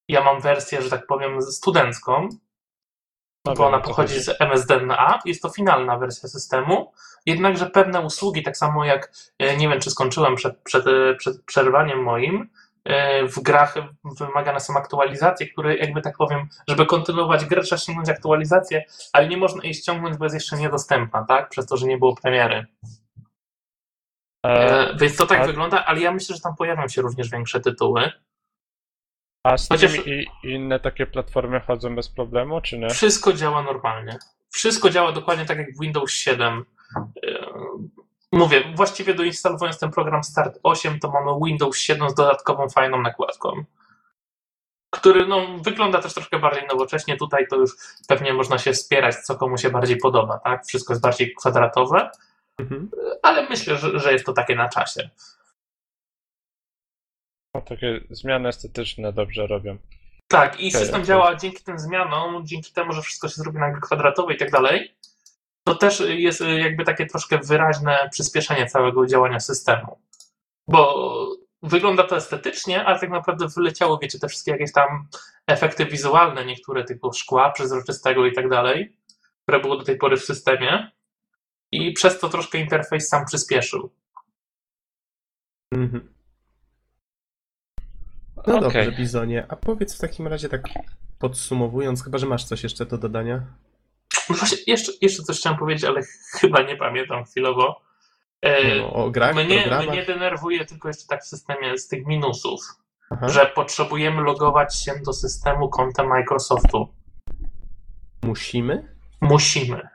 Ja 0.08 0.24
mam 0.24 0.40
wersję, 0.40 0.82
że 0.82 0.90
tak 0.90 1.06
powiem, 1.06 1.42
studencką, 1.42 2.28
No 3.46 3.54
bo 3.54 3.66
ona 3.66 3.78
pochodzi 3.78 4.14
chodzi. 4.14 4.24
z 4.24 4.40
MSDNA. 4.40 5.18
Jest 5.24 5.42
to 5.42 5.48
finalna 5.48 5.98
wersja 5.98 6.28
systemu. 6.28 6.92
Jednakże 7.26 7.66
pewne 7.66 8.00
usługi, 8.00 8.42
tak 8.42 8.56
samo 8.56 8.84
jak 8.84 9.12
e, 9.38 9.56
nie 9.56 9.68
wiem, 9.68 9.80
czy 9.80 9.90
skończyłem 9.90 10.34
przed, 10.34 10.58
przed, 10.62 10.86
e, 10.86 11.14
przed 11.14 11.44
przerwaniem 11.44 12.02
moim, 12.02 12.50
w 13.28 13.40
grach 13.42 13.74
wymagane 14.18 14.60
są 14.60 14.76
aktualizacje, 14.76 15.46
które 15.48 15.76
jakby 15.76 16.02
tak 16.02 16.16
powiem, 16.16 16.48
żeby 16.68 16.86
kontynuować 16.86 17.44
grę, 17.44 17.62
trzeba 17.62 17.78
ściągnąć 17.80 18.08
aktualizację, 18.08 18.84
ale 19.12 19.28
nie 19.28 19.36
można 19.36 19.64
jej 19.64 19.74
ściągnąć, 19.74 20.16
bo 20.16 20.24
jest 20.24 20.34
jeszcze 20.34 20.56
niedostępna, 20.56 21.24
tak? 21.28 21.48
Przez 21.48 21.66
to, 21.66 21.76
że 21.76 21.86
nie 21.86 21.98
było 21.98 22.16
premiery. 22.16 22.66
E, 24.46 24.50
E, 24.90 24.96
więc 24.96 25.16
to 25.16 25.26
tak 25.26 25.40
a- 25.40 25.46
wygląda, 25.46 25.84
ale 25.84 26.00
ja 26.00 26.12
myślę, 26.12 26.36
że 26.36 26.42
tam 26.42 26.56
pojawią 26.56 26.88
się 26.88 27.02
również 27.02 27.30
większe 27.30 27.60
tytuły. 27.60 28.12
A 29.46 29.58
z 29.58 29.68
Chociaż- 29.68 30.06
i 30.06 30.26
inne 30.42 30.80
takie 30.80 31.06
platformy 31.06 31.60
chodzą 31.60 31.94
bez 31.96 32.08
problemu, 32.08 32.60
czy 32.60 32.78
nie? 32.78 32.90
Wszystko 32.90 33.32
działa 33.32 33.62
normalnie. 33.62 34.18
Wszystko 34.50 34.90
działa 34.90 35.12
dokładnie 35.12 35.44
tak 35.46 35.58
jak 35.58 35.72
w 35.76 35.80
Windows 35.80 36.10
7. 36.12 36.64
Mówię, 38.32 38.72
właściwie 38.74 39.14
doinstalowując 39.14 39.78
ten 39.78 39.90
program 39.90 40.24
Start 40.24 40.58
8, 40.62 41.00
to 41.00 41.10
mamy 41.10 41.30
Windows 41.44 41.78
7 41.78 42.10
z 42.10 42.14
dodatkową 42.14 42.68
fajną 42.68 43.02
nakładką. 43.02 43.64
Który 44.94 45.26
no, 45.26 45.46
wygląda 45.62 46.02
też 46.02 46.14
troszkę 46.14 46.38
bardziej 46.38 46.66
nowocześnie. 46.66 47.16
Tutaj 47.16 47.46
to 47.50 47.56
już 47.56 47.70
pewnie 48.08 48.32
można 48.34 48.58
się 48.58 48.72
wspierać, 48.72 49.16
co 49.16 49.36
komu 49.36 49.58
się 49.58 49.70
bardziej 49.70 49.96
podoba. 49.96 50.38
Tak? 50.38 50.66
Wszystko 50.66 50.92
jest 50.92 51.02
bardziej 51.02 51.34
kwadratowe, 51.34 52.10
Mhm. 52.58 52.90
ale 53.22 53.48
myślę, 53.48 53.76
że, 53.76 54.00
że 54.00 54.12
jest 54.12 54.26
to 54.26 54.32
takie 54.32 54.56
na 54.56 54.68
czasie. 54.68 55.10
No, 57.54 57.62
takie 57.62 58.00
zmiany 58.10 58.48
estetyczne 58.48 59.12
dobrze 59.12 59.46
robią. 59.46 59.78
Tak, 60.28 60.60
i 60.60 60.70
system 60.70 61.04
działa 61.04 61.36
dzięki 61.36 61.64
tym 61.64 61.78
zmianom, 61.78 62.46
dzięki 62.46 62.72
temu, 62.72 62.92
że 62.92 63.02
wszystko 63.02 63.28
się 63.28 63.34
zrobi 63.34 63.58
na 63.58 63.80
kwadratowe 63.80 64.34
i 64.34 64.36
tak 64.36 64.50
dalej. 64.50 64.94
To 65.68 65.74
też 65.74 66.02
jest 66.06 66.40
y, 66.40 66.60
jakby 66.60 66.84
takie 66.84 67.06
troszkę 67.06 67.38
wyraźne 67.38 68.08
przyspieszenie 68.12 68.66
całego 68.66 69.06
działania 69.06 69.40
systemu. 69.40 69.98
Bo 70.68 71.08
wygląda 71.62 72.04
to 72.04 72.16
estetycznie, 72.16 72.84
ale 72.84 73.00
tak 73.00 73.10
naprawdę 73.10 73.46
wyleciało, 73.56 73.98
wiecie, 73.98 74.18
te 74.18 74.28
wszystkie 74.28 74.50
jakieś 74.50 74.72
tam 74.72 75.08
efekty 75.46 75.86
wizualne, 75.86 76.44
niektóre 76.44 76.84
typu 76.84 77.12
szkła 77.12 77.50
przezroczystego 77.50 78.26
i 78.26 78.32
tak 78.32 78.48
dalej, 78.48 78.96
które 79.42 79.60
było 79.60 79.76
do 79.76 79.84
tej 79.84 79.96
pory 79.96 80.16
w 80.16 80.24
systemie. 80.24 80.90
I 81.72 81.92
przez 81.92 82.18
to 82.18 82.28
troszkę 82.28 82.58
interfejs 82.58 83.08
sam 83.08 83.24
przyspieszył. 83.24 83.90
Mhm. 85.72 86.12
No 88.36 88.58
Okej. 88.58 88.60
dobrze, 88.60 88.92
Bizonie. 88.92 89.46
A 89.48 89.56
powiedz 89.56 89.96
w 89.96 90.00
takim 90.00 90.26
razie 90.26 90.48
tak 90.48 90.62
podsumowując, 91.18 92.04
chyba 92.04 92.18
że 92.18 92.26
masz 92.26 92.44
coś 92.44 92.62
jeszcze 92.62 92.86
do 92.86 92.98
dodania? 92.98 93.42
No 94.30 94.36
właśnie, 94.36 94.58
jeszcze, 94.66 94.92
jeszcze 95.00 95.22
coś 95.22 95.38
chciałem 95.38 95.58
powiedzieć, 95.58 95.84
ale 95.84 96.00
chyba 96.40 96.62
nie 96.62 96.76
pamiętam 96.76 97.24
chwilowo. 97.24 97.80
E, 98.42 98.78
No, 98.78 98.92
o 98.92 99.10
grach, 99.10 99.34
Mnie, 99.34 99.60
programach? 99.62 99.94
mnie 99.94 100.04
denerwuje 100.04 100.64
tylko 100.64 100.88
jeszcze 100.88 101.06
tak 101.06 101.22
w 101.22 101.26
systemie 101.26 101.78
z 101.78 101.88
tych 101.88 102.06
minusów, 102.06 102.60
Aha. 103.10 103.28
że 103.28 103.46
potrzebujemy 103.46 104.22
logować 104.22 104.82
się 104.84 104.92
do 105.06 105.12
systemu 105.12 105.68
kontem 105.68 106.08
Microsoftu. 106.08 106.88
Musimy? 108.22 108.96
Musimy. 109.20 109.88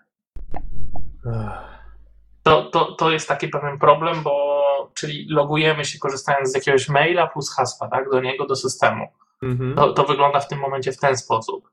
To, 2.44 2.64
to, 2.70 2.92
to 2.96 3.12
jest 3.12 3.28
taki 3.28 3.48
pewien 3.48 3.80
problem, 3.80 4.24
bo 4.24 4.54
czyli 4.94 5.28
logujemy 5.30 5.86
się 5.86 6.00
korzystając 6.00 6.52
z 6.52 6.56
jakiegoś 6.56 6.90
maila 6.90 7.28
plus 7.28 7.56
hasła, 7.56 7.88
tak, 7.88 8.10
do 8.10 8.22
niego, 8.22 8.46
do 8.46 8.56
systemu. 8.56 9.08
Mhm. 9.44 9.76
To, 9.76 9.94
to 9.94 10.04
wygląda 10.04 10.40
w 10.40 10.48
tym 10.48 10.60
momencie 10.60 10.92
w 10.92 11.00
ten 11.00 11.18
sposób. 11.18 11.70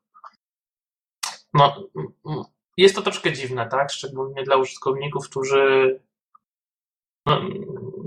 No, 1.55 1.88
jest 2.76 2.94
to 2.94 3.03
troszkę 3.03 3.33
dziwne, 3.33 3.68
tak? 3.68 3.91
Szczególnie 3.91 4.45
dla 4.45 4.57
użytkowników, 4.57 5.29
którzy. 5.29 6.00
No, 7.26 7.41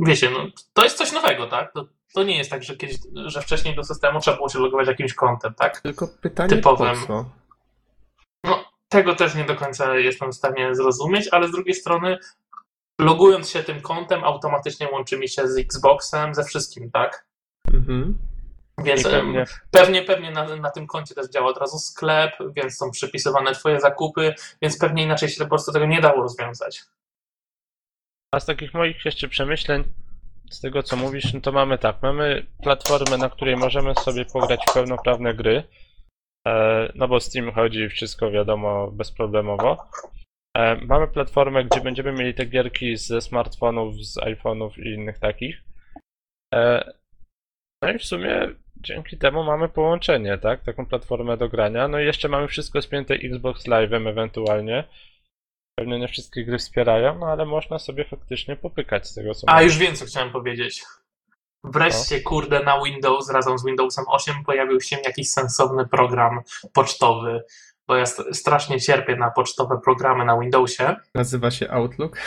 wiecie, 0.08 0.30
no, 0.30 0.40
to 0.74 0.84
jest 0.84 0.98
coś 0.98 1.12
nowego, 1.12 1.48
tak? 1.48 1.74
To, 1.74 1.88
to 2.14 2.24
nie 2.24 2.38
jest 2.38 2.50
tak, 2.50 2.64
że 2.64 2.76
kiedyś, 2.78 2.98
że 3.26 3.42
wcześniej 3.42 3.76
do 3.76 3.84
systemu 3.84 4.20
trzeba 4.20 4.38
było 4.38 4.50
się 4.50 4.60
logować 4.60 4.88
jakimś 4.88 5.14
kontem, 5.14 5.54
tak? 5.54 5.82
Tylko 5.82 6.08
pytanie 6.08 6.50
typowym. 6.50 6.96
po 7.02 7.08
co? 7.08 7.26
No, 8.44 8.66
tego 8.90 9.16
też 9.16 9.36
nie 9.36 9.44
do 9.44 9.56
końca 9.56 9.98
jestem 9.98 10.32
w 10.32 10.36
stanie 10.36 10.76
zrozumieć, 10.76 11.28
ale 11.32 11.48
z 11.48 11.52
drugiej 11.52 11.76
strony, 11.76 12.18
logując 13.02 13.50
się 13.50 13.64
tym 13.64 13.82
kontem, 13.82 14.24
automatycznie 14.24 14.90
łączy 14.92 15.20
mi 15.20 15.30
się 15.30 15.48
z 15.48 15.58
Xboxem, 15.58 16.36
ze 16.36 16.44
wszystkim, 16.44 16.92
tak? 16.92 17.28
Mhm. 17.74 18.18
Więc 18.78 19.04
pewnie, 19.04 19.46
Pewnie, 19.72 20.02
pewnie 20.02 20.32
na, 20.32 20.56
na 20.56 20.70
tym 20.72 20.88
koncie 20.88 21.16
też 21.16 21.30
działa 21.30 21.48
od 21.50 21.58
razu 21.58 21.78
sklep, 21.80 22.32
więc 22.56 22.78
są 22.78 22.92
przypisywane 22.92 23.52
twoje 23.54 23.80
zakupy, 23.80 24.34
więc 24.62 24.78
pewnie 24.80 25.04
inaczej 25.04 25.30
się 25.30 25.44
po 25.44 25.50
prostu 25.50 25.72
tego 25.72 25.86
nie 25.86 26.02
dało 26.02 26.24
rozwiązać. 26.24 26.82
a 28.34 28.40
z 28.40 28.46
takich 28.46 28.74
moich 28.74 29.06
jeszcze 29.06 29.28
przemyśleń, 29.28 29.84
z 30.52 30.62
tego 30.62 30.84
co 30.84 30.96
mówisz, 30.96 31.34
no 31.34 31.42
to 31.42 31.52
mamy 31.52 31.78
tak, 31.78 32.02
mamy 32.02 32.46
platformę, 32.64 33.18
na 33.18 33.30
której 33.30 33.58
możemy 33.58 33.96
sobie 33.96 34.26
pograć 34.26 34.60
w 34.70 34.74
pełnoprawne 34.74 35.34
gry, 35.34 35.64
e, 36.48 36.92
no 36.96 37.08
bo 37.08 37.20
Steam 37.20 37.52
chodzi, 37.52 37.90
wszystko 37.90 38.32
wiadomo 38.32 38.92
bezproblemowo. 38.92 39.86
E, 40.58 40.76
Mamy 40.76 41.08
platformę, 41.08 41.66
gdzie 41.66 41.82
będziemy 41.82 42.12
mieli 42.12 42.34
te 42.34 42.46
gierki 42.46 42.98
ze 42.98 43.22
smartfonów, 43.22 43.96
z 44.06 44.18
iPhone'ów 44.18 44.80
i 44.80 44.94
innych 44.94 45.20
takich. 45.20 45.64
E, 46.54 46.92
No 47.84 47.92
i 47.92 48.00
w 48.00 48.06
sumie 48.06 48.48
dzięki 48.84 49.18
temu 49.18 49.44
mamy 49.44 49.70
połączenie, 49.70 50.38
tak? 50.38 50.64
Taką 50.64 50.86
platformę 50.86 51.38
do 51.38 51.50
grania. 51.50 51.88
No 51.88 52.00
i 52.00 52.06
jeszcze 52.06 52.30
mamy 52.30 52.48
wszystko 52.48 52.82
spięte 52.82 53.14
Xbox 53.14 53.68
Live'em 53.68 54.10
ewentualnie. 54.10 54.84
Pewnie 55.80 56.00
nie 56.00 56.08
wszystkie 56.08 56.46
gry 56.46 56.58
wspierają, 56.58 57.20
no 57.20 57.26
ale 57.28 57.46
można 57.46 57.80
sobie 57.80 58.06
faktycznie 58.06 58.56
popykać 58.56 59.08
z 59.08 59.14
tego 59.16 59.34
co 59.34 59.50
A 59.50 59.54
mówię. 59.54 59.66
już 59.66 59.78
wiem, 59.78 59.96
co 59.96 60.06
chciałem 60.06 60.32
powiedzieć. 60.32 60.84
Wreszcie, 61.64 62.22
kurde, 62.22 62.64
na 62.64 62.82
Windows 62.84 63.30
razem 63.30 63.58
z 63.58 63.66
Windowsem 63.66 64.06
8 64.08 64.36
pojawił 64.46 64.82
się 64.82 64.98
jakiś 65.06 65.30
sensowny 65.30 65.88
program 65.88 66.42
pocztowy, 66.74 67.44
bo 67.88 67.96
ja 67.96 68.06
st- 68.06 68.36
strasznie 68.38 68.80
cierpię 68.82 69.16
na 69.16 69.32
pocztowe 69.32 69.80
programy 69.84 70.26
na 70.26 70.40
Windowsie. 70.40 70.96
Nazywa 71.16 71.52
się 71.52 71.70
Outlook. 71.72 72.18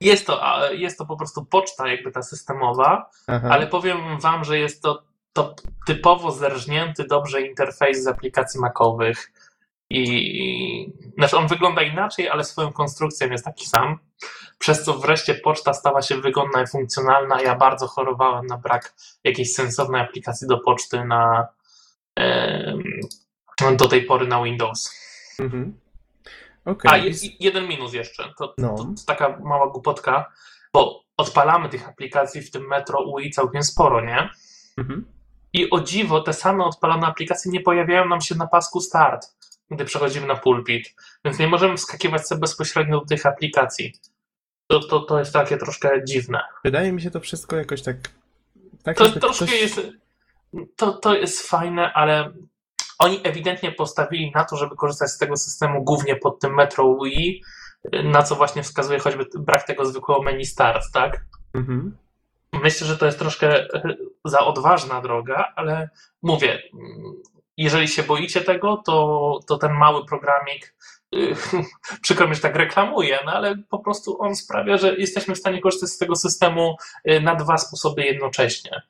Jest 0.00 0.26
to, 0.26 0.42
jest 0.72 0.98
to 0.98 1.06
po 1.06 1.16
prostu 1.16 1.44
poczta 1.44 1.88
jakby 1.88 2.12
ta 2.12 2.22
systemowa, 2.22 3.10
Aha. 3.26 3.48
ale 3.50 3.66
powiem 3.66 4.20
wam, 4.20 4.44
że 4.44 4.58
jest 4.58 4.82
to, 4.82 5.02
to 5.34 5.54
typowo 5.86 6.30
zerżnięty 6.32 7.04
dobrze 7.04 7.42
interfejs 7.42 8.02
z 8.02 8.06
aplikacji 8.06 8.60
macowych. 8.60 9.32
I 9.90 10.92
znaczy 11.18 11.36
on 11.36 11.46
wygląda 11.46 11.82
inaczej, 11.82 12.28
ale 12.28 12.44
swoją 12.44 12.72
konstrukcją 12.72 13.30
jest 13.30 13.44
taki 13.44 13.66
sam. 13.66 13.98
Przez 14.58 14.84
co 14.84 14.94
wreszcie 14.98 15.34
poczta 15.34 15.72
stała 15.74 16.02
się 16.02 16.16
wygodna 16.20 16.62
i 16.62 16.66
funkcjonalna. 16.66 17.42
Ja 17.42 17.56
bardzo 17.56 17.86
chorowałem 17.86 18.46
na 18.46 18.58
brak 18.58 18.94
jakiejś 19.24 19.52
sensownej 19.52 20.00
aplikacji 20.00 20.48
do 20.48 20.58
poczty 20.58 21.04
na 21.04 21.48
em, 22.16 22.82
do 23.76 23.88
tej 23.88 24.02
pory 24.02 24.26
na 24.26 24.42
Windows. 24.42 24.94
Mhm. 25.38 25.78
A 26.64 26.70
Okej. 26.70 27.04
je, 27.04 27.30
jeden 27.40 27.68
minus 27.68 27.92
jeszcze. 27.92 28.24
To, 28.38 28.54
No. 28.58 28.68
to, 28.76 28.84
to 28.84 28.90
taka 29.06 29.38
mała 29.38 29.66
głupotka, 29.70 30.32
bo 30.72 31.04
odpalamy 31.16 31.68
tych 31.68 31.88
aplikacji 31.88 32.42
w 32.42 32.50
tym 32.50 32.66
Metro 32.68 33.00
UI 33.02 33.30
całkiem 33.30 33.62
sporo, 33.62 34.00
nie? 34.00 34.30
Mhm. 34.78 35.04
I 35.54 35.70
o 35.70 35.80
dziwo, 35.80 36.20
te 36.20 36.32
same 36.32 36.64
odpalone 36.64 37.06
aplikacje 37.06 37.52
nie 37.52 37.60
pojawiają 37.60 38.08
nam 38.08 38.20
się 38.20 38.34
na 38.34 38.46
pasku 38.46 38.80
start, 38.80 39.26
gdy 39.70 39.84
przechodzimy 39.84 40.26
na 40.26 40.36
pulpit. 40.36 40.94
Więc 41.24 41.38
nie 41.38 41.48
możemy 41.48 41.76
wskakiwać 41.76 42.28
sobie 42.28 42.40
bezpośrednio 42.40 43.00
do 43.00 43.06
tych 43.06 43.26
aplikacji. 43.26 43.92
To, 44.66 44.80
to, 44.80 45.00
to 45.00 45.18
jest 45.18 45.32
takie 45.32 45.56
troszkę 45.56 46.04
dziwne. 46.04 46.40
Wydaje 46.64 46.92
mi 46.92 47.02
się 47.02 47.10
to 47.10 47.20
wszystko 47.20 47.56
jakoś 47.56 47.82
tak. 47.82 47.96
tak 48.82 48.96
To 48.96 49.10
troszkę 49.10 49.44
ktoś- 49.44 49.60
jest. 49.60 49.80
To, 50.76 50.92
to 50.92 51.14
jest 51.14 51.48
fajne, 51.48 51.92
ale 51.92 52.32
oni 52.98 53.20
ewidentnie 53.24 53.72
postawili 53.72 54.32
na 54.34 54.44
to, 54.44 54.56
żeby 54.56 54.76
korzystać 54.76 55.10
z 55.10 55.18
tego 55.18 55.36
systemu 55.36 55.84
głównie 55.84 56.16
pod 56.16 56.40
tym 56.40 56.54
Metro 56.54 56.84
UI, 56.86 57.42
na 58.04 58.22
co 58.22 58.34
właśnie 58.34 58.62
wskazuje 58.62 58.98
choćby 58.98 59.26
brak 59.38 59.62
tego 59.66 59.86
zwykłego 59.86 60.22
menu 60.22 60.44
start, 60.44 60.84
tak? 60.92 61.24
Mhm. 61.54 61.96
Myślę, 62.62 62.86
że 62.86 62.96
to 62.96 63.06
jest 63.06 63.18
troszkę 63.18 63.74
e, 63.74 63.96
za 64.24 64.40
odważna 64.40 65.00
droga, 65.00 65.52
ale 65.56 65.88
mówię, 66.22 66.62
mm, 66.74 67.22
jeżeli 67.56 67.88
się 67.88 68.02
boicie 68.02 68.40
tego, 68.40 68.82
to, 68.86 69.40
to 69.46 69.58
ten 69.58 69.72
mały 69.72 70.06
programik, 70.06 70.74
y, 71.14 71.34
przykro 72.02 72.28
mi, 72.28 72.34
że 72.34 72.40
tak 72.40 72.56
reklamuje, 72.56 73.18
no 73.26 73.32
ale 73.32 73.56
po 73.70 73.78
prostu 73.78 74.22
on 74.22 74.36
sprawia, 74.36 74.76
że 74.76 74.96
jesteśmy 74.96 75.34
w 75.34 75.38
stanie 75.38 75.60
korzystać 75.60 75.90
z 75.90 75.98
tego 75.98 76.16
systemu 76.16 76.76
y, 77.10 77.20
na 77.20 77.34
dwa 77.34 77.58
sposoby 77.58 78.02
jednocześnie. 78.04 78.82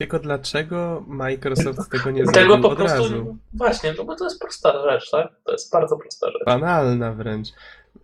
Tylko 0.00 0.18
dlaczego 0.18 1.04
Microsoft 1.06 1.90
tego 1.90 2.10
nie 2.10 2.24
Tego 2.24 2.32
zrobił 2.32 2.62
po 2.62 2.68
od 2.70 2.78
prostu, 2.78 3.02
razu? 3.02 3.36
właśnie, 3.54 3.94
no 3.98 4.04
bo 4.04 4.16
to 4.16 4.24
jest 4.24 4.40
prosta 4.40 4.82
rzecz, 4.90 5.10
tak? 5.10 5.28
To 5.44 5.52
jest 5.52 5.72
bardzo 5.72 5.96
prosta 5.96 6.30
rzecz. 6.30 6.44
Banalna 6.46 7.12
wręcz. 7.12 7.48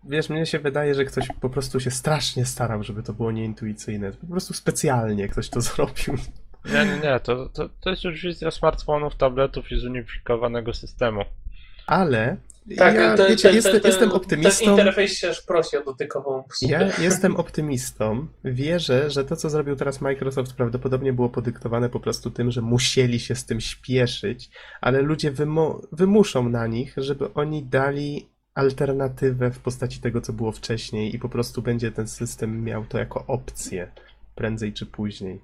Wiesz, 0.04 0.28
mnie 0.28 0.46
się 0.46 0.58
wydaje, 0.58 0.94
że 0.94 1.04
ktoś 1.04 1.28
po 1.40 1.50
prostu 1.50 1.80
się 1.80 1.90
strasznie 1.90 2.44
starał, 2.44 2.82
żeby 2.82 3.02
to 3.02 3.12
było 3.12 3.32
nieintuicyjne. 3.32 4.12
Po 4.12 4.26
prostu 4.26 4.54
specjalnie 4.54 5.28
ktoś 5.28 5.48
to 5.48 5.60
zrobił. 5.70 6.14
Nie, 6.64 6.84
nie, 6.86 6.96
nie, 7.02 7.20
to, 7.20 7.48
to, 7.48 7.68
to 7.80 7.90
jest 7.90 8.04
już 8.04 8.22
wizja 8.22 8.50
smartfonów, 8.50 9.16
tabletów 9.16 9.72
i 9.72 9.76
zunifikowanego 9.78 10.74
systemu. 10.74 11.20
Ale 11.86 12.36
Tak, 12.78 12.94
ja, 12.94 13.16
te- 13.16 13.28
wiecie, 13.28 13.48
te- 13.48 13.54
jestem, 13.54 13.72
te- 13.72 13.80
te- 13.80 13.88
jestem 13.88 14.08
Ten 14.08 14.16
optymistą. 14.16 14.70
interfejs 14.70 15.12
się 15.18 15.30
aż 15.30 15.42
prosi 15.42 15.76
o 15.76 15.84
dotykową 15.84 16.36
obsługę. 16.36 16.74
Ja 16.98 17.04
jestem 17.04 17.36
optymistą. 17.36 18.26
Wierzę, 18.44 19.10
że 19.10 19.24
to, 19.24 19.36
co 19.36 19.50
zrobił 19.50 19.76
teraz 19.76 20.00
Microsoft, 20.00 20.52
prawdopodobnie 20.52 21.12
było 21.12 21.28
podyktowane 21.28 21.88
po 21.88 22.00
prostu 22.00 22.30
tym, 22.30 22.50
że 22.50 22.62
musieli 22.62 23.20
się 23.20 23.34
z 23.34 23.44
tym 23.44 23.60
śpieszyć, 23.60 24.50
ale 24.80 25.02
ludzie 25.02 25.32
wymo- 25.32 25.86
wymuszą 25.92 26.48
na 26.48 26.66
nich, 26.66 26.94
żeby 26.96 27.34
oni 27.34 27.62
dali 27.64 28.28
alternatywę 28.55 29.51
w 29.51 29.59
postaci 29.59 30.01
tego, 30.01 30.20
co 30.20 30.32
było 30.32 30.52
wcześniej 30.52 31.14
i 31.14 31.18
po 31.18 31.28
prostu 31.28 31.62
będzie 31.62 31.93
ten 31.93 32.09
system 32.09 32.64
miał 32.64 32.85
to 32.85 32.98
jako 32.98 33.24
opcję 33.26 33.89
prędzej 34.35 34.72
czy 34.72 34.86
później. 34.86 35.40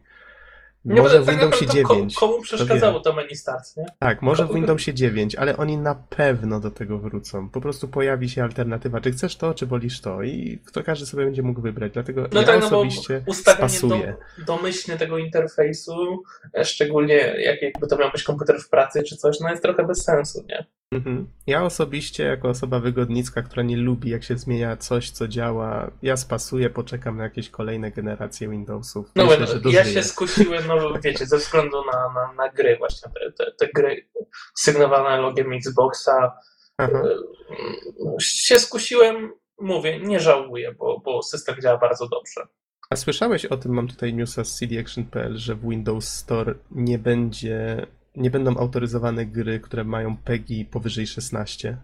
Nie, 0.85 1.03
Może 1.03 1.21
w 1.21 1.27
tak 1.27 1.35
Windowsie 1.35 1.65
naprawdę 1.67 1.83
ko- 1.89 1.95
9. 1.95 2.15
Komu 2.15 2.37
to 2.37 2.43
przeszkadzało 2.43 2.95
wiem. 2.95 3.03
to 3.03 3.13
menu 3.13 3.35
start, 3.37 3.77
nie? 3.77 3.85
Tak, 3.99 4.23
może 4.23 4.45
w 4.45 4.49
Ko- 4.49 4.55
Windowsie 4.55 4.95
9, 4.95 5.35
ale 5.37 5.57
oni 5.57 5.77
na 5.79 5.95
pewno 5.95 6.61
do 6.61 6.71
tego 6.71 6.99
wrócą. 6.99 7.49
Po 7.49 7.61
prostu 7.61 7.89
pojawi 7.89 8.29
się 8.29 8.43
alternatywa. 8.43 9.01
Czy 9.01 9.11
chcesz 9.13 9.37
to, 9.37 9.55
czy 9.55 9.67
wolisz 9.67 10.01
to? 10.01 10.23
I 10.23 10.59
to 10.73 10.83
każdy 10.83 11.07
sobie 11.07 11.25
będzie 11.25 11.43
mógł 11.43 11.61
wybrać. 11.61 11.93
Dlatego 11.93 12.27
No 12.33 12.41
ja 12.41 12.47
tak, 12.47 12.61
no 12.61 12.67
osobiście 12.67 13.23
ustawienie 13.27 13.69
spasuję. 13.69 14.15
do, 14.39 14.45
domyślne 14.45 14.97
tego 14.99 15.19
interfejsu, 15.19 16.23
e, 16.59 16.65
szczególnie 16.65 17.15
jak, 17.17 17.63
jakby 17.63 17.87
to 17.87 17.97
miał 17.97 18.11
być 18.11 18.23
komputer 18.23 18.61
w 18.61 18.69
pracy 18.69 19.03
czy 19.03 19.17
coś, 19.17 19.41
no 19.41 19.51
jest 19.51 19.63
trochę 19.63 19.87
bez 19.87 20.05
sensu, 20.05 20.45
nie? 20.49 20.67
Mhm. 20.93 21.27
Ja 21.47 21.65
osobiście, 21.65 22.25
jako 22.25 22.49
osoba 22.49 22.81
wygodnicka, 22.81 23.43
która 23.43 23.63
nie 23.63 23.77
lubi, 23.77 24.11
jak 24.11 24.25
się 24.25 24.39
zmienia 24.39 24.77
coś, 24.77 25.11
co 25.11 25.29
działa, 25.29 25.91
ja 26.03 26.17
spasuję, 26.17 26.71
poczekam 26.71 27.17
na 27.17 27.25
jakieś 27.25 27.51
kolejne 27.51 27.91
generacje 27.91 28.49
Windowsów. 28.49 29.07
No, 29.17 29.27
Myślę, 29.27 29.61
no 29.65 29.71
ja 29.71 29.85
się 29.85 30.03
skusiłem, 30.03 30.67
no 30.67 31.01
wiecie, 31.05 31.27
ze 31.27 31.39
względu 31.39 31.77
na, 31.93 32.13
na, 32.15 32.33
na 32.33 32.49
gry 32.49 32.77
właśnie, 32.77 33.11
te, 33.15 33.33
te, 33.33 33.53
te 33.53 33.69
gry 33.75 34.09
sygnowane 34.55 35.17
logiem 35.17 35.53
Xboxa, 35.53 36.33
Aha. 36.79 37.03
e, 37.05 38.21
się 38.21 38.59
skusiłem, 38.59 39.33
mówię, 39.61 40.01
nie 40.01 40.21
żałuję, 40.21 40.75
bo, 40.79 41.01
bo 41.05 41.23
system 41.23 41.61
działa 41.63 41.79
bardzo 41.79 42.09
dobrze. 42.09 42.47
A 42.91 42.97
słyszałeś 42.97 43.45
o 43.45 43.57
tym, 43.57 43.73
mam 43.73 43.89
tutaj 43.89 44.15
newsa 44.15 44.45
z 44.45 44.59
cdaction.pl, 44.59 45.37
że 45.39 45.55
w 45.55 45.69
Windows 45.69 46.09
Store 46.09 46.55
nie 46.71 46.99
będzie, 46.99 47.87
nie 48.17 48.31
będą 48.31 48.57
autoryzowane 48.57 49.27
gry, 49.27 49.61
które 49.61 49.85
mają 49.85 50.17
PEGI 50.17 50.65
powyżej 50.65 51.07
16? 51.07 51.77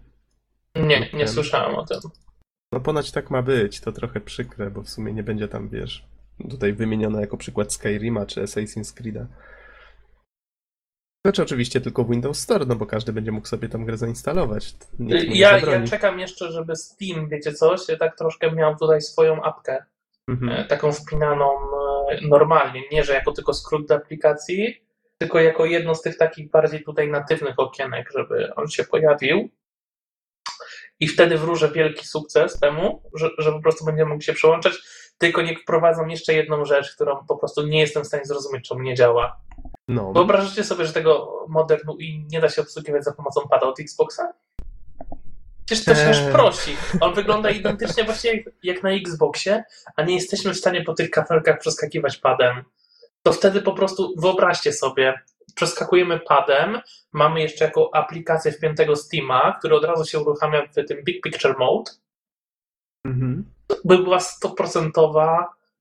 Nie, 0.75 0.99
nie 0.99 1.07
Okej. 1.07 1.27
słyszałem 1.27 1.75
o 1.75 1.85
tym. 1.85 1.99
No 2.71 2.79
ponoć 2.79 3.11
tak 3.11 3.31
ma 3.31 3.41
być, 3.41 3.79
to 3.81 3.91
trochę 3.91 4.21
przykre, 4.21 4.71
bo 4.71 4.81
w 4.83 4.89
sumie 4.89 5.13
nie 5.13 5.23
będzie 5.23 5.47
tam, 5.47 5.69
wiesz, 5.69 6.05
tutaj 6.49 6.73
wymienione 6.73 7.21
jako 7.21 7.37
przykład 7.37 7.73
Skyrima 7.73 8.25
czy 8.25 8.41
Assassin's 8.43 9.01
Creed'a. 9.01 9.25
Znaczy 11.25 11.41
oczywiście 11.43 11.81
tylko 11.81 12.03
w 12.03 12.11
Windows 12.11 12.39
Store, 12.39 12.65
no 12.65 12.75
bo 12.75 12.85
każdy 12.85 13.13
będzie 13.13 13.31
mógł 13.31 13.47
sobie 13.47 13.69
tam 13.69 13.85
grę 13.85 13.97
zainstalować. 13.97 14.75
Ja, 14.99 15.59
ja 15.59 15.83
czekam 15.87 16.19
jeszcze, 16.19 16.51
żeby 16.51 16.75
Steam, 16.75 17.29
wiecie 17.29 17.53
coś, 17.53 17.81
tak 17.99 18.17
troszkę 18.17 18.51
miał 18.51 18.77
tutaj 18.77 19.01
swoją 19.01 19.43
apkę, 19.43 19.85
Mhm. 20.27 20.51
e, 20.51 20.65
taką 20.65 20.91
wpinaną 20.91 21.45
e, 22.09 22.27
normalnie, 22.27 22.81
nie 22.91 23.03
że 23.03 23.13
jako 23.13 23.31
tylko 23.31 23.53
skrót 23.53 23.87
do 23.87 23.95
aplikacji, 23.95 24.86
tylko 25.17 25.39
jako 25.39 25.65
jedno 25.65 25.95
z 25.95 26.01
tych 26.01 26.17
takich 26.17 26.51
bardziej 26.51 26.83
tutaj 26.83 27.07
natywnych 27.07 27.59
okienek, 27.59 28.09
żeby 28.17 28.55
on 28.55 28.67
się 28.67 28.83
pojawił. 28.83 29.49
I 30.99 31.07
wtedy 31.07 31.37
wróżę 31.37 31.71
wielki 31.71 32.07
sukces 32.07 32.59
temu, 32.59 33.03
że, 33.13 33.29
że 33.37 33.51
po 33.51 33.61
prostu 33.61 33.85
będziemy 33.85 34.09
mogli 34.09 34.23
się 34.23 34.33
przełączać, 34.33 34.73
tylko 35.17 35.41
niech 35.41 35.61
wprowadzą 35.61 36.07
jeszcze 36.07 36.33
jedną 36.33 36.65
rzecz, 36.65 36.95
którą 36.95 37.25
po 37.25 37.37
prostu 37.37 37.67
nie 37.67 37.79
jestem 37.79 38.03
w 38.03 38.07
stanie 38.07 38.25
zrozumieć, 38.25 38.67
czemu 38.67 38.81
nie 38.81 38.95
działa. 38.95 39.39
No, 39.87 40.13
Wyobrażacie 40.13 40.63
sobie, 40.63 40.85
że 40.85 40.93
tego 40.93 41.45
modernu 41.49 41.97
i 41.97 42.25
nie 42.31 42.41
da 42.41 42.49
się 42.49 42.61
obsługiwać 42.61 43.03
za 43.03 43.13
pomocą 43.13 43.41
pada 43.49 43.67
od 43.67 43.79
Xboxa? 43.79 44.33
Przecież 45.65 45.85
to 45.85 45.95
się 45.95 46.09
aż 46.09 46.19
Eee. 46.19 46.31
prosi. 46.31 46.77
On 47.01 47.13
wygląda 47.13 47.49
identycznie 47.49 48.03
właśnie 48.03 48.31
jak, 48.31 48.45
jak 48.63 48.83
na 48.83 48.91
Xboxie, 48.91 49.63
a 49.95 50.03
nie 50.03 50.15
jesteśmy 50.15 50.53
w 50.53 50.57
stanie 50.57 50.83
po 50.83 50.93
tych 50.93 51.09
kafelkach 51.09 51.59
przeskakiwać 51.59 52.17
padem. 52.17 52.63
To 53.27 53.33
wtedy 53.33 53.61
po 53.61 53.73
prostu 53.73 54.13
wyobraźcie 54.17 54.73
sobie, 54.73 55.21
przeskakujemy 55.55 56.19
padem, 56.19 56.81
mamy 57.13 57.41
jeszcze 57.41 57.65
jako 57.65 57.95
aplikację 57.95 58.51
wpiętego 58.51 58.95
Steama, 58.95 59.55
który 59.59 59.75
od 59.75 59.83
razu 59.83 60.05
się 60.05 60.19
uruchamia 60.19 60.67
w 60.67 60.87
tym 60.87 61.03
Big 61.03 61.23
Picture 61.23 61.57
Mode, 61.59 61.91
mhm. 63.05 63.45
by 63.85 63.97
była 63.97 64.17
100% 64.17 64.91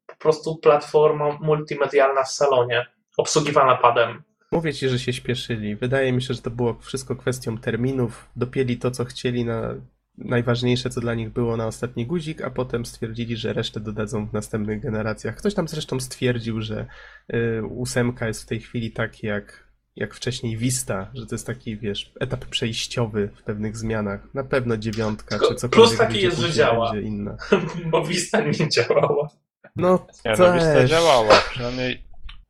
po 0.07 0.17
prostu 0.19 0.57
platforma 0.57 1.39
multimedialna 1.41 2.23
w 2.23 2.31
salonie, 2.31 2.87
obsługiwana 3.17 3.77
padem. 3.77 4.23
Mówię 4.53 4.75
ci, 4.75 4.89
że 4.89 4.99
się 4.99 5.13
śpieszyli. 5.13 5.77
Wydaje 5.77 6.13
mi 6.13 6.23
się, 6.23 6.35
że 6.35 6.43
to 6.43 6.51
było 6.51 6.75
wszystko 6.75 7.17
kwestią 7.17 7.59
terminów. 7.59 8.29
Dopięli 8.37 8.77
to, 8.77 8.91
co 8.91 9.05
chcieli 9.05 9.45
na 9.45 9.75
najważniejsze, 10.19 10.91
co 10.91 11.01
dla 11.01 11.15
nich 11.15 11.31
było 11.31 11.57
na 11.57 11.67
ostatni 11.67 12.07
guzik, 12.07 12.43
a 12.43 12.51
potem 12.51 12.87
stwierdzili, 12.87 13.37
że 13.37 13.53
resztę 13.53 13.81
dodadzą 13.81 14.27
w 14.27 14.33
następnych 14.33 14.81
generacjach. 14.83 15.37
Ktoś 15.37 15.55
tam 15.55 15.69
zresztą 15.69 16.01
stwierdził, 16.01 16.61
że 16.63 16.87
y, 17.35 17.65
ósemka 17.65 18.27
jest 18.27 18.43
w 18.43 18.47
tej 18.47 18.61
chwili 18.61 18.91
tak 18.93 19.23
jak, 19.23 19.65
jak 19.97 20.15
wcześniej 20.15 20.57
Vista, 20.57 21.11
że 21.15 21.27
to 21.27 21.35
jest 21.35 21.47
taki, 21.47 21.77
wiesz, 21.77 22.13
etap 22.21 22.45
przejściowy 22.45 23.31
w 23.37 23.43
pewnych 23.43 23.77
zmianach. 23.77 24.35
Na 24.35 24.45
pewno 24.45 24.77
dziewiątka, 24.77 25.39
Tylko 25.39 25.49
czy 25.49 25.55
cokolwiek 25.55 25.89
plus 25.89 25.99
taki 25.99 26.23
jest, 26.23 26.39
że 26.39 26.53
działa. 26.53 26.99
inna. 26.99 27.37
bo 27.91 28.05
Vista 28.05 28.41
nie 28.41 28.69
działała. 28.69 29.29
No, 29.77 30.07
Nie, 30.25 30.35
no 30.39 30.53
Vista 30.53 30.87
działała, 30.87 31.35
przynajmniej 31.51 32.03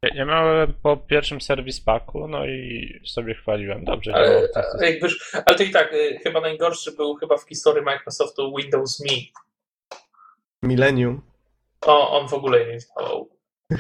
ja, 0.02 0.09
ja 0.14 0.24
miałem 0.24 0.74
po 0.82 0.97
pierwszym 0.97 1.40
serwis 1.40 1.81
paku, 1.81 2.28
no 2.28 2.47
i 2.47 3.01
sobie 3.05 3.35
chwaliłem, 3.35 3.85
dobrze. 3.85 4.14
Ale, 4.14 4.48
ale, 4.55 4.90
jak 4.90 5.01
wysz... 5.01 5.35
ale 5.47 5.56
to 5.56 5.62
i 5.62 5.70
tak, 5.70 5.93
y, 5.93 6.18
chyba 6.23 6.40
najgorszy 6.40 6.93
był 6.93 7.14
chyba 7.14 7.36
w 7.36 7.48
historii 7.48 7.85
Microsoftu 7.85 8.56
Windows 8.56 9.01
Me. 9.01 9.16
Millennium. 10.62 11.23
O, 11.81 12.20
on 12.20 12.28
w 12.28 12.35
ogóle 12.35 12.66
nie 12.66 12.78
działał. 12.78 13.28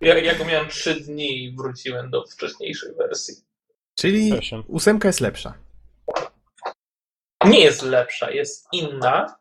Ja, 0.00 0.18
ja 0.18 0.34
go 0.34 0.44
miałem 0.44 0.68
3 0.68 0.94
dni 0.94 1.44
i 1.44 1.56
wróciłem 1.56 2.10
do 2.10 2.24
wcześniejszej 2.24 2.94
wersji. 2.94 3.34
Czyli 3.94 4.32
ósemka 4.68 5.08
jest 5.08 5.20
lepsza. 5.20 5.54
Nie 7.44 7.60
jest 7.60 7.82
lepsza, 7.82 8.30
jest 8.30 8.68
inna. 8.72 9.36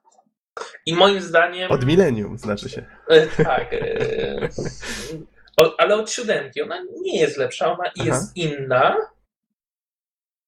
I 0.85 0.93
moim 0.95 1.22
zdaniem. 1.22 1.72
Od 1.72 1.85
milenium, 1.85 2.38
znaczy 2.38 2.69
się. 2.69 2.85
E, 3.10 3.27
tak. 3.27 3.72
O, 5.61 5.79
ale 5.79 5.95
od 5.95 6.11
siódemki. 6.11 6.61
Ona 6.61 6.83
nie 7.01 7.19
jest 7.21 7.38
lepsza, 7.38 7.65
ona 7.73 7.83
Aha. 7.83 8.05
jest 8.05 8.38
inna. 8.38 8.97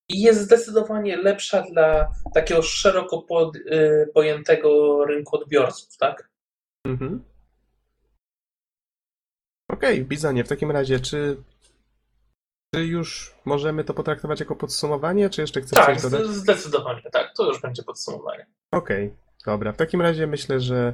I 0.10 0.22
jest 0.22 0.42
zdecydowanie 0.42 1.18
lepsza 1.18 1.62
dla 1.62 2.12
takiego 2.34 2.62
szeroko 2.62 3.22
pod, 3.22 3.56
e, 3.56 4.06
pojętego 4.14 5.06
rynku 5.06 5.36
odbiorców, 5.36 5.98
tak? 5.98 6.30
Mhm. 6.88 7.24
Okej, 9.72 10.06
Bizonie, 10.06 10.44
w 10.44 10.48
takim 10.48 10.72
razie, 10.72 11.00
czy, 11.00 11.38
czy 12.76 12.86
już 12.86 13.36
możemy 13.46 13.84
to 13.84 13.94
potraktować 13.94 14.40
jako 14.40 14.56
podsumowanie, 14.56 15.30
czy 15.30 15.42
jeszcze 15.42 15.62
chcesz 15.62 15.80
Tak, 15.86 16.02
coś 16.02 16.12
dodać? 16.12 16.28
z- 16.28 16.36
zdecydowanie 16.36 17.02
tak. 17.12 17.34
To 17.38 17.46
już 17.48 17.62
będzie 17.62 17.84
podsumowanie. 17.84 18.46
Okej, 18.72 19.14
dobra. 19.46 19.72
W 19.74 19.78
takim 19.78 20.02
razie 20.02 20.28
myślę, 20.28 20.60
że 20.60 20.94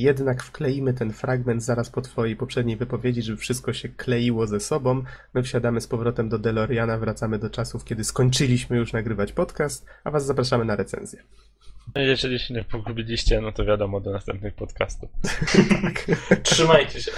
jednak 0.00 0.42
wkleimy 0.42 0.94
ten 0.94 1.12
fragment 1.12 1.62
zaraz 1.62 1.90
po 1.90 2.00
twojej 2.00 2.36
poprzedniej 2.36 2.76
wypowiedzi, 2.76 3.22
żeby 3.22 3.38
wszystko 3.38 3.72
się 3.72 3.88
kleiło 3.88 4.46
ze 4.46 4.60
sobą. 4.60 5.02
My 5.34 5.42
wsiadamy 5.42 5.80
z 5.80 5.86
powrotem 5.86 6.28
do 6.28 6.38
DeLoreana, 6.38 6.98
wracamy 6.98 7.38
do 7.38 7.50
czasów, 7.50 7.84
kiedy 7.84 8.04
skończyliśmy 8.04 8.76
już 8.76 8.92
nagrywać 8.92 9.32
podcast, 9.32 9.86
a 10.04 10.10
was 10.10 10.26
zapraszamy 10.26 10.64
na 10.64 10.76
recenzję. 10.76 11.22
No 11.94 12.00
Jeżeli 12.00 12.38
się 12.38 12.54
nie 12.54 12.64
pogubiliście, 12.64 13.40
no 13.40 13.52
to 13.52 13.64
wiadomo 13.64 14.00
do 14.00 14.10
następnych 14.12 14.54
podcastów. 14.54 15.10
Tak. 15.82 16.06
Trzymajcie 16.42 17.00
się. 17.00 17.12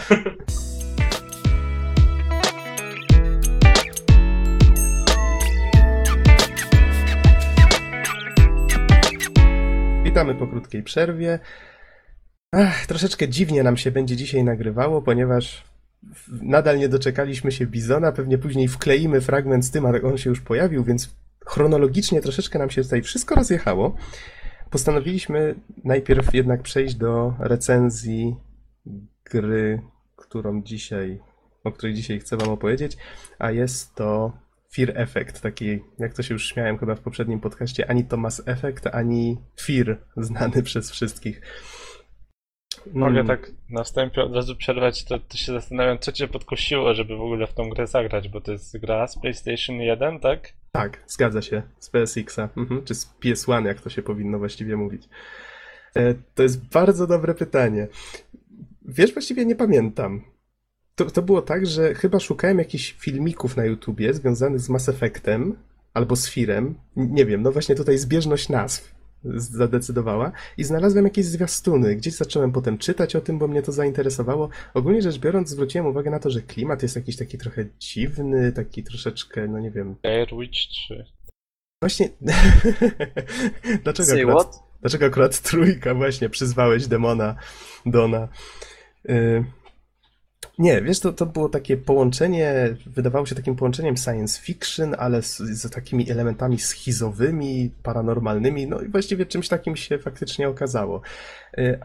Witamy 10.04 10.34
po 10.34 10.46
krótkiej 10.46 10.82
przerwie. 10.82 11.38
Ach, 12.58 12.86
troszeczkę 12.86 13.28
dziwnie 13.28 13.62
nam 13.62 13.76
się 13.76 13.90
będzie 13.90 14.16
dzisiaj 14.16 14.44
nagrywało, 14.44 15.02
ponieważ 15.02 15.64
nadal 16.42 16.78
nie 16.78 16.88
doczekaliśmy 16.88 17.52
się 17.52 17.66
Bizona. 17.66 18.12
Pewnie 18.12 18.38
później 18.38 18.68
wkleimy 18.68 19.20
fragment 19.20 19.64
z 19.64 19.70
tym, 19.70 19.86
ale 19.86 20.02
on 20.02 20.18
się 20.18 20.30
już 20.30 20.40
pojawił, 20.40 20.84
więc 20.84 21.14
chronologicznie 21.46 22.20
troszeczkę 22.20 22.58
nam 22.58 22.70
się 22.70 22.82
tutaj 22.82 23.02
wszystko 23.02 23.34
rozjechało. 23.34 23.96
Postanowiliśmy 24.70 25.54
najpierw 25.84 26.34
jednak 26.34 26.62
przejść 26.62 26.94
do 26.94 27.34
recenzji 27.38 28.36
gry, 29.24 29.82
którą 30.16 30.62
dzisiaj, 30.62 31.20
o 31.64 31.72
której 31.72 31.94
dzisiaj 31.94 32.20
chcę 32.20 32.36
Wam 32.36 32.48
opowiedzieć, 32.48 32.96
a 33.38 33.50
jest 33.50 33.94
to 33.94 34.32
Fear 34.74 34.92
Effect, 34.94 35.40
taki, 35.40 35.80
jak 35.98 36.14
to 36.14 36.22
się 36.22 36.34
już 36.34 36.48
śmiałem 36.48 36.78
chyba 36.78 36.94
w 36.94 37.00
poprzednim 37.00 37.40
podcaście, 37.40 37.90
ani 37.90 38.04
to 38.04 38.16
Mass 38.16 38.42
Effect, 38.46 38.86
ani 38.86 39.38
Fear, 39.60 39.98
znany 40.16 40.62
przez 40.68 40.90
wszystkich. 40.90 41.40
Mogę 42.92 43.20
Mm, 43.20 43.26
tak 43.26 43.50
na 43.70 43.84
wstępie 43.84 44.22
od 44.22 44.34
razu 44.34 44.56
przerwać, 44.56 45.04
to, 45.04 45.18
to 45.18 45.36
się 45.36 45.52
zastanawiam, 45.52 45.98
co 45.98 46.12
cię 46.12 46.28
podkusiło, 46.28 46.94
żeby 46.94 47.16
w 47.16 47.20
ogóle 47.20 47.46
w 47.46 47.54
tą 47.54 47.68
grę 47.68 47.86
zagrać, 47.86 48.28
bo 48.28 48.40
to 48.40 48.52
jest 48.52 48.78
gra 48.78 49.06
z 49.06 49.18
PlayStation 49.18 49.76
1, 49.76 50.20
tak? 50.20 50.52
Tak, 50.72 51.04
zgadza 51.06 51.42
się, 51.42 51.62
z 51.78 51.90
PSX-a, 51.90 52.48
mhm, 52.56 52.84
czy 52.84 52.94
z 52.94 53.14
PS1, 53.24 53.66
jak 53.66 53.80
to 53.80 53.90
się 53.90 54.02
powinno 54.02 54.38
właściwie 54.38 54.76
mówić. 54.76 55.08
E, 55.96 56.14
To 56.34 56.42
jest 56.42 56.66
bardzo 56.68 57.06
dobre 57.06 57.34
pytanie. 57.34 57.88
Wiesz, 58.88 59.12
właściwie 59.12 59.46
nie 59.46 59.56
pamiętam. 59.56 60.22
To, 60.94 61.04
to 61.04 61.22
było 61.22 61.42
tak, 61.42 61.66
że 61.66 61.94
chyba 61.94 62.20
szukałem 62.20 62.58
jakichś 62.58 62.92
filmików 62.92 63.56
na 63.56 63.64
YouTubie 63.64 64.14
związanych 64.14 64.60
z 64.60 64.68
Mass 64.68 64.88
Effectem 64.88 65.56
albo 65.94 66.16
z 66.16 66.30
Firem. 66.30 66.74
Nie 66.96 67.26
wiem, 67.26 67.42
no 67.42 67.52
właśnie 67.52 67.74
tutaj 67.74 67.98
zbieżność 67.98 68.48
nazw 68.48 68.95
zadecydowała 69.34 70.32
i 70.56 70.64
znalazłem 70.64 71.04
jakieś 71.04 71.24
zwiastuny. 71.26 71.96
Gdzieś 71.96 72.14
zacząłem 72.14 72.52
potem 72.52 72.78
czytać 72.78 73.16
o 73.16 73.20
tym, 73.20 73.38
bo 73.38 73.48
mnie 73.48 73.62
to 73.62 73.72
zainteresowało. 73.72 74.48
Ogólnie 74.74 75.02
rzecz 75.02 75.18
biorąc, 75.18 75.48
zwróciłem 75.48 75.86
uwagę 75.86 76.10
na 76.10 76.18
to, 76.18 76.30
że 76.30 76.42
klimat 76.42 76.82
jest 76.82 76.96
jakiś 76.96 77.16
taki 77.16 77.38
trochę 77.38 77.64
dziwny, 77.78 78.52
taki 78.52 78.82
troszeczkę, 78.82 79.48
no 79.48 79.60
nie 79.60 79.70
wiem, 79.70 79.96
Air 80.02 80.28
Witch 80.40 80.58
3. 80.70 81.04
Właśnie. 81.82 82.08
dlaczego, 83.84 84.08
Say 84.08 84.20
akurat, 84.20 84.48
what? 84.48 84.62
dlaczego 84.80 85.06
akurat 85.06 85.40
trójka 85.40 85.94
właśnie 85.94 86.28
przyzwałeś 86.28 86.86
demona 86.86 87.36
Dona? 87.86 88.28
Y... 89.10 89.44
Nie, 90.58 90.82
wiesz, 90.82 91.00
to, 91.00 91.12
to 91.12 91.26
było 91.26 91.48
takie 91.48 91.76
połączenie, 91.76 92.76
wydawało 92.86 93.26
się 93.26 93.34
takim 93.34 93.56
połączeniem 93.56 93.96
science 93.96 94.40
fiction, 94.40 94.94
ale 94.98 95.22
z, 95.22 95.36
z 95.38 95.70
takimi 95.70 96.10
elementami 96.10 96.58
schizowymi, 96.58 97.70
paranormalnymi, 97.82 98.66
no 98.66 98.80
i 98.80 98.88
właściwie 98.88 99.26
czymś 99.26 99.48
takim 99.48 99.76
się 99.76 99.98
faktycznie 99.98 100.48
okazało. 100.48 101.00
Y, 101.58 101.78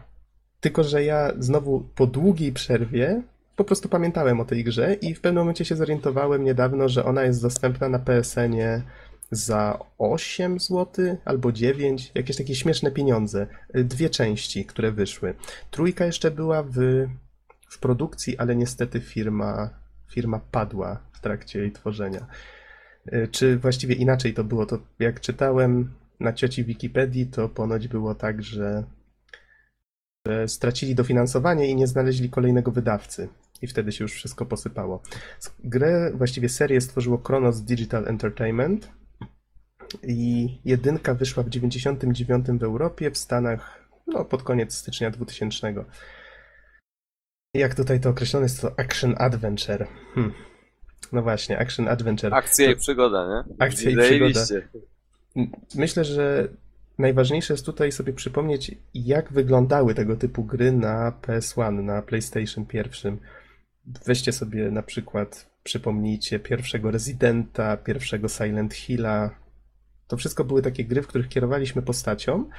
Tylko, 0.60 0.84
że 0.84 1.04
ja 1.04 1.32
znowu 1.38 1.80
po 1.94 2.06
długiej 2.06 2.52
przerwie 2.52 3.22
po 3.56 3.64
prostu 3.64 3.88
pamiętałem 3.88 4.40
o 4.40 4.44
tej 4.44 4.64
grze 4.64 4.94
i 4.94 5.14
w 5.14 5.20
pewnym 5.20 5.42
momencie 5.42 5.64
się 5.64 5.76
zorientowałem 5.76 6.44
niedawno, 6.44 6.88
że 6.88 7.04
ona 7.04 7.22
jest 7.22 7.42
dostępna 7.42 7.88
na 7.88 7.98
PSN-ie 7.98 8.82
za 9.30 9.78
8 9.98 10.60
zł 10.60 11.16
albo 11.24 11.52
9, 11.52 12.12
jakieś 12.14 12.36
takie 12.36 12.54
śmieszne 12.54 12.90
pieniądze. 12.90 13.46
Y, 13.76 13.84
Dwie 13.84 14.10
części, 14.10 14.64
które 14.64 14.92
wyszły. 14.92 15.34
Trójka 15.70 16.06
jeszcze 16.06 16.30
była 16.30 16.62
w, 16.62 17.06
w 17.72 17.78
produkcji, 17.78 18.38
ale 18.38 18.56
niestety 18.56 19.00
firma, 19.00 19.70
firma 20.10 20.38
padła 20.38 21.00
w 21.12 21.20
trakcie 21.20 21.58
jej 21.58 21.72
tworzenia. 21.72 22.26
Y, 23.12 23.28
Czy 23.30 23.58
właściwie 23.58 23.94
inaczej 23.94 24.34
to 24.34 24.44
było? 24.44 24.66
To 24.66 24.78
jak 24.98 25.20
czytałem 25.20 25.94
na 26.20 26.32
cioci 26.32 26.64
Wikipedii, 26.64 27.26
to 27.26 27.48
ponoć 27.48 27.88
było 27.88 28.14
tak, 28.14 28.42
że, 28.42 28.84
że 30.26 30.48
stracili 30.48 30.94
dofinansowanie 30.94 31.66
i 31.66 31.76
nie 31.76 31.86
znaleźli 31.86 32.30
kolejnego 32.30 32.70
wydawcy. 32.70 33.28
I 33.62 33.66
wtedy 33.66 33.92
się 33.92 34.04
już 34.04 34.12
wszystko 34.12 34.46
posypało. 34.46 35.02
Grę, 35.64 36.12
właściwie 36.14 36.48
serię 36.48 36.80
stworzyło 36.80 37.18
Kronos 37.18 37.60
Digital 37.60 38.08
Entertainment 38.08 38.90
i 40.02 40.48
jedynka 40.64 41.14
wyszła 41.14 41.42
w 41.42 41.48
99 41.48 42.46
w 42.46 42.62
Europie, 42.62 43.10
w 43.10 43.18
Stanach 43.18 43.88
no, 44.06 44.24
pod 44.24 44.42
koniec 44.42 44.74
stycznia 44.74 45.10
2000. 45.10 45.84
Jak 47.54 47.74
tutaj 47.74 48.00
to 48.00 48.10
określone 48.10 48.44
jest 48.44 48.60
to 48.60 48.78
Action 48.78 49.14
Adventure. 49.18 49.86
Hmm. 50.14 50.32
No 51.12 51.22
właśnie, 51.22 51.58
Action 51.58 51.88
Adventure. 51.88 52.34
Akcja 52.34 52.70
i 52.70 52.76
przygoda, 52.76 53.28
nie? 53.28 53.54
Akcja 53.66 53.90
i 53.90 53.94
Zajebiście. 53.94 54.68
Myślę, 55.74 56.04
że 56.04 56.48
najważniejsze 56.98 57.54
jest 57.54 57.66
tutaj 57.66 57.92
sobie 57.92 58.12
przypomnieć, 58.12 58.74
jak 58.94 59.32
wyglądały 59.32 59.94
tego 59.94 60.16
typu 60.16 60.44
gry 60.44 60.72
na 60.72 61.12
PS1, 61.22 61.82
na 61.82 62.02
PlayStation 62.02 62.66
1. 62.72 63.18
Weźcie 64.06 64.32
sobie 64.32 64.70
na 64.70 64.82
przykład, 64.82 65.50
przypomnijcie 65.62 66.38
pierwszego 66.38 66.90
Residenta, 66.90 67.76
pierwszego 67.76 68.28
Silent 68.28 68.74
Hilla. 68.74 69.30
To 70.08 70.16
wszystko 70.16 70.44
były 70.44 70.62
takie 70.62 70.84
gry, 70.84 71.02
w 71.02 71.06
których 71.06 71.28
kierowaliśmy 71.28 71.82
postacią. 71.82 72.50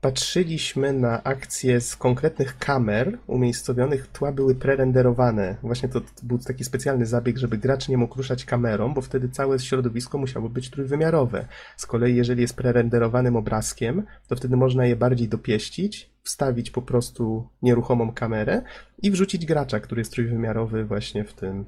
Patrzyliśmy 0.00 0.92
na 0.92 1.22
akcje 1.24 1.80
z 1.80 1.96
konkretnych 1.96 2.58
kamer 2.58 3.18
umiejscowionych, 3.26 4.06
tła 4.06 4.32
były 4.32 4.54
prerenderowane. 4.54 5.56
Właśnie 5.62 5.88
to, 5.88 6.00
był 6.22 6.38
taki 6.38 6.64
specjalny 6.64 7.06
zabieg, 7.06 7.38
żeby 7.38 7.58
gracz 7.58 7.88
nie 7.88 7.98
mógł 7.98 8.16
ruszać 8.16 8.44
kamerą, 8.44 8.94
bo 8.94 9.00
wtedy 9.00 9.28
całe 9.28 9.58
środowisko 9.58 10.18
musiało 10.18 10.48
być 10.48 10.70
trójwymiarowe. 10.70 11.48
Z 11.76 11.86
kolei, 11.86 12.16
jeżeli 12.16 12.42
jest 12.42 12.56
prerenderowanym 12.56 13.36
obrazkiem, 13.36 14.02
to 14.28 14.36
wtedy 14.36 14.56
można 14.56 14.86
je 14.86 14.96
bardziej 14.96 15.28
dopieścić, 15.28 16.10
wstawić 16.22 16.70
po 16.70 16.82
prostu 16.82 17.48
nieruchomą 17.62 18.12
kamerę 18.12 18.62
i 19.02 19.10
wrzucić 19.10 19.46
gracza, 19.46 19.80
który 19.80 20.00
jest 20.00 20.12
trójwymiarowy 20.12 20.84
właśnie 20.84 21.24
w 21.24 21.32
tym, 21.32 21.64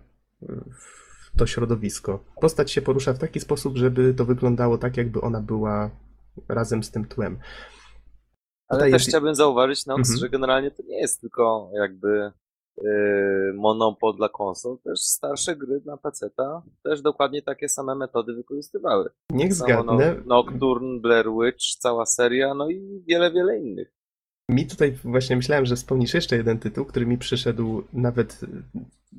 w 0.72 1.38
to 1.38 1.46
środowisko. 1.46 2.24
Postać 2.40 2.70
się 2.70 2.82
porusza 2.82 3.12
w 3.12 3.18
taki 3.18 3.40
sposób, 3.40 3.76
żeby 3.76 4.14
to 4.14 4.24
wyglądało 4.24 4.78
tak, 4.78 4.96
jakby 4.96 5.20
ona 5.20 5.40
była 5.40 5.90
razem 6.48 6.82
z 6.82 6.90
tym 6.90 7.04
tłem. 7.04 7.38
Ale 8.70 8.80
też 8.82 8.92
jest- 8.92 9.08
chciałbym 9.08 9.34
zauważyć, 9.34 9.86
Nox, 9.86 9.98
Mhm. 10.00 10.18
że 10.18 10.28
generalnie 10.28 10.70
to 10.70 10.82
nie 10.82 11.00
jest 11.00 11.20
tylko 11.20 11.70
jakby 11.74 12.32
yy, 12.82 13.52
monopol 13.54 14.16
dla 14.16 14.28
konsol, 14.28 14.78
też 14.84 15.00
starsze 15.00 15.56
gry 15.56 15.80
na 15.86 15.96
PC-ta 15.96 16.62
też 16.84 17.02
dokładnie 17.02 17.42
takie 17.42 17.68
same 17.68 17.94
metody 17.94 18.34
wykorzystywały. 18.34 19.10
Niech 19.30 19.54
Samo 19.54 19.82
no, 19.84 19.96
zgadnę, 19.96 20.22
Nocturne, 20.26 21.00
Blair 21.00 21.26
Witch, 21.42 21.64
cała 21.78 22.06
seria, 22.06 22.54
no 22.54 22.70
i 22.70 23.02
wiele, 23.08 23.32
wiele 23.32 23.58
innych. 23.58 23.92
Mi 24.48 24.66
tutaj 24.66 24.92
właśnie 25.04 25.36
myślałem, 25.36 25.66
że 25.66 25.76
wspomnisz 25.76 26.14
jeszcze 26.14 26.36
jeden 26.36 26.58
tytuł, 26.58 26.84
który 26.84 27.06
mi 27.06 27.18
przyszedł 27.18 27.82
nawet, 27.92 28.40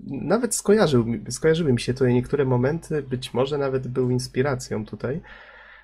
nawet 0.08 0.56
skojarzył, 0.56 1.06
skojarzyły 1.30 1.74
mi 1.74 1.80
się 1.80 1.94
tutaj 1.94 2.14
niektóre 2.14 2.46
momenty, 2.46 3.02
być 3.02 3.34
może 3.34 3.58
nawet 3.58 3.88
był 3.88 4.10
inspiracją 4.10 4.86
tutaj. 4.86 5.22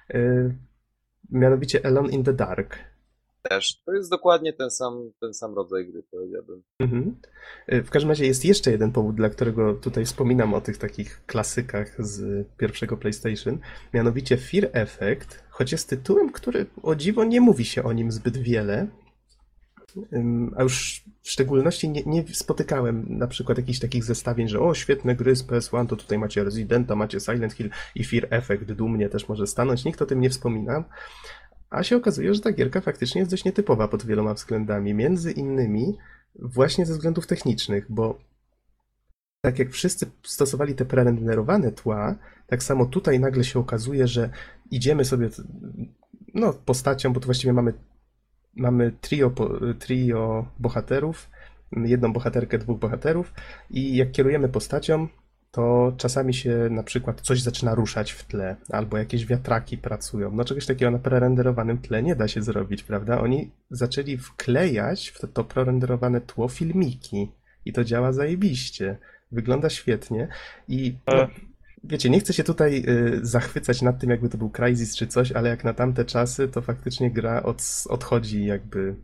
Yy, 0.10 0.56
Mianowicie 1.31 1.85
Alone 1.85 2.10
in 2.11 2.23
the 2.23 2.34
Dark. 2.34 2.77
Też. 3.49 3.82
To 3.86 3.94
jest 3.94 4.10
dokładnie 4.10 4.53
ten 4.53 4.72
sam, 4.72 5.11
ten 5.22 5.34
sam 5.34 5.56
rodzaj 5.56 5.88
gry, 5.88 6.03
powiedziałbym. 6.11 6.64
Mhm. 6.80 7.15
Y, 7.74 7.84
W 7.84 7.90
każdym 7.90 8.10
razie 8.10 8.26
jest 8.26 8.45
jeszcze 8.45 8.72
jeden 8.72 8.91
powód, 8.91 9.15
dla 9.15 9.30
którego 9.30 9.74
tutaj 9.74 10.06
wspominam 10.06 10.53
o 10.53 10.61
tych 10.61 10.78
takich 10.78 11.26
klasykach 11.26 12.06
z 12.06 12.48
pierwszego 12.57 12.98
PlayStation, 12.98 13.60
mianowicie 13.94 14.38
Fear 14.38 14.69
Effect, 14.74 15.44
choć 15.49 15.72
jest 15.72 15.90
tytułem, 15.90 16.32
który 16.32 16.65
o 16.84 16.95
dziwo 16.95 17.24
nie 17.24 17.41
mówi 17.41 17.65
się 17.65 17.84
o 17.84 17.94
nim 17.94 18.11
zbyt 18.11 18.38
wiele, 18.38 18.88
a 20.56 20.64
już 20.64 21.03
w 21.22 21.30
szczególności 21.30 21.90
nie, 21.90 22.03
nie 22.06 22.28
spotykałem 22.28 23.06
na 23.10 23.28
przykład 23.28 23.57
jakichś 23.57 23.80
takich 23.80 24.03
zestawień, 24.03 24.48
że 24.48 24.60
o, 24.60 24.74
świetne 24.74 25.15
gry 25.15 25.36
z 25.36 25.48
PS1, 25.48 25.88
to 25.88 25.95
tutaj 25.95 26.18
macie 26.18 26.44
Residenta, 26.44 26.95
macie 26.95 27.19
Silent 27.19 27.53
Hill 27.53 27.69
i 27.95 28.03
Fear 28.03 28.28
Effect 28.30 28.64
dumnie 28.64 29.10
też 29.10 29.30
może 29.30 29.48
stanąć, 29.48 29.86
nikt 29.86 30.02
o 30.02 30.06
tym 30.06 30.22
nie 30.22 30.30
wspomina. 30.30 30.84
A 31.69 31.84
się 31.84 31.95
okazuje, 31.95 32.34
że 32.34 32.41
ta 32.41 32.52
gierka 32.52 32.81
faktycznie 32.81 33.19
jest 33.19 33.31
dość 33.31 33.45
nietypowa 33.45 33.88
pod 33.88 34.06
wieloma 34.06 34.34
względami. 34.34 34.94
Między 34.94 35.31
innymi 35.31 35.98
właśnie 36.35 36.85
ze 36.85 36.94
względów 36.94 37.27
technicznych, 37.27 37.85
bo 37.89 38.19
tak 39.41 39.60
jak 39.60 39.72
wszyscy 39.72 40.11
stosowali 40.23 40.76
te 40.76 40.85
prerenderowane 40.85 41.72
tła, 41.72 42.15
tak 42.48 42.64
samo 42.64 42.85
tutaj 42.85 43.19
nagle 43.19 43.44
się 43.44 43.60
okazuje, 43.60 44.07
że 44.07 44.30
idziemy 44.72 45.06
sobie 45.06 45.30
no, 46.34 46.53
postacią, 46.53 47.14
bo 47.14 47.19
tu 47.19 47.26
właściwie 47.26 47.53
mamy, 47.53 47.73
mamy 48.56 48.91
trio, 49.02 49.31
trio 49.80 50.48
bohaterów, 50.60 51.30
jedną 51.72 52.14
bohaterkę, 52.14 52.57
dwóch 52.57 52.80
bohaterów 52.80 53.34
i 53.69 53.95
jak 53.95 54.11
kierujemy 54.11 54.49
postacią, 54.49 55.07
to 55.52 55.94
czasami 55.98 56.34
się 56.34 56.68
na 56.72 56.84
przykład 56.84 57.22
coś 57.22 57.41
zaczyna 57.41 57.76
ruszać 57.76 58.11
w 58.11 58.24
tle, 58.24 58.56
albo 58.69 58.98
jakieś 58.98 59.26
wiatraki 59.26 59.78
pracują. 59.78 60.32
No 60.32 60.45
czegoś 60.45 60.65
takiego 60.65 60.91
na 60.91 60.99
prerenderowanym 60.99 61.78
tle 61.78 62.03
nie 62.03 62.15
da 62.15 62.28
się 62.28 62.41
zrobić, 62.41 62.84
prawda? 62.84 63.22
Oni 63.22 63.52
zaczęli 63.72 64.18
wklejać 64.18 65.07
w 65.07 65.19
to, 65.19 65.28
to 65.28 65.44
prerenderowane 65.44 66.22
tło 66.22 66.48
filmiki 66.48 67.32
i 67.65 67.74
to 67.74 67.84
działa 67.84 68.14
zajebiście. 68.14 68.98
Wygląda 69.32 69.69
świetnie 69.69 70.28
i 70.68 70.95
no, 71.07 71.24
E. 71.24 71.28
wiecie, 71.84 72.10
nie 72.10 72.19
chcę 72.19 72.34
się 72.34 72.44
tutaj 72.44 72.84
y, 72.88 73.19
zachwycać 73.26 73.82
nad 73.82 73.99
tym, 73.99 74.10
jakby 74.10 74.30
to 74.30 74.38
był 74.38 74.49
Crysis 74.49 74.95
czy 74.95 75.07
coś, 75.07 75.32
ale 75.32 75.49
jak 75.49 75.64
na 75.64 75.74
tamte 75.74 76.06
czasy, 76.06 76.48
to 76.48 76.61
faktycznie 76.61 77.11
gra 77.11 77.44
od, 77.44 77.64
odchodzi 77.90 78.45
jakby 78.45 78.95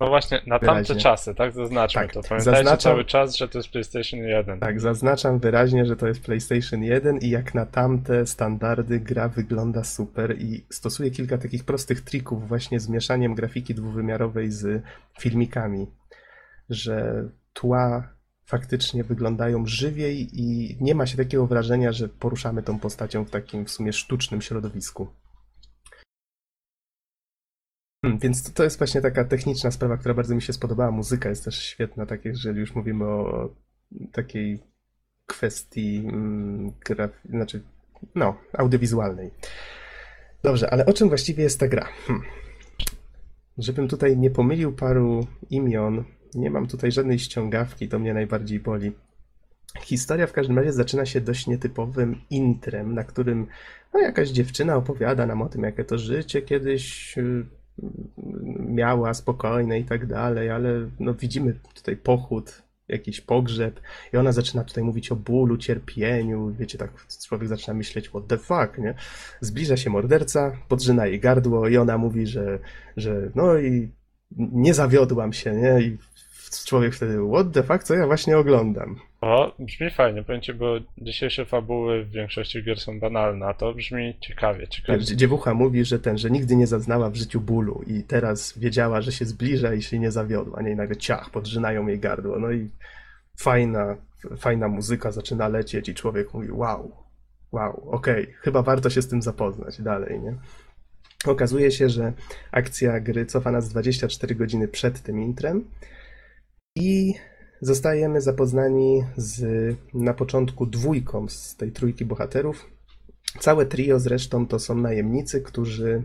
No 0.00 0.06
właśnie, 0.08 0.42
na 0.46 0.58
tamte 0.58 0.82
Wyraźnie. 0.82 0.96
czasy, 0.96 1.34
tak? 1.34 1.52
Zaznaczmy 1.52 2.02
Tak, 2.02 2.12
to. 2.12 2.22
Pamiętajcie 2.22 2.44
zaznaczam- 2.64 2.92
cały 2.92 3.04
czas, 3.04 3.36
że 3.36 3.48
to 3.48 3.58
jest 3.58 3.68
PlayStation 3.70 4.20
1. 4.20 4.60
Tak, 4.60 4.80
zaznaczam 4.80 5.38
wyraźnie, 5.38 5.86
że 5.86 5.96
to 5.96 6.08
jest 6.08 6.22
PlayStation 6.24 6.82
1 6.82 7.18
i 7.18 7.30
jak 7.30 7.54
na 7.54 7.66
tamte 7.66 8.26
standardy 8.26 9.00
gra 9.00 9.28
wygląda 9.28 9.84
super 9.84 10.38
i 10.40 10.64
stosuje 10.70 11.10
kilka 11.10 11.38
takich 11.38 11.64
prostych 11.64 12.00
trików 12.00 12.48
właśnie 12.48 12.80
z 12.80 12.88
mieszaniem 12.88 13.34
grafiki 13.34 13.74
dwuwymiarowej 13.74 14.50
z 14.50 14.82
filmikami, 15.20 15.86
że 16.70 17.24
tła 17.52 18.08
faktycznie 18.46 19.04
wyglądają 19.04 19.66
żywiej 19.66 20.40
i 20.40 20.76
nie 20.80 20.94
ma 20.94 21.06
się 21.06 21.16
takiego 21.16 21.46
wrażenia, 21.46 21.92
że 21.92 22.08
poruszamy 22.08 22.62
tą 22.62 22.78
postacią 22.78 23.24
w 23.24 23.30
takim 23.30 23.64
w 23.64 23.70
sumie 23.70 23.92
sztucznym 23.92 24.42
środowisku. 24.42 25.08
Hmm, 28.04 28.18
Więc 28.18 28.42
to- 28.42 28.50
to 28.52 28.64
jest 28.64 28.78
właśnie 28.78 29.00
taka 29.00 29.24
techniczna 29.24 29.70
sprawa, 29.70 29.96
która 29.96 30.14
bardzo 30.14 30.34
mi 30.34 30.42
się 30.42 30.52
spodobała. 30.52 30.90
Muzyka 30.90 31.28
jest 31.28 31.44
też 31.44 31.62
świetna, 31.62 32.06
tak 32.06 32.24
jeżeli 32.24 32.60
już 32.60 32.74
mówimy 32.74 33.04
o 33.04 33.54
takiej 34.12 34.62
kwestii 35.26 36.04
mm, 36.08 36.72
graf... 36.86 37.10
znaczy, 37.30 37.62
no, 38.14 38.36
audiowizualnej. 38.58 39.30
Dobrze, 40.42 40.70
ale 40.70 40.86
o 40.86 40.92
czym 40.92 41.08
właściwie 41.08 41.42
jest 41.42 41.60
ta 41.60 41.68
gra? 41.68 41.88
Hm. 42.06 42.22
Żebym 43.58 43.88
tutaj 43.88 44.16
nie 44.18 44.30
pomylił 44.30 44.72
paru 44.72 45.26
imion, 45.50 46.04
nie 46.34 46.50
mam 46.50 46.66
tutaj 46.66 46.92
żadnej 46.92 47.18
ściągawki, 47.18 47.88
to 47.88 47.98
mnie 47.98 48.14
najbardziej 48.14 48.60
boli. 48.60 48.92
Historia 49.80 50.26
w 50.26 50.32
każdym 50.32 50.58
razie 50.58 50.72
zaczyna 50.72 51.06
się 51.06 51.20
dość 51.20 51.46
nietypowym 51.46 52.20
intrem, 52.30 52.94
na 52.94 53.04
którym 53.04 53.46
no, 53.94 54.00
jakaś 54.00 54.28
dziewczyna 54.28 54.76
opowiada 54.76 55.26
nam 55.26 55.42
o 55.42 55.48
tym, 55.48 55.62
jakie 55.62 55.84
to 55.84 55.98
życie 55.98 56.42
kiedyś 56.42 57.18
y, 57.18 57.46
miała, 58.68 59.14
spokojne 59.14 59.78
i 59.78 59.84
tak 59.84 60.06
dalej, 60.06 60.50
ale 60.50 60.90
no, 61.00 61.14
widzimy 61.14 61.54
tutaj 61.74 61.96
pochód, 61.96 62.62
jakiś 62.88 63.20
pogrzeb 63.20 63.80
i 64.12 64.16
ona 64.16 64.32
zaczyna 64.32 64.64
tutaj 64.64 64.84
mówić 64.84 65.12
o 65.12 65.16
bólu, 65.16 65.56
cierpieniu, 65.56 66.54
wiecie, 66.58 66.78
tak 66.78 67.06
człowiek 67.28 67.48
zaczyna 67.48 67.74
myśleć, 67.74 68.08
what 68.08 68.26
the 68.26 68.38
fuck, 68.38 68.78
nie? 68.78 68.94
Zbliża 69.40 69.76
się 69.76 69.90
morderca, 69.90 70.52
podrzyna 70.68 71.06
jej 71.06 71.20
gardło 71.20 71.68
i 71.68 71.76
ona 71.76 71.98
mówi, 71.98 72.26
że, 72.26 72.58
że 72.96 73.30
no 73.34 73.58
i 73.58 73.88
nie 74.36 74.74
zawiodłam 74.74 75.32
się, 75.32 75.54
nie? 75.54 75.80
I 75.80 75.98
człowiek 76.64 76.94
wtedy, 76.94 77.18
what 77.32 77.52
the 77.52 77.62
fuck, 77.62 77.84
co 77.84 77.94
ja 77.94 78.06
właśnie 78.06 78.38
oglądam? 78.38 78.96
O, 79.20 79.52
brzmi 79.58 79.90
fajnie, 79.90 80.24
ci, 80.40 80.54
bo 80.54 80.76
dzisiejsze 80.98 81.44
fabuły 81.44 82.04
w 82.04 82.10
większości 82.10 82.62
gier 82.62 82.80
są 82.80 83.00
banalne, 83.00 83.46
a 83.46 83.54
to 83.54 83.74
brzmi 83.74 84.16
ciekawie, 84.20 84.68
ciekawie. 84.68 85.04
Dziewucha 85.04 85.54
mówi, 85.54 85.84
że 85.84 85.98
ten, 85.98 86.18
że 86.18 86.30
nigdy 86.30 86.56
nie 86.56 86.66
zaznała 86.66 87.10
w 87.10 87.16
życiu 87.16 87.40
bólu 87.40 87.82
i 87.86 88.02
teraz 88.02 88.58
wiedziała, 88.58 89.00
że 89.00 89.12
się 89.12 89.24
zbliża 89.24 89.74
i 89.74 89.82
się 89.82 89.98
nie 89.98 90.10
zawiodła, 90.10 90.62
nie? 90.62 90.70
I 90.70 90.76
nagle 90.76 90.96
ciach, 90.96 91.30
podrzynają 91.30 91.86
jej 91.86 91.98
gardło, 91.98 92.38
no 92.38 92.52
i 92.52 92.70
fajna, 93.36 93.96
fajna 94.36 94.68
muzyka 94.68 95.12
zaczyna 95.12 95.48
lecieć 95.48 95.88
i 95.88 95.94
człowiek 95.94 96.34
mówi, 96.34 96.50
wow, 96.50 96.92
wow, 97.52 97.90
okej, 97.90 98.34
chyba 98.40 98.62
warto 98.62 98.90
się 98.90 99.02
z 99.02 99.08
tym 99.08 99.22
zapoznać 99.22 99.82
dalej, 99.82 100.20
nie? 100.20 100.34
Okazuje 101.26 101.70
się, 101.70 101.88
że 101.88 102.12
akcja 102.52 103.00
gry 103.00 103.26
cofa 103.26 103.50
nas 103.50 103.68
24 103.68 104.34
godziny 104.34 104.68
przed 104.68 105.02
tym 105.02 105.22
intrem 105.22 105.64
i 106.76 107.14
zostajemy 107.60 108.20
zapoznani 108.20 109.04
z 109.16 109.76
na 109.94 110.14
początku 110.14 110.66
dwójką 110.66 111.28
z 111.28 111.56
tej 111.56 111.72
trójki 111.72 112.04
bohaterów, 112.04 112.66
Całe 113.38 113.66
trio 113.66 114.00
zresztą 114.00 114.46
to 114.46 114.58
są 114.58 114.74
najemnicy, 114.74 115.40
którzy 115.40 116.02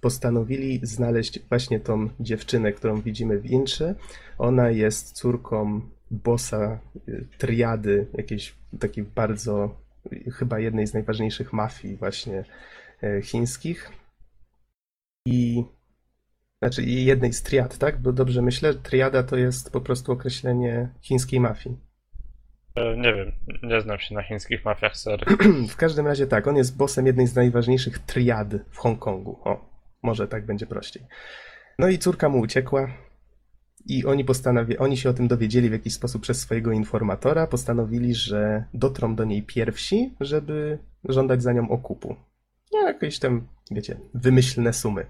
postanowili 0.00 0.80
znaleźć 0.82 1.40
właśnie 1.48 1.80
tą 1.80 2.08
dziewczynę, 2.20 2.72
którą 2.72 3.00
widzimy 3.00 3.38
w 3.38 3.46
intrze. 3.46 3.94
Ona 4.38 4.70
jest 4.70 5.12
córką 5.12 5.80
bossa 6.10 6.80
y, 7.08 7.26
triady, 7.38 8.06
jakiejś 8.14 8.54
takiej 8.78 9.04
bardzo, 9.04 9.80
chyba 10.32 10.58
jednej 10.58 10.86
z 10.86 10.94
najważniejszych 10.94 11.52
mafii 11.52 11.96
właśnie 11.96 12.44
y, 13.02 13.22
chińskich. 13.22 13.90
I 15.26 15.64
znaczy 16.62 16.82
jednej 16.82 17.32
z 17.32 17.42
triad, 17.42 17.78
tak? 17.78 18.02
Bo 18.02 18.12
dobrze 18.12 18.42
myślę, 18.42 18.74
triada 18.74 19.22
to 19.22 19.36
jest 19.36 19.72
po 19.72 19.80
prostu 19.80 20.12
określenie 20.12 20.88
chińskiej 21.00 21.40
mafii. 21.40 21.76
E, 22.76 22.96
Nie 22.96 23.14
wiem, 23.14 23.32
nie 23.62 23.80
znam 23.80 23.98
się 23.98 24.14
na 24.14 24.22
chińskich 24.22 24.64
mafiach, 24.64 24.96
sorry. 24.96 25.26
W 25.74 25.76
każdym 25.76 26.06
razie 26.06 26.26
tak, 26.26 26.46
on 26.46 26.56
jest 26.56 26.76
bossem 26.76 27.06
jednej 27.06 27.26
z 27.26 27.34
najważniejszych 27.34 27.98
triad 27.98 28.48
w 28.70 28.76
Hongkongu. 28.78 29.40
O, 29.44 29.70
może 30.02 30.28
tak 30.28 30.46
będzie 30.46 30.66
prościej. 30.66 31.02
No 31.78 31.88
i 31.88 31.98
córka 31.98 32.28
mu 32.28 32.38
uciekła 32.40 32.88
i 33.86 34.04
oni 34.04 34.24
postanowi, 34.24 34.78
oni 34.78 34.96
się 34.96 35.10
o 35.10 35.12
tym 35.12 35.28
dowiedzieli 35.28 35.68
w 35.68 35.72
jakiś 35.72 35.94
sposób 35.94 36.22
przez 36.22 36.40
swojego 36.40 36.72
informatora, 36.72 37.46
postanowili, 37.46 38.14
że 38.14 38.64
dotrą 38.74 39.14
do 39.14 39.24
niej 39.24 39.42
pierwsi, 39.42 40.14
żeby 40.20 40.78
żądać 41.08 41.42
za 41.42 41.52
nią 41.52 41.68
okupu. 41.68 42.16
No, 42.72 42.82
jakieś 42.82 43.18
tam, 43.18 43.48
wiecie, 43.70 43.96
wymyślne 44.14 44.72
sumy. 44.72 45.06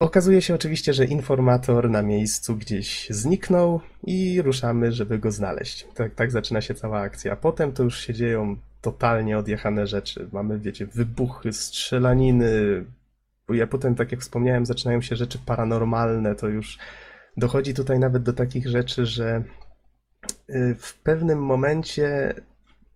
Okazuje 0.00 0.42
się 0.42 0.54
oczywiście, 0.54 0.92
że 0.92 1.04
informator 1.04 1.90
na 1.90 2.02
miejscu 2.02 2.56
gdzieś 2.56 3.10
zniknął 3.10 3.80
i 4.04 4.42
ruszamy, 4.42 4.92
żeby 4.92 5.18
go 5.18 5.30
znaleźć. 5.30 5.86
Tak, 5.94 6.14
tak 6.14 6.30
zaczyna 6.30 6.60
się 6.60 6.74
cała 6.74 7.00
akcja. 7.00 7.36
Potem 7.36 7.72
to 7.72 7.82
już 7.82 8.00
się 8.00 8.14
dzieją 8.14 8.56
totalnie 8.80 9.38
odjechane 9.38 9.86
rzeczy. 9.86 10.28
Mamy, 10.32 10.58
wiecie, 10.58 10.86
wybuchy, 10.86 11.52
strzelaniny. 11.52 12.84
Ja 13.48 13.66
potem, 13.66 13.94
tak 13.94 14.12
jak 14.12 14.20
wspomniałem, 14.20 14.66
zaczynają 14.66 15.00
się 15.00 15.16
rzeczy 15.16 15.38
paranormalne. 15.46 16.34
To 16.34 16.48
już 16.48 16.78
dochodzi 17.36 17.74
tutaj 17.74 17.98
nawet 17.98 18.22
do 18.22 18.32
takich 18.32 18.68
rzeczy, 18.68 19.06
że 19.06 19.42
y, 20.50 20.76
w 20.78 20.94
pewnym 20.94 21.42
momencie 21.42 22.34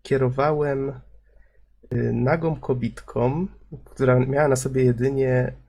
kierowałem 0.03 0.89
y, 0.89 2.13
nagą 2.13 2.57
kobitką, 2.57 3.47
która 3.85 4.19
miała 4.19 4.49
na 4.49 4.57
sobie 4.57 4.85
jedynie 4.85 5.62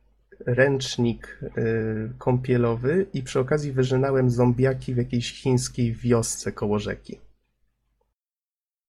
ręcznik 0.45 1.39
y, 1.57 2.09
kąpielowy 2.17 3.05
i 3.13 3.23
przy 3.23 3.39
okazji 3.39 3.71
wyżynałem 3.71 4.29
zombiaki 4.29 4.93
w 4.93 4.97
jakiejś 4.97 5.33
chińskiej 5.33 5.93
wiosce 5.93 6.51
koło 6.51 6.79
rzeki. 6.79 7.19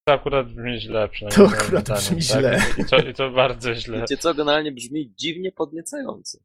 To 0.09 0.14
akurat 0.14 0.47
brzmi 0.47 0.81
źle, 0.81 1.09
przynajmniej. 1.09 1.51
To 1.51 1.56
akurat 1.56 1.85
zdaniem, 1.85 2.02
brzmi 2.02 2.16
tak? 2.16 2.40
źle. 2.40 2.60
I 2.78 2.85
to, 2.85 2.97
I 2.97 3.14
to 3.14 3.31
bardzo 3.31 3.74
źle. 3.74 4.01
Wiecie 4.01 4.16
co, 4.16 4.35
generalnie 4.35 4.72
brzmi 4.72 5.12
dziwnie 5.16 5.52
podniecająco. 5.52 6.39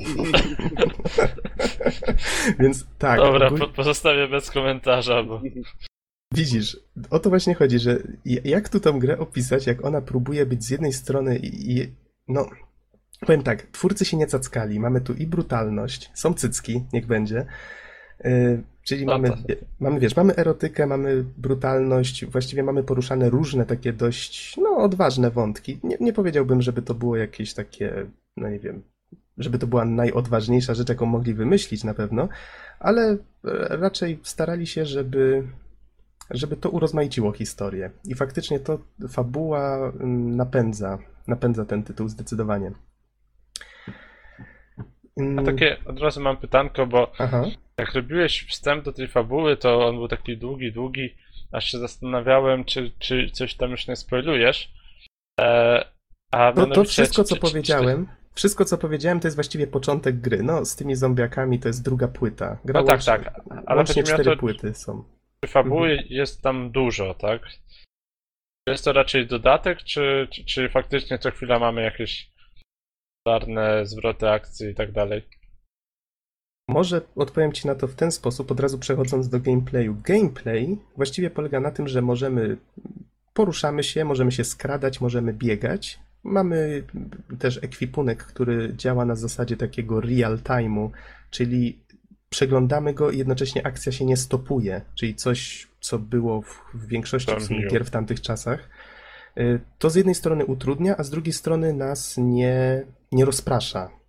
Więc 2.60 2.86
tak, 2.98 3.20
Dobra, 3.20 3.46
ogólnie- 3.46 3.66
po, 3.66 3.72
pozostawię 3.72 4.28
bez 4.28 4.50
komentarza, 4.50 5.22
bo 5.22 5.42
widzisz, 6.34 6.76
o 7.10 7.18
to 7.18 7.30
właśnie 7.30 7.54
chodzi, 7.54 7.78
że 7.78 7.98
jak 8.24 8.68
tu 8.68 8.80
tą 8.80 8.98
grę 8.98 9.18
opisać, 9.18 9.66
jak 9.66 9.84
ona 9.84 10.00
próbuje 10.00 10.46
być 10.46 10.64
z 10.64 10.70
jednej 10.70 10.92
strony 10.92 11.38
i, 11.38 11.78
i 11.78 11.92
no, 12.28 12.46
Powiem 13.20 13.42
tak, 13.42 13.62
twórcy 13.62 14.04
się 14.04 14.16
nie 14.16 14.26
cackali. 14.26 14.80
Mamy 14.80 15.00
tu 15.00 15.14
i 15.14 15.26
brutalność, 15.26 16.10
są 16.14 16.34
cycki, 16.34 16.84
niech 16.92 17.06
będzie. 17.06 17.46
Yy, 18.24 18.62
czyli 18.82 19.06
No 19.06 19.12
mamy, 19.12 19.30
to- 19.30 19.36
mamy, 19.80 20.00
wiesz, 20.00 20.16
mamy 20.16 20.36
erotykę, 20.36 20.86
mamy 20.86 21.24
brutalność, 21.38 22.26
właściwie 22.26 22.62
mamy 22.62 22.82
poruszane 22.82 23.30
różne 23.30 23.66
takie 23.66 23.92
dość, 23.92 24.56
no, 24.56 24.76
odważne 24.76 25.30
wątki. 25.30 25.80
Nie, 25.82 25.96
nie 26.00 26.12
powiedziałbym, 26.12 26.62
żeby 26.62 26.82
to 26.82 26.94
było 26.94 27.16
jakieś 27.16 27.54
takie, 27.54 28.06
no 28.36 28.48
nie 28.48 28.58
wiem, 28.58 28.82
żeby 29.38 29.58
to 29.58 29.66
była 29.66 29.84
najodważniejsza 29.84 30.74
rzecz, 30.74 30.88
jaką 30.88 31.06
mogli 31.06 31.34
wymyślić 31.34 31.84
na 31.84 31.94
pewno, 31.94 32.28
ale 32.78 33.10
e, 33.12 33.16
raczej 33.76 34.20
starali 34.22 34.66
się, 34.66 34.86
żeby, 34.86 35.42
żeby 36.30 36.56
to 36.56 36.70
urozmaiciło 36.70 37.32
historię. 37.32 37.90
I 38.04 38.14
faktycznie 38.14 38.60
to 38.60 38.78
fabuła 39.08 39.92
mm, 40.00 40.36
napędza, 40.36 40.98
napędza 41.26 41.64
ten 41.64 41.82
tytuł 41.82 42.08
zdecydowanie. 42.08 42.72
A 45.38 45.42
takie 45.42 45.76
od 45.84 46.00
razu 46.00 46.20
mam 46.20 46.36
pytanko, 46.36 46.86
bo 46.86 47.12
Aha. 47.18 47.44
jak 47.78 47.94
robiłeś 47.94 48.46
wstęp 48.48 48.84
do 48.84 48.92
tej 48.92 49.08
fabuły, 49.08 49.56
to 49.56 49.86
on 49.88 49.96
był 49.96 50.08
taki 50.08 50.36
długi, 50.36 50.72
długi, 50.72 51.14
aż 51.52 51.70
się 51.70 51.78
zastanawiałem, 51.78 52.64
czy, 52.64 52.92
czy 52.98 53.30
coś 53.32 53.54
tam 53.54 53.70
już 53.70 53.88
nie 53.88 53.96
spoilujesz. 53.96 54.72
E, 55.40 55.84
a 56.32 56.52
To, 56.52 56.60
to 56.60 56.60
mianowicie, 56.68 56.92
wszystko, 56.92 57.22
czy- 57.22 57.28
co 57.28 57.34
czy- 57.34 57.40
czy- 57.40 57.46
powiedziałem, 57.52 58.06
wszystko, 58.34 58.64
co 58.64 58.78
powiedziałem, 58.78 59.20
to 59.20 59.26
jest 59.26 59.36
właściwie 59.36 59.66
początek 59.66 60.20
gry. 60.20 60.42
No, 60.42 60.64
z 60.64 60.76
tymi 60.76 60.94
zombiakami 60.94 61.58
to 61.58 61.68
jest 61.68 61.84
druga 61.84 62.08
płyta. 62.08 62.58
Gra 62.64 62.80
No 62.80 62.86
tak, 62.86 62.94
łącznie, 62.96 63.12
tak, 63.12 63.40
ale 63.66 63.76
łącznie 63.76 64.02
cztery 64.02 64.24
to- 64.24 64.36
płyty 64.36 64.74
są. 64.74 65.04
Czy 65.44 65.50
fabuły 65.50 65.88
Mhm. 65.90 66.08
jest 66.10 66.42
tam 66.42 66.70
dużo, 66.70 67.14
tak? 67.14 67.42
Czy 67.46 68.72
Jest 68.72 68.84
to 68.84 68.92
raczej 68.92 69.26
dodatek, 69.26 69.82
czy, 69.82 70.28
czy, 70.30 70.44
czy 70.44 70.68
faktycznie 70.68 71.18
co 71.18 71.30
chwila 71.30 71.58
mamy 71.58 71.82
jakieś 71.82 72.29
zwroty 73.84 74.28
akcji 74.28 74.68
i 74.68 74.74
tak 74.74 74.92
dalej? 74.92 75.22
Może 76.68 77.00
odpowiem 77.16 77.52
Ci 77.52 77.66
na 77.66 77.74
to 77.74 77.86
w 77.86 77.94
ten 77.94 78.12
sposób, 78.12 78.50
od 78.50 78.60
razu 78.60 78.78
przechodząc 78.78 79.28
do 79.28 79.40
gameplayu. 79.40 79.96
Gameplay 80.04 80.78
właściwie 80.96 81.30
polega 81.30 81.60
na 81.60 81.70
tym, 81.70 81.88
że 81.88 82.02
możemy, 82.02 82.56
poruszamy 83.34 83.82
się, 83.82 84.04
możemy 84.04 84.32
się 84.32 84.44
skradać, 84.44 85.00
możemy 85.00 85.32
biegać. 85.32 86.00
Mamy 86.22 86.82
też 87.38 87.58
ekwipunek, 87.62 88.24
który 88.24 88.74
działa 88.76 89.04
na 89.04 89.14
zasadzie 89.14 89.56
takiego 89.56 90.00
real 90.00 90.38
time'u, 90.38 90.90
czyli 91.30 91.78
przeglądamy 92.28 92.94
go 92.94 93.10
i 93.10 93.18
jednocześnie 93.18 93.66
akcja 93.66 93.92
się 93.92 94.04
nie 94.04 94.16
stopuje, 94.16 94.80
czyli 94.94 95.14
coś, 95.14 95.68
co 95.80 95.98
było 95.98 96.42
w, 96.42 96.62
w 96.74 96.86
większości 96.86 97.36
w 97.36 97.42
sumie 97.42 97.66
gier 97.66 97.84
w 97.84 97.90
tamtych 97.90 98.20
czasach. 98.20 98.68
Y, 99.38 99.60
To 99.78 99.90
z 99.90 99.94
jednej 99.94 100.14
strony 100.14 100.44
utrudnia, 100.46 100.96
a 100.96 101.02
z 101.02 101.10
drugiej 101.10 101.32
strony 101.32 101.72
nas 101.72 102.14
nie, 102.18 102.82
nie 103.12 103.24
rozprasza 103.24 104.00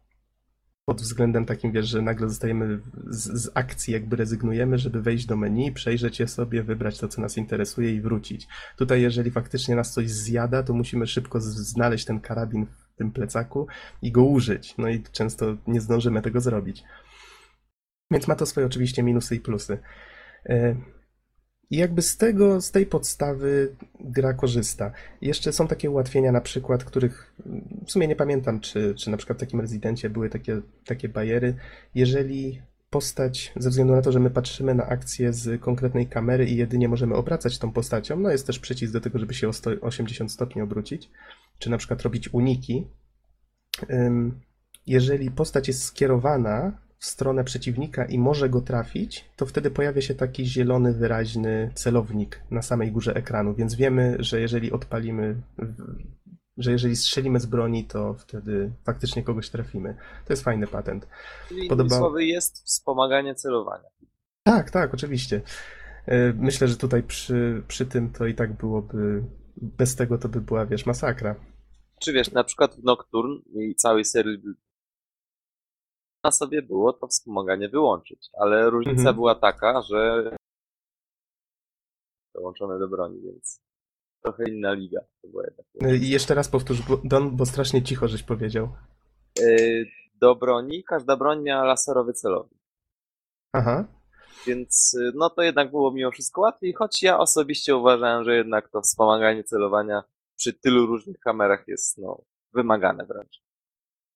pod 0.85 1.01
względem 1.01 1.45
takim, 1.45 1.71
wiesz, 1.71 1.87
że 1.87 2.01
nagle 2.01 2.29
zostajemy 2.29 2.79
z, 3.07 3.43
z 3.43 3.51
akcji, 3.53 3.93
jakby 3.93 4.15
rezygnujemy, 4.15 4.77
żeby 4.77 5.01
wejść 5.01 5.25
do 5.25 5.37
menu, 5.37 5.71
przejrzeć 5.71 6.19
je 6.19 6.27
sobie, 6.27 6.63
wybrać 6.63 6.97
to, 6.97 7.07
co 7.07 7.21
nas 7.21 7.37
interesuje 7.37 7.95
i 7.95 8.01
wrócić. 8.01 8.47
Tutaj, 8.77 9.01
jeżeli 9.01 9.31
faktycznie 9.31 9.75
nas 9.75 9.93
coś 9.93 10.09
zjada, 10.09 10.63
to 10.63 10.73
musimy 10.73 11.07
szybko 11.07 11.41
znaleźć 11.41 12.05
ten 12.05 12.19
karabin 12.19 12.65
w 12.65 12.95
tym 12.95 13.11
plecaku 13.11 13.67
i 14.01 14.11
go 14.11 14.23
użyć. 14.23 14.77
No 14.77 14.89
i 14.89 15.03
często 15.11 15.57
nie 15.67 15.81
zdążymy 15.81 16.21
tego 16.21 16.41
zrobić. 16.41 16.83
Więc 18.11 18.27
ma 18.27 18.35
to 18.35 18.45
swoje 18.45 18.65
oczywiście 18.67 19.03
minusy 19.03 19.35
i 19.35 19.39
plusy. 19.39 19.79
I 21.71 21.77
jakby 21.77 22.01
z 22.01 22.17
tego, 22.17 22.61
z 22.61 22.71
tej 22.71 22.85
podstawy 22.85 23.75
gra 23.99 24.33
korzysta. 24.33 24.91
Jeszcze 25.21 25.53
są 25.53 25.67
takie 25.67 25.91
ułatwienia, 25.91 26.31
na 26.31 26.41
przykład, 26.41 26.83
których 26.83 27.35
w 27.85 27.91
sumie 27.91 28.07
nie 28.07 28.15
pamiętam, 28.15 28.59
czy, 28.59 28.95
czy 28.95 29.11
na 29.11 29.17
przykład 29.17 29.37
w 29.37 29.41
takim 29.41 29.61
rezydencie 29.61 30.09
były 30.09 30.29
takie, 30.29 30.61
takie 30.85 31.09
bajery. 31.09 31.55
Jeżeli 31.95 32.61
postać, 32.89 33.53
ze 33.55 33.69
względu 33.69 33.95
na 33.95 34.01
to, 34.01 34.11
że 34.11 34.19
my 34.19 34.29
patrzymy 34.29 34.75
na 34.75 34.85
akcję 34.85 35.33
z 35.33 35.61
konkretnej 35.61 36.07
kamery 36.07 36.45
i 36.45 36.55
jedynie 36.55 36.87
możemy 36.87 37.15
obracać 37.15 37.57
tą 37.57 37.71
postacią, 37.71 38.19
no 38.19 38.29
jest 38.29 38.47
też 38.47 38.59
przycisk 38.59 38.93
do 38.93 39.01
tego, 39.01 39.19
żeby 39.19 39.33
się 39.33 39.49
o 39.49 39.53
sto, 39.53 39.71
80 39.81 40.31
stopni 40.31 40.61
obrócić, 40.61 41.09
czy 41.59 41.69
na 41.69 41.77
przykład 41.77 42.01
robić 42.01 42.33
uniki. 42.33 42.87
Jeżeli 44.87 45.31
postać 45.31 45.67
jest 45.67 45.83
skierowana 45.83 46.77
w 47.01 47.05
stronę 47.05 47.43
przeciwnika 47.43 48.05
i 48.05 48.17
może 48.19 48.49
go 48.49 48.61
trafić, 48.61 49.25
to 49.35 49.45
wtedy 49.45 49.71
pojawia 49.71 50.01
się 50.01 50.15
taki 50.15 50.45
zielony, 50.45 50.93
wyraźny 50.93 51.71
celownik 51.75 52.41
na 52.51 52.61
samej 52.61 52.91
górze 52.91 53.15
ekranu, 53.15 53.53
więc 53.55 53.75
wiemy, 53.75 54.15
że 54.19 54.41
jeżeli 54.41 54.71
odpalimy, 54.71 55.35
że 56.57 56.71
jeżeli 56.71 56.95
strzelimy 56.95 57.39
z 57.39 57.45
broni, 57.45 57.85
to 57.85 58.13
wtedy 58.13 58.71
faktycznie 58.85 59.23
kogoś 59.23 59.49
trafimy. 59.49 59.95
To 60.25 60.33
jest 60.33 60.43
fajny 60.43 60.67
patent. 60.67 61.07
Czyli 61.49 61.69
Podoba- 61.69 61.97
słowy 61.97 62.25
jest 62.25 62.65
wspomaganie 62.65 63.35
celowania. 63.35 63.89
Tak, 64.43 64.71
tak, 64.71 64.93
oczywiście. 64.93 65.41
E, 66.05 66.33
Myślę, 66.33 66.67
że 66.67 66.77
tutaj 66.77 67.03
przy, 67.03 67.63
przy 67.67 67.85
tym 67.85 68.09
to 68.09 68.25
i 68.25 68.35
tak 68.35 68.53
byłoby, 68.53 69.23
bez 69.57 69.95
tego 69.95 70.17
to 70.17 70.29
by 70.29 70.41
była, 70.41 70.65
wiesz, 70.65 70.85
masakra. 70.85 71.35
Czy 72.01 72.13
wiesz, 72.13 72.31
na 72.31 72.43
przykład 72.43 72.75
w 72.75 72.83
Nocturne 72.83 73.35
i 73.53 73.75
całej 73.75 74.05
serii 74.05 74.37
na 76.23 76.31
sobie 76.31 76.61
było 76.61 76.93
to 76.93 77.07
wspomaganie 77.07 77.69
wyłączyć, 77.69 78.29
ale 78.33 78.69
różnica 78.69 78.99
Mhm. 78.99 79.15
była 79.15 79.35
taka, 79.35 79.81
że 79.81 80.31
dołączone 82.35 82.79
do 82.79 82.87
broni, 82.87 83.21
więc 83.21 83.61
trochę 84.23 84.43
inna 84.49 84.73
liga 84.73 85.01
to 85.21 85.27
była 85.27 85.43
jednak. 85.43 85.65
E, 85.81 85.95
I 85.95 86.09
jeszcze 86.09 86.33
raz 86.33 86.49
powtórz, 86.49 86.79
Don, 87.03 87.35
bo 87.37 87.45
strasznie 87.45 87.83
cicho 87.83 88.07
żeś 88.07 88.23
powiedział. 88.23 88.69
Yy, 89.39 89.85
Do 90.15 90.35
broni 90.35 90.83
każda 90.83 91.17
broń 91.17 91.41
miała 91.41 91.63
laserowy 91.65 92.13
celownik, 92.13 92.59
Aha. 93.53 93.85
więc 94.47 94.95
yy, 94.99 95.11
no 95.15 95.29
to 95.29 95.41
jednak 95.41 95.71
było 95.71 95.91
mimo 95.91 96.11
wszystko 96.11 96.41
łatwiej, 96.41 96.73
choć 96.73 97.03
ja 97.03 97.19
osobiście 97.19 97.75
uważałem, 97.75 98.23
że 98.23 98.35
jednak 98.35 98.69
to 98.69 98.81
wspomaganie 98.81 99.43
celowania 99.43 100.03
przy 100.35 100.53
tylu 100.53 100.85
różnych 100.85 101.19
kamerach 101.19 101.67
jest 101.67 101.97
no, 101.97 102.21
wymagane 102.53 103.05
wręcz. 103.05 103.41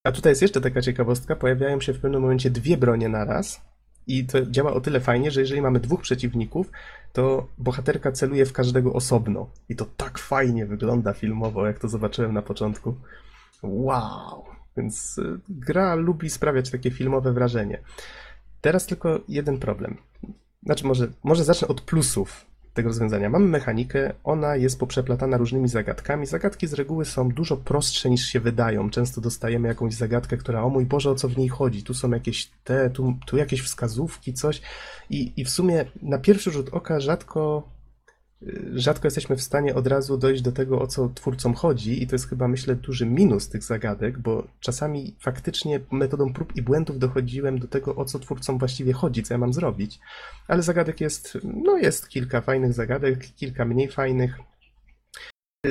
A 0.05 0.11
tutaj 0.11 0.31
jest 0.31 0.41
jeszcze 0.41 0.61
taka 0.61 0.81
ciekawostka, 0.81 1.35
pojawiają 1.35 1.81
się 1.81 1.93
w 1.93 1.99
pewnym 1.99 2.21
momencie 2.21 2.49
dwie 2.49 2.77
bronie 2.77 3.09
na 3.09 3.25
raz 3.25 3.61
i 4.07 4.25
to 4.25 4.45
działa 4.45 4.73
o 4.73 4.81
tyle 4.81 4.99
fajnie, 4.99 5.31
że 5.31 5.41
jeżeli 5.41 5.61
mamy 5.61 5.79
dwóch 5.79 6.01
przeciwników, 6.01 6.71
to 7.13 7.47
bohaterka 7.57 8.11
celuje 8.11 8.45
w 8.45 8.53
każdego 8.53 8.93
osobno. 8.93 9.49
I 9.69 9.75
to 9.75 9.85
tak 9.97 10.17
fajnie 10.17 10.65
wygląda 10.65 11.13
filmowo, 11.13 11.67
jak 11.67 11.79
to 11.79 11.87
zobaczyłem 11.87 12.33
na 12.33 12.41
początku. 12.41 12.95
Wow! 13.63 14.45
Więc 14.77 15.17
y, 15.17 15.39
gra 15.49 15.95
lubi 15.95 16.29
sprawiać 16.29 16.71
takie 16.71 16.91
filmowe 16.91 17.33
wrażenie. 17.33 17.79
Teraz 18.61 18.85
tylko 18.85 19.19
jeden 19.27 19.59
problem. 19.59 19.97
Znaczy, 20.63 20.87
może, 20.87 21.07
może 21.23 21.43
zacznę 21.43 21.67
od 21.67 21.81
plusów 21.81 22.45
tego 22.75 22.89
rozwiązania. 22.89 23.29
Mamy 23.29 23.45
mechanikę, 23.45 24.13
ona 24.23 24.55
jest 24.55 24.79
poprzeplatana 24.79 25.37
różnymi 25.37 25.67
zagadkami. 25.67 26.25
Zagadki 26.25 26.67
z 26.67 26.73
reguły 26.73 27.05
są 27.05 27.29
dużo 27.29 27.57
prostsze 27.57 28.09
niż 28.09 28.25
się 28.25 28.39
wydają. 28.39 28.89
Często 28.89 29.21
dostajemy 29.21 29.67
jakąś 29.67 29.93
zagadkę, 29.93 30.37
która, 30.37 30.63
o 30.63 30.69
mój 30.69 30.85
Boże, 30.85 31.11
o 31.11 31.15
co 31.15 31.29
w 31.29 31.37
niej 31.37 31.49
chodzi? 31.49 31.83
Tu 31.83 31.93
są 31.93 32.11
jakieś 32.11 32.49
te, 32.63 32.89
tu, 32.89 33.13
tu 33.25 33.37
jakieś 33.37 33.61
wskazówki, 33.61 34.33
coś. 34.33 34.61
I, 35.09 35.33
I 35.37 35.45
w 35.45 35.49
sumie 35.49 35.85
na 36.01 36.17
pierwszy 36.17 36.51
rzut 36.51 36.69
oka 36.71 36.99
rzadko, 36.99 37.69
rzadko 38.73 39.07
jesteśmy 39.07 39.35
w 39.35 39.41
stanie 39.41 39.75
od 39.75 39.87
razu 39.87 40.17
dojść 40.17 40.41
do 40.41 40.51
tego, 40.51 40.81
o 40.81 40.87
co 40.87 41.09
twórcom 41.09 41.53
chodzi, 41.53 42.03
i 42.03 42.07
to 42.07 42.15
jest 42.15 42.29
chyba, 42.29 42.47
myślę, 42.47 42.75
duży 42.75 43.05
minus 43.05 43.49
tych 43.49 43.63
zagadek, 43.63 44.19
bo 44.19 44.47
czasami 44.59 45.15
faktycznie 45.19 45.79
metodą 45.91 46.33
prób 46.33 46.55
i 46.55 46.61
błędów 46.61 46.99
dochodziłem 46.99 47.59
do 47.59 47.67
tego, 47.67 47.95
o 47.95 48.05
co 48.05 48.19
twórcom 48.19 48.57
właściwie 48.57 48.93
chodzi, 48.93 49.23
co 49.23 49.33
ja 49.33 49.37
mam 49.37 49.53
zrobić. 49.53 49.99
Ale 50.47 50.63
zagadek 50.63 51.01
jest, 51.01 51.37
no 51.43 51.77
jest 51.77 52.09
kilka 52.09 52.41
fajnych 52.41 52.73
zagadek, 52.73 53.33
kilka 53.35 53.65
mniej 53.65 53.87
fajnych. 53.87 54.39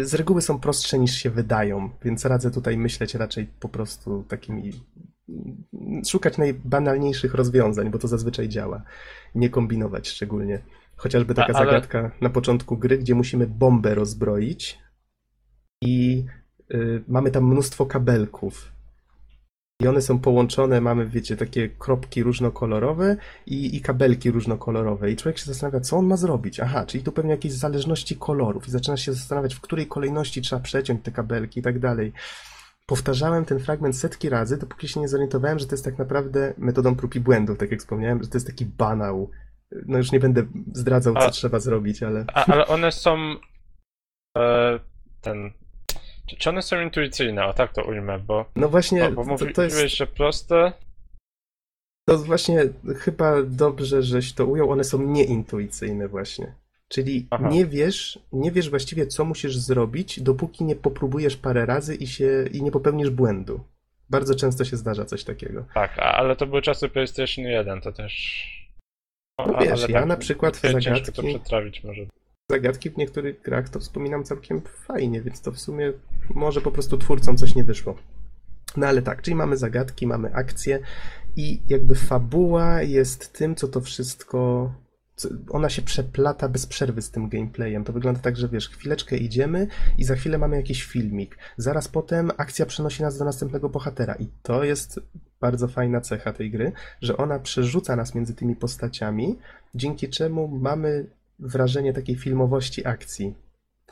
Z 0.02 0.14
reguły 0.14 0.42
są 0.42 0.60
prostsze 0.60 0.98
niż 0.98 1.14
się 1.14 1.30
wydają, 1.30 1.90
więc 2.04 2.24
radzę 2.24 2.50
tutaj 2.50 2.76
myśleć 2.76 3.14
raczej 3.14 3.46
po 3.60 3.68
prostu 3.68 4.24
takimi. 4.28 4.72
szukać 6.06 6.38
najbanalniejszych 6.38 7.34
rozwiązań, 7.34 7.90
bo 7.90 7.98
to 7.98 8.08
zazwyczaj 8.08 8.48
działa. 8.48 8.82
Nie 9.34 9.50
kombinować 9.50 10.08
szczególnie. 10.08 10.62
Chociażby 10.96 11.34
taka 11.34 11.52
A- 11.52 11.56
ale- 11.56 11.66
zagadka 11.66 12.10
na 12.20 12.30
początku 12.30 12.76
gry, 12.76 12.98
gdzie 12.98 13.14
musimy 13.14 13.46
bombę 13.46 13.94
rozbroić 13.94 14.78
i 15.80 16.24
y, 16.74 17.04
mamy 17.08 17.30
tam 17.30 17.44
mnóstwo 17.44 17.86
kabelków. 17.86 18.72
I 19.80 19.88
one 19.88 20.02
są 20.02 20.18
połączone, 20.18 20.80
mamy, 20.80 21.06
wiecie, 21.06 21.36
takie 21.36 21.68
kropki 21.68 22.22
różnokolorowe 22.22 23.16
i, 23.46 23.76
i 23.76 23.80
kabelki 23.80 24.30
różnokolorowe. 24.30 25.10
I 25.10 25.16
człowiek 25.16 25.38
się 25.38 25.44
zastanawia, 25.44 25.80
co 25.80 25.96
on 25.96 26.06
ma 26.06 26.16
zrobić. 26.16 26.60
Aha, 26.60 26.86
czyli 26.86 27.04
tu 27.04 27.12
pewnie 27.12 27.30
jakieś 27.30 27.52
zależności 27.52 28.16
kolorów. 28.16 28.68
I 28.68 28.70
zaczyna 28.70 28.96
się 28.96 29.12
zastanawiać, 29.12 29.54
w 29.54 29.60
której 29.60 29.86
kolejności 29.86 30.42
trzeba 30.42 30.62
przeciąć 30.62 31.02
te 31.02 31.10
kabelki 31.10 31.60
i 31.60 31.62
tak 31.62 31.78
dalej. 31.78 32.12
Powtarzałem 32.86 33.44
ten 33.44 33.58
fragment 33.58 33.96
setki 33.96 34.28
razy, 34.28 34.56
dopóki 34.56 34.88
się 34.88 35.00
nie 35.00 35.08
zorientowałem, 35.08 35.58
że 35.58 35.66
to 35.66 35.74
jest 35.74 35.84
tak 35.84 35.98
naprawdę 35.98 36.54
metodą 36.58 36.94
prób 36.94 37.14
i 37.14 37.20
błędów, 37.20 37.58
tak 37.58 37.70
jak 37.70 37.80
wspomniałem, 37.80 38.22
że 38.22 38.28
to 38.28 38.36
jest 38.36 38.46
taki 38.46 38.66
banał. 38.66 39.30
No 39.86 39.98
już 39.98 40.12
nie 40.12 40.20
będę 40.20 40.42
zdradzał, 40.72 41.14
co 41.14 41.20
A- 41.20 41.30
trzeba 41.30 41.60
zrobić, 41.60 42.02
ale... 42.02 42.24
A, 42.34 42.46
ale 42.46 42.66
one 42.66 42.92
są. 42.92 43.34
E, 44.38 44.78
ten. 45.20 45.50
Czy, 46.26 46.36
czy 46.36 46.50
one 46.50 46.62
są 46.62 46.80
intuicyjne? 46.80 47.46
O 47.46 47.54
tak 47.54 47.72
to 47.72 47.84
ujmę, 47.84 48.18
bo, 48.18 48.44
No 48.56 48.68
właśnie, 48.68 49.04
o, 49.08 49.12
bo 49.12 49.24
to, 49.24 49.30
mówiłeś, 49.30 49.54
to 49.54 49.62
jest 49.62 49.96
że 49.96 50.06
proste. 50.06 50.72
to 52.08 52.18
właśnie 52.18 52.62
chyba 52.98 53.42
dobrze, 53.42 54.02
żeś 54.02 54.32
to 54.32 54.46
ujął, 54.46 54.70
one 54.70 54.84
są 54.84 55.02
nieintuicyjne 55.02 56.08
właśnie. 56.08 56.54
Czyli 56.88 57.26
Aha. 57.30 57.48
nie 57.48 57.66
wiesz, 57.66 58.18
nie 58.32 58.52
wiesz 58.52 58.70
właściwie, 58.70 59.06
co 59.06 59.24
musisz 59.24 59.56
zrobić, 59.56 60.20
dopóki 60.20 60.64
nie 60.64 60.76
popróbujesz 60.76 61.36
parę 61.36 61.66
razy 61.66 61.94
i, 61.94 62.06
się, 62.06 62.44
i 62.52 62.62
nie 62.62 62.70
popełnisz 62.70 63.10
błędu. 63.10 63.60
Bardzo 64.10 64.34
często 64.34 64.64
się 64.64 64.76
zdarza 64.76 65.04
coś 65.04 65.24
takiego. 65.24 65.64
Tak, 65.74 65.98
ale 65.98 66.36
to 66.36 66.46
były 66.46 66.62
czasy 66.62 66.88
PlayStation 66.88 67.44
1, 67.44 67.80
to 67.80 67.92
też. 67.92 68.44
No 69.38 69.58
wiesz, 69.60 69.82
ale 69.84 69.92
ja 69.92 69.98
tak, 70.00 70.08
na 70.08 70.16
przykład 70.16 70.60
Ciężko 70.60 70.80
to 70.80 70.82
zagadki, 70.82 71.28
przetrawić 71.28 71.84
może. 71.84 72.02
zagadki 72.50 72.90
w 72.90 72.96
niektórych 72.96 73.42
grach 73.42 73.68
to 73.68 73.80
wspominam 73.80 74.24
całkiem 74.24 74.60
fajnie, 74.60 75.20
więc 75.22 75.40
to 75.40 75.52
w 75.52 75.60
sumie 75.60 75.92
może 76.34 76.60
po 76.60 76.70
prostu 76.70 76.98
twórcom 76.98 77.36
coś 77.36 77.54
nie 77.54 77.64
wyszło. 77.64 77.94
No 78.76 78.86
ale 78.86 79.02
tak, 79.02 79.22
czyli 79.22 79.34
mamy 79.34 79.56
zagadki, 79.56 80.06
mamy 80.06 80.34
akcje 80.34 80.80
i 81.36 81.60
jakby 81.68 81.94
fabuła 81.94 82.82
jest 82.82 83.32
tym, 83.32 83.54
co 83.54 83.68
to 83.68 83.80
wszystko. 83.80 84.70
Ona 85.50 85.68
się 85.68 85.82
przeplata 85.82 86.48
bez 86.48 86.66
przerwy 86.66 87.02
z 87.02 87.10
tym 87.10 87.28
gameplayem. 87.28 87.84
To 87.84 87.92
wygląda 87.92 88.20
tak, 88.20 88.36
że 88.36 88.48
wiesz, 88.48 88.68
chwileczkę 88.68 89.16
idziemy 89.16 89.66
i 89.98 90.04
za 90.04 90.14
chwilę 90.14 90.38
mamy 90.38 90.56
jakiś 90.56 90.84
filmik. 90.84 91.38
Zaraz 91.56 91.88
potem 91.88 92.30
akcja 92.36 92.66
przenosi 92.66 93.02
nas 93.02 93.18
do 93.18 93.24
następnego 93.24 93.68
bohatera. 93.68 94.14
I 94.14 94.28
to 94.42 94.64
jest 94.64 95.00
bardzo 95.40 95.68
fajna 95.68 96.00
cecha 96.00 96.32
tej 96.32 96.50
gry, 96.50 96.72
że 97.02 97.16
ona 97.16 97.38
przerzuca 97.38 97.96
nas 97.96 98.14
między 98.14 98.34
tymi 98.34 98.56
postaciami, 98.56 99.38
dzięki 99.74 100.08
czemu 100.08 100.48
mamy 100.48 101.06
wrażenie 101.38 101.92
takiej 101.92 102.16
filmowości 102.16 102.86
akcji. 102.86 103.34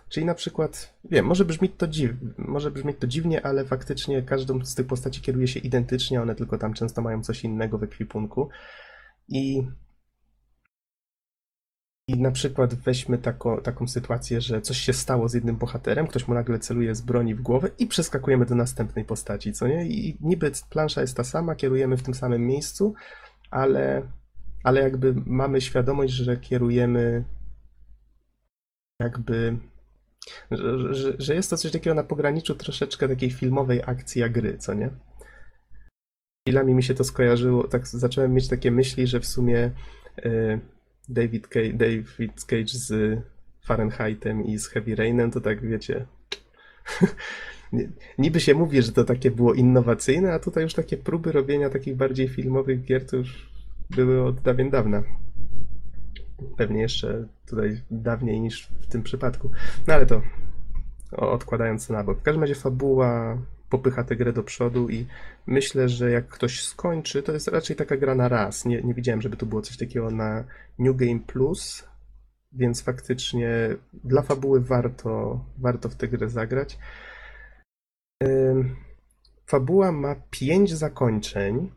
Czyli 0.08 0.26
na 0.26 0.34
przykład, 0.34 0.94
wiem, 1.04 1.26
może 1.26 1.44
brzmieć 1.44 1.72
to, 1.76 1.86
dziw, 1.86 2.10
może 2.38 2.70
brzmieć 2.70 2.96
to 2.98 3.06
dziwnie, 3.06 3.46
ale 3.46 3.64
faktycznie 3.64 4.22
każdą 4.22 4.64
z 4.64 4.74
tych 4.74 4.86
postaci 4.86 5.20
kieruje 5.20 5.48
się 5.48 5.60
identycznie, 5.60 6.22
one 6.22 6.34
tylko 6.34 6.58
tam 6.58 6.74
często 6.74 7.02
mają 7.02 7.22
coś 7.22 7.44
innego 7.44 7.78
w 7.78 7.82
ekwipunku. 7.82 8.48
I, 9.28 9.62
i 12.08 12.20
na 12.20 12.30
przykład 12.30 12.74
weźmy 12.74 13.18
tako, 13.18 13.60
taką 13.60 13.88
sytuację, 13.88 14.40
że 14.40 14.60
coś 14.60 14.78
się 14.78 14.92
stało 14.92 15.28
z 15.28 15.34
jednym 15.34 15.56
bohaterem, 15.56 16.06
ktoś 16.06 16.28
mu 16.28 16.34
nagle 16.34 16.58
celuje 16.58 16.94
z 16.94 17.00
broni 17.00 17.34
w 17.34 17.42
głowę 17.42 17.70
i 17.78 17.86
przeskakujemy 17.86 18.46
do 18.46 18.54
następnej 18.54 19.04
postaci, 19.04 19.52
co 19.52 19.68
nie? 19.68 19.86
I 19.86 20.18
niby 20.20 20.52
plansza 20.70 21.00
jest 21.00 21.16
ta 21.16 21.24
sama, 21.24 21.54
kierujemy 21.54 21.96
w 21.96 22.02
tym 22.02 22.14
samym 22.14 22.46
miejscu, 22.46 22.94
ale, 23.50 24.02
ale 24.64 24.80
jakby 24.80 25.14
mamy 25.26 25.60
świadomość, 25.60 26.12
że 26.12 26.36
kierujemy 26.36 27.24
jakby 29.00 29.58
że, 30.50 30.94
że, 30.94 31.12
że 31.18 31.34
jest 31.34 31.50
to 31.50 31.56
coś 31.56 31.72
takiego 31.72 31.94
na 31.94 32.04
pograniczu 32.04 32.54
troszeczkę 32.54 33.08
takiej 33.08 33.30
filmowej 33.30 33.82
akcji 33.86 34.20
jak 34.20 34.32
gry, 34.32 34.58
co 34.58 34.74
nie? 34.74 34.90
Chwilami 36.46 36.74
mi 36.74 36.82
się 36.82 36.94
to 36.94 37.04
skojarzyło, 37.04 37.68
tak 37.68 37.86
zacząłem 37.86 38.34
mieć 38.34 38.48
takie 38.48 38.70
myśli, 38.70 39.06
że 39.06 39.20
w 39.20 39.26
sumie 39.26 39.70
y, 40.26 40.60
David, 41.08 41.48
Cage, 41.48 41.72
David 41.72 42.44
Cage 42.44 42.68
z 42.68 43.18
Fahrenheitem 43.64 44.44
i 44.44 44.58
z 44.58 44.66
Heavy 44.66 44.94
Rainem 44.94 45.30
to 45.30 45.40
tak 45.40 45.60
wiecie. 45.60 46.06
Niby 48.18 48.40
się 48.40 48.54
mówi, 48.54 48.82
że 48.82 48.92
to 48.92 49.04
takie 49.04 49.30
było 49.30 49.54
innowacyjne, 49.54 50.32
a 50.32 50.38
tutaj 50.38 50.62
już 50.62 50.74
takie 50.74 50.96
próby 50.96 51.32
robienia 51.32 51.70
takich 51.70 51.96
bardziej 51.96 52.28
filmowych 52.28 52.84
gier 52.84 53.06
to 53.06 53.16
już 53.16 53.50
były 53.90 54.22
od 54.22 54.40
dawien 54.40 54.70
dawna. 54.70 55.02
Pewnie 56.56 56.80
jeszcze 56.80 57.28
tutaj 57.46 57.80
dawniej 57.90 58.40
niż 58.40 58.68
w 58.80 58.86
tym 58.86 59.02
przypadku. 59.02 59.50
No 59.86 59.94
ale 59.94 60.06
to 60.06 60.22
odkładając 61.12 61.86
to 61.86 61.92
na 61.92 62.04
bok. 62.04 62.18
W 62.18 62.22
każdym 62.22 62.42
razie 62.42 62.54
fabuła 62.54 63.38
popycha 63.72 64.04
tę 64.04 64.16
grę 64.16 64.32
do 64.32 64.42
przodu 64.42 64.88
i 64.88 65.06
myślę, 65.46 65.88
że 65.88 66.10
jak 66.10 66.28
ktoś 66.28 66.64
skończy, 66.64 67.22
to 67.22 67.32
jest 67.32 67.48
raczej 67.48 67.76
taka 67.76 67.96
gra 67.96 68.14
na 68.14 68.28
raz. 68.28 68.64
Nie, 68.64 68.82
nie 68.82 68.94
widziałem, 68.94 69.22
żeby 69.22 69.36
to 69.36 69.46
było 69.46 69.62
coś 69.62 69.76
takiego 69.76 70.10
na 70.10 70.44
New 70.78 70.96
Game 70.96 71.20
Plus, 71.26 71.88
więc 72.52 72.82
faktycznie 72.82 73.76
dla 74.04 74.22
fabuły 74.22 74.60
warto, 74.60 75.44
warto 75.58 75.88
w 75.88 75.94
tę 75.94 76.08
grę 76.08 76.28
zagrać. 76.28 76.78
Fabuła 79.46 79.92
ma 79.92 80.14
pięć 80.30 80.74
zakończeń. 80.74 81.70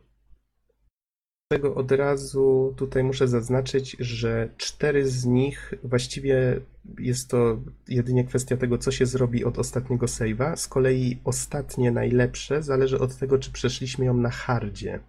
Tego 1.48 1.76
od 1.76 1.92
razu 1.92 2.74
tutaj 2.78 3.04
muszę 3.04 3.28
zaznaczyć, 3.28 3.96
że 4.00 4.50
cztery 4.58 5.08
z 5.08 5.26
nich 5.26 5.74
właściwie 5.84 6.62
jest 7.00 7.30
to 7.30 7.58
jedynie 7.88 8.24
kwestia 8.24 8.58
tego, 8.58 8.78
co 8.78 8.92
się 8.92 9.06
zrobi 9.06 9.46
od 9.46 9.60
ostatniego 9.60 10.06
save'a. 10.06 10.56
Z 10.56 10.68
kolei 10.68 11.20
ostatnie 11.24 11.92
najlepsze 11.92 12.64
zależy 12.64 13.00
od 13.00 13.18
tego, 13.18 13.40
czy 13.40 13.52
przeszliśmy 13.52 14.06
ją 14.06 14.14
na 14.14 14.30
hardzie. 14.30 15.00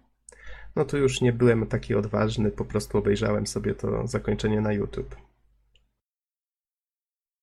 No 0.75 0.85
to 0.85 0.97
już 0.97 1.21
nie 1.21 1.33
byłem 1.33 1.67
taki 1.67 1.95
odważny, 1.95 2.51
po 2.51 2.65
prostu 2.65 2.97
obejrzałem 2.97 3.47
sobie 3.47 3.75
to 3.75 4.07
zakończenie 4.07 4.61
na 4.61 4.73
YouTube. 4.73 5.15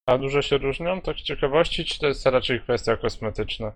A 0.07 0.19
dużo 0.19 0.43
się 0.43 0.59
różnią, 0.59 1.01
tak 1.01 1.17
z 1.17 1.23
ciekawości, 1.23 1.85
czy 1.85 1.99
to 1.99 2.07
jest 2.07 2.27
raczej 2.27 2.61
kwestia 2.61 2.97
kosmetyczna? 2.97 3.73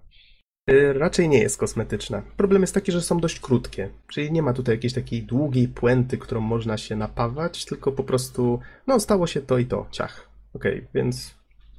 Y, 0.69 0.93
Raczej 0.93 1.29
nie 1.29 1.39
jest 1.39 1.59
kosmetyczna. 1.59 2.23
Problem 2.37 2.63
jest 2.63 2.75
taki, 2.75 2.93
że 2.93 3.03
są 3.03 3.21
dość 3.21 3.41
krótkie. 3.41 3.91
Czyli 4.09 4.33
nie 4.33 4.43
ma 4.43 4.53
tutaj 4.53 4.75
jakiejś 4.75 4.93
takiej 4.93 5.23
długiej 5.23 5.69
puenty, 5.69 6.19
którą 6.19 6.41
można 6.41 6.77
się 6.77 6.97
napawać, 6.97 7.65
tylko 7.65 7.93
po 7.93 8.05
prostu, 8.05 8.61
no, 8.87 9.01
stało 9.01 9.27
się 9.27 9.41
to 9.41 9.59
i 9.59 9.67
to, 9.67 9.87
ciach. 9.91 10.29
Okej, 10.55 10.87
więc 10.95 11.39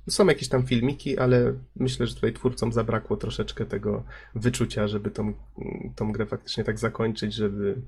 są 0.10 0.26
jakieś 0.26 0.50
tam 0.50 0.64
filmiki, 0.64 1.18
ale 1.18 1.54
myślę, 1.76 2.08
że 2.08 2.16
tutaj 2.16 2.34
twórcom 2.34 2.74
zabrakło 2.74 3.18
troszeczkę 3.18 3.66
tego 3.66 4.04
wyczucia, 4.36 4.88
żeby 4.88 5.12
tą, 5.12 5.34
tą 5.96 6.12
grę 6.12 6.26
faktycznie 6.26 6.64
tak 6.64 6.80
zakończyć, 6.80 7.34
żeby 7.34 7.82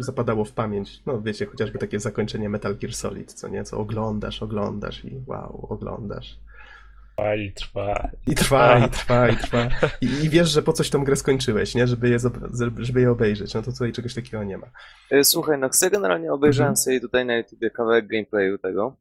zapadało 0.00 0.44
w 0.44 0.52
pamięć. 0.52 1.02
No, 1.06 1.22
wiecie, 1.22 1.46
chociażby 1.46 1.78
takie 1.78 2.00
zakończenie 2.00 2.48
Metal 2.48 2.76
Gear 2.76 2.94
Solid, 2.94 3.32
co 3.32 3.48
nie? 3.48 3.64
Co 3.64 3.78
oglądasz, 3.78 4.42
oglądasz 4.42 5.04
i 5.04 5.20
wow, 5.26 5.66
oglądasz. 5.70 6.38
Trwa 7.20 7.34
i 7.34 7.52
trwa. 7.52 8.10
I 8.26 8.34
trwa, 8.34 8.78
i 8.86 8.90
trwa, 8.90 9.28
i 9.28 9.36
trwa. 9.36 9.68
I, 10.00 10.06
I 10.06 10.28
wiesz, 10.28 10.50
że 10.50 10.62
po 10.62 10.72
coś 10.72 10.90
tą 10.90 11.04
grę 11.04 11.16
skończyłeś, 11.16 11.74
nie? 11.74 11.86
Żeby 11.86 12.08
je, 12.08 12.18
żeby 12.78 13.00
je 13.00 13.10
obejrzeć. 13.10 13.54
No 13.54 13.62
to 13.62 13.72
tutaj 13.72 13.92
czegoś 13.92 14.14
takiego 14.14 14.44
nie 14.44 14.58
ma. 14.58 14.66
E, 15.10 15.24
Słuchaj, 15.24 15.58
no 15.58 15.68
chcę 15.68 15.90
generalnie 15.90 16.32
obejrzałem 16.32 16.68
Mhm. 16.70 16.76
sobie 16.76 17.00
tutaj 17.00 17.26
na 17.26 17.36
YouTubie 17.36 17.70
kawałek 17.70 18.06
gameplayu 18.06 18.58
tego. 18.58 18.96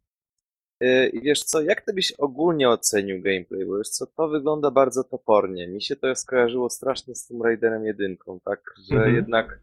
E, 0.81 1.07
I 1.07 1.21
wiesz 1.21 1.43
co, 1.43 1.61
jak 1.61 1.81
ty 1.81 1.93
byś 1.93 2.11
ogólnie 2.11 2.69
ocenił 2.69 3.21
gameplay? 3.21 3.65
Bo 3.65 3.77
wiesz 3.77 3.89
co, 3.89 4.05
to 4.07 4.27
wygląda 4.27 4.71
bardzo 4.71 5.03
topornie. 5.03 5.67
Mi 5.67 5.81
się 5.81 5.95
to 5.95 6.15
skojarzyło 6.15 6.69
strasznie 6.69 7.15
z 7.15 7.27
Tomb 7.27 7.43
Raiderem 7.43 7.85
jedynką, 7.85 8.39
tak? 8.45 8.61
Że 8.89 8.95
Mhm. 8.95 9.15
jednak 9.15 9.59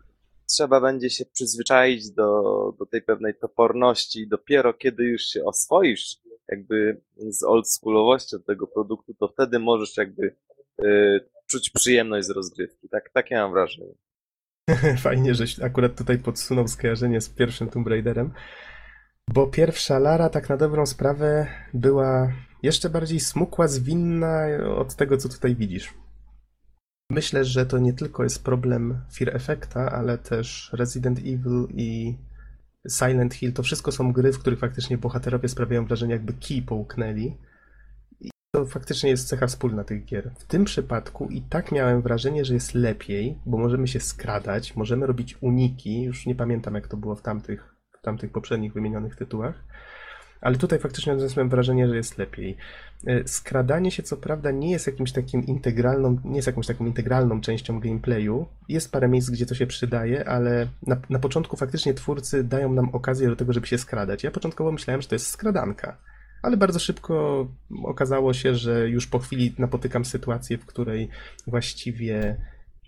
trzeba 0.51 0.81
będzie 0.81 1.11
się 1.11 1.25
przyzwyczaić 1.27 2.11
do, 2.11 2.43
do 2.79 2.87
tej 2.87 3.03
pewnej 3.03 3.35
toporności 3.35 4.29
dopiero 4.29 4.75
kiedy 4.75 5.05
już 5.05 5.23
się 5.23 5.45
oswoisz 5.45 6.17
jakby 6.49 7.01
z 7.19 7.43
oldschoolowością 7.43 8.37
tego 8.47 8.67
produktu, 8.67 9.15
to 9.15 9.29
wtedy 9.29 9.59
możesz 9.59 9.97
jakby 9.97 10.37
e, 10.85 11.21
czuć 11.47 11.71
przyjemność 11.71 12.27
z 12.27 12.31
rozgrywki. 12.31 12.89
Tak, 12.89 13.11
takie 13.11 13.37
mam 13.37 13.53
wrażenie. 13.53 13.95
Fajnie, 15.03 15.35
żeś 15.35 15.61
akurat 15.61 15.99
tutaj 15.99 16.19
podsunął 16.19 16.69
skojarzenie 16.69 17.21
z 17.21 17.29
pierwszym 17.29 17.69
Tomb 17.69 17.87
Raiderem. 17.87 18.33
Bo 19.35 19.47
pierwsza 19.47 19.99
Lara, 19.99 20.29
tak 20.29 20.49
na 20.49 20.57
dobrą 20.57 20.87
sprawę, 20.87 21.47
była 21.75 22.33
jeszcze 22.63 22.91
bardziej 22.91 23.21
smukła, 23.21 23.69
zwinna 23.69 24.47
od 24.77 24.95
tego, 24.95 25.17
co 25.17 25.29
tutaj 25.29 25.57
widzisz. 25.57 25.95
Myślę, 27.11 27.45
że 27.45 27.67
to 27.67 27.79
nie 27.79 27.93
tylko 27.93 28.23
jest 28.23 28.45
problem 28.45 29.01
Fear 29.15 29.37
Effecta, 29.37 29.93
ale 29.93 30.19
też 30.19 30.71
Resident 30.73 31.19
Evil 31.19 31.67
i 31.75 32.19
Silent 32.89 33.35
Hill. 33.35 33.53
To 33.53 33.63
wszystko 33.63 33.93
są 33.93 34.13
gry, 34.13 34.33
w 34.33 34.39
których 34.39 34.59
faktycznie 34.59 34.99
bohaterowie 34.99 35.49
sprawiają 35.49 35.87
wrażenie, 35.87 36.13
jakby 36.13 36.33
kij 36.33 36.63
połknęli. 36.63 37.37
I 38.21 38.31
to 38.55 38.67
faktycznie 38.67 39.11
jest 39.11 39.29
cecha 39.29 39.47
wspólna 39.47 39.85
tych 39.85 40.05
gier. 40.05 40.31
W 40.39 40.45
tym 40.45 40.65
przypadku 40.65 41.29
i 41.31 41.43
tak 41.43 41.73
miałem 41.73 42.03
wrażenie, 42.03 42.45
że 42.45 42.55
jest 42.55 42.75
lepiej, 42.75 43.39
bo 43.47 43.59
możemy 43.59 43.89
się 43.89 44.01
skradać, 44.01 44.77
możemy 44.77 45.07
robić 45.07 45.37
uniki. 45.41 46.03
Już 46.03 46.27
nie 46.27 46.35
pamiętam, 46.35 46.75
jak 46.75 46.89
to 46.89 46.97
było 46.97 47.15
w 47.15 47.23
tamtych, 47.23 47.75
w 48.01 48.03
tamtych 48.03 48.33
poprzednich 48.33 48.73
wymienionych 48.73 49.17
tytułach. 49.17 49.65
Ale 50.41 50.57
tutaj 50.57 50.79
faktycznie 50.79 51.13
odniosłem 51.13 51.49
wrażenie, 51.49 51.89
że 51.89 51.97
jest 51.97 52.19
lepiej. 52.19 52.57
E, 53.07 53.29
Skradanie 53.29 53.91
się 53.91 54.03
co 54.03 54.17
prawda 54.17 54.51
nie 54.51 54.71
jest 54.71 54.87
jakimś 54.87 55.13
takim 55.13 55.47
integralną, 55.47 56.19
nie 56.25 56.37
jest 56.37 56.47
jakąś 56.47 56.67
taką 56.67 56.87
integralną 56.87 57.41
częścią 57.41 57.81
gameplayu. 57.81 58.47
Jest 58.69 58.93
parę 58.93 59.09
miejsc, 59.09 59.31
gdzie 59.31 59.47
to 59.47 59.55
się 59.55 59.67
przydaje, 59.67 60.29
ale 60.29 60.69
na, 60.87 60.97
na 61.11 61.19
początku 61.19 61.57
faktycznie 61.57 61.95
twórcy 61.95 62.45
dają 62.45 62.73
nam 62.73 62.89
okazję 62.89 63.29
do 63.29 63.37
tego, 63.37 63.53
żeby 63.53 63.67
się 63.67 63.79
skradać. 63.79 64.25
Ja 64.25 64.31
początkowo 64.31 64.73
myślałem, 64.73 65.03
że 65.03 65.09
to 65.09 65.15
jest 65.15 65.27
skradanka. 65.27 65.97
Ale 66.43 66.57
bardzo 66.57 66.79
szybko 66.79 67.47
okazało 67.85 68.35
się, 68.35 68.55
że 68.55 68.89
już 68.89 69.07
po 69.07 69.19
chwili 69.19 69.55
napotykam 69.59 70.05
sytuację, 70.05 70.59
w 70.59 70.67
której 70.67 71.09
właściwie 71.47 72.37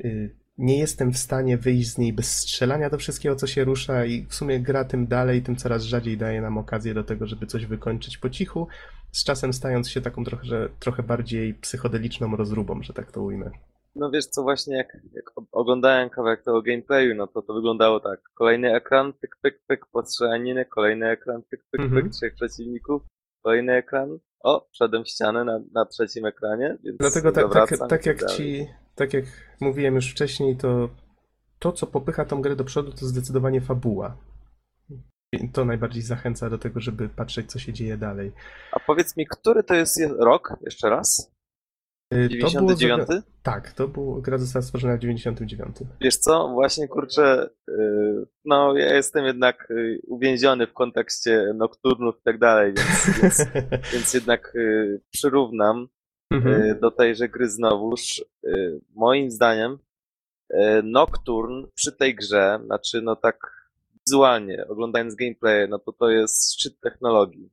y, 0.05 0.31
nie 0.59 0.79
jestem 0.79 1.13
w 1.13 1.19
stanie 1.19 1.59
wyjść 1.59 1.89
z 1.89 1.99
niej 1.99 2.13
bez 2.13 2.37
strzelania 2.37 2.91
do 2.91 2.99
wszystkiego, 2.99 3.37
co 3.37 3.47
się 3.47 3.65
rusza 3.65 4.05
i 4.05 4.27
w 4.29 4.35
sumie 4.35 4.61
gra 4.61 4.85
tym 4.85 5.07
dalej, 5.07 5.43
tym 5.43 5.57
coraz 5.57 5.83
rzadziej 5.83 6.17
daje 6.17 6.41
nam 6.41 6.59
okazję 6.59 6.95
do 6.95 7.05
tego, 7.05 7.27
żeby 7.27 7.47
coś 7.47 7.67
wykończyć 7.67 8.19
po 8.19 8.31
cichu, 8.31 8.69
z 9.13 9.25
czasem 9.25 9.53
stając 9.53 9.91
się 9.91 10.01
taką 10.01 10.25
trochę, 10.25 10.45
że, 10.45 10.69
trochę 10.81 11.03
bardziej 11.03 11.55
psychodeliczną 11.55 12.37
rozróbą, 12.37 12.83
że 12.83 12.93
tak 12.93 13.13
to 13.13 13.23
ujmę. 13.23 13.51
No 13.97 14.11
wiesz 14.11 14.27
co, 14.27 14.43
właśnie 14.43 14.77
jak, 14.77 14.97
jak 15.13 15.25
oglądałem 15.53 16.11
kawałek 16.11 16.45
tego 16.45 16.63
gameplayu, 16.63 17.15
no 17.15 17.27
to 17.27 17.43
to 17.43 17.55
wyglądało 17.55 18.01
tak. 18.01 18.21
Kolejny 18.35 18.75
ekran, 18.75 19.13
pyk, 19.13 19.37
pyk, 19.43 19.61
pyk, 19.67 19.87
postrzelaniny, 19.87 20.65
kolejny 20.65 21.07
ekran, 21.09 21.43
pyk, 21.51 21.65
pyk, 21.71 21.81
Mhm. 21.81 22.03
pyk, 22.03 22.13
trzech 22.13 22.35
przeciwników, 22.35 23.03
kolejny 23.49 23.73
ekran. 23.73 24.19
O, 24.41 24.69
wszedłem 24.73 25.05
w 25.05 25.09
ścianę 25.09 25.45
na, 25.45 25.61
na 25.73 25.85
trzecim 25.87 26.27
ekranie, 26.27 26.79
więc 26.85 26.99
Dlatego 26.99 27.33
tak, 27.33 27.53
tak, 27.53 27.89
tak 27.89 28.07
jak 28.07 28.19
dalej. 28.21 28.37
ci, 28.37 28.67
tak 28.95 29.13
jak 29.13 29.25
mówiłem 29.61 29.95
już 29.95 30.11
wcześniej, 30.11 30.57
to 30.57 30.89
to, 31.59 31.73
co 31.73 31.87
popycha 31.87 32.25
tą 32.25 32.43
grę 32.43 32.57
do 32.57 32.65
przodu, 32.65 32.93
to 32.93 33.07
zdecydowanie 33.07 33.61
fabuła. 33.61 34.17
I 35.33 35.51
to 35.53 35.65
najbardziej 35.65 36.03
zachęca 36.03 36.51
do 36.51 36.59
tego, 36.59 36.81
żeby 36.81 37.09
patrzeć, 37.09 37.51
co 37.53 37.59
się 37.59 37.73
dzieje 37.73 37.97
dalej. 37.97 38.33
A 38.73 38.81
powiedz 38.81 39.17
mi, 39.17 39.27
który 39.27 39.63
to 39.63 39.75
jest 39.75 40.01
je- 40.01 40.15
rok? 40.19 40.57
Jeszcze 40.61 40.91
raz? 40.91 41.33
Y, 42.15 42.29
To 42.41 42.51
było 42.51 42.75
99? 42.75 43.25
Tak, 43.43 43.73
to 43.73 43.89
było, 43.89 44.21
gra 44.21 44.39
została 44.39 44.63
stworzona 44.63 44.97
w 44.97 45.01
99. 45.01 45.77
Wiesz 46.01 46.17
co, 46.17 46.49
właśnie 46.49 46.89
kurczę, 46.89 47.51
yy, 47.69 48.27
no 48.45 48.77
ja 48.77 48.95
jestem 48.95 49.25
jednak 49.25 49.67
yy, 49.71 50.01
uwięziony 50.07 50.67
w 50.67 50.73
kontekście 50.73 51.53
nokturnów 51.55 52.19
i 52.19 52.23
tak 52.23 52.39
dalej, 52.39 52.73
więc, 52.77 53.21
więc, 53.23 53.47
więc 53.93 54.15
jednak 54.15 54.53
przyrównam 55.11 55.89
Mhm. 56.33 56.81
do 56.81 56.91
tejże 56.91 57.29
gry 57.29 57.49
znowuż. 57.49 58.25
Moim 58.95 59.31
zdaniem 59.31 59.79
Nocturne 60.83 61.67
przy 61.75 61.93
tej 61.93 62.15
grze, 62.15 62.61
znaczy 62.65 63.03
no 63.03 63.17
tak 63.17 63.69
wizualnie, 64.07 64.67
oglądając 64.69 65.15
gameplay, 65.15 65.69
no 65.69 65.79
to 65.79 65.93
to 65.93 66.11
jest 66.11 66.53
szczyt 66.53 66.81
technologii. 66.81 67.51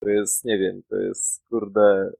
To 0.00 0.08
jest, 0.08 0.44
nie 0.44 0.58
wiem, 0.58 0.82
to 0.88 0.96
jest 0.96 1.48
kurde 1.48 2.12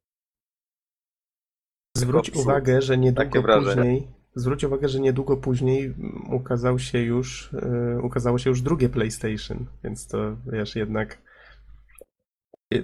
Zwróć 1.97 2.31
uwagę, 2.31 2.83
że 2.83 2.99
niedługo 2.99 3.43
później. 3.43 4.09
Zwróć 4.35 4.65
uwagę, 4.65 4.89
że 4.89 5.01
niedługo 5.01 5.37
później 5.37 5.85
mm, 5.85 6.35
ukazał 6.35 6.79
się 6.79 6.99
już, 6.99 7.51
e, 7.55 7.99
ukazało 8.03 8.39
się 8.39 8.51
już 8.51 8.63
drugie 8.63 8.89
PlayStation, 8.89 9.67
więc 9.85 10.07
to 10.07 10.37
wiesz, 10.53 10.77
jednak. 10.77 11.19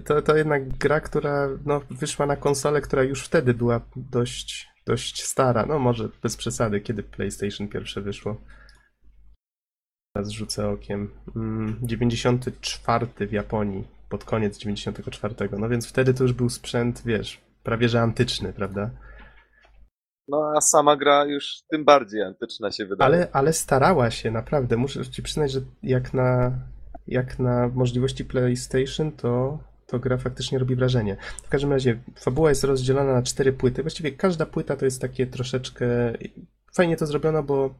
To, 0.04 0.22
to 0.22 0.36
jednak 0.36 0.68
gra, 0.68 1.00
która 1.00 1.48
no, 1.66 1.80
wyszła 1.90 2.26
na 2.26 2.36
konsolę, 2.36 2.80
która 2.80 3.02
już 3.02 3.24
wtedy 3.24 3.54
była 3.54 3.80
dość, 3.96 4.68
dość 4.86 5.24
stara. 5.24 5.66
No 5.66 5.78
może 5.78 6.08
bez 6.22 6.36
przesady, 6.36 6.80
kiedy 6.80 7.02
PlayStation 7.02 7.68
pierwsze 7.68 8.00
wyszło. 8.00 8.40
Teraz 10.16 10.30
rzucę 10.30 10.68
okiem. 10.68 11.10
Mm, 11.36 11.78
94 11.82 13.06
w 13.28 13.32
Japonii, 13.32 13.84
pod 14.08 14.24
koniec 14.24 14.58
94. 14.58 15.34
No 15.58 15.68
więc 15.68 15.88
wtedy 15.88 16.14
to 16.14 16.24
już 16.24 16.32
był 16.32 16.48
sprzęt, 16.48 17.02
wiesz, 17.06 17.40
prawie 17.62 17.88
że 17.88 18.00
antyczny, 18.00 18.52
prawda? 18.52 18.90
No 20.28 20.52
a 20.56 20.60
sama 20.60 20.96
gra 20.96 21.24
już 21.24 21.62
tym 21.70 21.84
bardziej 21.84 22.22
antyczna 22.22 22.70
się 22.70 22.86
wydaje. 22.86 23.06
Ale, 23.06 23.28
ale 23.32 23.52
starała 23.52 24.10
się, 24.10 24.30
naprawdę. 24.30 24.76
Muszę 24.76 25.06
ci 25.06 25.22
przyznać, 25.22 25.52
że 25.52 25.60
jak 25.82 26.14
na, 26.14 26.52
jak 27.06 27.38
na 27.38 27.68
możliwości 27.68 28.24
PlayStation, 28.24 29.12
to, 29.12 29.58
to 29.86 29.98
gra 29.98 30.18
faktycznie 30.18 30.58
robi 30.58 30.76
wrażenie. 30.76 31.16
W 31.44 31.48
każdym 31.48 31.72
razie, 31.72 31.98
fabuła 32.16 32.48
jest 32.48 32.64
rozdzielona 32.64 33.12
na 33.12 33.22
cztery 33.22 33.52
płyty. 33.52 33.82
Właściwie 33.82 34.12
każda 34.12 34.46
płyta 34.46 34.76
to 34.76 34.84
jest 34.84 35.00
takie 35.00 35.26
troszeczkę. 35.26 35.86
Fajnie 36.74 36.96
to 36.96 37.06
zrobiono, 37.06 37.42
bo 37.42 37.74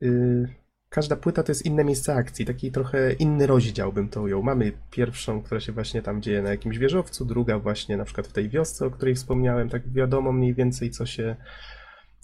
yy, 0.00 0.54
każda 0.94 1.16
płyta 1.16 1.42
to 1.42 1.52
jest 1.52 1.66
inne 1.66 1.84
miejsce 1.84 2.14
akcji, 2.14 2.46
taki 2.46 2.72
trochę 2.72 3.12
inny 3.12 3.46
rozdział 3.46 3.92
bym 3.92 4.08
to 4.08 4.22
ujął. 4.22 4.42
Mamy 4.42 4.72
pierwszą, 4.90 5.42
która 5.42 5.60
się 5.60 5.72
właśnie 5.72 6.02
tam 6.02 6.22
dzieje 6.22 6.42
na 6.42 6.50
jakimś 6.50 6.78
wieżowcu, 6.78 7.24
druga 7.24 7.58
właśnie 7.58 7.96
na 7.96 8.04
przykład 8.04 8.26
w 8.26 8.32
tej 8.32 8.48
wiosce, 8.48 8.86
o 8.86 8.90
której 8.90 9.14
wspomniałem, 9.14 9.68
tak 9.68 9.92
wiadomo 9.92 10.32
mniej 10.32 10.54
więcej 10.54 10.90
co 10.90 11.06
się. 11.06 11.36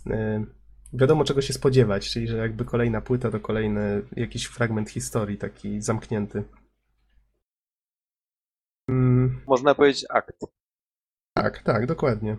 Yy, 0.06 0.47
wiadomo 0.92 1.24
czego 1.24 1.42
się 1.42 1.52
spodziewać, 1.52 2.10
czyli 2.10 2.28
że 2.28 2.36
jakby 2.36 2.64
kolejna 2.64 3.01
płyta 3.01 3.30
to 3.30 3.40
kolejny 3.40 4.02
jakiś 4.16 4.44
fragment 4.44 4.90
historii, 4.90 5.38
taki 5.38 5.80
zamknięty. 5.80 6.44
Mm, 8.88 9.40
Można 9.47 9.74
powiedzieć 9.74 10.06
akt. 10.10 10.47
tak, 11.34 11.62
tak, 11.62 11.86
dokładnie. 11.86 12.36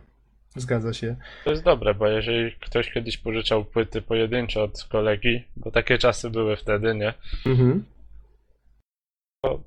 Zgadza 0.55 0.93
się. 0.93 1.15
To 1.43 1.51
jest 1.51 1.63
dobre, 1.63 1.93
bo 1.93 2.07
jeżeli 2.07 2.51
ktoś 2.51 2.91
kiedyś 2.91 3.17
pożyczał 3.17 3.65
płyty 3.65 4.01
pojedyncze 4.01 4.63
od 4.63 4.83
kolegi, 4.83 5.43
bo 5.55 5.71
takie 5.71 5.97
czasy 5.97 6.29
były 6.29 6.55
wtedy, 6.55 6.95
nie? 6.95 7.13
Mhm. 7.45 7.85
To 9.43 9.63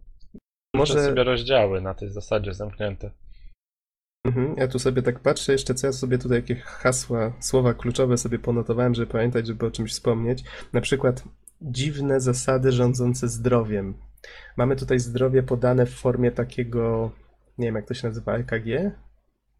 Może 0.77 1.05
sobie 1.05 1.25
rozdziały 1.25 1.81
na 1.81 1.95
tej 1.95 2.11
zasadzie 2.11 2.55
zamknięte. 2.55 3.11
Mhm, 4.27 4.55
ja 4.59 4.69
tu 4.69 4.79
sobie 4.79 5.03
tak 5.03 5.21
patrzę, 5.21 5.53
jeszcze 5.53 5.75
co 5.75 5.87
ja 5.87 5.93
sobie 5.93 6.19
tutaj 6.19 6.39
jakie 6.39 6.55
hasła, 6.57 7.33
słowa 7.41 7.75
kluczowe 7.75 8.19
sobie 8.19 8.39
ponotowałem, 8.39 8.95
żeby 8.95 9.07
pamiętać, 9.07 9.47
żeby 9.47 9.67
o 9.67 9.71
czymś 9.71 9.93
wspomnieć. 9.93 10.45
Na 10.73 10.81
przykład 10.81 11.25
dziwne 11.63 12.21
zasady 12.21 12.73
rządzące 12.73 13.29
zdrowiem. 13.29 13.95
Mamy 14.57 14.77
tutaj 14.77 14.99
zdrowie 14.99 15.43
podane 15.43 15.87
w 15.87 15.95
formie 15.95 16.31
takiego, 16.31 17.11
nie 17.59 17.67
wiem 17.67 17.75
jak 17.75 17.87
to 17.87 17.95
się 17.95 18.09
nazywa, 18.09 18.37
EKG? 18.37 18.91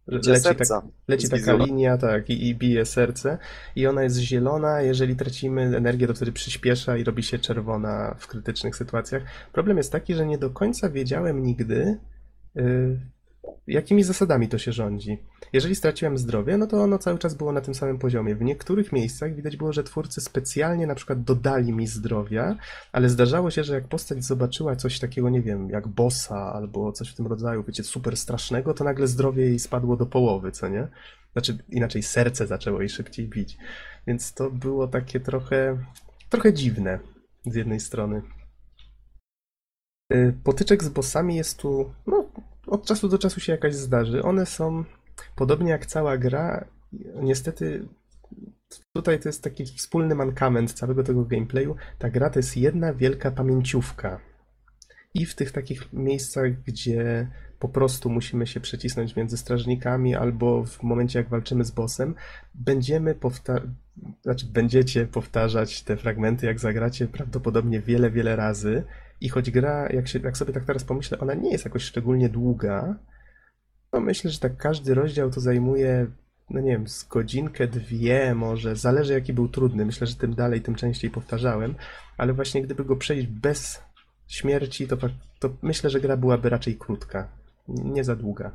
Leci, 0.07 0.37
serca. 0.41 0.81
tak, 0.81 0.91
leci 1.09 1.29
taka 1.29 1.53
linia, 1.53 1.99
tak, 1.99 2.31
i, 2.31 2.49
i 2.49 2.55
bije 2.55 2.85
serce 2.85 3.39
i 3.77 3.87
ona 3.87 4.03
jest 4.03 4.17
zielona, 4.17 4.81
jeżeli 4.81 5.17
tracimy 5.17 5.63
energię, 5.63 6.07
to 6.07 6.15
wtedy 6.15 6.33
przyspiesza 6.33 6.97
i 6.97 7.05
robi 7.05 7.23
się 7.23 7.39
czerwona 7.39 8.15
w 8.19 8.27
krytycznych 8.27 8.77
sytuacjach. 8.77 9.23
Problem 9.53 9.77
jest 9.77 9.93
taki, 9.93 10.15
że 10.15 10.27
nie 10.27 10.39
do 10.39 10.51
końca 10.51 10.91
wiedziałem 10.91 11.43
nigdy, 11.43 11.99
y, 12.57 13.01
jakimi 13.67 14.05
zasadami 14.05 14.49
to 14.49 14.59
się 14.59 14.73
rządzi. 14.73 15.19
Jeżeli 15.53 15.75
straciłem 15.75 16.19
zdrowie, 16.19 16.59
no 16.59 16.67
to 16.67 16.83
ono 16.83 16.99
cały 16.99 17.19
czas 17.19 17.35
było 17.35 17.53
na 17.53 17.61
tym 17.61 17.75
samym 17.75 17.99
poziomie. 17.99 18.35
W 18.35 18.43
niektórych 18.43 18.93
miejscach 18.93 19.35
widać 19.35 19.57
było, 19.57 19.73
że 19.73 19.85
twórcy 19.85 20.21
specjalnie 20.21 20.87
na 20.87 20.95
przykład 20.95 21.23
dodali 21.23 21.73
mi 21.73 21.87
zdrowia, 21.87 22.57
ale 22.93 23.09
zdarzało 23.09 23.51
się, 23.51 23.65
że 23.65 23.75
jak 23.75 23.89
postać 23.89 24.25
zobaczyła 24.25 24.77
coś 24.77 24.99
takiego, 24.99 25.31
nie 25.31 25.43
wiem, 25.43 25.71
jak 25.71 25.89
bossa 25.89 26.53
albo 26.53 26.93
coś 26.93 27.11
w 27.11 27.15
tym 27.15 27.27
rodzaju, 27.27 27.65
wiecie, 27.65 27.85
super 27.85 28.17
strasznego, 28.17 28.75
to 28.75 28.85
nagle 28.85 29.07
zdrowie 29.07 29.45
jej 29.45 29.59
spadło 29.59 29.97
do 29.97 30.07
połowy, 30.07 30.53
co 30.53 30.69
nie? 30.69 30.89
Znaczy, 31.33 31.59
inaczej 31.69 32.03
serce 32.03 32.47
zaczęło 32.47 32.81
jej 32.81 32.89
szybciej 32.89 33.29
bić. 33.29 33.57
Więc 34.07 34.33
to 34.33 34.51
było 34.51 34.89
takie 34.89 35.21
trochę, 35.21 35.79
trochę 36.29 36.53
dziwne 36.53 36.99
z 37.47 37.55
jednej 37.55 37.81
strony. 37.81 38.23
Y, 40.13 40.35
Potyczek 40.45 40.85
z 40.85 40.89
bossami 40.89 41.37
jest 41.37 41.59
tu, 41.59 41.93
no, 42.07 42.29
od 42.67 42.87
czasu 42.87 43.09
do 43.09 43.19
czasu 43.19 43.41
się 43.41 43.53
jakaś 43.53 43.75
zdarzy. 43.75 44.23
One 44.23 44.47
są, 44.47 44.85
podobnie 45.37 45.71
jak 45.71 45.87
cała 45.87 46.19
gra, 46.19 46.65
niestety 47.23 47.89
tutaj 48.93 49.21
to 49.21 49.29
jest 49.29 49.43
taki 49.43 49.67
wspólny 49.67 50.15
mankament 50.15 50.73
całego 50.73 51.03
tego 51.03 51.25
gameplayu. 51.25 51.77
Ta 51.99 52.11
gra 52.11 52.31
to 52.31 52.39
jest 52.39 52.57
jedna 52.57 52.95
wielka 52.95 53.31
pamięciówka. 53.31 54.21
I 55.15 55.27
w 55.27 55.35
tych 55.35 55.53
takich 55.53 55.93
miejscach, 55.93 56.63
gdzie 56.63 57.29
po 57.59 57.69
prostu 57.69 58.11
musimy 58.11 58.47
się 58.47 58.61
przecisnąć 58.61 59.17
między 59.17 59.37
strażnikami, 59.37 60.15
albo 60.15 60.65
w 60.65 60.83
momencie, 60.83 61.19
jak 61.19 61.29
walczymy 61.29 61.65
z 61.65 61.71
bossem, 61.71 62.15
będziemy 62.55 63.15
powtarzać, 63.15 63.69
znaczy 64.23 64.47
będziecie 64.47 65.07
powtarzać 65.07 65.83
te 65.83 65.97
fragmenty, 65.97 66.47
jak 66.47 66.61
zagracie 66.61 67.09
prawdopodobnie 67.09 67.81
wiele, 67.81 68.11
wiele 68.11 68.37
razy. 68.37 68.85
I 69.25 69.29
choć 69.29 69.51
gra, 69.51 69.89
jak, 69.93 70.09
się, 70.09 70.19
jak 70.19 70.37
sobie 70.37 70.53
tak 70.53 70.65
teraz 70.65 70.85
pomyślę, 70.85 71.19
ona 71.19 71.35
nie 71.35 71.53
jest 71.53 71.65
jakoś 71.65 71.83
szczególnie 71.83 72.29
długa, 72.29 72.95
to 73.91 74.01
myślę, 74.01 74.31
że 74.31 74.39
tak 74.39 74.57
każdy 74.57 74.95
rozdział 74.95 75.31
to 75.31 75.41
zajmuje, 75.41 76.07
no 76.51 76.61
nie 76.61 76.71
wiem, 76.71 76.89
z 76.89 77.05
godzinkę, 77.05 77.67
dwie 77.67 78.35
może, 78.35 78.77
zależy 78.77 79.13
jaki 79.13 79.33
był 79.33 79.49
trudny. 79.49 79.85
Myślę, 79.85 80.07
że 80.07 80.17
tym 80.17 80.35
dalej, 80.35 80.61
tym 80.61 80.75
częściej 80.75 81.11
powtarzałem, 81.11 81.75
ale 82.17 82.33
właśnie 82.33 82.63
gdyby 82.63 82.85
go 82.85 82.97
przejść 82.97 83.27
bez 83.27 83.83
śmierci, 84.29 84.89
to, 84.89 84.97
to 85.39 85.51
myślę, 85.63 85.91
że 85.91 86.01
gra 86.01 86.17
byłaby 86.17 86.49
raczej 86.49 86.77
krótka, 86.77 87.29
nie 87.69 88.05
za 88.05 88.17
długa. 88.17 88.51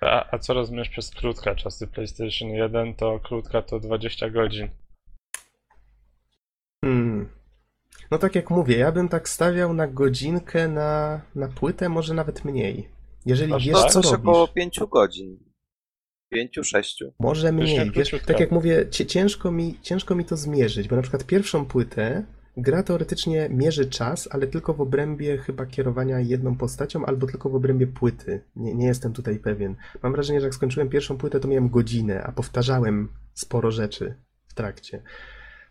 A, 0.00 0.34
a 0.34 0.38
co 0.38 0.54
rozumiesz 0.54 0.88
przez 0.88 1.10
krótka? 1.10 1.54
Czasy 1.54 1.86
PlayStation 1.86 2.48
1 2.48 2.94
to 2.94 3.20
krótka 3.20 3.62
to 3.62 3.80
20 3.80 4.30
godzin. 4.30 4.68
Hmm. 6.84 7.41
No 8.12 8.18
tak 8.18 8.34
jak 8.34 8.50
mówię, 8.50 8.78
ja 8.78 8.92
bym 8.92 9.08
tak 9.08 9.28
stawiał 9.28 9.74
na 9.74 9.86
godzinkę, 9.86 10.68
na, 10.68 11.20
na 11.34 11.48
płytę, 11.48 11.88
może 11.88 12.14
nawet 12.14 12.44
mniej. 12.44 12.88
Jeżeli 13.26 13.52
Aż 13.52 13.66
wiesz, 13.66 13.82
tak? 13.82 13.90
co 13.90 14.02
Coś 14.02 14.12
robisz. 14.12 14.28
około 14.28 14.48
pięciu 14.48 14.88
godzin. 14.88 15.38
Pięciu, 16.28 16.64
sześciu. 16.64 17.12
Może 17.18 17.52
Myślę, 17.52 17.84
mniej. 17.84 17.90
Wiesz, 17.90 18.14
tak 18.26 18.40
jak 18.40 18.50
mówię, 18.50 18.86
ciężko 18.90 19.52
mi, 19.52 19.78
ciężko 19.82 20.14
mi 20.14 20.24
to 20.24 20.36
zmierzyć, 20.36 20.88
bo 20.88 20.96
na 20.96 21.02
przykład 21.02 21.24
pierwszą 21.24 21.64
płytę 21.64 22.24
gra 22.56 22.82
teoretycznie 22.82 23.48
mierzy 23.50 23.86
czas, 23.86 24.28
ale 24.30 24.46
tylko 24.46 24.74
w 24.74 24.80
obrębie 24.80 25.38
chyba 25.38 25.66
kierowania 25.66 26.20
jedną 26.20 26.56
postacią, 26.56 27.06
albo 27.06 27.26
tylko 27.26 27.50
w 27.50 27.54
obrębie 27.54 27.86
płyty. 27.86 28.40
Nie, 28.56 28.74
nie 28.74 28.86
jestem 28.86 29.12
tutaj 29.12 29.38
pewien. 29.38 29.76
Mam 30.02 30.12
wrażenie, 30.12 30.40
że 30.40 30.46
jak 30.46 30.54
skończyłem 30.54 30.88
pierwszą 30.88 31.18
płytę, 31.18 31.40
to 31.40 31.48
miałem 31.48 31.68
godzinę, 31.68 32.22
a 32.22 32.32
powtarzałem 32.32 33.08
sporo 33.34 33.70
rzeczy 33.70 34.14
w 34.46 34.54
trakcie. 34.54 35.02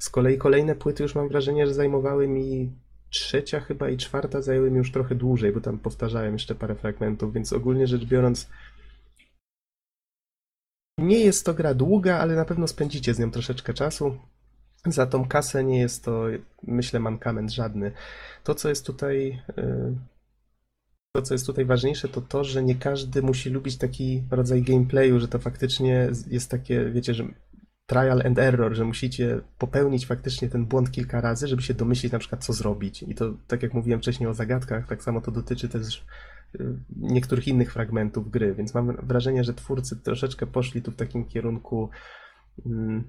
Z 0.02 0.10
kolei 0.10 0.38
kolejne 0.38 0.76
płyty 0.76 1.04
już 1.04 1.16
mam 1.16 1.30
wrażenie, 1.30 1.68
że 1.68 1.74
zajmowały 1.74 2.28
mi 2.28 2.72
trzecia 3.10 3.60
chyba 3.60 3.90
i 3.90 3.98
czwarta 3.98 4.42
zajęły 4.42 4.72
mi 4.72 4.78
już 4.78 4.92
trochę 4.92 5.16
dłużej, 5.16 5.52
bo 5.52 5.62
tam 5.62 5.80
powtarzałem 5.80 6.34
jeszcze 6.34 6.56
parę 6.56 6.76
fragmentów, 6.76 7.34
więc 7.34 7.54
ogólnie 7.54 7.88
rzecz 7.88 8.06
biorąc 8.06 8.50
nie 10.98 11.20
jest 11.20 11.46
to 11.46 11.54
gra 11.54 11.74
długa, 11.74 12.18
ale 12.18 12.36
na 12.36 12.46
pewno 12.46 12.68
spędzicie 12.68 13.14
z 13.14 13.20
nią 13.20 13.32
troszeczkę 13.32 13.74
czasu. 13.74 14.18
Za 14.86 15.06
tą 15.06 15.28
kasę 15.28 15.64
nie 15.64 15.80
jest 15.80 16.04
to, 16.06 16.26
myślę, 16.64 17.00
mankament 17.00 17.52
żadny. 17.52 17.92
To, 18.44 18.56
co 18.56 18.70
jest 18.70 18.86
tutaj, 18.86 19.42
y, 19.58 19.96
to, 21.16 21.22
co 21.22 21.34
jest 21.34 21.46
tutaj 21.46 21.66
ważniejsze, 21.66 22.08
to 22.08 22.22
to, 22.22 22.44
że 22.44 22.64
nie 22.64 22.76
każdy 22.76 23.22
musi 23.22 23.50
lubić 23.50 23.78
taki 23.78 24.24
rodzaj 24.32 24.62
gameplayu, 24.62 25.20
że 25.20 25.28
to 25.28 25.40
faktycznie 25.40 26.10
jest 26.28 26.52
takie, 26.52 26.86
wiecie, 26.86 27.14
że 27.14 27.28
trial 27.92 28.22
and 28.26 28.40
error, 28.40 28.76
że 28.76 28.86
musicie 28.86 29.40
popełnić 29.58 30.06
faktycznie 30.06 30.50
ten 30.50 30.66
błąd 30.66 30.92
kilka 30.92 31.22
razy, 31.22 31.48
żeby 31.48 31.62
się 31.62 31.74
domyślić 31.74 32.12
na 32.12 32.20
przykład, 32.20 32.46
co 32.46 32.54
zrobić. 32.54 33.04
I 33.04 33.16
to, 33.16 33.34
tak 33.48 33.64
jak 33.64 33.74
mówiłem 33.74 34.00
wcześniej 34.00 34.30
o 34.30 34.34
zagadkach, 34.34 34.88
tak 34.88 35.04
samo 35.04 35.22
to 35.22 35.32
dotyczy 35.32 35.70
też 35.70 36.06
y, 36.56 36.74
niektórych 36.98 37.48
innych 37.48 37.74
fragmentów 37.74 38.32
gry, 38.32 38.56
więc 38.56 38.74
mam 38.74 38.96
wrażenie, 39.04 39.44
że 39.44 39.54
twórcy 39.54 39.96
troszeczkę 39.96 40.48
poszli 40.48 40.82
tu 40.82 40.92
w 40.92 40.96
takim 40.96 41.26
kierunku. 41.26 41.90
mm, 42.66 43.04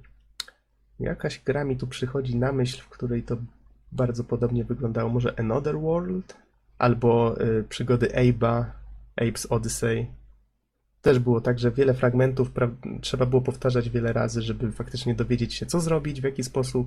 Jakaś 1.01 1.43
gra 1.45 1.65
mi 1.65 1.77
tu 1.77 1.87
przychodzi 1.87 2.37
na 2.37 2.53
myśl, 2.53 2.83
w 2.83 2.89
której 2.89 3.23
to 3.23 3.37
bardzo 3.93 4.25
podobnie 4.25 4.65
wyglądało. 4.65 5.11
Może 5.11 5.39
Another 5.39 5.79
World? 5.79 6.37
Albo 6.79 7.41
y, 7.41 7.65
przygody 7.69 8.07
Abe'a, 8.07 8.65
Abe's 9.21 9.47
Odyssey. 9.51 10.07
Też 11.03 11.19
było 11.19 11.41
tak, 11.41 11.59
że 11.59 11.70
wiele 11.70 11.95
fragmentów 11.95 12.53
pra- 12.53 13.01
trzeba 13.01 13.27
było 13.27 13.43
powtarzać 13.43 13.91
wiele 13.91 14.12
razy, 14.12 14.43
żeby 14.43 14.73
faktycznie 14.73 15.15
dowiedzieć 15.15 15.55
się, 15.55 15.66
co 15.66 15.81
zrobić, 15.81 16.20
w 16.20 16.24
jaki 16.24 16.45
sposób 16.45 16.87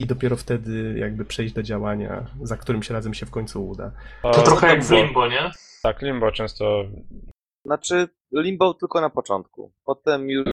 i 0.00 0.06
dopiero 0.06 0.36
wtedy 0.36 0.94
jakby 0.98 1.24
przejść 1.24 1.54
do 1.54 1.62
działania, 1.62 2.30
za 2.42 2.56
którym 2.56 2.82
się 2.82 2.94
razem 2.94 3.14
się 3.14 3.26
w 3.26 3.30
końcu 3.30 3.68
uda. 3.68 3.92
To 4.22 4.42
trochę 4.42 4.66
jak 4.66 4.84
w 4.84 4.90
Limbo. 4.90 5.28
Nie? 5.28 5.50
Tak, 5.82 6.02
Limbo 6.02 6.32
często 6.32 6.84
Znaczy, 7.64 8.08
Limbo 8.32 8.74
tylko 8.74 9.00
na 9.00 9.10
początku. 9.10 9.72
Potem 9.84 10.30
już 10.30 10.46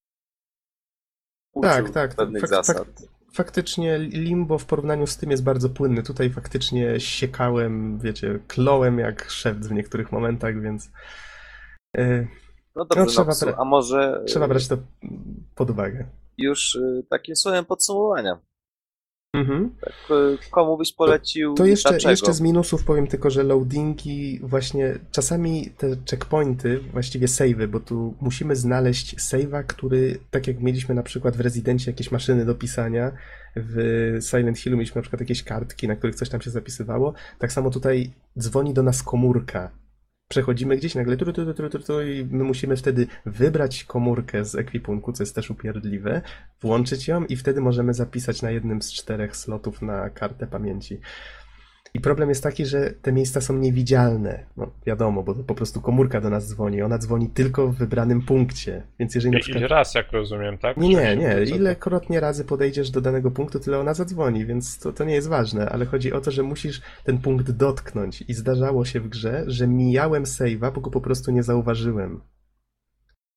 Tak, 1.62 1.90
tak, 1.90 2.16
pewnych 2.16 2.44
fak- 2.44 2.48
zasad. 2.48 2.88
Faktycznie 3.34 3.98
Limbo 4.00 4.58
w 4.58 4.66
porównaniu 4.66 5.08
z 5.08 5.18
tym 5.18 5.32
jest 5.32 5.44
bardzo 5.44 5.70
płynny. 5.70 6.04
Tutaj 6.04 6.30
faktycznie 6.30 7.00
siekałem, 7.00 8.00
wiecie, 8.00 8.40
klołem 8.48 9.00
jak 9.00 9.30
szewc 9.30 9.68
w 9.68 9.72
niektórych 9.72 10.12
momentach, 10.12 10.62
więc 10.62 10.92
y, 11.98 12.28
No 12.76 12.86
dobrze, 12.86 13.00
No, 13.00 13.06
no, 13.26 13.34
trzeba 13.34 13.52
bra- 13.52 13.56
a 13.62 13.66
może 13.66 14.20
y, 14.22 14.26
trzeba 14.26 14.48
brać 14.48 14.68
to 14.68 14.78
pod 15.56 15.70
uwagę. 15.70 16.06
już 16.38 16.76
y, 16.76 17.06
takim 17.10 17.36
słowem 17.36 17.66
podsumowania. 17.66 18.40
Mhm. 19.36 19.76
Tak, 19.82 19.94
y, 20.18 20.38
komu 20.52 20.78
byś 20.78 20.94
polecił 20.94 21.54
To 21.54 21.66
jeszcze, 21.66 21.90
dlaczego? 21.90 22.12
jeszcze 22.12 22.34
z 22.34 22.42
minusów 22.42 22.84
powiem 22.84 23.08
tylko, 23.08 23.30
że 23.30 23.44
loadingi, 23.44 24.40
właśnie 24.44 25.00
czasami 25.12 25.70
te 25.78 25.88
checkpointy, 26.10 26.80
właściwie 26.80 27.28
savey, 27.28 27.68
bo 27.68 27.80
tu 27.80 28.14
musimy 28.22 28.56
znaleźć 28.56 29.16
save'a, 29.16 29.64
który, 29.64 30.20
tak 30.32 30.48
jak 30.48 30.60
mieliśmy 30.60 30.96
na 30.96 31.04
przykład 31.04 31.38
w 31.38 31.40
Rezydencie 31.42 31.92
jakieś 31.92 32.12
maszyny 32.12 32.46
do 32.46 32.56
pisania, 32.56 33.12
w 33.56 34.18
Silent 34.22 34.60
Hillu 34.60 34.78
mieliśmy 34.78 34.96
na 35.00 35.02
przykład 35.02 35.20
jakieś 35.20 35.44
kartki, 35.44 35.88
na 35.88 35.96
których 35.96 36.16
coś 36.16 36.30
tam 36.30 36.42
się 36.42 36.50
zapisywało, 36.52 37.14
tak 37.40 37.52
samo 37.52 37.70
tutaj 37.70 38.14
dzwoni 38.40 38.74
do 38.74 38.84
nas 38.84 39.04
komórka. 39.04 39.72
Przechodzimy 40.34 40.78
gdzieś, 40.78 40.96
nagle 40.96 41.18
tru, 41.18 41.34
tru, 41.34 41.54
tru, 41.54 41.70
tru, 41.70 42.02
i 42.02 42.26
my 42.32 42.44
musimy 42.44 42.78
wtedy 42.78 43.08
wybrać 43.26 43.84
komórkę 43.84 44.46
z 44.46 44.56
ekwipunku, 44.56 45.14
co 45.14 45.24
jest 45.24 45.36
też 45.36 45.50
upierdliwe, 45.50 46.22
włączyć 46.62 47.08
ją 47.08 47.26
i 47.26 47.36
wtedy 47.36 47.62
możemy 47.62 47.94
zapisać 47.94 48.42
na 48.42 48.52
jednym 48.52 48.82
z 48.82 48.94
czterech 48.94 49.36
slotów 49.36 49.82
na 49.82 50.10
kartę 50.10 50.48
pamięci. 50.48 51.00
I 51.96 52.00
problem 52.02 52.30
jest 52.30 52.44
taki, 52.44 52.66
że 52.66 52.92
te 53.02 53.12
miejsca 53.12 53.42
są 53.42 53.58
niewidzialne. 53.58 54.46
No 54.58 54.72
wiadomo, 54.86 55.24
bo 55.24 55.34
to 55.34 55.44
po 55.44 55.56
prostu 55.56 55.82
komórka 55.82 56.22
do 56.22 56.30
nas 56.30 56.50
dzwoni. 56.50 56.82
Ona 56.82 56.98
dzwoni 56.98 57.30
tylko 57.30 57.68
w 57.68 57.76
wybranym 57.76 58.22
punkcie. 58.22 58.84
Więc 59.00 59.16
jeżeli 59.16 59.34
na 59.34 59.40
przykład... 59.40 59.64
i 59.64 59.68
raz, 59.68 59.96
jak 59.96 60.12
rozumiem, 60.12 60.58
tak? 60.58 60.78
Nie, 60.78 60.90
nie, 60.90 61.16
nie. 61.16 61.44
Ilekrotnie 61.44 62.20
razy 62.20 62.46
podejdziesz 62.46 62.92
do 62.92 63.02
danego 63.02 63.32
punktu, 63.32 63.60
tyle 63.60 63.80
ona 63.80 63.94
zadzwoni, 63.94 64.46
więc 64.46 64.80
to, 64.80 64.94
to 64.94 65.04
nie 65.04 65.14
jest 65.14 65.28
ważne, 65.28 65.70
ale 65.70 65.86
chodzi 65.86 66.14
o 66.14 66.22
to, 66.22 66.32
że 66.32 66.44
musisz 66.44 66.82
ten 67.04 67.18
punkt 67.18 67.52
dotknąć. 67.52 68.24
I 68.28 68.34
zdarzało 68.34 68.86
się 68.86 69.00
w 69.00 69.10
grze, 69.10 69.44
że 69.48 69.68
mijałem 69.68 70.24
save'a, 70.24 70.74
bo 70.74 70.82
go 70.82 70.92
po 70.92 71.02
prostu 71.02 71.32
nie 71.32 71.44
zauważyłem. 71.44 72.22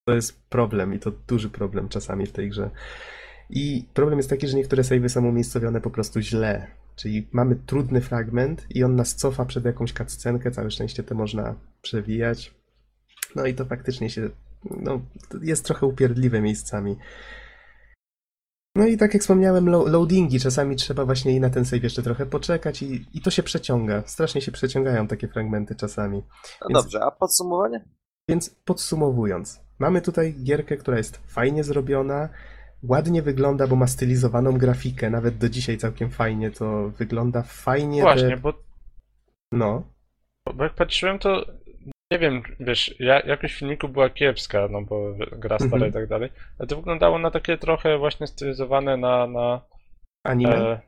To 0.07 0.15
jest 0.15 0.49
problem 0.49 0.95
i 0.95 0.99
to 0.99 1.11
duży 1.11 1.51
problem 1.51 1.89
czasami 1.89 2.27
w 2.27 2.33
tej 2.33 2.51
grze. 2.51 2.71
I 3.51 3.89
problem 3.95 4.19
jest 4.19 4.31
taki, 4.31 4.49
że 4.49 4.57
niektóre 4.57 4.83
save'y 4.83 5.09
są 5.09 5.27
umiejscowione 5.27 5.81
po 5.81 5.91
prostu 5.91 6.21
źle. 6.21 6.67
Czyli 6.97 7.29
mamy 7.33 7.57
trudny 7.57 8.01
fragment 8.01 8.67
i 8.71 8.85
on 8.85 8.97
nas 8.97 9.15
cofa 9.15 9.45
przed 9.45 9.65
jakąś 9.65 9.93
cutscenkę, 9.93 10.51
całe 10.51 10.71
szczęście 10.71 11.03
to 11.03 11.15
można 11.15 11.55
przewijać. 11.83 12.55
No 13.37 13.47
i 13.47 13.55
to 13.55 13.65
faktycznie 13.65 14.11
się, 14.11 14.31
no, 14.71 15.01
jest 15.43 15.65
trochę 15.65 15.87
upierdliwe 15.87 16.41
miejscami. 16.41 16.97
No 18.77 18.87
i 18.87 18.97
tak 18.97 19.15
jak 19.15 19.23
wspomniałem, 19.23 19.69
lo- 19.69 19.87
loadingi, 19.89 20.41
czasami 20.41 20.77
trzeba 20.77 21.05
właśnie 21.05 21.33
i 21.37 21.41
na 21.41 21.51
ten 21.51 21.65
save 21.65 21.83
jeszcze 21.83 22.03
trochę 22.03 22.27
poczekać 22.27 22.83
i, 22.83 23.07
i 23.15 23.21
to 23.21 23.31
się 23.31 23.43
przeciąga. 23.43 24.03
Strasznie 24.07 24.41
się 24.41 24.53
przeciągają 24.53 25.07
takie 25.09 25.29
fragmenty 25.29 25.75
czasami. 25.75 26.23
No 26.61 26.69
Więc- 26.69 26.83
dobrze, 26.85 27.05
a 27.05 27.11
podsumowanie? 27.11 27.85
Więc 28.29 28.51
podsumowując, 28.65 29.61
mamy 29.79 30.01
tutaj 30.01 30.35
gierkę, 30.45 30.77
która 30.77 30.97
jest 30.97 31.17
fajnie 31.27 31.65
zrobiona, 31.65 32.29
ładnie 32.83 33.23
wygląda, 33.23 33.67
bo 33.67 33.77
ma 33.77 33.87
stylizowaną 33.87 34.53
grafikę, 34.59 35.11
nawet 35.11 35.39
do 35.39 35.49
dzisiaj 35.49 35.79
całkiem 35.79 36.11
fajnie 36.11 36.51
to 36.51 36.89
wygląda, 36.91 37.43
fajnie 37.43 38.03
Właśnie, 38.03 38.31
te... 38.31 38.37
bo, 38.37 38.53
No, 39.53 39.83
bo 40.55 40.65
jak 40.65 40.75
patrzyłem, 40.75 41.19
to 41.19 41.47
nie 42.13 42.19
wiem, 42.19 42.43
wiesz, 42.61 42.95
ja, 42.99 43.21
jakość 43.21 43.55
filmiku 43.59 43.89
była 43.89 44.11
kiepska, 44.11 44.69
no 44.71 44.83
bo 44.83 45.15
gra 45.33 45.57
stara 45.59 45.73
Mhm. 45.75 45.91
i 45.91 45.95
tak 45.95 46.07
dalej, 46.07 46.31
ale 46.59 46.67
to 46.69 46.77
wyglądało 46.77 47.19
na 47.19 47.31
takie 47.31 47.59
trochę 47.59 47.99
właśnie 47.99 48.27
stylizowane 48.27 48.97
na, 48.97 49.27
na, 49.27 49.61
anime. 50.25 50.57
e, 50.57 50.81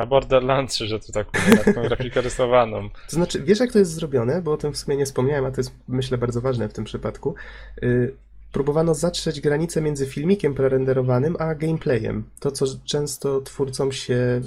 na 0.00 0.06
Borderlandsy, 0.06 0.86
że 0.86 1.00
to 1.00 1.12
tak 1.12 1.26
taką 1.64 1.82
grafikę 1.82 2.20
rysowaną. 2.30 2.90
To 2.90 2.96
znaczy, 3.16 3.42
wiesz 3.42 3.60
jak 3.60 3.72
to 3.72 3.78
jest 3.78 3.94
zrobione, 3.94 4.42
bo 4.42 4.52
o 4.52 4.56
tym 4.56 4.72
w 4.72 4.76
sumie 4.76 4.96
nie 4.96 5.04
wspomniałem, 5.06 5.44
a 5.44 5.50
to 5.50 5.60
jest 5.60 5.74
myślę 5.88 6.18
bardzo 6.18 6.40
ważne 6.40 6.68
w 6.68 6.72
tym 6.72 6.84
przypadku. 6.84 7.34
Yy, 7.82 8.16
próbowano 8.52 8.94
zatrzeć 8.94 9.40
granicę 9.40 9.80
między 9.80 10.06
filmikiem 10.06 10.54
prerenderowanym 10.54 11.36
a 11.38 11.54
gameplayem. 11.54 12.24
To, 12.40 12.50
co 12.52 12.66
często 12.84 13.40
twórcom 13.40 13.92
się. 13.92 14.40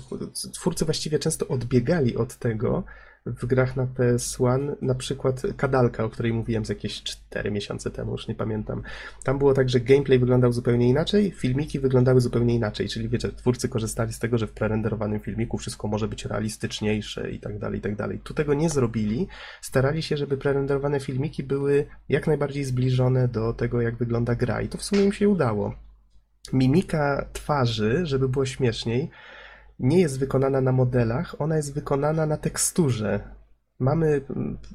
Twórcy 0.53 0.85
właściwie 0.85 1.19
często 1.19 1.47
odbiegali 1.47 2.17
od 2.17 2.35
tego 2.35 2.83
w 3.25 3.45
grach 3.45 3.75
na 3.75 3.85
PS1, 3.85 4.75
na 4.81 4.95
przykład 4.95 5.41
Kadalka, 5.57 6.03
o 6.03 6.09
której 6.09 6.33
mówiłem 6.33 6.65
z 6.65 6.69
jakieś 6.69 7.03
4 7.03 7.51
miesiące 7.51 7.91
temu, 7.91 8.11
już 8.11 8.27
nie 8.27 8.35
pamiętam. 8.35 8.83
Tam 9.23 9.37
było 9.37 9.53
tak, 9.53 9.69
że 9.69 9.79
gameplay 9.79 10.19
wyglądał 10.19 10.53
zupełnie 10.53 10.89
inaczej, 10.89 11.31
filmiki 11.31 11.79
wyglądały 11.79 12.21
zupełnie 12.21 12.55
inaczej, 12.55 12.89
czyli 12.89 13.09
wiecie, 13.09 13.31
twórcy 13.31 13.69
korzystali 13.69 14.13
z 14.13 14.19
tego, 14.19 14.37
że 14.37 14.47
w 14.47 14.51
prerenderowanym 14.51 15.19
filmiku 15.19 15.57
wszystko 15.57 15.87
może 15.87 16.07
być 16.07 16.25
realistyczniejsze 16.25 17.31
i 17.31 17.39
tak 17.39 17.59
dalej, 17.59 17.79
i 17.79 17.81
tak 17.81 17.95
dalej. 17.95 18.19
Tu 18.19 18.33
tego 18.33 18.53
nie 18.53 18.69
zrobili, 18.69 19.27
starali 19.61 20.01
się, 20.01 20.17
żeby 20.17 20.37
prerenderowane 20.37 20.99
filmiki 20.99 21.43
były 21.43 21.85
jak 22.09 22.27
najbardziej 22.27 22.63
zbliżone 22.63 23.27
do 23.27 23.53
tego, 23.53 23.81
jak 23.81 23.95
wygląda 23.95 24.35
gra 24.35 24.61
i 24.61 24.67
to 24.67 24.77
w 24.77 24.83
sumie 24.83 25.03
im 25.03 25.13
się 25.13 25.29
udało. 25.29 25.75
Mimika 26.53 27.29
twarzy, 27.33 28.05
żeby 28.05 28.29
było 28.29 28.45
śmieszniej, 28.45 29.09
nie 29.79 29.99
jest 29.99 30.19
wykonana 30.19 30.61
na 30.61 30.71
modelach, 30.71 31.41
ona 31.41 31.55
jest 31.57 31.73
wykonana 31.73 32.25
na 32.25 32.37
teksturze. 32.37 33.19
Mamy, 33.79 34.21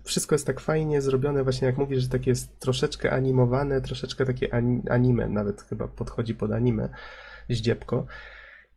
wszystko 0.04 0.34
jest 0.34 0.46
tak 0.46 0.60
fajnie 0.60 1.02
zrobione, 1.02 1.42
właśnie 1.42 1.66
jak 1.66 1.78
mówisz, 1.78 2.02
że 2.02 2.08
takie 2.08 2.30
jest 2.30 2.58
troszeczkę 2.58 3.10
animowane, 3.10 3.80
troszeczkę 3.80 4.26
takie 4.26 4.54
ani- 4.54 4.82
anime, 4.90 5.28
nawet 5.28 5.62
chyba 5.62 5.88
podchodzi 5.88 6.34
pod 6.34 6.52
anime, 6.52 6.88
zdziebko. 7.50 8.06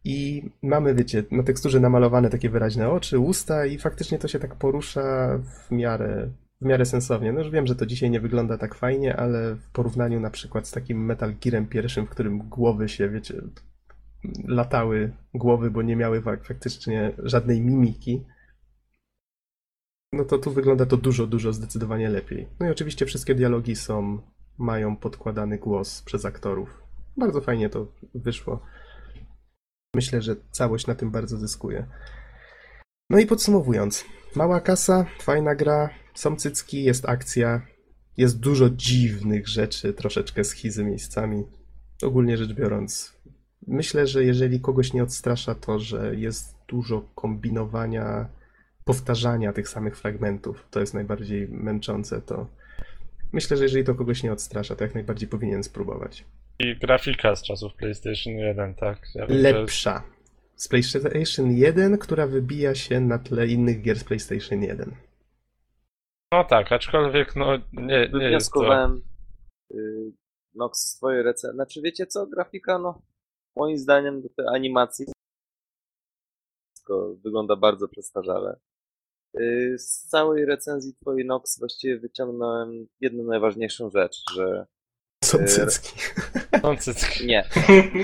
I 0.03 0.49
mamy, 0.63 0.95
wiecie, 0.95 1.23
na 1.31 1.43
teksturze 1.43 1.79
namalowane 1.79 2.29
takie 2.29 2.49
wyraźne 2.49 2.89
oczy, 2.89 3.19
usta 3.19 3.65
i 3.65 3.77
faktycznie 3.77 4.19
to 4.19 4.27
się 4.27 4.39
tak 4.39 4.55
porusza 4.55 5.37
w 5.37 5.71
miarę, 5.71 6.29
w 6.61 6.65
miarę 6.65 6.85
sensownie. 6.85 7.33
No 7.33 7.39
już 7.39 7.51
wiem, 7.51 7.67
że 7.67 7.75
to 7.75 7.85
dzisiaj 7.85 8.09
nie 8.09 8.19
wygląda 8.19 8.57
tak 8.57 8.75
fajnie, 8.75 9.15
ale 9.15 9.55
w 9.55 9.69
porównaniu 9.69 10.19
na 10.19 10.29
przykład 10.29 10.67
z 10.67 10.71
takim 10.71 11.05
Metal 11.05 11.33
Gearem 11.43 11.67
pierwszym, 11.67 12.05
w 12.05 12.09
którym 12.09 12.39
głowy 12.39 12.89
się, 12.89 13.09
wiecie, 13.09 13.41
latały 14.47 15.13
głowy, 15.33 15.71
bo 15.71 15.81
nie 15.81 15.95
miały 15.95 16.21
fak- 16.21 16.43
faktycznie 16.47 17.13
żadnej 17.17 17.61
mimiki, 17.61 18.25
no 20.13 20.25
to 20.25 20.37
tu 20.37 20.51
wygląda 20.51 20.85
to 20.85 20.97
dużo, 20.97 21.27
dużo 21.27 21.53
zdecydowanie 21.53 22.09
lepiej. 22.09 22.47
No 22.59 22.67
i 22.67 22.69
oczywiście 22.69 23.05
wszystkie 23.05 23.35
dialogi 23.35 23.75
są, 23.75 24.21
mają 24.57 24.95
podkładany 24.97 25.57
głos 25.57 26.01
przez 26.01 26.25
aktorów. 26.25 26.81
Bardzo 27.17 27.41
fajnie 27.41 27.69
to 27.69 27.87
wyszło. 28.15 28.63
Myślę, 29.95 30.21
że 30.21 30.35
całość 30.51 30.87
na 30.87 30.95
tym 30.95 31.11
bardzo 31.11 31.37
zyskuje. 31.37 31.87
No 33.09 33.19
i 33.19 33.25
podsumowując, 33.25 34.05
mała 34.35 34.61
kasa, 34.61 35.05
fajna 35.19 35.55
gra, 35.55 35.89
są 36.13 36.35
cycki, 36.35 36.83
jest 36.83 37.09
akcja, 37.09 37.61
jest 38.17 38.39
dużo 38.39 38.69
dziwnych 38.69 39.47
rzeczy, 39.47 39.93
troszeczkę 39.93 40.43
schizy 40.43 40.83
miejscami. 40.83 41.43
Ogólnie 42.03 42.37
rzecz 42.37 42.53
biorąc, 42.53 43.20
myślę, 43.67 44.07
że 44.07 44.23
jeżeli 44.23 44.59
kogoś 44.59 44.93
nie 44.93 45.03
odstrasza 45.03 45.55
to, 45.55 45.79
że 45.79 46.15
jest 46.15 46.55
dużo 46.67 47.01
kombinowania, 47.15 48.29
powtarzania 48.85 49.53
tych 49.53 49.69
samych 49.69 49.97
fragmentów, 49.97 50.67
to 50.71 50.79
jest 50.79 50.93
najbardziej 50.93 51.47
męczące, 51.47 52.21
to 52.21 52.47
myślę, 53.33 53.57
że 53.57 53.63
jeżeli 53.63 53.83
to 53.83 53.95
kogoś 53.95 54.23
nie 54.23 54.31
odstrasza, 54.31 54.75
to 54.75 54.83
jak 54.83 54.93
najbardziej 54.93 55.29
powinien 55.29 55.63
spróbować. 55.63 56.25
I 56.59 56.75
grafika 56.75 57.35
z 57.35 57.43
czasów 57.43 57.73
PlayStation 57.73 58.33
1, 58.33 58.75
tak? 58.75 58.99
Ja 59.15 59.27
wiem, 59.27 59.37
Lepsza. 59.37 60.03
Z 60.55 60.67
PlayStation 60.67 61.51
1, 61.51 61.97
która 61.97 62.27
wybija 62.27 62.75
się 62.75 62.99
na 62.99 63.19
tle 63.19 63.47
innych 63.47 63.81
gier 63.81 63.99
z 63.99 64.03
PlayStation 64.03 64.63
1. 64.63 64.95
No 66.31 66.43
tak, 66.43 66.71
aczkolwiek 66.71 67.35
no 67.35 67.57
nie, 67.73 68.09
nie 68.13 68.29
jest 68.29 68.51
to... 68.53 68.95
Y, 69.71 70.11
no, 70.55 70.69
z 70.73 70.77
swojej 70.77 71.23
recenzji. 71.23 71.55
Znaczy, 71.55 71.81
wiecie 71.81 72.07
co, 72.07 72.27
grafika, 72.27 72.79
no, 72.79 73.01
moim 73.55 73.77
zdaniem 73.77 74.21
do 74.21 74.29
tej 74.29 74.47
animacji 74.47 75.05
wszystko 76.73 77.15
wygląda 77.23 77.55
bardzo 77.55 77.87
przestarzale. 77.87 78.59
Y, 79.39 79.75
Z 79.79 80.01
całej 80.01 80.45
recenzji 80.45 80.93
twojej 81.01 81.25
Nox 81.25 81.59
właściwie 81.59 81.99
wyciągnąłem 81.99 82.87
jedną 83.01 83.23
najważniejszą 83.23 83.89
rzecz, 83.89 84.23
że 84.35 84.65
Są 85.23 85.39
Eee, 85.39 85.47
cycki. 85.47 85.89
Są 86.61 86.77
cycki. 86.77 87.25
nie, 87.27 87.43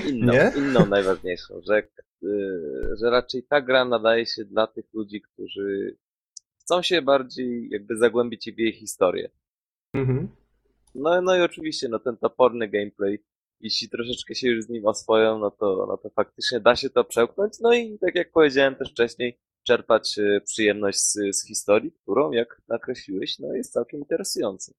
inną, 0.08 0.32
Nie? 0.32 0.52
inną 0.56 0.86
najważniejszą, 0.86 1.60
że, 1.66 1.82
y, 2.22 2.96
że 3.00 3.10
raczej 3.10 3.42
ta 3.42 3.60
gra 3.60 3.84
nadaje 3.84 4.26
się 4.26 4.44
dla 4.44 4.66
tych 4.66 4.84
ludzi, 4.94 5.20
którzy 5.20 5.96
chcą 6.60 6.82
się 6.82 7.02
bardziej 7.02 7.68
jakby 7.70 7.96
zagłębić 7.96 8.50
w 8.54 8.58
jej 8.58 8.72
historię. 8.72 9.30
Mhm. 9.94 10.28
No, 10.94 11.22
no 11.22 11.36
i 11.36 11.40
oczywiście, 11.40 11.88
no 11.88 11.98
ten 11.98 12.16
toporny 12.16 12.68
gameplay, 12.68 13.18
jeśli 13.60 13.88
troszeczkę 13.88 14.34
się 14.34 14.48
już 14.48 14.64
z 14.64 14.68
nim 14.68 14.86
oswoją, 14.86 15.38
no 15.38 15.50
to, 15.50 15.86
no 15.88 15.96
to 15.96 16.10
faktycznie 16.10 16.60
da 16.60 16.76
się 16.76 16.90
to 16.90 17.04
przełknąć. 17.04 17.52
No 17.60 17.74
i 17.74 17.98
tak 17.98 18.14
jak 18.14 18.32
powiedziałem 18.32 18.74
też 18.74 18.90
wcześniej, 18.90 19.38
czerpać 19.62 20.18
e, 20.18 20.40
przyjemność 20.40 20.98
z, 21.00 21.12
z 21.32 21.46
historii, 21.46 21.92
którą, 22.02 22.30
jak 22.30 22.62
nakreśliłeś, 22.68 23.38
no 23.38 23.54
jest 23.54 23.72
całkiem 23.72 24.00
interesująca. 24.00 24.72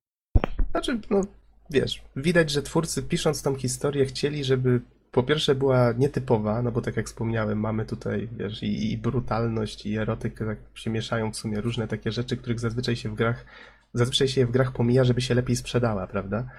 Znaczy, 0.71 0.99
no 1.09 1.21
wiesz, 1.69 2.01
widać, 2.15 2.51
że 2.51 2.61
twórcy 2.61 3.03
pisząc 3.03 3.41
tą 3.41 3.55
historię 3.55 4.05
chcieli, 4.05 4.43
żeby 4.43 4.81
po 5.11 5.23
pierwsze 5.23 5.55
była 5.55 5.91
nietypowa, 5.91 6.61
no 6.61 6.71
bo 6.71 6.81
tak 6.81 6.97
jak 6.97 7.05
wspomniałem, 7.05 7.59
mamy 7.59 7.85
tutaj, 7.85 8.29
wiesz, 8.31 8.63
i, 8.63 8.91
i 8.91 8.97
brutalność, 8.97 9.85
i 9.85 9.97
erotykę, 9.97 10.45
tak 10.45 10.57
się 10.75 10.89
mieszają 10.89 11.31
w 11.31 11.35
sumie 11.35 11.61
różne 11.61 11.87
takie 11.87 12.11
rzeczy, 12.11 12.37
których 12.37 12.59
zazwyczaj 12.59 12.95
się 12.95 13.09
w 13.09 13.15
grach, 13.15 13.45
zazwyczaj 13.93 14.27
się 14.27 14.45
w 14.45 14.51
grach 14.51 14.71
pomija, 14.71 15.03
żeby 15.03 15.21
się 15.21 15.35
lepiej 15.35 15.55
sprzedała, 15.55 16.07
prawda? 16.07 16.49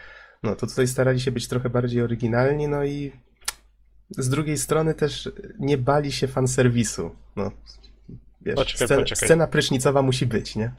No 0.42 0.56
to 0.56 0.66
tutaj 0.66 0.86
starali 0.86 1.20
się 1.20 1.30
być 1.32 1.48
trochę 1.48 1.70
bardziej 1.70 2.02
oryginalni, 2.02 2.68
no 2.68 2.84
i 2.84 3.12
z 4.10 4.28
drugiej 4.28 4.58
strony 4.58 4.94
też 4.94 5.28
nie 5.58 5.78
bali 5.78 6.12
się 6.12 6.28
fanserwisu, 6.28 7.16
no. 7.36 7.50
Wiesz, 8.40 8.54
Poczekaj, 8.56 8.86
scena, 8.86 9.00
poczekaj. 9.02 9.26
scena 9.28 9.46
prysznicowa 9.46 10.02
musi 10.02 10.26
być, 10.26 10.56
nie? 10.56 10.72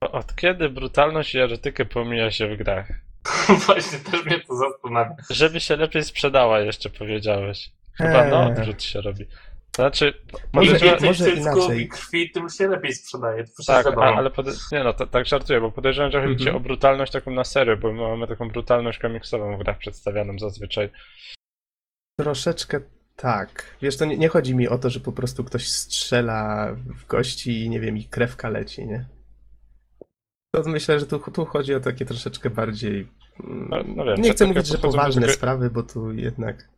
Od 0.00 0.34
kiedy 0.34 0.68
brutalność 0.68 1.34
i 1.34 1.38
erotykę 1.38 1.84
pomija 1.84 2.30
się 2.30 2.54
w 2.54 2.58
grach? 2.58 2.88
Właśnie 3.66 3.98
też 3.98 4.24
mnie 4.24 4.40
to 4.40 4.56
zastanawia. 4.56 5.16
Żeby 5.30 5.60
się 5.60 5.76
lepiej 5.76 6.04
sprzedała 6.04 6.60
jeszcze 6.60 6.90
powiedziałeś. 6.90 7.72
Chyba 7.92 8.24
na 8.26 8.44
Eee. 8.44 8.52
odwrót 8.52 8.82
się 8.82 9.00
robi. 9.00 9.26
Znaczy, 9.76 10.14
Może- 10.52 10.72
Im 10.72 10.78
więcej 10.78 11.08
może 11.08 11.30
inaczej. 11.30 11.80
i 11.80 11.88
krwi, 11.88 12.30
tym 12.30 12.48
się 12.48 12.68
lepiej 12.68 12.94
sprzedaje. 12.94 13.44
To 13.44 13.62
tak, 13.66 13.86
a, 13.86 14.00
ale 14.00 14.30
pode... 14.30 14.52
nie 14.72 14.84
no, 14.84 14.92
to, 14.92 15.06
tak 15.06 15.26
żartuję, 15.26 15.60
bo 15.60 15.72
podejrzewam, 15.72 16.10
że 16.12 16.22
chodzi 16.22 16.36
ci 16.36 16.42
Mhm. 16.48 16.56
o 16.56 16.60
brutalność 16.60 17.12
taką 17.12 17.30
na 17.30 17.44
serio, 17.44 17.76
bo 17.76 17.92
my 17.92 18.00
mamy 18.08 18.26
taką 18.26 18.48
brutalność 18.48 18.98
komiksową 18.98 19.56
w 19.56 19.62
grach 19.62 19.78
przedstawianą 19.78 20.38
zazwyczaj. 20.38 20.90
Troszeczkę 22.20 22.80
tak. 23.16 23.76
Wiesz, 23.82 23.96
to 23.96 24.04
nie, 24.04 24.16
nie 24.16 24.28
chodzi 24.28 24.54
mi 24.54 24.68
o 24.68 24.78
to, 24.78 24.90
że 24.90 25.00
po 25.00 25.12
prostu 25.12 25.44
ktoś 25.44 25.68
strzela 25.68 26.72
w 26.74 27.06
gości 27.06 27.64
i 27.64 27.70
nie 27.70 27.80
wiem, 27.80 27.96
i 27.96 28.04
krewka 28.04 28.48
leci, 28.48 28.86
nie? 28.86 29.04
To 30.54 30.62
myślę, 30.66 31.00
że 31.00 31.06
tu, 31.06 31.18
tu 31.18 31.44
chodzi 31.44 31.74
o 31.74 31.80
takie 31.80 32.04
troszeczkę 32.04 32.50
bardziej. 32.50 33.08
mm, 33.44 33.68
No, 33.70 33.76
no 33.96 34.04
wiem, 34.04 34.20
nie 34.22 34.30
chcę 34.32 34.46
mówić, 34.46 34.66
że 34.66 34.78
poważne 34.78 35.20
tego- 35.22 35.32
sprawy, 35.34 35.70
bo 35.70 35.82
tu 35.82 36.12
jednak. 36.12 36.68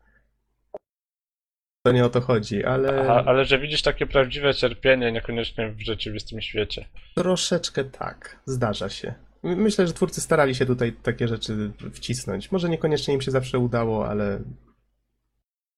To 1.86 1.92
nie 1.92 2.04
o 2.04 2.08
to 2.10 2.20
chodzi, 2.20 2.64
ale 2.64 3.08
ale 3.26 3.44
że 3.44 3.58
widzisz 3.58 3.82
takie 3.82 4.06
prawdziwe 4.06 4.54
cierpienie, 4.54 5.12
niekoniecznie 5.12 5.70
w 5.72 5.80
rzeczywistym 5.80 6.40
świecie. 6.40 6.88
troszeczkę 7.14 7.84
tak. 7.84 8.36
Zdarza 8.46 8.88
się. 8.88 9.14
My- 9.42 9.56
Myślę, 9.56 9.86
że 9.86 9.92
twórcy 9.92 10.20
starali 10.20 10.54
się 10.54 10.66
tutaj 10.66 10.92
takie 10.92 11.28
rzeczy 11.28 11.72
wcisnąć. 11.92 12.52
Może 12.52 12.68
niekoniecznie 12.68 13.14
im 13.14 13.20
się 13.20 13.30
zawsze 13.30 13.58
udało, 13.58 14.08
ale. 14.08 14.40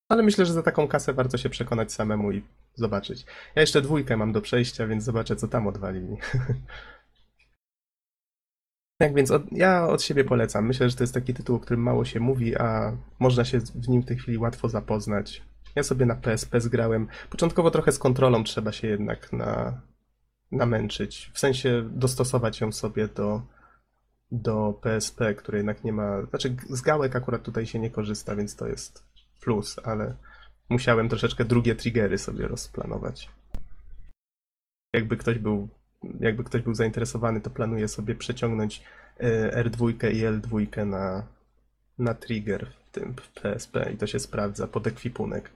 Ale 0.09 0.23
myślę, 0.23 0.47
że 0.47 0.53
za 0.53 0.63
taką 0.63 0.89
kasę 0.89 1.13
warto 1.13 1.39
się 1.39 1.49
przekonać 1.51 1.93
samemu 1.93 2.33
i 2.33 2.43
zobaczyć. 2.75 3.25
Ja 3.57 3.61
jeszcze 3.63 3.83
dwójkę 3.83 4.17
mam 4.17 4.33
do 4.33 4.41
przejścia, 4.41 4.87
więc 4.87 5.05
zobaczę, 5.05 5.37
co 5.37 5.49
tam 5.49 5.67
odwalili. 5.67 6.17
Tak 9.01 9.15
więc 9.15 9.31
od, 9.31 9.43
ja 9.53 9.87
od 9.89 10.03
siebie 10.03 10.25
polecam. 10.25 10.67
Myślę, 10.67 10.91
że 10.91 10.97
to 10.97 11.03
jest 11.03 11.15
taki 11.15 11.35
tytuł, 11.35 11.57
o 11.57 11.61
którym 11.61 11.83
mało 11.83 12.05
się 12.05 12.21
mówi, 12.21 12.57
a 12.57 12.97
można 13.19 13.45
się 13.45 13.59
w 13.61 13.89
nim 13.89 14.03
w 14.03 14.07
tej 14.07 14.17
chwili 14.17 14.39
łatwo 14.39 14.69
zapoznać. 14.69 15.43
Ja 15.77 15.83
sobie 15.83 16.07
na 16.07 16.15
PSP 16.15 16.61
zgrałem. 16.61 17.09
Początkowo 17.31 17.71
trochę 17.71 17.93
z 17.93 17.99
kontrolą 17.99 18.45
trzeba 18.45 18.73
się 18.73 18.89
jednak 18.89 19.33
na, 19.33 19.81
namęczyć. 20.53 21.31
W 21.35 21.39
sensie 21.39 21.89
dostosować 21.93 22.61
ją 22.61 22.73
sobie 22.73 23.09
do, 23.09 23.43
do 24.33 24.79
PSP, 24.83 25.35
który 25.35 25.59
jednak 25.59 25.85
nie 25.85 25.93
ma. 25.93 26.23
Znaczy, 26.23 26.57
z 26.69 26.81
gałek 26.81 27.17
akurat 27.17 27.43
tutaj 27.43 27.67
się 27.67 27.79
nie 27.79 27.91
korzysta, 27.91 28.37
więc 28.37 28.57
to 28.57 28.69
jest 28.69 29.05
plus, 29.41 29.77
ale 29.85 30.17
musiałem 30.69 31.09
troszeczkę 31.09 31.45
drugie 31.45 31.75
triggery 31.75 32.19
sobie 32.19 32.49
rozplanować. 32.49 33.31
Jakby 34.93 35.17
ktoś 35.17 35.39
był, 35.39 35.69
jakby 36.21 36.45
ktoś 36.45 36.63
był 36.63 36.75
zainteresowany, 36.75 37.41
to 37.41 37.51
planuję 37.51 37.89
sobie 37.89 38.15
przeciągnąć 38.15 38.83
e, 39.21 39.65
R2 39.65 39.91
i 40.13 40.23
L2 40.23 40.87
na, 40.87 41.27
na 41.99 42.15
trigger 42.15 42.73
w 42.87 42.91
tym 42.91 43.15
PSP 43.43 43.93
i 43.95 43.97
to 43.97 44.07
się 44.07 44.19
sprawdza 44.19 44.67
pod 44.67 44.87
ekwipunek. 44.87 45.51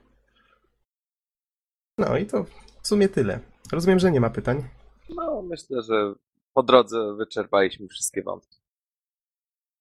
No 2.01 2.17
i 2.17 2.25
to 2.25 2.45
w 2.81 2.87
sumie 2.87 3.09
tyle. 3.09 3.39
Rozumiem, 3.71 3.99
że 3.99 4.11
nie 4.11 4.21
ma 4.21 4.29
pytań. 4.29 4.63
No, 5.09 5.41
myślę, 5.41 5.81
że 5.81 6.13
po 6.53 6.63
drodze 6.63 7.15
wyczerpaliśmy 7.15 7.87
wszystkie 7.87 8.23
wątki. 8.23 8.61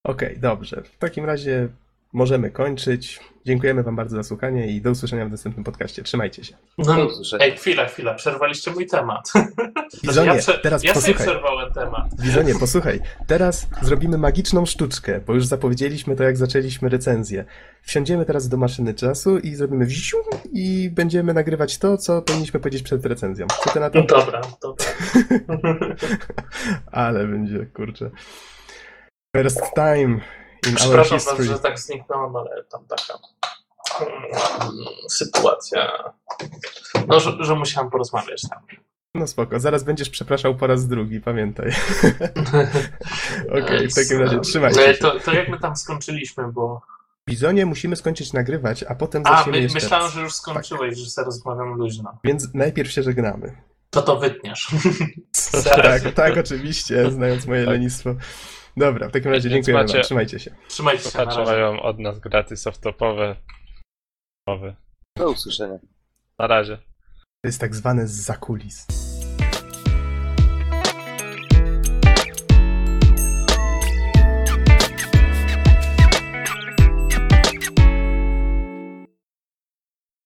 Okej, 0.05 0.39
dobrze. 0.39 0.83
W 0.83 0.99
takim 0.99 1.25
razie 1.25 1.69
możemy 2.13 2.51
kończyć. 2.51 3.21
Dziękujemy 3.47 3.83
Wam 3.83 3.97
bardzo 3.97 4.17
za 4.17 4.23
słuchanie 4.23 4.67
i 4.67 4.81
do 4.81 4.91
usłyszenia 4.91 5.27
w 5.27 5.31
następnym 5.31 5.65
podcaście. 5.65 6.03
Trzymajcie 6.03 6.45
się. 6.45 6.57
No, 6.79 7.09
ej, 7.41 7.57
chwila, 7.57 7.87
chwila, 7.87 8.15
przerwaliście 8.15 8.71
mój 8.71 8.87
temat. 8.87 9.33
Bizonie, 10.09 10.29
ja 10.29 10.35
prze- 10.35 10.59
teraz 10.59 10.85
ja 10.85 10.95
sobie 10.95 11.15
posłuchaj. 11.15 11.27
przerwałem 11.27 11.73
temat. 11.73 12.07
Bizonie, 12.23 12.55
posłuchaj. 12.61 13.01
Teraz 13.27 13.67
zrobimy 13.83 14.19
magiczną 14.19 14.67
sztuczkę, 14.67 15.21
bo 15.27 15.35
już 15.35 15.47
zapowiedzieliśmy 15.47 16.17
to, 16.17 16.23
jak 16.23 16.37
zaczęliśmy 16.37 16.89
recenzję. 16.89 17.45
Wsiądziemy 17.83 18.25
teraz 18.25 18.49
do 18.49 18.57
maszyny 18.57 18.95
czasu 18.95 19.39
i 19.39 19.55
zrobimy 19.55 19.87
wziu 19.87 20.17
i 20.53 20.91
będziemy 20.93 21.35
nagrywać 21.35 21.79
to, 21.79 21.97
co 21.97 22.23
powinniśmy 22.23 22.61
powiedzieć 22.61 22.83
przed 22.83 23.07
recenzją. 23.07 23.47
Co 23.65 23.71
ty 23.71 23.81
na 23.81 23.91
to? 23.91 23.99
No 23.99 24.05
dobra, 24.07 24.41
dobra. 24.63 24.87
Ale 26.93 27.27
będzie, 27.27 27.67
kurczę. 27.67 28.11
First 29.37 29.61
time 29.75 30.21
in 30.67 30.73
our 30.73 30.77
Przepraszam 30.79 31.19
was, 31.19 31.29
history. 31.29 31.45
że 31.45 31.59
tak 31.59 31.79
zniknąłem, 31.79 32.37
ale 32.37 32.65
tam 32.65 32.85
taka 32.87 33.19
mm, 34.01 34.73
sytuacja. 35.09 36.13
No, 37.09 37.21
że, 37.21 37.33
że 37.41 37.55
musiałem 37.55 37.91
porozmawiać 37.91 38.43
tam. 38.51 38.59
No 39.15 39.27
spoko, 39.27 39.61
zaraz 39.61 39.85
będziesz 39.85 40.11
przepraszał 40.11 40.55
po 40.57 40.67
raz 40.67 40.87
drugi, 40.87 41.21
pamiętaj. 41.21 41.73
Okej, 43.65 43.89
w 43.89 43.95
takim 43.95 44.19
razie 44.21 44.41
trzymajcie 44.41 44.89
E, 44.89 44.95
się. 44.95 45.01
To, 45.01 45.21
to 45.21 45.33
jak 45.33 45.49
my 45.49 45.59
tam 45.59 45.77
skończyliśmy, 45.77 46.53
bo... 46.53 46.81
Bizonie, 47.29 47.67
musimy 47.67 47.97
skończyć 47.97 48.33
nagrywać, 48.33 48.83
a 48.83 48.95
potem 48.95 49.23
A, 49.27 49.37
zaczniemy 49.37 49.59
my, 49.59 49.63
jeszcze 49.63 49.81
myślałem, 49.81 50.07
raz. 50.07 50.15
że 50.15 50.21
już 50.21 50.35
skończyłeś, 50.35 50.99
że 50.99 51.11
sobie 51.11 51.25
rozmawiam 51.25 51.75
luźno. 51.75 52.19
Więc 52.25 52.55
najpierw 52.55 52.91
się 52.91 53.03
żegnamy. 53.03 53.57
To 53.91 54.03
to 54.03 54.17
wytniesz. 54.19 54.69
tak, 55.83 56.03
tak, 56.15 56.37
oczywiście, 56.37 57.11
znając 57.11 57.47
moje 57.47 57.67
lenistwo. 57.67 58.15
Dobra, 58.77 59.09
w 59.09 59.13
takim 59.13 59.31
razie 59.31 59.49
Więc 59.49 59.67
dziękuję 59.67 59.83
macie- 59.85 59.95
wam, 59.95 60.03
trzymajcie 60.03 60.39
się. 60.39 60.55
Trzymajcie 60.69 61.03
się, 61.03 61.07
na 61.07 61.11
Słuchacze 61.11 61.39
razie. 61.41 61.53
mają 61.53 61.83
od 61.83 61.99
nas 61.99 62.19
gratis 62.19 62.67
off-topowe 62.67 63.35
mowy. 64.47 64.75
Do 65.17 65.31
usłyszenia. 65.31 65.79
Na 66.39 66.47
razie. 66.47 66.77
To 67.43 67.49
jest 67.49 67.61
tak 67.61 67.75
zwane 67.75 68.07
z 68.07 68.11
zakulis. 68.13 68.87